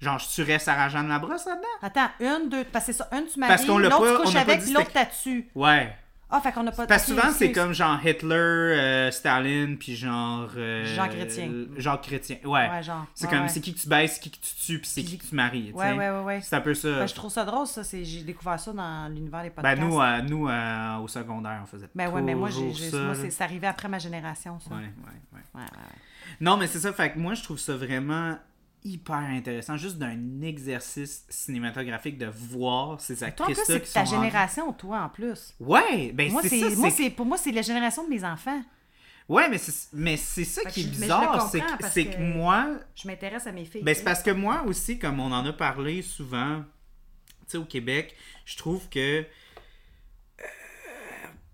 [0.00, 1.66] Genre, je tuerais Sarah Jeanne Labrosse là-dedans?
[1.82, 2.64] Attends, une, deux.
[2.64, 3.08] Parce que c'est ça.
[3.12, 3.66] Une, tu maries.
[3.66, 5.48] L'autre, tu couches n'a avec, puis l'autre, t'as tué.
[5.54, 5.94] Ouais.
[6.28, 6.86] Ah, fait qu'on a pas.
[6.88, 10.50] Parce que souvent, c'est comme genre Hitler, euh, Staline, puis genre.
[10.56, 11.50] euh, Jean Chrétien.
[11.76, 12.38] Jean Chrétien.
[12.44, 12.68] Ouais.
[12.68, 13.06] Ouais, genre.
[13.14, 13.48] C'est ouais, comme ouais.
[13.48, 15.34] c'est qui que tu baisses, c'est qui que tu tues, puis c'est qui que tu
[15.36, 15.68] maries.
[15.70, 16.40] tu Ouais, ouais, ouais, ouais.
[16.42, 16.88] C'est un peu ça.
[16.88, 17.82] Ben, je trouve ça drôle, ça.
[17.84, 19.80] J'ai découvert ça dans l'univers des Ben, podcasts.
[19.80, 23.86] nous, euh, nous euh, au secondaire, on faisait Ben ouais, mais moi, c'est, arrivé après
[23.88, 24.70] ma génération, ça.
[24.74, 24.82] Ouais, ouais,
[25.32, 25.40] ouais.
[25.54, 25.66] ouais, ouais.
[26.40, 26.92] Non, mais c'est ça.
[26.92, 28.36] Fait que moi, je trouve ça vraiment
[28.86, 34.72] hyper intéressant, juste d'un exercice cinématographique de voir ces actrices-là c'est ta sont en- génération,
[34.72, 35.54] toi, en plus.
[35.60, 36.70] Ouais, ben moi, c'est ça.
[36.76, 38.62] moi, c'est- pour moi, c'est la génération de mes enfants.
[39.28, 41.50] Ouais, mais c'est mais c'est ça Fait qui est je- bizarre,
[41.90, 43.82] c'est que, moi, Je m'intéresse à mes filles.
[43.82, 46.62] Ben, c'est parce que moi aussi, comme on en a parlé souvent,
[47.40, 48.14] tu sais, au Québec,
[48.44, 49.24] je trouve que
[50.40, 50.44] euh,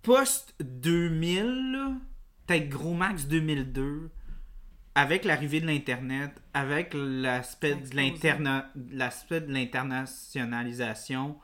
[0.02, 1.92] post-2000, là,
[2.46, 4.10] peut-être gros max 2002,
[4.94, 7.94] avec l'arrivée de l'Internet, avec l'aspect de
[9.52, 11.36] l'internationalisation,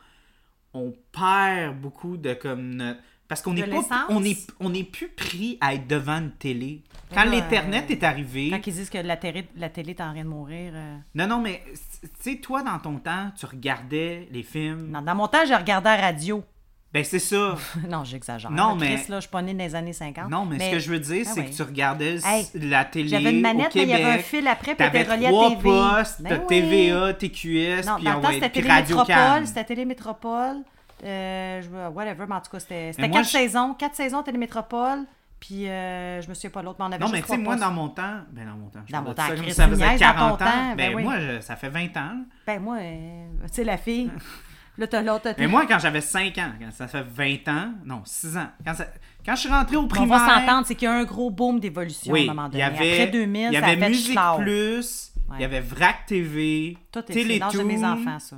[0.74, 5.08] on perd beaucoup de comme notre, Parce qu'on n'est pas, on est, on est plus
[5.08, 6.82] pris à être devant une télé.
[7.14, 8.50] Quand l'Internet euh, est arrivé...
[8.50, 10.72] Quand ils disent que la télé, la télé est en train de mourir.
[10.74, 11.62] euh, Non, non, mais
[12.02, 14.90] tu sais, toi, dans ton temps, tu regardais les films.
[14.90, 16.44] Non, dans mon temps, j'ai regardé à la radio.
[16.92, 17.54] Ben, c'est ça.
[17.88, 18.50] non, j'exagère.
[18.50, 20.30] Non, mais- Chris, là, je suis pas née dans les années 50.
[20.30, 23.08] Non, mais, ce que je veux dire, Ah c'est que tu regardais Hey, la télé
[23.08, 25.62] J'avais une manette, il y avait un fil après, puis était relié à trois TV.
[25.62, 26.46] postes, Ben.
[26.46, 29.46] TVA, TQS, Non, puis, dans le temps, c'était puis Télé Métropole, Radio-Can.
[29.46, 30.56] c'était Télé Métropole,
[31.04, 35.00] euh, je- whatever, mais en tout cas, c'était quatre je- saisons, quatre saisons Télé Métropole,
[35.38, 37.54] puis euh, je me souviens pas l'autre, mais on avait Non, mais tu sais, moi,
[37.56, 39.86] dans mon temps, ben dans mon temps, je Dans mon temps, ça comme ça faisait
[39.88, 40.48] niaises dans 40 ton ans.
[40.70, 41.02] ben Ben, oui.
[41.04, 42.16] moi, je- ça fait 20 ans.
[42.46, 44.10] Ben moi, euh, tu sais, la fille,
[44.78, 45.28] là, t'as l'autre...
[45.38, 48.74] Mais moi, quand j'avais 5 ans, quand ça fait 20 ans, non, 6 ans, quand,
[48.74, 48.88] ça-
[49.26, 50.18] quand je suis rentré au on primaire...
[50.18, 52.60] va s'entendre, c'est qu'il y a un gros boom d'évolution Oui, à un moment donné.
[52.60, 54.38] y avait, Après 2000, il y ça avait a fait Musique schlau.
[54.38, 55.40] Plus, il Ouais.
[55.40, 58.36] y avait VRAC TV, l'âge de mes enfants, ça?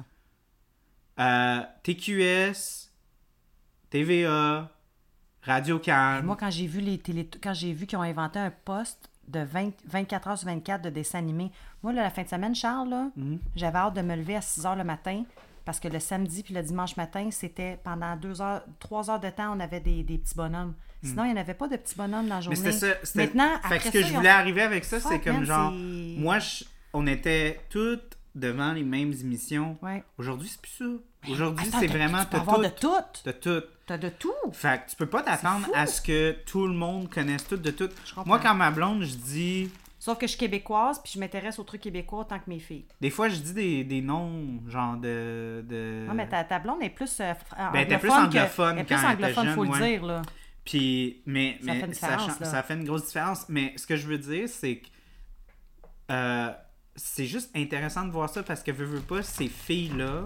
[1.20, 2.90] euh, TQS,
[3.90, 4.70] TVA,
[5.42, 6.22] Radio Can.
[6.24, 7.28] Moi, quand j'ai vu les télé...
[7.42, 9.70] quand j'ai vu qu'ils ont inventé un poste de 20...
[9.86, 11.50] 24 heures sur 24 de dessin animé,
[11.82, 13.38] moi, là, la fin de semaine, Charles, là, Mhm.
[13.56, 15.24] j'avais hâte de me lever à 6 heures le matin
[15.70, 19.30] parce que le samedi puis le dimanche matin, c'était pendant deux heures, trois heures de
[19.30, 20.74] temps, on avait des, des petits bonhommes.
[21.00, 22.48] Sinon, il n'y en avait pas de petits bonhommes dans la Hmm.
[22.50, 22.72] Mais journée.
[22.72, 23.12] c'était ça.
[23.14, 25.44] Maintenant, fait après que ce que ça, je voulais ont- arriver avec ça, c'est comme
[25.44, 25.70] genre.
[25.70, 29.78] Moi, je- on était toutes devant les mêmes émissions.
[29.80, 30.02] Ouais.
[30.18, 31.30] Aujourd'hui, c'est plus ça.
[31.30, 32.18] Aujourd'hui, c'est vraiment.
[32.24, 32.62] Tu peux avoir tout.
[32.64, 33.22] de tout.
[33.22, 33.62] T'as tout.
[33.86, 34.32] T'as de tout.
[34.52, 37.70] Fait que tu peux pas t'attendre à ce que tout le monde connaisse tout de
[37.70, 37.88] tout.
[38.26, 39.70] Moi, quand ma blonde, je dis.
[40.00, 42.86] Sauf que je suis québécoise puis je m'intéresse aux trucs québécois autant que mes filles.
[43.02, 45.62] Des fois, je dis des, des noms, genre de.
[45.68, 46.06] de...
[46.08, 47.34] Non, mais ta, ta blonde est plus euh,
[47.72, 49.90] Ben, plus anglophone que- plus anglophone, faut jeune, le ouais.
[49.98, 50.22] dire, là.
[50.64, 53.46] Puis, mais, Ça mais fait une ça, fait une grosse différence.
[53.50, 54.86] Mais ce que je veux dire, c'est que
[56.10, 56.50] euh,
[56.96, 60.24] c'est juste intéressant de voir ça parce que, veux, veux pas, ces filles-là,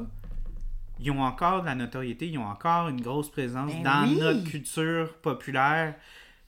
[1.00, 4.16] ils ont encore de la notoriété, ils ont encore une grosse présence Ben dans oui.
[4.20, 5.94] notre culture populaire.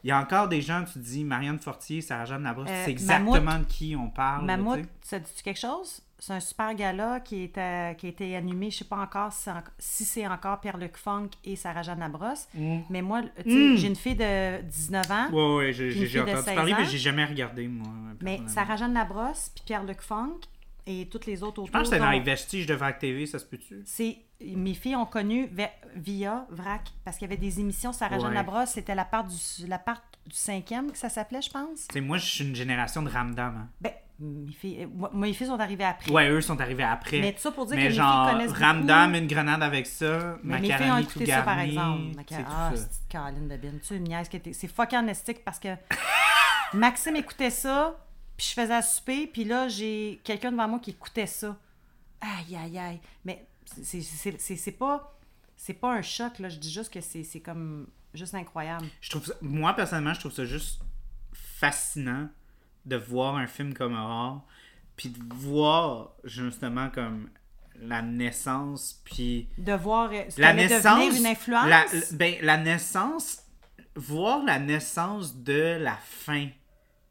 [0.06, 3.32] Il y a encore des gens, tu dis, Marianne Fortier, Sarah-Jeanne Labrosse, Euh, c'est exactement
[3.40, 4.44] Mammouth- de qui on parle.
[4.46, 6.00] Mammouth, ça dit quelque chose?
[6.20, 9.32] C'est un super gala qui, est, euh, qui a été animé, je sais pas encore
[9.32, 12.46] si, c'est en- si c'est encore Pierre-Luc Funk et Sarah-Jeanne Labrosse.
[12.88, 13.74] Mais moi, Mm.
[13.76, 17.24] j'ai une fille de 19 ans, Ouais, ouais, j'ai entendu 16 parler, mais j'ai jamais
[17.24, 17.88] regardé, moi.
[18.22, 18.40] mais.
[18.46, 20.38] Sarah-Jeanne Labrosse puis Pierre-Luc Funk
[20.86, 21.66] et toutes les autres autour.
[21.66, 23.82] Je pense que c'était dans les vestiges de VAC TV, ça se peut-tu?
[23.84, 25.48] C'est mes filles ont connu
[25.96, 28.34] via VRAC parce qu'il y avait des émissions Sarah-Jeanne Ouais.
[28.34, 29.34] Labrosse, c'était la part du
[29.66, 31.86] la part du cinquième que ça s'appelait, je pense.
[31.88, 33.56] Tu sais, moi, je suis une génération de ramdam.
[33.56, 33.68] hein.
[33.80, 36.10] Ben, mes filles, euh, moi, mes filles sont arrivées après.
[36.10, 37.20] Ouais, eux sont arrivés après.
[37.20, 38.62] Mais ça pour dire Mais que mes genre, filles connaissent beaucoup.
[38.64, 42.02] Ramdam, une grenade avec ça, Mais mes filles ont écouté tout ça, par exemple.
[42.28, 43.78] c'est Maca- Ah, c'est Caroline de Bin.
[43.86, 45.68] Tu une niaise était- C'est fucking amnestique parce que
[46.74, 47.96] Maxime écoutait ça,
[48.36, 51.56] puis je faisais à souper, puis là, j'ai quelqu'un devant moi qui écoutait ça.
[52.20, 53.00] Aïe, aïe, aïe.
[53.24, 53.46] Mais
[53.82, 55.12] c'est- pas...
[55.58, 56.48] C'est pas un choc, là.
[56.50, 57.86] Je dis juste que c'est comme...
[58.12, 58.86] Juste incroyable.
[59.00, 60.80] Je trouve ça- moi, personnellement, je trouve ça juste
[61.32, 62.28] fascinant
[62.84, 64.46] de voir un film comme Aurore,
[64.96, 67.28] puis de voir justement comme
[67.78, 70.10] la naissance, puis De voir...
[70.12, 71.66] euh, la naissance, devenir une influence?
[71.68, 73.42] la, ben, la naissance,
[73.94, 76.48] voir la naissance de la fin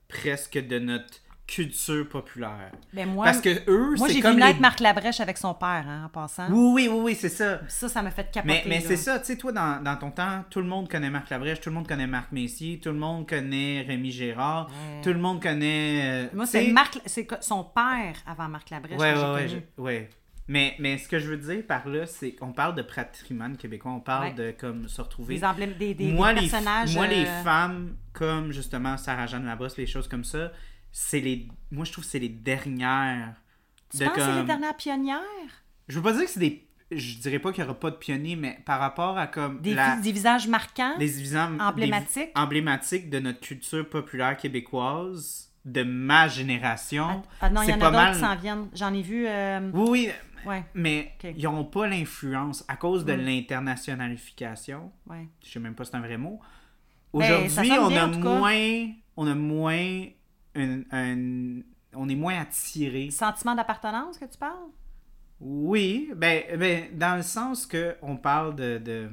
[0.07, 1.13] presque de notre
[1.47, 2.71] culture populaire.
[2.91, 4.59] Ben, moi, Parce que eux, moi j'ai vu naître les...
[4.61, 6.47] Marc Labrèche avec son père, hein, en passant.
[6.49, 7.59] Oui, oui, oui, oui, c'est ça.
[7.67, 8.63] Ça, ça m'a fait capoter.
[8.65, 11.29] Mais, c'est ça, tu sais, toi, dans, dans ton temps, tout le monde connaît Marc
[11.29, 15.01] Labrèche, tout le monde connaît Marc Messier, tout le monde connaît Rémi Gérard, Ouais.
[15.03, 16.25] tout le monde connaît...
[16.25, 16.99] euh, Moi, c'est Marc...
[17.05, 19.61] C'est son père avant Marc Labrèche Ouais, que ouais, j'ai ouais, connu.
[19.77, 20.09] je- ouais.
[20.47, 23.91] Mais, mais ce que je veux dire par là, c'est qu'on parle de patrimoine québécois,
[23.93, 24.33] on parle Ouais.
[24.33, 25.35] de comme se retrouver...
[25.35, 26.93] Des emblèmes, des, des, moi, des les, personnages...
[26.95, 30.51] moi, les euh, femmes, comme justement Sarah-Jeanne Labrosse, les choses comme ça,
[30.91, 31.47] c'est les...
[31.71, 33.33] Moi, je trouve que c'est les dernières...
[33.91, 35.21] Tu de penses que c'est les comme- dernières pionnières?
[35.87, 36.61] Je veux pas dire que c'est des...
[36.91, 39.59] Je dirais pas qu'il y aura pas de pionniers, mais par rapport à comme...
[39.61, 39.95] Des, la...
[39.95, 40.95] des visages marquants?
[40.99, 42.33] des visages Emblématiques?
[42.35, 47.23] des- emblématiques de notre culture populaire québécoise, de ma génération.
[47.41, 48.69] Ah non, il y en a pas d'autres mal- qui s'en viennent.
[48.75, 49.25] J'en ai vu...
[49.27, 50.09] euh, Oui, oui,
[50.45, 53.21] Ouais, mais ils n'ont pas l'influence à cause de Mm.
[53.21, 54.91] l'internationalification.
[55.09, 55.27] ouais.
[55.43, 56.39] Je sais même pas si c'est un vrai mot.
[57.13, 60.05] Ben, Aujourd'hui, on a moins, on a moins,
[60.55, 63.09] on est moins attiré.
[63.11, 64.69] Sentiment d'appartenance que tu parles?
[65.39, 69.09] Oui, ben, ben dans le sens que on parle de, de-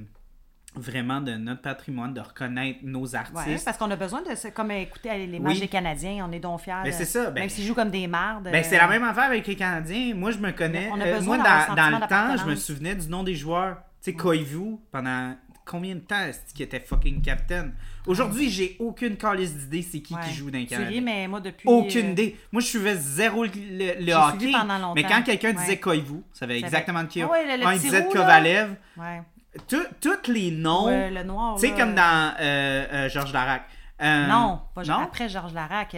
[0.75, 3.65] vraiment de notre patrimoine, de reconnaître nos Ouais, artistes.
[3.65, 4.51] parce qu'on a besoin de...
[4.51, 5.61] Comme écouter les matchs Oui.
[5.61, 6.73] des Canadiens, on est donc fiers.
[6.85, 8.45] Ben, c'est ça, ben- Même s'ils jouent comme des mardes.
[8.51, 10.15] Ben, c'est euh, la même affaire avec les Canadiens.
[10.15, 10.89] Moi, je me connais.
[10.93, 13.77] On a euh, moi, dans, le temps, je me souvenais du nom des joueurs.
[14.03, 15.35] Tu sais, Koivu, pendant
[15.65, 17.71] combien de temps est-ce qu'il était fucking captain?
[18.07, 20.21] Aujourd'hui, j'ai aucune calice d'idée c'est qui ouais.
[20.27, 21.01] qui joue dans ris, Canadiens.
[21.03, 21.69] mais moi, depuis...
[21.69, 22.37] Aucune euh, idée.
[22.51, 24.51] Moi, je suivais zéro le, le- le hockey.
[24.51, 24.95] pendant longtemps.
[24.97, 25.79] Mais quand quelqu'un disait Ouais.
[25.79, 27.23] Koivu, ça savait exactement de qui.
[27.23, 28.09] Ah ouais, le- le quand il disait de.
[28.13, 29.23] Kovalev, Ouais.
[29.69, 30.87] Tous les noms.
[30.87, 31.57] Ouais, le noir.
[31.57, 33.63] tu sais, comme dans euh, euh, Georges Larac.
[34.01, 34.95] Euh, Non, pas non?
[34.99, 35.95] après Georges Larac.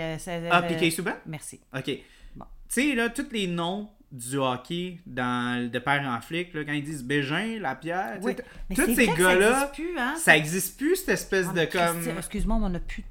[0.51, 1.13] Ah, Piquet Souban?
[1.27, 1.61] Merci.
[1.75, 1.91] OK.
[2.37, 2.45] Bon.
[2.69, 6.73] Tu sais, là, tous les noms du hockey dans de père en flic, là, quand
[6.73, 8.37] ils disent Bégin, Lapierre, Oui.
[8.75, 9.69] tous ces gars-là,
[10.17, 10.95] Ça existe plus, hein?
[10.95, 12.19] plus, cette espèce Ah, de comme.
[12.19, 13.05] Excuse-moi, on a plus.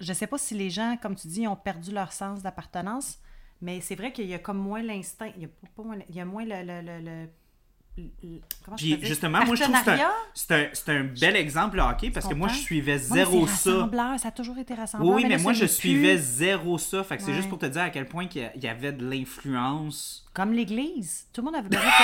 [0.00, 3.18] Je sais pas si les gens, comme tu dis, ont perdu leur sens d'appartenance,
[3.60, 5.30] mais c'est vrai qu'il y a comme moins l'instinct.
[5.36, 6.62] Il y a, pas, moins- il y a moins le.
[6.62, 7.28] le, le, le- le-
[8.64, 9.90] comment Puis justement, moi, je trouve que
[10.34, 13.46] c'est un, c'est un, un bel exemple, le hockey, parce que moi, je suivais zéro
[13.46, 13.88] ça.
[14.18, 15.14] ça a toujours été rassembleur.
[15.14, 16.22] Oui, mais là, moi, je suivais plus.
[16.22, 17.02] zéro ça.
[17.04, 19.08] Fait que c'est juste pour te dire à quel point a- il y avait de
[19.08, 20.24] l'influence.
[20.34, 21.26] Comme l'Église.
[21.32, 21.90] Tout le monde avait besoin de...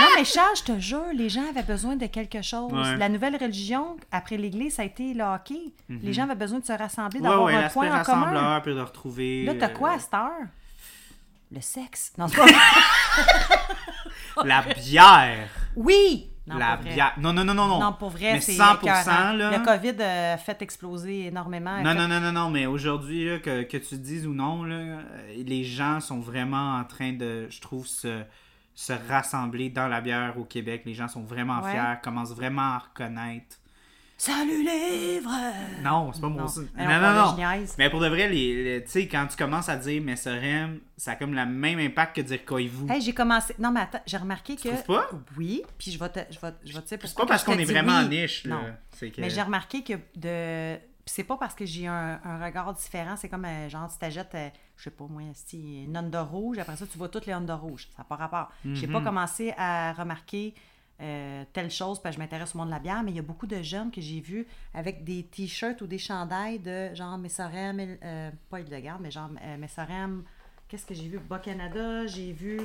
[0.00, 2.72] Non, mais Charles, je te jure, les gens avaient besoin de quelque chose.
[2.72, 2.96] Ouais.
[2.96, 5.72] La nouvelle religion, après l'Église, ça a été le hockey.
[5.88, 7.26] Les gens avaient besoin de se rassembler, Mhm.
[7.26, 8.60] D'avoir ouais, un point en commun.
[8.60, 9.44] puis de retrouver.
[9.44, 10.32] Là, t'as euh, quoi à cette heure?
[11.52, 12.12] Le sexe.
[12.18, 12.44] Non, c'est pas
[14.44, 15.48] La bière.
[15.76, 16.30] Oui!
[16.46, 17.14] Non, la bière.
[17.18, 17.80] Non, non, non, non, non.
[17.80, 19.32] Non, pour vrai, Mais c'est 100%, écœurant.
[19.32, 19.56] là.
[19.58, 21.80] Le COVID a fait exploser énormément.
[21.82, 24.98] Non, non, non, non, non, mais aujourd'hui, que, que tu dises ou non, là,
[25.34, 28.22] les gens sont vraiment en train de, je trouve, se,
[28.74, 30.82] se rassembler dans la bière au Québec.
[30.84, 31.70] Les gens sont vraiment Ouais.
[31.70, 33.56] fiers, commencent vraiment à reconnaître.
[34.16, 35.30] Salut livre!
[35.82, 36.68] Non, c'est pas Non, signe.
[36.76, 37.66] Mais Non, on non, non.
[37.78, 40.78] Mais pour de vrai, les, les- tu sais, quand tu commences à dire mais Sorem,
[40.96, 42.90] ça a comme le même impact que dire Koivu.
[42.90, 43.54] Hey, j'ai commencé.
[43.58, 44.68] Non, mais attends, j'ai remarqué que.
[44.68, 45.10] trouves pas?
[45.36, 47.50] Oui, puis je vais te, je vais, je vais te dire c'est pas parce que
[47.50, 48.08] qu'on est vraiment oui.
[48.20, 48.54] niche, là.
[48.54, 48.62] Non.
[49.10, 49.20] Que...
[49.20, 50.78] Mais j'ai remarqué que de.
[51.04, 54.34] c'est pas parce que j'ai un, un regard différent, c'est comme euh, genre tu t'achètes,
[54.36, 57.34] euh, je sais pas moi, si une Honda rouge, après ça tu vois toutes les
[57.34, 57.88] Honda rouges.
[57.96, 58.50] Ça n'a pas rapport.
[58.64, 58.92] J'ai Mhm.
[58.92, 60.54] pas commencé à remarquer
[61.00, 63.18] euh, telle chose parce que je m'intéresse au monde de la bière, mais il y
[63.18, 67.18] a beaucoup de jeunes que j'ai vus avec des t-shirts ou des chandails de genre
[67.18, 70.22] Messorem, euh, pas Hildegarde, mais genre euh, Messorem,
[70.68, 71.18] qu'est-ce que j'ai vu?
[71.18, 72.60] Bas-Canada, j'ai vu.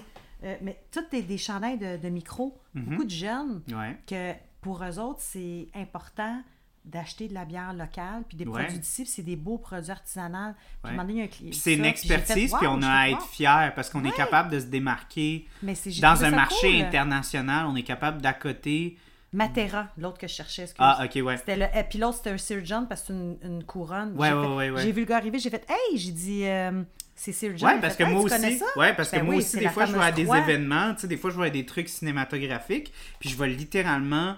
[0.62, 2.58] mais toutes des, des chandails de, de micro.
[2.74, 2.84] Mhm.
[2.86, 3.98] Beaucoup de jeunes Ouais.
[4.08, 6.42] que pour eux autres, c'est important
[6.86, 8.62] d'acheter de la bière locale, puis des Ouais.
[8.64, 10.54] produits d'ici, puis c'est des beaux produits artisanaux.
[10.84, 11.22] Puis Ouais.
[11.24, 11.52] un client.
[11.54, 14.60] C'est une expertise, puis Wow, on a à être fier parce qu'on est capable de
[14.60, 15.48] se démarquer.
[15.62, 16.86] Mais Dans un marché cool.
[16.86, 18.98] international, on est capable d'accoter.
[19.32, 20.80] Matera, l'autre que je cherchais, excuse.
[20.80, 21.38] Ah, ok, ouais.
[21.38, 21.66] C'était le...
[21.66, 24.14] et Puis l'autre, c'était un Sir John parce que c'est une, une couronne.
[24.18, 24.82] Ouais, J'ai ouais, fait-.
[24.82, 26.82] J'ai vu le gars arriver, j'ai fait «Hey!» J'ai dit euh,
[27.14, 27.70] C'est Sir John.
[27.70, 29.94] Ouais, parce que Hey, moi aussi, ouais, parce que Ben moi aussi, des fois, je
[29.94, 33.30] vais à des événements, tu sais, des fois, je vais à des trucs cinématographiques, puis
[33.30, 34.36] je vais littéralement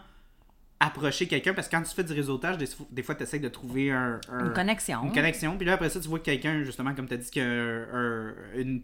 [0.83, 3.47] approcher quelqu'un, parce que quand tu fais du réseautage, des, des fois, tu essaies de
[3.49, 5.03] trouver un, un- Une connexion.
[5.03, 7.39] une connexion, puis là, après ça, tu vois que quelqu'un, justement, comme tu as dit,
[7.39, 8.33] a un-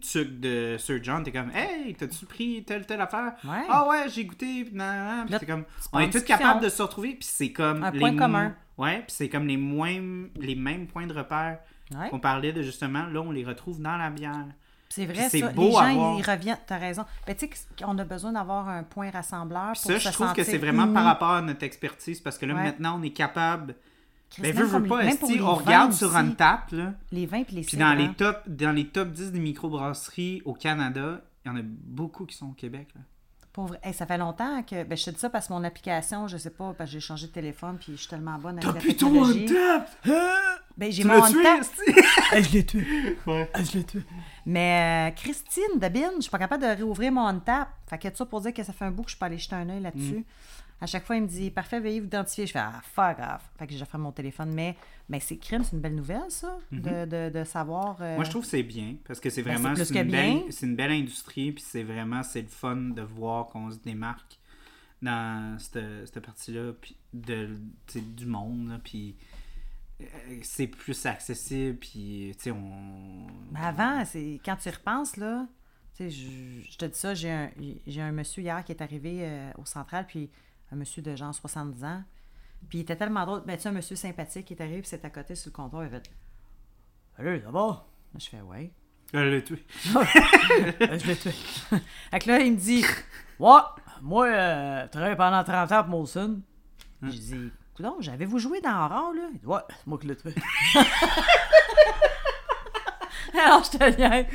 [0.00, 3.32] tuque de Sir John, t'es comme, hey, t'as-tu pris telle, telle affaire?
[3.44, 3.64] Ouais.
[3.68, 4.74] Ah ouais, j'ai goûté, puis
[5.30, 8.16] c'est comme, on est tous capables de se retrouver, puis c'est comme Un les point
[8.16, 8.54] commun.
[8.76, 9.98] Ouais, puis c'est comme les, moins,
[10.36, 11.58] les mêmes points de repère
[11.94, 12.10] Ouais.
[12.10, 14.44] qu'on parlait de justement, là, on les retrouve dans la bière.
[14.90, 15.48] C'est vrai, c'est ça.
[15.50, 16.58] beau Les gens, ils reviennent.
[16.66, 17.04] T'as raison.
[17.26, 17.50] Ben, tu sais
[17.84, 20.84] qu'on a besoin d'avoir un point rassembleur pour Ça, se je trouve que c'est vraiment
[20.84, 20.94] unis.
[20.94, 22.62] par rapport à notre expertise, parce que là, Ouais.
[22.62, 23.74] maintenant, on est capable.
[24.38, 26.16] Ben, veux, veux pas, les- esti, on regarde sur aussi.
[26.16, 26.92] Untap, là.
[27.12, 30.52] Les vins puis les Puis dans les, top, dans les top 10 des microbrasseries au
[30.54, 32.88] Canada, il y en a beaucoup qui sont au Québec.
[32.94, 33.00] là.
[33.82, 34.84] Hey, ça fait longtemps que.
[34.84, 37.00] Ben, je te dis ça parce que mon application, je sais pas, parce que j'ai
[37.00, 39.46] changé de téléphone puis je suis tellement bonne avec la technologie.
[40.76, 41.60] Ben, j'ai Tu mon l'as on tué, tap.
[41.60, 41.82] esti?
[42.32, 43.18] Hey, je l'ai tué.
[43.26, 43.50] Ouais.
[43.56, 44.00] Je l'ai tué.
[44.46, 47.68] Mais euh, Christine Dabine, je suis pas capable de réouvrir mon on tap.
[47.88, 49.38] Fait que ça pour dire que ça fait un bout que je suis pas allée
[49.38, 50.24] jeter un œil là-dessus.
[50.80, 52.46] À chaque fois, il me dit Parfait, veuillez vous identifier.
[52.46, 53.42] Je fais Ah, fuck grave.
[53.58, 54.52] Fait que j'ai fait mon téléphone.
[54.54, 54.76] Mais,
[55.08, 57.96] mais c'est crime, c'est une belle nouvelle, ça, de, de, de savoir.
[58.00, 60.42] euh, Moi, je trouve que c'est bien, parce que c'est Ben, vraiment c'est une, belle,
[60.62, 64.38] une belle industrie, puis c'est vraiment c'est le fun de voir qu'on se démarque
[65.02, 67.50] dans cette, cette partie-là puis de,
[67.94, 69.16] du monde, là, puis
[70.00, 70.04] euh,
[70.42, 73.26] c'est plus accessible, puis tu sais, on...
[73.52, 75.46] Mais avant, c'est quand tu y repenses, là,
[75.96, 77.50] tu sais, je, je te dis ça, j'ai un,
[77.86, 80.30] j'ai un monsieur hier qui est arrivé euh, au central, puis
[80.72, 82.02] un monsieur de genre 70 ans.
[82.68, 83.42] Puis il était tellement drôle.
[83.46, 85.56] Ben, tu sais, un monsieur sympathique qui est arrivé, puis c'est à côté sur le
[85.56, 86.10] comptoir, il fait
[87.16, 87.86] Salut, ça va?
[88.18, 88.70] Je fais Ouais.
[89.12, 89.64] Le tuer.
[89.96, 90.04] Euh,
[90.98, 91.30] je l'ai tué.
[92.10, 92.84] fait que là, il me dit
[93.38, 93.60] Ouais,
[94.02, 96.40] moi, euh, je travaille pendant 30 ans pour Molson.
[97.02, 97.08] Hein?
[97.10, 100.16] Je dis Coudon, j'avais-vous joué dans Aurore, là Il dit Ouais, c'est moi qui l'ai
[100.16, 100.34] tué.
[103.44, 104.26] Alors, je te niaise.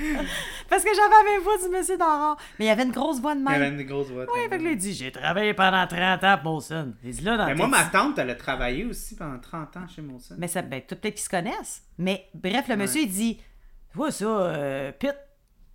[0.73, 2.35] Parce que j'avais la même voix du monsieur d'Aurore.
[2.57, 3.79] Mais il y avait une grosse voix de Il y avait même.
[3.79, 4.25] une grosse voix.
[4.33, 6.93] Oui, fait que là, il dit J'ai travaillé pendant 30 ans pour Molson.
[7.03, 9.87] Il dit là, dans Mais moi, ma tante, elle a travaillé aussi pendant 30 ans
[9.87, 10.33] chez Molson.
[10.39, 11.83] Mais ça, ben, tout peut-être qu'ils se connaissent.
[11.99, 13.35] Mais bref, le monsieur, il dit
[13.91, 15.13] Tu vois ça, euh, Pit,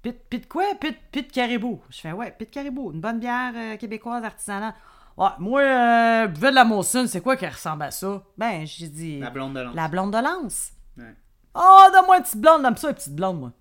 [0.02, 0.64] Pit, Pit quoi?
[0.80, 1.80] Pit, Pit Caribou.
[1.90, 4.74] Je fais Ouais, Pit Caribou, une bonne bière euh, québécoise artisanale.
[5.16, 8.20] Ouais, moi, euh, buvais de la Molson, c'est quoi qui ressemble à ça?
[8.36, 9.74] Ben, j'ai dit La blonde de Lance.
[9.76, 10.72] La blonde de Lance.
[10.96, 11.14] Ouais.
[11.54, 13.52] Oh, donne-moi une petite blonde, donne ça, une petite blonde, moi.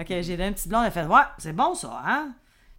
[0.00, 2.32] Fait que j'ai donné une petite blonde, elle a fait Ouais, c'est bon ça, hein?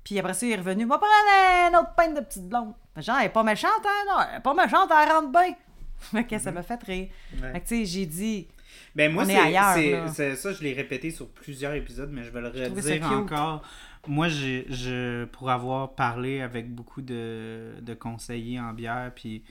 [0.03, 2.73] Puis après ça, il est revenu Va prendre un autre pain de petite blonde.
[2.95, 4.05] Ben, genre, elle est pas méchante, hein?
[4.07, 5.53] Non, elle est pas méchante, elle rentre bien.
[5.99, 7.09] Fait que ça m'a fait rire.
[7.39, 7.51] Ouais.
[7.51, 8.47] Fait que, tu sais, j'ai dit,
[8.95, 13.11] Ben moi, c'est, ça, je l'ai répété sur plusieurs épisodes, mais je vais le redire
[13.11, 13.61] encore.
[14.07, 19.43] Moi, j'ai- je, pour avoir parlé avec beaucoup de, de conseillers en bière, puis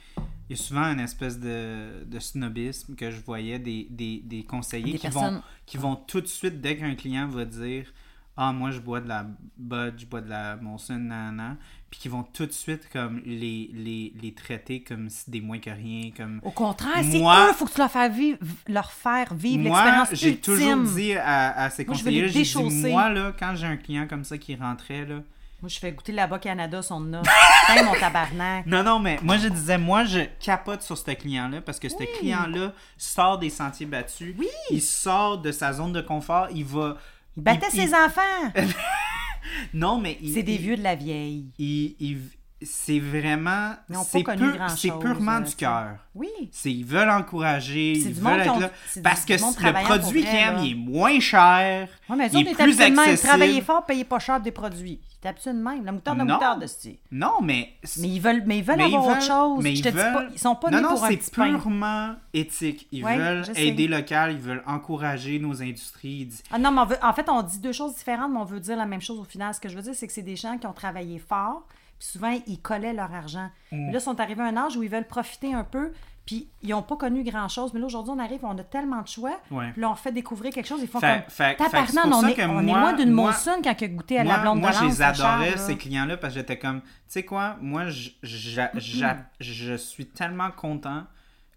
[0.49, 4.43] il y a souvent une espèce de, de snobisme que je voyais des, des, des
[4.43, 7.93] conseillers Des qui, personnes- vont, qui vont tout de suite, dès qu'un client va dire
[8.37, 9.25] Ah, moi, je bois de la
[9.57, 11.57] Bud, je bois de la Monson, nanana,
[11.89, 15.59] puis qui vont tout de suite comme les, les, les traiter comme si des moins
[15.59, 18.37] que rien, comme au contraire, c'est Moi- eux, faut que tu leur, fasses vivre,
[18.67, 20.53] leur faire vivre moi, l'expérience j'ai ultime.
[20.55, 24.23] toujours dit à, à ces Moi, j'ai dit, moi, là, quand j'ai un client comme
[24.23, 25.15] ça qui rentrait, là...
[25.61, 27.21] Moi, je fais goûter là-bas Canada, son nom.
[27.67, 28.65] Putain, mon tabarnak.
[28.65, 31.97] Non, non, mais moi, je disais, moi, je capote sur ce client-là parce que ce
[32.19, 34.33] client-là sort des sentiers battus.
[34.39, 34.47] Oui.
[34.71, 36.47] Il sort de sa zone de confort.
[36.55, 36.97] Il va...
[37.37, 38.51] Il battait il- ses enfants.
[39.73, 40.17] Non, mais...
[40.21, 41.45] il- C'est des vieux de la vieille.
[41.57, 42.21] il- il-
[42.63, 43.73] C'est vraiment...
[44.03, 45.97] C'est pur- purement du cœur.
[46.13, 46.29] Oui.
[46.51, 48.69] C'est, ils veulent encourager, ils veulent être là.
[49.03, 51.87] Parce que le produit qu'ils aiment, il est moins cher.
[52.09, 53.27] Oui, mais il est plus de accessible.
[53.27, 54.99] Travailler fort, payer pas cher des produits.
[55.21, 55.85] C'est absolument de même.
[55.85, 56.99] La moutarde de moutarde, c'est.
[57.11, 57.73] Non, mais...
[57.99, 59.63] Mais ils veulent, mais ils veulent avoir autre chose.
[59.63, 62.87] mais je ils ils sont pas non, pour un c'est purement éthique.
[62.91, 66.29] Ils veulent aider local, ils veulent encourager nos industries.
[66.51, 68.85] Ah non, mais en fait, on dit deux choses différentes, mais on veut dire la
[68.85, 69.53] même chose au final.
[69.53, 71.63] Ce que je veux dire, c'est que c'est des gens qui ont travaillé fort,
[72.01, 73.51] puis souvent, ils collaient leur argent.
[73.71, 73.91] Mm.
[73.91, 75.91] Là, ils sont arrivés à un âge où ils veulent profiter un peu,
[76.25, 77.75] puis ils n'ont pas connu grand-chose.
[77.75, 79.71] Mais là, aujourd'hui, on arrive, on a tellement de choix, Ouais.
[79.73, 80.79] puis là, on fait découvrir quelque chose.
[80.81, 81.29] Ils font Fait- comme...
[81.29, 81.69] fait- fait
[82.01, 83.87] pour on, ça est, que on est moi- loin d'une moi- Molson quand il a
[83.87, 86.39] goûté à Moi, la blonde moi de je l'Anse, les adorais, ces clients-là, parce que
[86.39, 91.03] j'étais comme, tu sais quoi, moi, je, je suis tellement content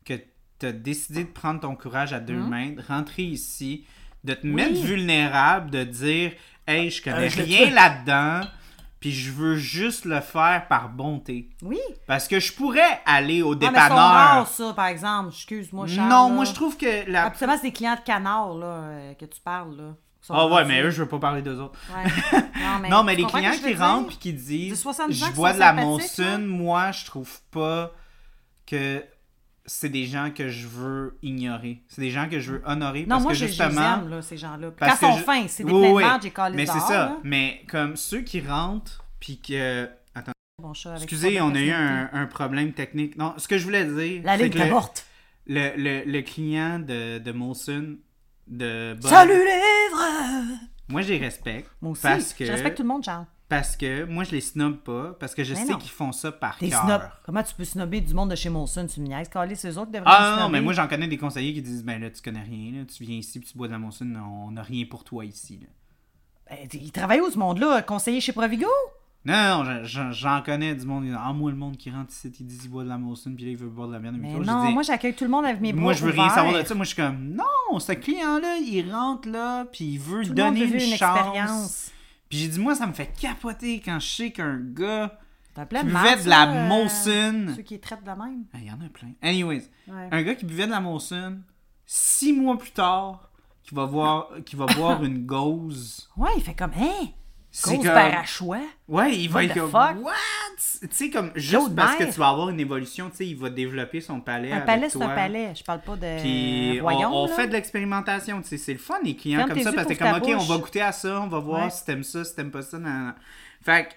[0.05, 0.15] que
[0.59, 3.87] tu as décidé de prendre ton courage à deux mains, de rentrer ici,
[4.25, 6.33] de te mettre vulnérable, de dire,
[6.66, 8.47] hey, je connais Euh, je rien là-dedans,
[9.05, 11.51] puis je veux juste le faire par bonté.
[11.60, 11.78] Oui.
[12.06, 13.98] Parce que je pourrais aller au Ah, mais ils sont dépanneur.
[13.98, 15.28] rares, ça, par exemple.
[15.28, 16.09] Excuse-moi, Charles.
[16.09, 16.35] non, là.
[16.35, 17.26] moi, je trouve que la.
[17.26, 19.94] Absolument, c'est des clients de canard, là, euh, que tu parles, là.
[20.31, 21.78] Ah ouais, mais eux, je veux pas parler d'eux autres.
[21.94, 22.10] Ouais.
[22.55, 25.32] Non, mais, non, mais tu les clients qui rentrent puis qui disent 70 ans Je
[25.35, 26.39] bois de la là?
[26.39, 27.93] moi, je trouve pas
[28.66, 29.05] que
[29.66, 31.82] c'est des gens que je veux ignorer.
[31.89, 34.23] C'est des gens que je veux honorer Non, parce moi, que je, je aime, là,
[34.23, 34.70] ces gens-là.
[34.73, 36.81] Parce Quand ils sont je- fins, c'est des Oui, pleins de j'ai collé Mais c'est
[36.81, 36.93] ça.
[36.99, 37.19] là.
[37.24, 39.89] Mais comme ceux qui rentrent puis que.
[40.15, 40.32] Attends,
[40.62, 43.16] Bon chat avec excusez, on a eu un, un problème technique.
[43.16, 44.23] Non, ce que je voulais dire.
[44.24, 45.07] La ligne que le, t'avorte.
[45.47, 47.97] le, le, le client de, de Molson,
[48.47, 50.57] de Bud, Salut les vrais!
[50.89, 51.70] moi, je les respecte.
[51.81, 52.03] Moi aussi.
[52.03, 53.24] Parce que, Je respecte tout le monde, Charles.
[53.49, 55.15] Parce que moi, je les snob pas.
[55.21, 56.83] Parce que je Mais sais qu'ils font ça par T'es cœur.
[56.85, 57.03] snob.
[57.27, 58.87] Comment tu peux snobber du monde de chez Molson?
[58.87, 59.29] Tu me niaises?
[59.29, 62.01] Calais, eux autres devraient Ah non, mais moi j'en connais des conseillers qui disent Ben
[62.01, 64.51] là, tu connais rien, là, tu viens ici puis tu bois de la Monson, on
[64.53, 65.61] n'a rien pour toi ici.
[65.61, 65.69] là.
[66.51, 67.83] Ben, ils travaillent où, ce monde-là?
[67.83, 68.66] Conseiller chez Provigo?
[69.27, 71.07] Non, non, j'en- connais du monde.
[71.19, 73.45] Ah, moi, le monde qui rentre ici, il dit qu'il boit de la Monson puis
[73.47, 75.61] là, il veut boire de la bière Mais non, moi, j'accueille tout le monde avec
[75.62, 76.35] mes bras moi, je veux rien ouverts.
[76.35, 76.75] savoir de ça.
[76.75, 80.43] Moi, je suis comme Non, ce client-là, il rentre là puis il veut Tout le
[80.43, 81.16] monde donner veut une, vivre une chance.
[81.19, 81.91] expérience.
[82.35, 85.16] Puis j'ai dit Moi, ça me fait capoter quand je sais qu'un gars
[85.55, 87.52] qui buvait de la euh, Molson.
[87.55, 88.43] Ceux qui traitent de même.
[88.52, 89.12] Ah, Il y en a plein.
[89.23, 90.09] Anyways, Ouais.
[90.11, 91.39] un gars qui buvait de la Molson,
[91.86, 93.31] six mois plus tard,
[93.62, 96.11] qui va, voir, qui va boire une gauze.
[96.16, 97.06] Ouais, il fait comme, hein?
[97.56, 98.60] C'est comme- par à choix.
[98.89, 99.70] Ouais, il va être comme.
[99.70, 100.05] fuck?
[100.05, 100.12] What?
[100.81, 101.31] Tu sais, comme.
[101.36, 104.51] Juste parce que tu vas avoir une évolution, tu sais, il va développer son palais.
[104.51, 105.55] Un avec palais, c'est un palais.
[105.55, 107.12] Je parle pas de Puis on, royaume.
[107.12, 107.32] on là.
[107.32, 109.94] fait de l'expérimentation, tu sais, c'est le fun les clients Ferme comme ça parce que
[109.94, 111.70] comme ok, on va goûter à ça, on va voir Ouais.
[111.70, 112.78] si t'aimes ça, si t'aimes pas ça.
[112.78, 113.14] nan, nan.
[113.62, 113.89] Fait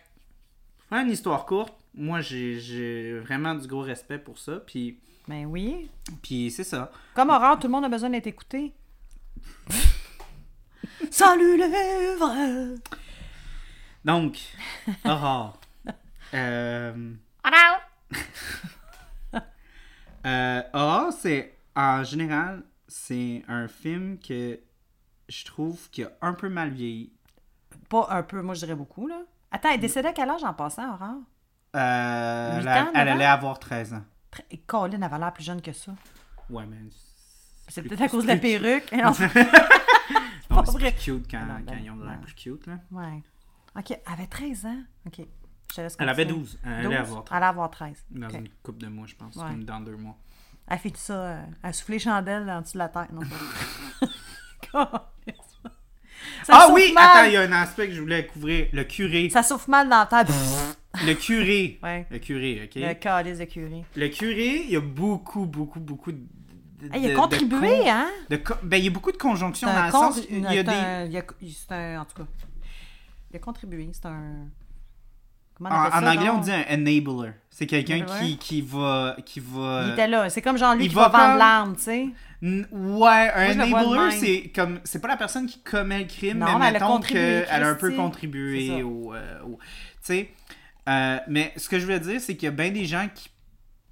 [0.92, 5.90] que, une histoire courte, moi j'ai- vraiment du gros respect pour ça, puis, Ben oui.
[6.22, 6.92] puis c'est ça.
[7.16, 8.72] Comme Aurore, tout le monde a besoin d'être écouté.
[11.12, 12.76] Salut les vrais!
[14.08, 14.40] Donc,
[15.06, 15.60] Aurore.
[16.34, 17.14] euh,
[20.26, 24.62] euh, Aurore, c'est en général, c'est un film que
[25.28, 27.12] je trouve qui a un peu mal vieilli.
[27.90, 29.24] Pas un peu, moi je dirais beaucoup, là.
[29.52, 31.22] Attends, elle décédée à quel âge en passant, Aurore?
[31.76, 34.04] Euh, elle, ans, elle neuf allait avoir 13 ans.
[34.50, 35.92] Et Colin avait l'air plus jeune que ça.
[36.50, 36.78] Ouais, mais.
[37.68, 38.90] C'est peut-être à cause de la perruque.
[40.50, 42.18] Non, Non, pas c'est cute quand, Non, ben, quand ils ont l'air ouais.
[42.24, 42.80] plus cute, là.
[42.92, 43.22] ouais.
[43.78, 44.82] Ok, elle avait 13 ans.
[45.06, 45.20] Ok.
[45.70, 46.42] Je te laisse Elle avait continuer.
[46.44, 46.60] 12.
[46.64, 46.94] Elle allait 12?
[46.96, 47.38] avoir Elle 13.
[47.38, 48.06] allait avoir 13.
[48.12, 49.36] Dans une couple de mois, je pense.
[49.36, 49.44] Ouais.
[49.50, 50.18] Comme dans deux mois.
[50.70, 53.12] Elle fait tout ça, euh, elle souffle les chandelles en dessous de la tête.
[53.14, 53.28] Non, pas-
[56.50, 56.92] ah oui!
[56.94, 57.10] mal.
[57.10, 58.68] Attends, il y a un aspect que je voulais couvrir.
[58.74, 59.30] Le curé.
[59.30, 60.34] Ça souffle mal dans la tête.
[61.06, 61.80] Le curé.
[61.84, 62.08] ouais.
[62.10, 62.76] Le curé, OK?
[62.76, 63.86] Le calice de curé.
[63.96, 66.18] Le curé, il y a beaucoup, beaucoup, beaucoup de.
[66.18, 68.08] de- Hey, il a contribué, con- hein?
[68.30, 70.20] de ben, il y a beaucoup de conjonctions dans le sens.
[70.30, 71.10] Il y a des.
[71.12, 72.28] il a- un- En tout cas.
[73.38, 73.88] Il a contribué.
[73.94, 74.48] C'est un.
[75.54, 77.32] Comment on En, anglais, on dit un enabler.
[77.50, 79.16] C'est quelqu'un qui, qui va.
[79.26, 80.30] Qui va Il était là.
[80.30, 82.08] C'est comme genre lui il qui va va vendre l'arme, tu sais.
[82.72, 84.80] Ouais, un enabler, c'est comme.
[84.84, 87.46] C'est pas la personne qui commet le crime, Non, mais, mais elle a mettons qu'elle
[87.50, 89.14] a un peu contribué au.
[89.14, 89.68] euh, au- tu
[90.02, 90.32] sais.
[90.90, 93.30] euh, mais ce que je veux dire, c'est qu'il y a bien des gens qui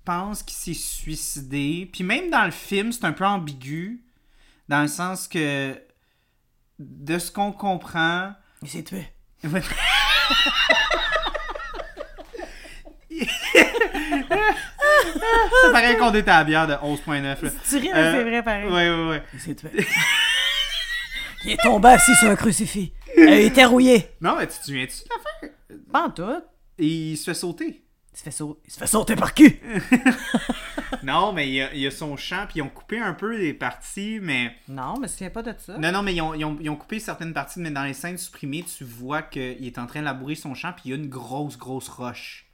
[0.06, 1.90] pensent qu'il s'est suicidé.
[1.92, 4.02] Puis même dans le film, c'est un peu ambigu.
[4.70, 5.76] Dans le sens que.
[6.78, 8.34] De ce qu'on comprend.
[8.62, 9.08] Il s'est tué.
[15.62, 17.24] Ça paraît qu'on était à la bière de 11.9.
[17.24, 17.36] là.
[17.68, 18.66] Tu ris, mais Euh, c'est vrai pareil.
[18.68, 19.24] Ouais, ouais, ouais.
[19.34, 19.70] Il s'est tué.
[21.46, 22.94] il est tombé assis sur un crucifix.
[23.18, 24.10] il était rouillé.
[24.22, 25.50] Non, mais tu te souviens-tu de l'affaire?
[25.92, 26.44] Pas en tout.
[26.78, 27.84] Et il se fait sauter.
[28.16, 29.60] Il se fait, sau- il se fait sauter par cul.
[31.04, 33.14] Non, mais il y a, il y a son chant, puis ils ont coupé un
[33.14, 34.56] peu des parties, mais...
[34.68, 35.78] Non, mais souviens pas de ça.
[35.78, 37.94] Non, non, mais ils ont, ils ont- ils ont coupé certaines parties, mais dans les
[37.94, 40.94] scènes supprimées, tu vois qu'il est en train de labourer son champ, puis il y
[40.94, 42.46] a une grosse, grosse roche.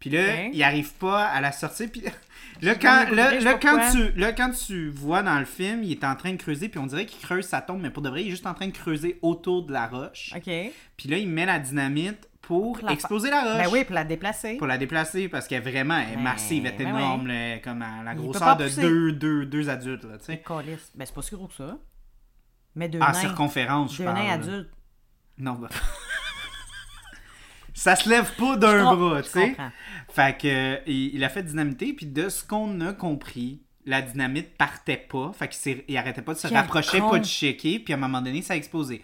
[0.00, 2.02] Puis là, il arrive pas à la sortir, puis...
[2.60, 6.16] Là, quand, là, quand tu, là, quand tu vois dans le film, il est en
[6.16, 8.28] train de creuser, puis on dirait qu'il creuse sa tombe, mais pour de vrai, il
[8.28, 10.32] est juste en train de creuser autour de la roche.
[10.34, 10.50] OK.
[10.96, 13.62] Puis là, il met la dynamite pour la exploser la roche.
[13.62, 14.56] Ben oui, pour la déplacer.
[14.56, 17.26] Pour la déplacer parce qu'elle est vraiment elle est Ben, massive, elle est ben énorme,
[17.26, 20.38] là, comme à la grosseur de deux, deux, deux adultes, là, tu sais.
[20.38, 20.90] Calice.
[20.94, 21.76] Ben, c'est pas si gros que ça.
[22.74, 23.12] Mais deux En nains.
[23.12, 24.26] circonférence, je parle.
[24.30, 24.70] adultes.
[25.36, 25.68] Non, ben...
[27.74, 29.56] Ça se lève pas d'un bras, tu sais.
[30.08, 34.02] Fait que, euh, il, il a fait dynamiter, puis de ce qu'on a compris, la
[34.02, 35.32] dynamite partait pas.
[35.32, 37.10] Fait qu'il il arrêtait pas de se Quel rapprocher, con.
[37.10, 39.02] pas de checker, puis à un moment donné, ça a explosé.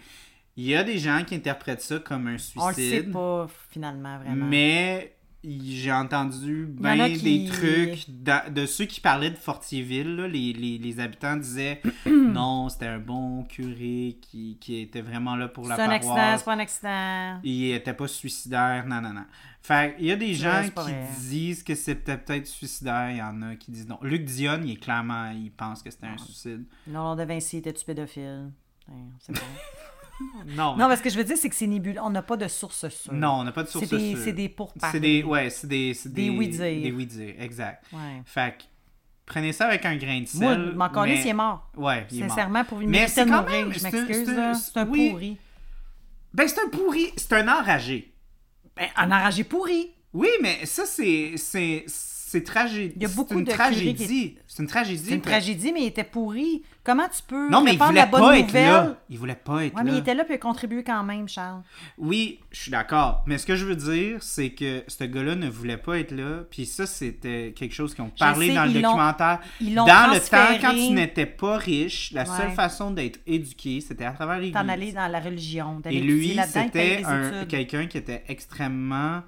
[0.57, 2.61] Il y a des gens qui interprètent ça comme un suicide.
[2.61, 4.45] On le sait pas, finalement, vraiment.
[4.45, 5.11] Mais
[5.43, 10.15] j'ai entendu bien des trucs de ceux qui parlaient de Fortierville.
[10.15, 15.35] là, les, les- les habitants disaient non, c'était un bon curé qui, qui était vraiment
[15.35, 16.39] là pour la C'est un accident, paroisse.
[16.39, 17.39] c'est pas un accident.
[17.43, 19.25] Il était pas suicidaire, non, non, non.
[19.61, 21.07] Fait il y a des gens qui vrai.
[21.29, 23.99] disent que c'était peut-être suicidaire, il y en a qui disent non.
[24.01, 26.65] Luc Dion, il est clairement, il pense que c'était un suicide.
[26.87, 28.51] Non, de Vinci, était-tu pédophile?
[28.87, 29.41] Ouais, c'est bon.
[30.47, 31.99] Non, non, mais ce que je veux dire, c'est que c'est nébuleux.
[32.01, 33.13] On n'a pas de source sûre.
[33.13, 34.17] non, on n'a pas de source sûre.
[34.23, 34.91] c'est des pourparlers.
[34.91, 36.59] C'est des, ouais, c'est des, c'est Des oui-dire.
[36.81, 37.83] Des oui-dire, exact.
[37.91, 38.21] Ouais.
[38.25, 38.63] Fait que,
[39.25, 40.73] prenez ça avec un grain de Moi, sel.
[40.75, 41.69] mon calice, mais- il est mort.
[41.75, 42.29] Ouais, il est mort.
[42.29, 44.35] Sincèrement, pour une Mais c'est de quand mourir, même- je c'est un- m'excuse, c'est un-
[44.35, 44.53] là.
[44.53, 45.09] C'est un oui.
[45.11, 45.37] pourri.
[46.33, 48.13] Ben, c'est un pourri, c'est un enragé.
[48.75, 49.91] Ben, un enragé pourri.
[50.13, 51.33] Oui, mais ça, c'est,
[52.39, 52.93] c'est, tragédie.
[52.95, 54.37] Il y a beaucoup de tragédie.
[54.47, 55.03] C'est une tragédie.
[55.05, 56.63] C'est une tragédie, mais il était pourri.
[56.83, 58.97] Comment tu peux Non, mais il voulait la bonne pas être là.
[59.09, 59.99] Il voulait pas être Ouais, mais il là.
[59.99, 61.63] était là puis il a contribué quand même, Charles.
[61.97, 63.23] Oui, je suis d'accord.
[63.25, 66.43] Mais ce que je veux dire, c'est que ce gars-là ne voulait pas être là.
[66.49, 69.39] Puis ça, c'était quelque chose qu'ils ont parlé sais, dans le documentaire.
[69.59, 73.81] ils l'ont Dans le temps, quand tu n'étais pas riche, la seule façon d'être éduqué,
[73.81, 74.53] c'était à travers l'église.
[74.53, 75.81] T'en aller dans la religion.
[75.89, 77.03] Et lui, c'était
[77.47, 79.23] quelqu'un qui était extrêmement.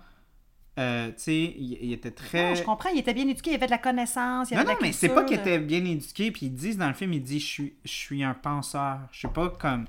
[0.77, 2.49] Euh, tu sais, il, il était très.
[2.49, 4.73] Non, je comprends, il était bien éduqué, il avait de la connaissance, il Non, avait
[4.73, 6.31] non, de la mais c'est pas qu'il était bien éduqué.
[6.31, 8.99] Puis ils disent dans le film, il dit Je suis, je suis un penseur.
[9.11, 9.85] Je sais pas comme.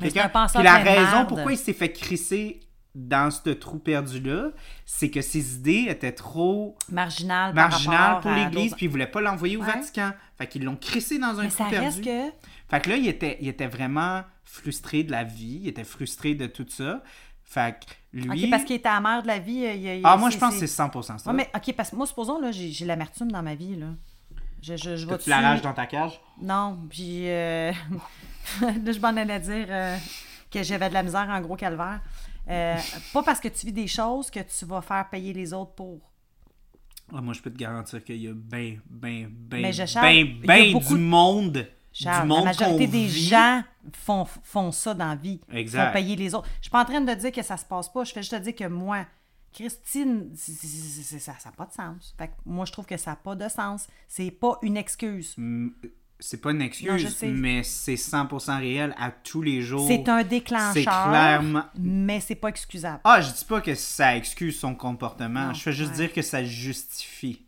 [0.00, 2.60] Mais un penseur Puis la raison pourquoi il s'est fait crisser
[2.94, 4.50] dans ce trou perdu-là,
[4.84, 9.56] c'est que ses idées étaient trop marginales rapport pour l'Église, puis ils voulaient pas l'envoyer
[9.56, 9.66] au Ouais.
[9.66, 10.12] Vatican.
[10.36, 11.86] Fait qu'ils l'ont crissé dans un Mais trou ça perdu.
[11.86, 12.30] reste que...
[12.70, 16.34] Fait que là, il était, il était vraiment frustré de la vie, il était frustré
[16.34, 17.02] de tout ça.
[17.44, 18.44] Fait que lui.
[18.44, 19.52] OK, parce qu'il était amer de la vie.
[19.74, 21.30] il- il- Ah, moi, je pense que c'est 100% ça.
[21.30, 23.86] Ouais, mais OK, parce que moi, supposons, là, j'ai l'amertume dans ma vie, là.
[24.60, 26.20] Je, je, tu la rage dans ta cage?
[26.42, 27.70] Non, puis euh,
[28.60, 29.96] là, je m'en allais dire euh,
[30.50, 32.00] que j'avais de la misère en gros calvaire.
[32.48, 32.76] Euh,
[33.12, 36.00] pas parce que tu vis des choses que tu vas faire payer les autres pour.
[37.14, 40.24] Ah, moi, je peux te garantir qu'il y a ben, ben, ben, ben, y a
[40.46, 41.66] ben beaucoup du de- monde.
[42.04, 43.26] Charles, du monde la majorité des vit.
[43.28, 43.62] gens
[43.92, 45.40] font, font ça dans la vie.
[45.52, 45.86] Exact.
[45.88, 46.48] Font payer les autres.
[46.58, 48.04] Je suis pas en train de dire que ça se passe pas.
[48.04, 49.04] Je fais juste te dire que moi,
[49.52, 52.14] Christine, ça n'a pas de sens.
[52.18, 53.86] Fait que moi, je trouve que ça n'a pas de sens.
[54.06, 55.34] C'est pas une excuse.
[56.20, 59.86] C'est pas une Non, excuse, mais c'est 100% réel à tous les jours.
[59.86, 61.62] C'est un déclencheur, C'est clairement.
[61.78, 63.00] mais c'est pas excusable.
[63.04, 65.46] Ah, je dis pas que ça excuse son comportement.
[65.48, 65.96] Non, je fais juste ouais.
[66.08, 67.46] dire que ça justifie.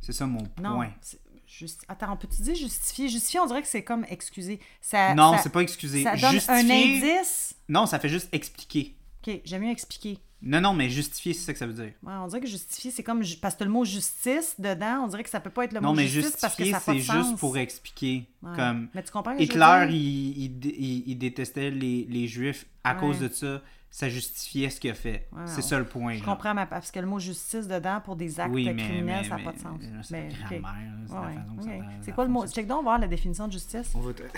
[0.00, 0.76] C'est ça mon Non.
[0.76, 0.90] point.
[1.00, 1.18] c'est
[1.58, 3.08] juste- Attends, on peut-tu dire justifier?
[3.08, 4.60] Justifier, on dirait que c'est comme excuser.
[4.80, 6.02] Ça, Non, ça- c'est pas excuser.
[6.02, 7.54] Ça donne un indice?
[7.68, 8.94] Non, ça fait juste expliquer.
[9.26, 10.18] Ok, j'aime mieux expliquer.
[10.42, 11.92] Non, non, mais justifier, c'est ça que ça veut dire.
[12.02, 13.22] Ouais, on dirait que justifier, c'est comme.
[13.40, 15.88] Parce que le mot justice dedans, on dirait que ça peut pas être le non,
[15.88, 18.28] mot mais justice parce que justifier, c'est juste pour expliquer.
[18.42, 18.54] Ouais.
[18.54, 22.94] Comme Mais tu comprends Hitler, il, il, dé- il- il détestait les, les Juifs à
[22.94, 23.00] Ouais.
[23.00, 23.62] cause de ça.
[23.90, 25.26] Ça justifiait ce qu'il a fait.
[25.46, 26.12] C'est ça le point.
[26.14, 26.26] Je genre.
[26.34, 29.28] comprends, mais parce que le mot justice dedans pour des actes Oui, mais, criminels, mais-
[29.28, 29.78] ça n'a pas de sens.
[29.80, 30.40] mais c'est Mais, la ok.
[30.60, 31.66] grammaire, là, c'est la Ouais, façon que ok.
[31.66, 32.46] ça- C'est ça quoi le mot?
[32.46, 33.92] Check donc voir la définition de justice.
[33.94, 34.22] On va te-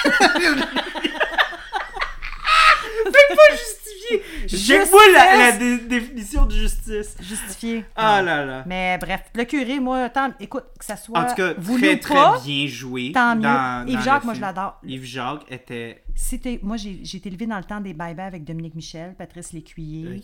[3.12, 3.79] pas justifier!
[4.46, 7.16] Check-moi la, la dé- définition de justice.
[7.20, 7.84] Justifié.
[7.96, 8.64] Ah là là.
[8.66, 12.14] Mais bref, le curé, moi, tant, écoute, que ça soit En tout cas, très très
[12.14, 13.12] pas, bien joué.
[13.12, 13.42] tant mieux.
[13.42, 14.78] dans- Yves Jacques, moi, je l'adore.
[14.84, 16.02] Yves Jacques était.
[16.42, 19.52] T'es- moi, j'ai j'ai été élevée dans le temps des bye-bye avec Dominique Michel, Patrice
[19.52, 20.20] Lécuyer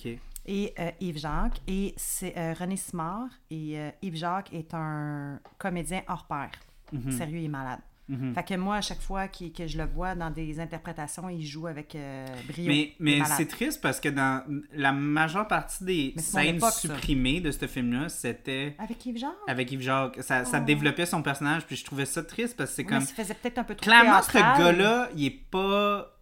[0.47, 1.61] et euh, Yves Jacques.
[1.67, 3.29] Et c'est euh, René Simard.
[3.51, 6.51] Et euh, Yves Jacques est un comédien hors pair.
[6.93, 7.11] Mhm.
[7.13, 7.81] Sérieux, il est malade.
[8.09, 8.35] Mhm.
[8.35, 11.67] Fait que moi, à chaque fois que je le vois dans des interprétations, il joue
[11.67, 12.69] avec euh, brio.
[12.69, 16.81] Mais, mais c'est triste parce que dans la majeure partie des scènes époque, ça.
[16.95, 19.33] supprimées de ce film-là, c'était Avec Yves Jacques?
[19.49, 20.23] avec Yves Jacques.
[20.23, 20.65] Ça, ça Oh.
[20.65, 22.99] développait son personnage, puis je trouvais ça triste parce que c'est Oui, comme.
[23.01, 26.13] mais ça faisait peut-être un peu trop Clairement, ce gars-là, il est pas.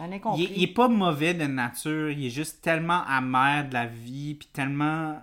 [0.00, 0.50] Il est, compris.
[0.56, 4.48] il est pas mauvais de nature, il est juste tellement amer de la vie, puis
[4.52, 5.22] tellement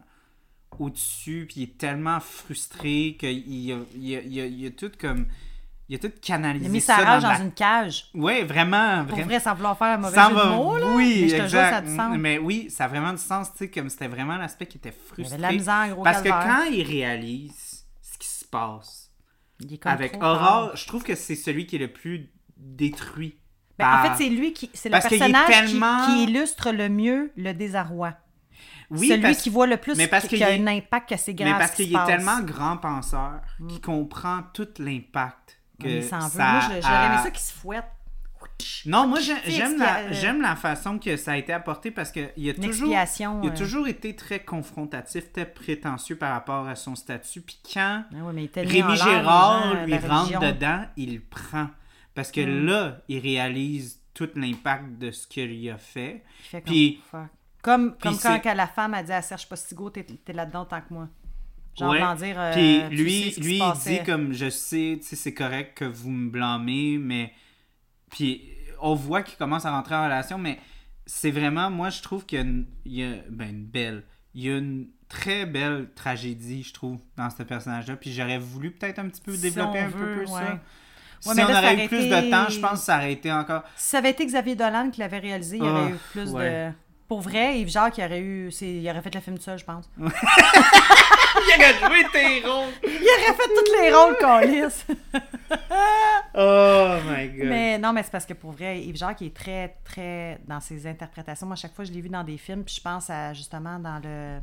[0.77, 4.71] au-dessus, puis il est tellement frustré qu'il il a, il a, il a- il a
[4.71, 5.25] tout comme.
[5.91, 8.05] Il a tout canalisé Il a mis ça sa rage dans la- une cage.
[8.13, 10.85] Ouais, vraiment, Pour vrai, sans vouloir faire un mauvais Ça jeu va- de mots, là.
[10.95, 11.69] Oui, mais je te jure, exact.
[11.71, 12.17] ça a du sens.
[12.19, 14.89] Mais oui, ça a vraiment du sens, tu sais, comme c'était vraiment l'aspect qui était
[14.95, 15.25] Il frustré.
[15.25, 19.09] avait de la misère, gros Parce que quand il réalise ce qui se passe
[19.61, 23.39] Il avec Aurore, je trouve que c'est celui qui est le plus détruit.
[23.79, 24.69] Ben, En fait, c'est lui qui.
[24.73, 28.13] C'est le Parce personnage qui- tellement- qui, illustre le mieux le désarroi.
[28.91, 31.13] oui, Celui parce- qui voit le plus mais parce qui, qui a est- un impact
[31.17, 31.53] c'est grave.
[31.53, 32.07] Mais parce ce qui qu'il est passe.
[32.07, 36.29] tellement grand penseur qu'il comprend tout l'impact que s'en veut.
[36.29, 37.85] ça Moi, j'aurais aimé ça qu'il se fouette.
[38.85, 42.49] Non, moi j'aime la, euh, j'aime la façon que ça a été apporté parce qu'il
[42.49, 46.95] a toujours il a euh, toujours été très confrontatif, très prétentieux par rapport à son
[46.95, 47.41] statut.
[47.41, 51.67] Puis quand ah ouais, Rémi les Gérard gens, lui rentre dedans, il prend.
[52.15, 52.65] Parce que Mm.
[52.65, 56.23] là, il réalise tout l'impact de ce qu'il a fait.
[56.65, 57.01] Puis-.
[57.61, 60.93] Comme, comme quand la femme a dit à Serge Postigo, t'es t'es là-dedans tant que
[60.93, 61.09] moi.
[61.77, 62.15] Genre, Ouais.
[62.17, 62.35] dire.
[62.39, 65.77] euh, Puis tu lui, sais lui il dit comme je sais, tu sais, c'est correct
[65.77, 67.31] que vous me blâmez, mais.
[68.11, 68.49] Puis
[68.81, 70.57] on voit qu'il commence à rentrer en relation, mais
[71.05, 74.03] c'est vraiment, moi je trouve qu'il y a une, il y a, ben, une belle,
[74.33, 77.95] il y a une très belle tragédie, je trouve, dans ce personnage-là.
[77.95, 80.27] Puis j'aurais voulu peut-être un petit peu développer un peu plus ouais.
[80.27, 80.51] ça.
[80.53, 80.59] Ouais,
[81.21, 83.31] si mais on là, aurait eu plus de temps, je pense que ça aurait été
[83.31, 83.63] encore.
[83.75, 86.33] Si ça avait été Xavier Dolan qui l'avait réalisé, il y aurait Ah, eu plus
[86.33, 86.71] de.
[87.09, 88.49] Pour vrai, Yves Jacques, il aurait eu.
[88.61, 89.89] Il aurait fait le film tout seul, je pense.
[91.41, 92.69] Il aurait joué tes rôles!
[92.83, 94.85] Il aurait fait tous les rôles qu'on lisse.
[96.35, 97.47] Oh my god!
[97.47, 100.85] Mais non, mais c'est parce que pour vrai, Yves Jacques est très, très dans ses
[100.87, 101.47] interprétations.
[101.47, 103.79] Moi, à chaque fois, je l'ai vu dans des films, puis je pense à justement
[103.79, 104.39] dans le,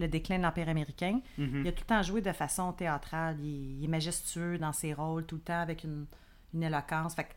[0.00, 1.20] le déclin de l'Empire américain.
[1.36, 1.62] Mhm.
[1.64, 3.36] Il a tout le temps joué de façon théâtrale.
[3.42, 6.06] Il, est- il est majestueux dans ses rôles, tout le temps avec une,
[6.54, 7.14] une éloquence.
[7.14, 7.32] Fait que,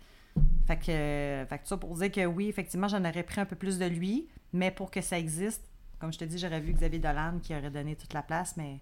[0.75, 3.45] fait que, euh, fait que ça pour dire que oui, effectivement, j'en aurais pris un
[3.45, 5.63] peu plus de lui, mais pour que ça existe,
[5.99, 8.79] comme je te dis, j'aurais vu Xavier Dolan qui aurait donné toute la place, mais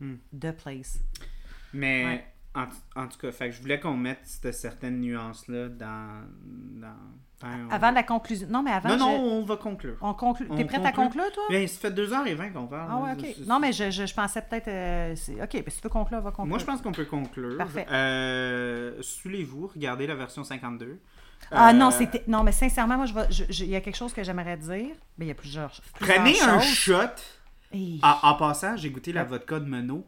[0.00, 0.16] Hmm.
[0.38, 0.98] The Place.
[1.72, 2.24] Mais Ouais.
[2.54, 2.66] En,
[3.02, 6.22] en tout cas, fait que je voulais qu'on mette cette certaines nuances-là dans.
[6.80, 6.88] dans
[7.42, 8.46] enfin, on- Avant la conclusion.
[8.50, 8.90] Non, mais avant.
[8.90, 9.96] Non, je- non, on va conclure.
[10.00, 10.46] On conclut.
[10.50, 11.42] On T'es prête à conclure, toi?
[11.50, 12.88] Bien, ça fait 2h20 qu'on parle.
[12.90, 13.46] Ah ouais, ok.
[13.46, 14.68] Non, mais je, je, je pensais peut-être...
[14.68, 16.46] euh, ok, ben, si tu veux conclure, on va conclure.
[16.46, 17.58] Moi, je pense qu'on peut conclure.
[17.58, 17.86] Parfait.
[17.90, 21.00] Euh, Saoulez-vous, regardez la version 52.
[21.50, 22.22] Ah Euh, non, c'était...
[22.28, 23.06] Non, mais sincèrement, moi,
[23.50, 24.94] il y a quelque chose que j'aimerais dire.
[25.18, 27.02] Mais il y a plusieurs, plusieurs Prenez un shot.
[28.02, 30.06] En, en passant, j'ai goûté la vodka de Menot.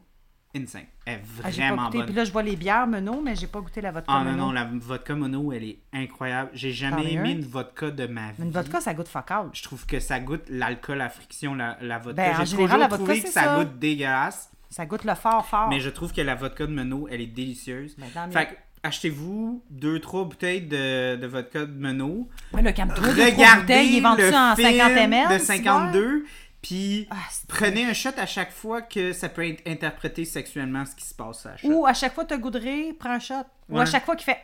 [0.57, 0.83] Insane.
[1.05, 1.99] Elle est Ah, pas vraiment goûté.
[1.99, 2.07] bonne.
[2.07, 4.31] Puis là, je vois les bières Menot, mais j'ai pas goûté la vodka Ah non,
[4.33, 4.47] Menot.
[4.47, 6.51] non, la vodka Mono, elle est incroyable.
[6.55, 7.33] J'ai jamais aimé un?
[7.33, 8.35] une vodka de ma vie.
[8.39, 9.51] Mais une vodka, ça goûte fuck out.
[9.52, 12.23] Je trouve que ça goûte l'alcool à friction, la, la vodka.
[12.23, 13.57] Ben, en J'ai toujours la vodka, trouvé que ça, ça.
[13.59, 15.68] goûte dégueulasse, Ça goûte le fort, fort.
[15.68, 17.97] mais je trouve que la vodka de Menot, elle est délicieuse.
[17.99, 18.07] Ben.
[18.31, 18.52] Fait que,
[18.83, 22.28] achetez-vous deux, trois bouteilles de, de vodka de Menot.
[22.55, 25.33] Mais le deux, trois Regardez bouteilles, il est vendu le en film 50 ml.
[25.35, 26.25] de tu 52,
[26.67, 27.07] puis?
[27.11, 27.17] Ah,
[27.49, 31.15] prenez un shot à chaque fois que ça peut être interprété sexuellement ce qui se
[31.15, 31.69] passe à la shot.
[31.69, 33.35] Ou à chaque fois que tu goudré, prends un shot.
[33.69, 34.41] Ou à chaque fois qu'il fait...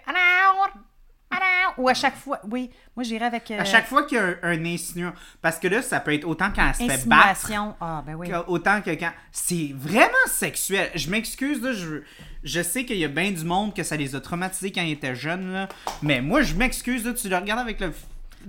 [1.79, 2.39] Ou à chaque fois...
[2.51, 3.51] Oui, moi, j'irais avec...
[3.51, 5.15] euh, À chaque fois qu'il y a un, un insinuant.
[5.41, 7.51] Parce que là, ça peut être autant quand elle se fait battre.
[7.81, 8.31] Ah, ben oui.
[8.47, 9.13] Autant que quand.
[9.31, 10.91] C'est vraiment sexuel.
[10.95, 11.73] Je m'excuse, là.
[11.73, 12.03] Je,
[12.45, 14.93] je sais qu'il y a bien du monde que ça les a traumatisés quand ils
[14.93, 15.69] étaient jeunes, là.
[16.03, 17.15] Mais moi, je m'excuse, là.
[17.15, 17.95] Tu le regardes avec le.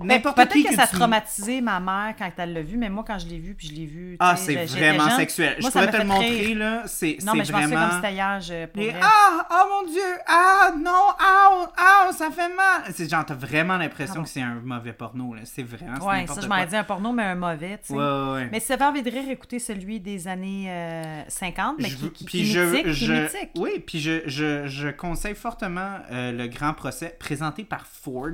[0.02, 2.88] Mais Peut-être que, que ça a tu- traumatisé ma mère quand elle l'a vu, mais
[2.90, 4.16] moi, quand je l'ai vu, puis je l'ai vu.
[4.20, 5.56] Ah, c'est vraiment jeune, sexuel.
[5.60, 6.82] moi, je pourrais te le montrer, là.
[6.86, 7.88] C'est Non, mais je vraiment.
[7.88, 8.40] comme c'était hier.
[8.40, 12.92] je- pour Et, ah, oh mon dieu, ah, non, ah, ah, ça fait mal.
[12.94, 14.24] C'est genre, t'as vraiment l'impression Ah bon.
[14.24, 15.42] que c'est un mauvais porno, là.
[15.44, 16.04] C'est vraiment.
[16.06, 17.94] Ouais, ça, je m'en dit un porno, mais un mauvais, tu sais.
[17.94, 18.48] Ouais, ouais, ouais.
[18.52, 18.60] Mais
[19.02, 22.60] de rire, écoutez celui des années euh, 50, mais Je qui, qui, qui est je-
[22.60, 23.50] mythique, qui est je- mythique.
[23.56, 28.28] Oui, puis je, je, je conseille fortement euh, le grand procès présenté par Ford.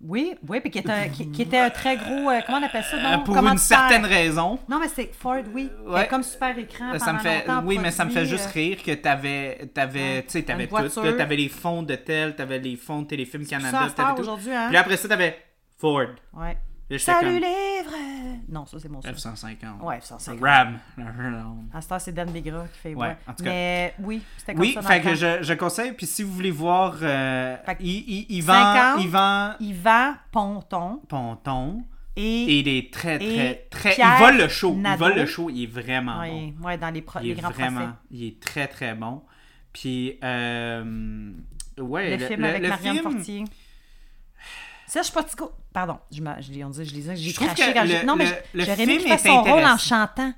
[0.00, 2.30] Oui, oui, puis qui était, un, qui, qui était un très gros...
[2.30, 3.18] euh, comment on appelle ça?
[3.24, 3.78] Pour Comment une faire?
[3.80, 4.58] certaine raison.
[4.68, 5.70] Non, mais c'est Ford, oui.
[5.86, 6.06] Ouais.
[6.06, 8.92] Comme super écran Ça me fait, oui, mais ça me fait juste euh, rire que
[8.94, 10.70] t'avais, t'avais, tu sais, t'avais tout.
[10.70, 11.16] voiture.
[11.16, 14.30] T'avais les fonds de tel, t'avais les fonds de Téléfilm Canada, t'avais tout.
[14.52, 14.66] hein?
[14.68, 15.36] Puis après ça, t'avais
[15.76, 16.06] Ford.
[16.32, 16.56] Ouais.
[16.96, 18.40] Salut comme, les vrais!
[18.48, 19.08] Non, ça, c'est mon son.
[19.08, 19.82] F-150.
[19.82, 20.40] Ouais, F-150.
[20.42, 20.78] Ram.
[21.74, 22.94] À cette heure, c'est Dan Bigra qui fait.
[22.94, 23.50] Ouais, Ouais, en tout cas.
[23.50, 24.80] Mais oui, c'était comme Oui, ça.
[24.80, 25.14] dans fait le que temps.
[25.42, 25.92] je, je conseille.
[25.92, 28.54] Puis si vous voulez voir, euh, Fait que il, il, il vend,
[28.96, 31.84] 50, il vend Yvan Ponton Ponton
[32.16, 32.22] et.
[32.44, 33.94] et il est très, très, très.
[33.94, 34.74] Pierre il vole le show.
[34.74, 35.04] Nadeau.
[35.04, 35.50] Il vole le show.
[35.50, 36.54] Il est vraiment bon.
[36.62, 37.80] ouais, dans les, pro- Il les est grands vraiment.
[37.80, 37.92] procès.
[38.12, 39.22] Il est très, très bon.
[39.74, 41.32] Puis, euh,
[41.78, 42.16] ouais.
[42.16, 43.44] Le, film avec Marianne film- Fortier.
[44.88, 45.52] Serge Potigo.
[45.72, 48.04] Pardon, je, je, l'ai- on dit, je lisais, j'ai craché que quand j'ai.
[48.04, 50.32] Non, mais j'aurais aimé qu'il fasse son rôle en chantant.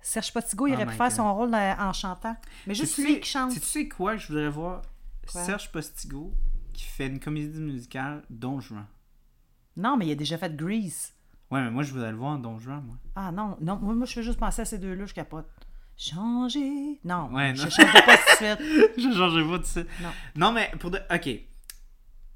[0.00, 2.36] Serge Potigo, il Oh aurait pu faire son rôle en chantant.
[2.66, 3.52] Mais juste lui qui chante.
[3.52, 4.82] sais-tu sais quoi je voudrais voir?
[5.26, 6.32] Serge Postigo
[6.74, 8.86] qui fait une comédie musicale Don Juan.
[9.76, 11.14] Non, mais il a déjà fait Grease.
[11.50, 12.96] Ouais, mais moi, je voudrais le voir en Don Juan, moi.
[13.16, 15.46] Ah non, non, moi, moi je fais juste penser à ces deux-là, je capote.
[15.96, 17.00] Changer.
[17.04, 17.70] Non, Ouais, je non.
[17.70, 18.90] changerai pas tout de suite.
[18.98, 19.80] je changerai pas de ça.
[20.02, 20.08] Non.
[20.36, 20.98] Non, mais pour de...
[21.14, 21.28] OK.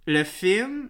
[0.09, 0.89] Le film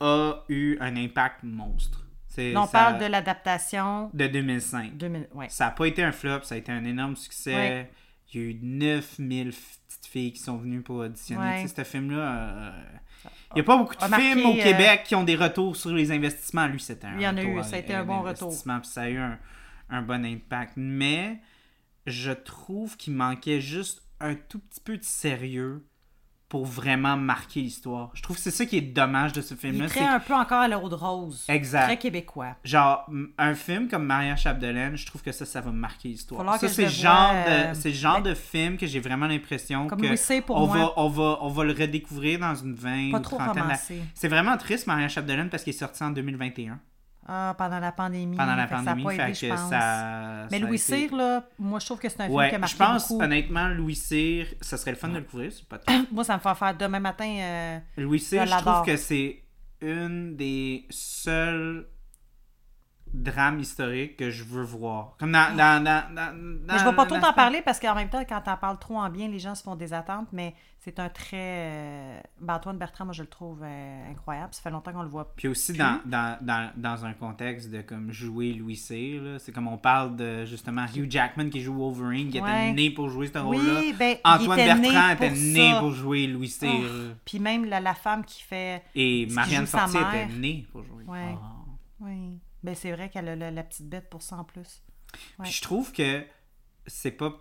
[0.00, 2.02] a eu un impact monstre.
[2.38, 4.96] Là, on ça- parle de l'adaptation de 2005.
[4.96, 5.28] 2000.
[5.34, 5.48] Ouais.
[5.48, 7.54] Ça n'a pas été un flop, ça a été un énorme succès.
[7.54, 7.90] Ouais.
[8.32, 11.40] Il y a eu 9000 f- petites filles qui sont venues pour auditionner.
[11.40, 11.62] Ouais.
[11.62, 12.18] Tu sais, ce film-là...
[12.18, 12.82] euh,
[13.52, 15.76] Il n'y a pas beaucoup de marqué, films au euh, Québec qui ont des retours
[15.76, 16.66] sur les investissements.
[16.66, 18.52] Lui, c'était un Il y en a eu, ça a été un bon retour.
[18.52, 19.38] ça a eu un,
[19.88, 20.74] un bon impact.
[20.76, 21.40] Mais
[22.06, 25.86] je trouve qu'il manquait juste un tout petit peu de sérieux
[26.48, 28.10] pour vraiment marquer l'histoire.
[28.14, 29.86] Je trouve que c'est ça qui est dommage de ce Il film-là.
[29.86, 31.44] est c'est un peu encore à l'eau de rose.
[31.48, 31.86] Exact.
[31.86, 32.54] Très québécois.
[32.62, 33.04] Genre,
[33.36, 36.58] un film comme Maria Chapdelaine, je trouve que ça, ça va marquer l'histoire.
[36.60, 40.16] Ça, c'est genre, euh, de, genre ben- de film que j'ai vraiment l'impression que Louis
[40.16, 40.40] C.
[40.40, 40.76] pour on, moi.
[40.78, 43.64] va, on, va, on va le redécouvrir dans une vingt Pas ou trop trentaine d'années.
[43.74, 44.00] romancé.
[44.14, 46.78] C'est vraiment triste, Maria Chapdelaine, parce qu'il est sorti en 2021,
[47.28, 48.36] Ah, pendant la pandémie.
[48.36, 49.02] pendant la pandémie.
[49.02, 49.68] Ça a pas fait je que pense.
[49.70, 52.48] ça, Mais ça Louis été- Cyr, là, moi, je trouve que c'est un film Ouais,
[52.50, 53.22] qui a je marqué pense, beaucoup.
[53.22, 55.52] honnêtement, Louis Cyr, ça serait le fun de le couvrir.
[55.52, 55.80] c'est pas
[56.12, 57.26] Moi, ça me fait faire demain matin.
[57.28, 59.42] euh, Louis Cyr, Je je trouve que c'est
[59.82, 61.86] une des seules
[63.12, 65.14] drames historiques que je veux voir.
[65.18, 65.54] Comme dans...
[65.56, 68.22] dans, dans, dans- Mais je dans- vais pas trop t'en parler parce qu'en même temps,
[68.28, 71.08] quand t'en parles trop en bien, les gens se font des attentes, mais c'est un
[71.08, 71.36] très.
[71.40, 74.52] euh, ben, Antoine Bertrand, moi, je le trouve euh, incroyable.
[74.52, 75.32] Ça fait longtemps qu'on le voit.
[75.36, 79.38] Puis aussi Puis- dans, dans, dans, dans un contexte de comme jouer Louis Cyr, là,
[79.38, 82.68] c'est comme on parle de justement Hugh Jackman qui joue Wolverine, qui Ouais.
[82.70, 83.80] était né pour jouer ce rôle-là.
[83.80, 86.68] Oui, ben, Antoine était Bertrand né était né pour jouer Louis Cyr.
[86.70, 87.14] Oh.
[87.24, 88.82] Puis même la, la femme qui fait.
[88.94, 91.04] Et Marianne Fortier était née pour jouer.
[91.06, 91.34] Ouais.
[91.42, 91.52] Ah.
[92.00, 92.38] Oui.
[92.66, 94.82] Ben, c'est vrai qu'elle a la, la petite bête pour ça en plus.
[95.38, 95.44] Ouais.
[95.44, 96.22] Puis je trouve que
[96.86, 97.32] c'est pas.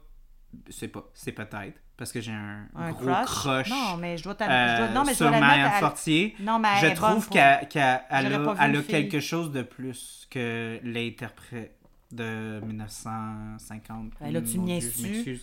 [0.70, 1.04] C'est pas.
[1.14, 1.82] C'est peut-être.
[1.98, 3.26] Parce que j'ai un, Un gros crush?
[3.26, 3.70] crush.
[3.70, 6.36] Non, mais je dois t'en- euh, Non, mais je dois Marianne Fortier.
[6.42, 7.42] Non, mais je elle trouve qu'elle
[7.82, 11.78] a, elle a quelque chose de plus que l'interprète
[12.12, 14.12] de 1950.
[14.22, 15.40] Ben là, tu niaises-tu?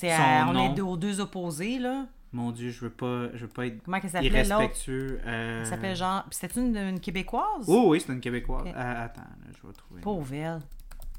[0.00, 0.74] Son on nom.
[0.74, 2.06] est aux deux opposés, là.
[2.32, 4.50] Mon Dieu, je veux pas, je veux pas être Comment s'appelait, l'autre?
[4.54, 5.20] irrespectueux.
[5.26, 6.24] euh, Elle s'appelle genre.
[6.30, 7.64] C'était une, une Québécoise?
[7.66, 8.66] Oh oui, c'est une Québécoise.
[8.68, 10.00] Euh, attends, là, je vais trouver.
[10.00, 10.60] Pauvre elle.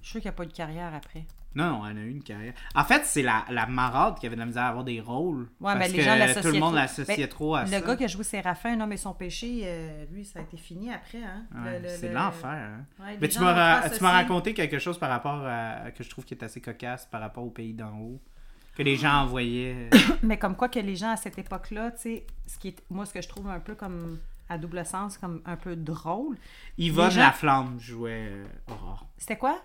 [0.02, 1.26] Je suis sûr qu'il n'y a pas eu de carrière après.
[1.54, 2.54] Non, non, elle a eu une carrière.
[2.76, 5.42] En fait, c'est la, la marade qui avait de la misère à avoir des rôles.
[5.60, 7.68] Ouais, parce mais les que gens l'associaient Tout le monde l'associait Ben, trop à le
[7.68, 7.82] ça.
[7.82, 10.56] gars qui a joué Séraphin, Un homme et son péché, euh, lui, ça a été
[10.56, 11.18] fini après.
[11.22, 11.44] Hein?
[11.54, 12.50] Ouais, Le- le- c'est le- l'enfer.
[12.50, 12.86] Hein?
[13.04, 16.06] Ouais, les Mais tu m'as, ra- tu m'as raconté quelque chose par rapport à que
[16.06, 18.22] je trouve qui est assez cocasse par rapport au pays d'en haut.
[18.76, 19.90] Que les gens envoyaient.
[20.24, 23.06] Mais comme quoi que les gens à cette époque-là, tu sais, ce qui est, moi,
[23.06, 24.20] ce que je trouve un peu comme
[24.50, 26.38] à double sens, comme un peu drôle,
[26.78, 29.06] Yvonne gens- Laflamme jouait euh, Aurore.
[29.18, 29.62] c'était quoi?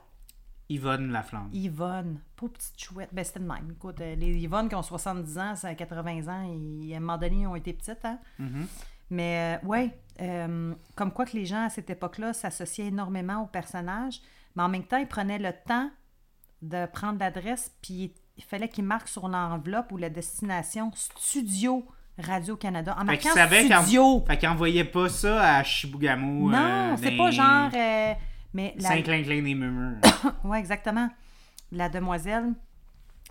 [0.69, 1.49] Yvonne Laflamme.
[1.53, 2.21] Yvonne.
[2.35, 3.11] Pauvre petite chouette.
[3.13, 3.71] Ben, c'était de même.
[3.73, 7.01] Écoute, euh, les Yvonne qui ont 70 ans, ça a 80 ans, ils, à un
[7.01, 8.19] moment donné, ils ont été petites, hein?
[8.41, 8.67] Mhm.
[9.11, 13.47] Mais euh, ouais, euh, comme quoi que les gens à cette époque-là s'associaient énormément au
[13.47, 14.21] personnage,
[14.57, 15.89] mais en même temps, ils prenaient le temps
[16.63, 21.87] de prendre l'adresse, puis il fallait qu'ils marquent sur l'enveloppe ou la destination Studio
[22.19, 22.95] Radio-Canada.
[22.97, 24.25] En Fait marquant qu'en- Studio.
[24.27, 26.51] Fait qu'ils envoyaient pas ça à Chibougamau.
[26.51, 27.71] Non, euh, c'est dans pas genre.
[27.75, 28.15] euh,
[28.55, 28.89] mais la...
[28.89, 29.99] Saint-Clinclin des Murmures.
[30.45, 31.11] Ouais, exactement.
[31.73, 32.55] La demoiselle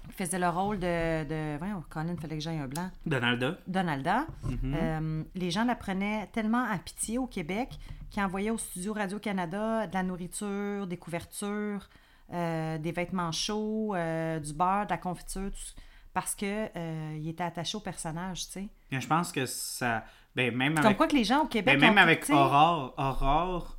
[0.07, 1.23] qui faisait le rôle de.
[1.23, 1.57] de...
[1.57, 2.89] Voyons, Colin, fallait que j'aille un blanc.
[3.05, 3.57] Donalda.
[3.65, 4.25] Donalda.
[4.43, 4.75] Mhm.
[4.75, 7.69] Euh, les gens la prenaient tellement à pitié au Québec
[8.11, 11.89] qu'ils envoyaient au studio Radio-Canada de la nourriture, des couvertures,
[12.33, 15.81] euh, des vêtements chauds, euh, du beurre, de la confiture, tout
[16.13, 16.45] parce que
[16.77, 18.67] euh, il était attaché au personnage, tu sais.
[18.91, 20.05] Je pense que ça.
[20.35, 21.77] Ben, même Comme avec, quoi que les gens au Québec.
[21.77, 23.77] ben, même ont- avec Aurore, Aurore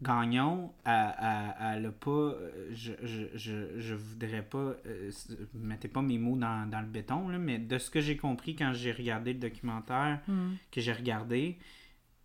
[0.00, 2.32] Gagnon, elle, elle, elle a pas.
[2.72, 4.74] Je, je, je, je voudrais pas.
[5.54, 8.54] mettez pas mes mots dans, dans le béton, là, mais de ce que j'ai compris
[8.54, 10.54] quand j'ai regardé le documentaire Hmm.
[10.70, 11.58] que j'ai regardé,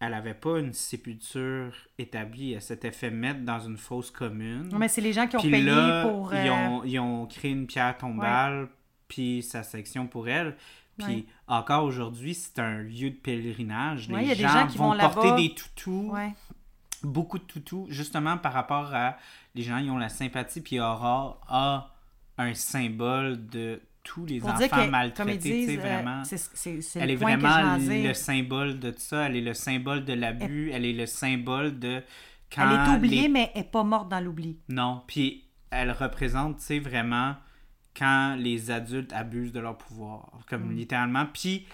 [0.08, 2.54] elle avait pas une sépulture établie.
[2.54, 4.70] Elle s'était fait mettre dans une fosse commune.
[4.78, 6.34] Mais c'est les gens qui ont Puis payé là, pour.
[6.34, 8.68] ils, euh, ont, ils ont créé une pierre tombale,
[9.08, 10.56] puis sa section pour elle.
[10.98, 11.26] Puis Ouais.
[11.48, 14.08] encore aujourd'hui, c'est un lieu de pèlerinage.
[14.10, 16.34] Ouais, les il y a des gens, qui vont, vont porter des toutous Ouais.
[17.04, 19.18] beaucoup de toutous, justement par rapport à
[19.56, 21.90] les gens qui ont la sympathie, puis Aurore a
[22.38, 26.24] un symbole de tous les Pour enfants maltraités, euh, vraiment.
[26.26, 29.28] c'est c'est- c'est Elle le est vraiment le symbole de tout ça.
[29.28, 30.72] Elle est le symbole de l'abus.
[30.72, 32.04] Elle est le symbole de
[32.54, 34.60] quand Elle est oubliée, les- mais elle n'est pas morte dans l'oubli.
[34.70, 37.36] Non, puis elle représente, tu sais, vraiment
[37.98, 40.76] quand les adultes abusent de leur pouvoir, comme Mm.
[40.76, 41.26] littéralement.
[41.34, 41.66] Puis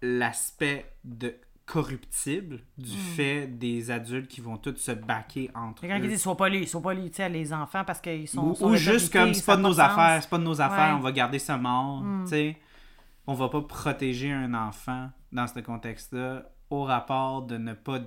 [0.00, 1.34] l'aspect de
[1.66, 6.08] corruptible du fait des adultes qui vont tous se baquer entre Les gens qui eux.
[6.10, 8.48] disent, sois polis, sois polis, tu sais, les enfants, parce qu'ils sont.
[8.50, 10.96] Ou, sont ou juste comme c'est pas de nos affaires, c'est pas de nos affaires,
[10.96, 12.24] on va garder ça mort, Mm.
[12.24, 12.56] tu sais.
[13.26, 18.00] On va pas protéger un enfant dans ce contexte-là au rapport de ne pas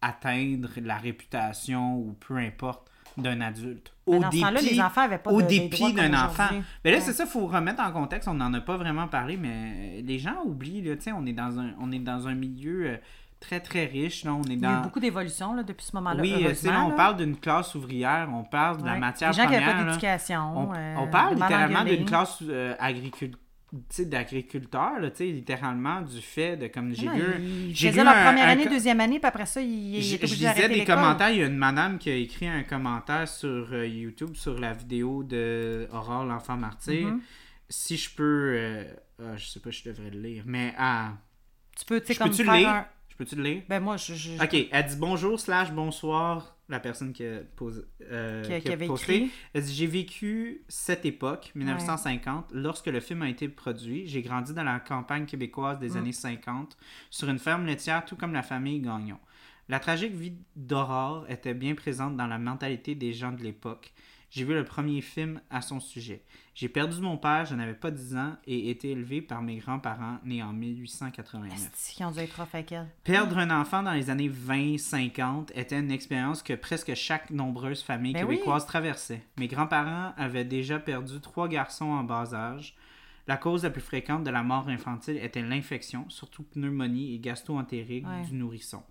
[0.00, 3.94] atteindre la réputation ou peu importe d'un adulte.
[4.08, 6.48] Au dans dépit, les enfants avaient pas au de- des dépit droits d'un enfant.
[6.84, 7.02] Mais là, Ouais.
[7.02, 8.28] c'est ça, il faut remettre en contexte.
[8.28, 10.82] On n'en a pas vraiment parlé, mais les gens oublient.
[10.82, 12.96] Là, on, est dans un, on est dans un milieu euh,
[13.40, 14.24] très, très riche.
[14.24, 14.80] Là, on est Il y a eu dans...
[14.82, 16.20] beaucoup d'évolution depuis ce moment-là.
[16.20, 16.94] Oui, euh, là, on là.
[16.94, 20.40] parle d'une classe ouvrière, on parle de la matière Les gens qui n'avaient pas d'éducation.
[20.70, 23.34] On, euh, on parle littéralement d'une classe euh, agricul-
[23.70, 24.08] tu
[25.10, 27.34] tu sais, littéralement du fait de, comme j'ai vu...
[27.68, 30.14] Ils j'ai vu leur première un année, deuxième année, puis après ça, ils, ils Je,
[30.16, 31.30] étaient je lisais des commentaires.
[31.30, 34.72] Il y a une madame qui a écrit un commentaire sur euh, YouTube sur la
[34.72, 37.08] vidéo de Aurore, l'enfant martyr.
[37.08, 37.20] Mhm.
[37.68, 38.54] Si je peux.
[38.56, 38.84] euh,
[39.22, 40.44] ah, je sais pas, je devrais le lire.
[40.46, 41.12] Mais ah,
[41.78, 42.68] Tu peux, tu sais, comme peux-tu le faire lire?
[42.68, 42.86] un...
[43.08, 43.62] Je peux-tu le lire?
[43.68, 44.14] Ben moi, je...
[44.14, 46.56] je- Ok, elle dit bonjour slash bonsoir.
[46.68, 49.30] La personne qui a, posé, euh, qui, a posté.
[49.54, 54.06] Elle dit J'ai vécu cette époque, 1950, lorsque le film a été produit.
[54.06, 55.96] J'ai grandi dans la campagne québécoise des Mm.
[55.96, 56.76] années 50,
[57.10, 59.18] sur une ferme laitière, tout comme la famille Gagnon.
[59.70, 63.92] La tragique vie d'Aurore était bien présente dans la mentalité des gens de l'époque.
[64.30, 66.22] J'ai vu le premier film à son sujet.
[66.58, 70.18] J'ai perdu mon père, je n'avais pas 10 ans, et été élevé par mes grands-parents
[70.24, 71.52] nés en 1889.
[71.54, 72.88] Esti, qui ont dû être rough avec elle.
[73.04, 78.12] Perdre un enfant dans les années 20-50 était une expérience que presque chaque nombreuse famille
[78.12, 78.34] Ben oui.
[78.34, 79.22] québécoise traversait.
[79.38, 82.74] Mes grands-parents avaient déjà perdu trois garçons en bas âge.
[83.28, 88.04] La cause la plus fréquente de la mort infantile était l'infection, surtout pneumonie et gastro-entérite
[88.04, 88.24] Ouais.
[88.26, 88.82] du nourrisson.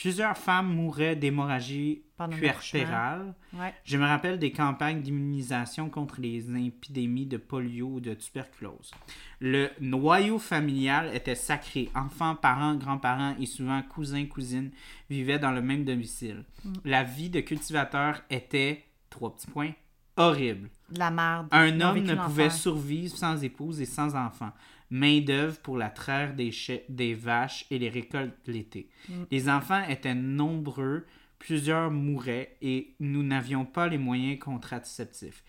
[0.00, 3.34] Plusieurs femmes mouraient d'hémorragie puerpérale.
[3.52, 3.74] Ouais.
[3.84, 8.92] Je me rappelle des campagnes d'immunisation contre les épidémies de polio ou de tuberculose.
[9.40, 11.90] Le noyau familial était sacré.
[11.94, 14.70] Enfants, parents, grands-parents et souvent cousins, cousines
[15.10, 16.44] vivaient dans le même domicile.
[16.86, 19.72] La vie de cultivateur était, trois petits points,
[20.16, 20.70] horrible.
[20.96, 21.48] La merde.
[21.50, 24.52] Un homme ne pouvait survivre sans épouse et sans enfants.
[24.90, 26.50] Main-d'œuvre pour la traire des,
[26.88, 28.88] des vaches et les récoltes l'été.
[29.08, 29.22] Mm.
[29.30, 31.06] Les enfants étaient nombreux,
[31.38, 35.44] plusieurs mouraient et nous n'avions pas les moyens contraceptifs.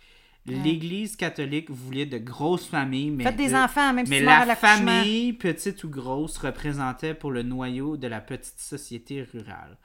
[0.48, 5.34] L'Église catholique voulait de grosses familles, mais, Faites des enfants, même si mais la famille,
[5.34, 9.78] petite ou grosse, représentait pour le noyau de la petite société rurale.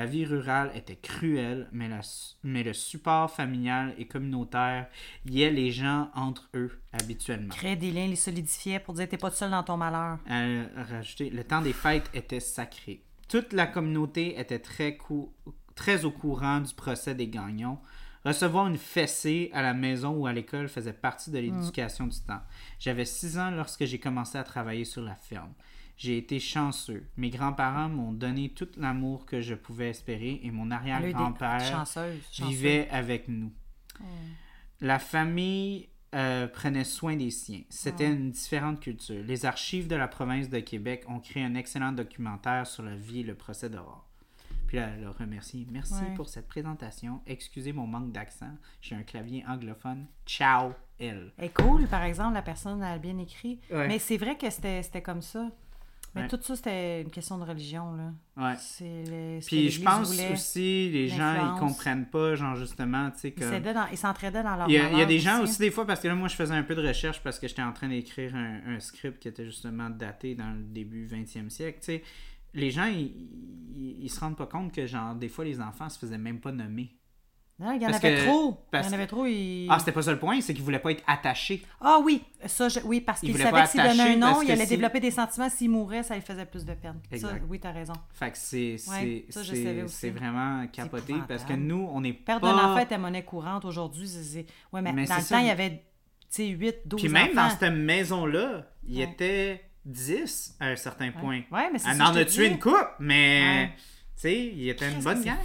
[0.00, 4.88] La vie rurale était cruelle, mais, la su- mais le support familial et communautaire
[5.26, 7.50] liait les gens entre eux habituellement.
[7.54, 10.18] Créer des liens, les solidifier pour dire t'es pas seul dans ton malheur.
[10.30, 10.64] Euh,
[11.20, 13.02] le temps des fêtes était sacré.
[13.28, 15.34] Toute la communauté était très, cou-
[15.74, 17.78] très au courant du procès des gagnons.
[18.24, 22.40] Recevoir une fessée à la maison ou à l'école faisait partie de l'éducation du temps.
[22.78, 25.52] J'avais six ans lorsque j'ai commencé à travailler sur la ferme.
[26.00, 27.06] J'ai été chanceux.
[27.18, 31.84] Mes grands-parents m'ont donné tout l'amour que je pouvais espérer et mon arrière-grand-père
[32.40, 33.52] vivait avec nous.
[34.80, 37.60] La famille euh, prenait soin des siens.
[37.68, 39.22] C'était une différente culture.
[39.22, 43.20] Les archives de la province de Québec ont créé un excellent documentaire sur la vie
[43.20, 44.08] et le procès d'Aurore.
[44.68, 45.66] Puis là, elle a remercié.
[45.70, 46.14] Merci Ouais.
[46.14, 47.20] pour cette présentation.
[47.26, 48.56] Excusez mon manque d'accent.
[48.80, 50.06] J'ai un clavier anglophone.
[50.24, 51.30] Ciao, elle.
[51.38, 53.60] Est cool, par exemple, la personne a bien écrit.
[53.70, 53.86] Ouais.
[53.86, 55.50] Mais c'est vrai que c'était comme ça.
[56.14, 56.28] Mais Ouais.
[56.28, 58.12] tout ça, c'était une question de religion, là.
[58.36, 58.54] Ouais.
[58.58, 60.32] C'est le- ce que Puis je pense voulait.
[60.32, 64.68] aussi, les gens, ils comprennent pas, genre justement, tu sais, dans- ils s'entraidaient dans leur
[64.68, 66.16] Il y, a, il y a malheur des gens aussi des fois parce que là
[66.16, 68.80] moi je faisais un peu de recherche parce que j'étais en train d'écrire un, un
[68.80, 71.78] script qui était justement daté dans le début 20e siècle.
[71.80, 72.02] Tu sais,
[72.54, 73.12] les gens ils,
[73.76, 76.40] ils, ils se rendent pas compte que genre des fois les enfants se faisaient même
[76.40, 76.90] pas nommer.
[77.60, 78.58] Non, il y en Parce avait que- trop.
[78.72, 79.26] Il y en avait trop.
[79.68, 81.62] Ah c'était pas ça le point, c'est qu'ils voulaient pas être attachés.
[81.78, 84.64] Ah oui, ça, je- oui, parce qu'il savait que s'il donnait un nom, il allait
[84.64, 85.50] si- développer des sentiments.
[85.50, 86.98] S'il mourait, ça lui faisait plus de peine.
[87.10, 87.42] Ça, Exact.
[87.50, 87.92] oui, t'as raison.
[88.12, 92.78] Fait que c'est Ouais, vraiment capoté parce que nous on est Perdre pas un enfant
[92.78, 94.08] était monnaie courante aujourd'hui.
[94.72, 95.34] Ouais, mais, Mais dans le ça.
[95.36, 95.78] temps, il y avait, tu
[96.30, 97.48] sais, 8, 12 Puis même enfants.
[97.48, 99.04] dans cette maison là, il y Ouais.
[99.12, 101.42] était 10 à un certain point.
[101.52, 103.70] Ouais, mais c'est Elle en a tué une coupe, mais Ouais.
[103.76, 103.82] tu
[104.16, 105.36] sais, il était une bonne gang.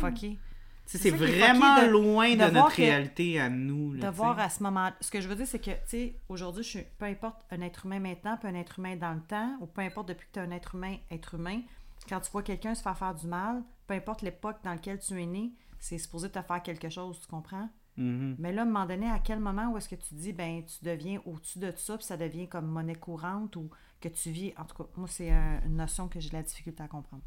[0.86, 3.94] C'est vraiment de- loin de, notre que- réalité à nous.
[3.94, 6.16] là, de voir à ce moment ce que je veux dire c'est que tu sais
[6.30, 9.22] aujourd'hui je suis peu importe un être humain maintenant puis un être humain dans le
[9.22, 11.62] temps ou peu importe depuis que tu es un être humain être humain
[12.08, 15.20] quand tu vois quelqu'un se faire faire du mal, peu importe l'époque dans laquelle tu
[15.20, 17.68] es né, c'est supposé te faire quelque chose, tu comprends?
[17.98, 18.36] Mhm.
[18.38, 20.64] Mais là, à un moment donné, à quel moment où est-ce que tu dis, ben,
[20.66, 23.70] tu deviens au-dessus de ça, puis ça devient comme monnaie courante ou
[24.02, 24.54] que tu vis.
[24.58, 27.24] En tout cas, moi, c'est un- une notion que j'ai de la difficulté à comprendre.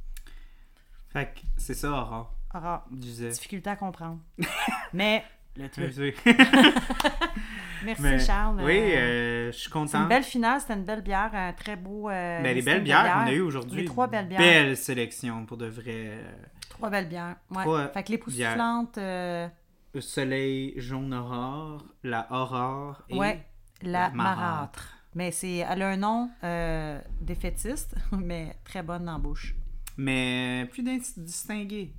[1.11, 2.35] Fait que c'est ça, Aura.
[2.55, 3.31] Aura, disais.
[3.31, 4.19] difficulté à comprendre.
[4.93, 5.25] Mais,
[5.57, 6.17] le truc.
[7.85, 8.61] Merci, Mais- Charles.
[8.63, 10.03] Oui, Euh, euh, je suis c'est content.
[10.03, 12.11] une belle finale, c'était une belle bière, un très beau.
[12.11, 13.83] euh, Ben, les belles bières qu'on a eues aujourd'hui.
[13.83, 14.41] Les trois belles bières.
[14.41, 15.85] Belle sélection, pour de vrai.
[15.87, 16.33] euh,
[16.71, 17.37] Trois belles bières.
[17.51, 17.63] Ouais.
[17.63, 18.25] Trois fait que les bières.
[18.25, 19.47] poussufflantes, euh,
[19.95, 23.47] Le soleil jaune aurore, la aurore et ouais,
[23.83, 24.95] la la marâtre.
[25.15, 26.31] Mais c'est, elle a un nom
[27.21, 29.55] défaitiste, mais très bonne en bouche.
[29.99, 30.83] Mais plus
[31.17, 31.93] distingué.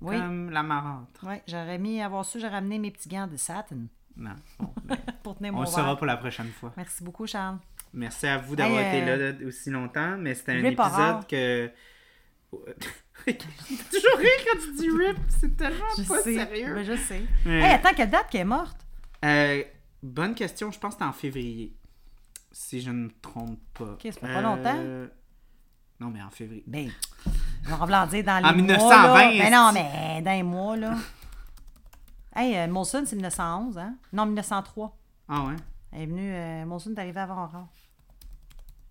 [0.00, 0.16] Oui.
[0.18, 1.24] Comme la marâtre.
[1.26, 4.34] Ouais, j'aurais mis, avoir su, j'aurais amené mes petits gants de satin Non.
[4.58, 6.72] Bon, ben, pour tenir on mon le saura pour la prochaine fois.
[6.76, 7.58] Merci beaucoup, Charles.
[7.92, 11.26] Merci à vous d'avoir Hey, été euh, là là, aussi longtemps, mais c'était un épisode
[11.28, 11.70] que.
[13.24, 16.34] toujours rire quand tu dis rip, c'est tellement Je pas sais.
[16.34, 16.74] sérieux.
[16.74, 17.22] Ben, je sais.
[17.44, 18.84] Mais- Hey, attends, quelle date qu'elle est morte?
[19.24, 19.62] Euh,
[20.02, 21.74] bonne question, je pense que c'était en février.
[22.52, 23.92] Si je ne me trompe pas.
[23.92, 25.08] Ok, ça fait pas longtemps.
[26.00, 26.64] Non, mais en février.
[26.66, 26.90] Ben,
[27.70, 29.44] on va dire dans les En mois, 1920, là.
[29.44, 30.94] Ben non, mais dans les mois, là.
[32.36, 33.94] Hey, euh, Molson, c'est 1911, hein?
[34.12, 34.96] Non, 1903.
[35.28, 35.54] Ah ouais?
[35.92, 36.34] Elle est venue...
[36.34, 37.68] Euh, Molson est arrivé avant Aurore.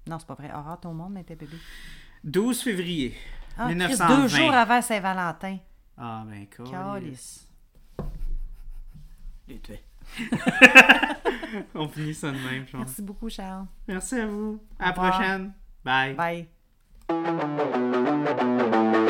[0.08, 0.52] Non, c'est pas vrai.
[0.54, 1.58] Aurore, tout le monde, mais était bébé.
[2.24, 3.16] 12 février.
[3.58, 4.18] Ah, Christ, 1920.
[4.18, 5.58] deux jours avant Saint-Valentin.
[5.98, 6.72] Ah ben cool.
[6.72, 7.48] Calice.
[11.76, 12.82] On finit ça de même, je pense.
[12.82, 13.66] Merci beaucoup, Charles.
[13.88, 14.60] Merci à vous.
[14.80, 15.54] À la prochaine.
[15.84, 16.16] Bye.
[16.16, 16.53] Bye.
[17.10, 19.03] Thank you.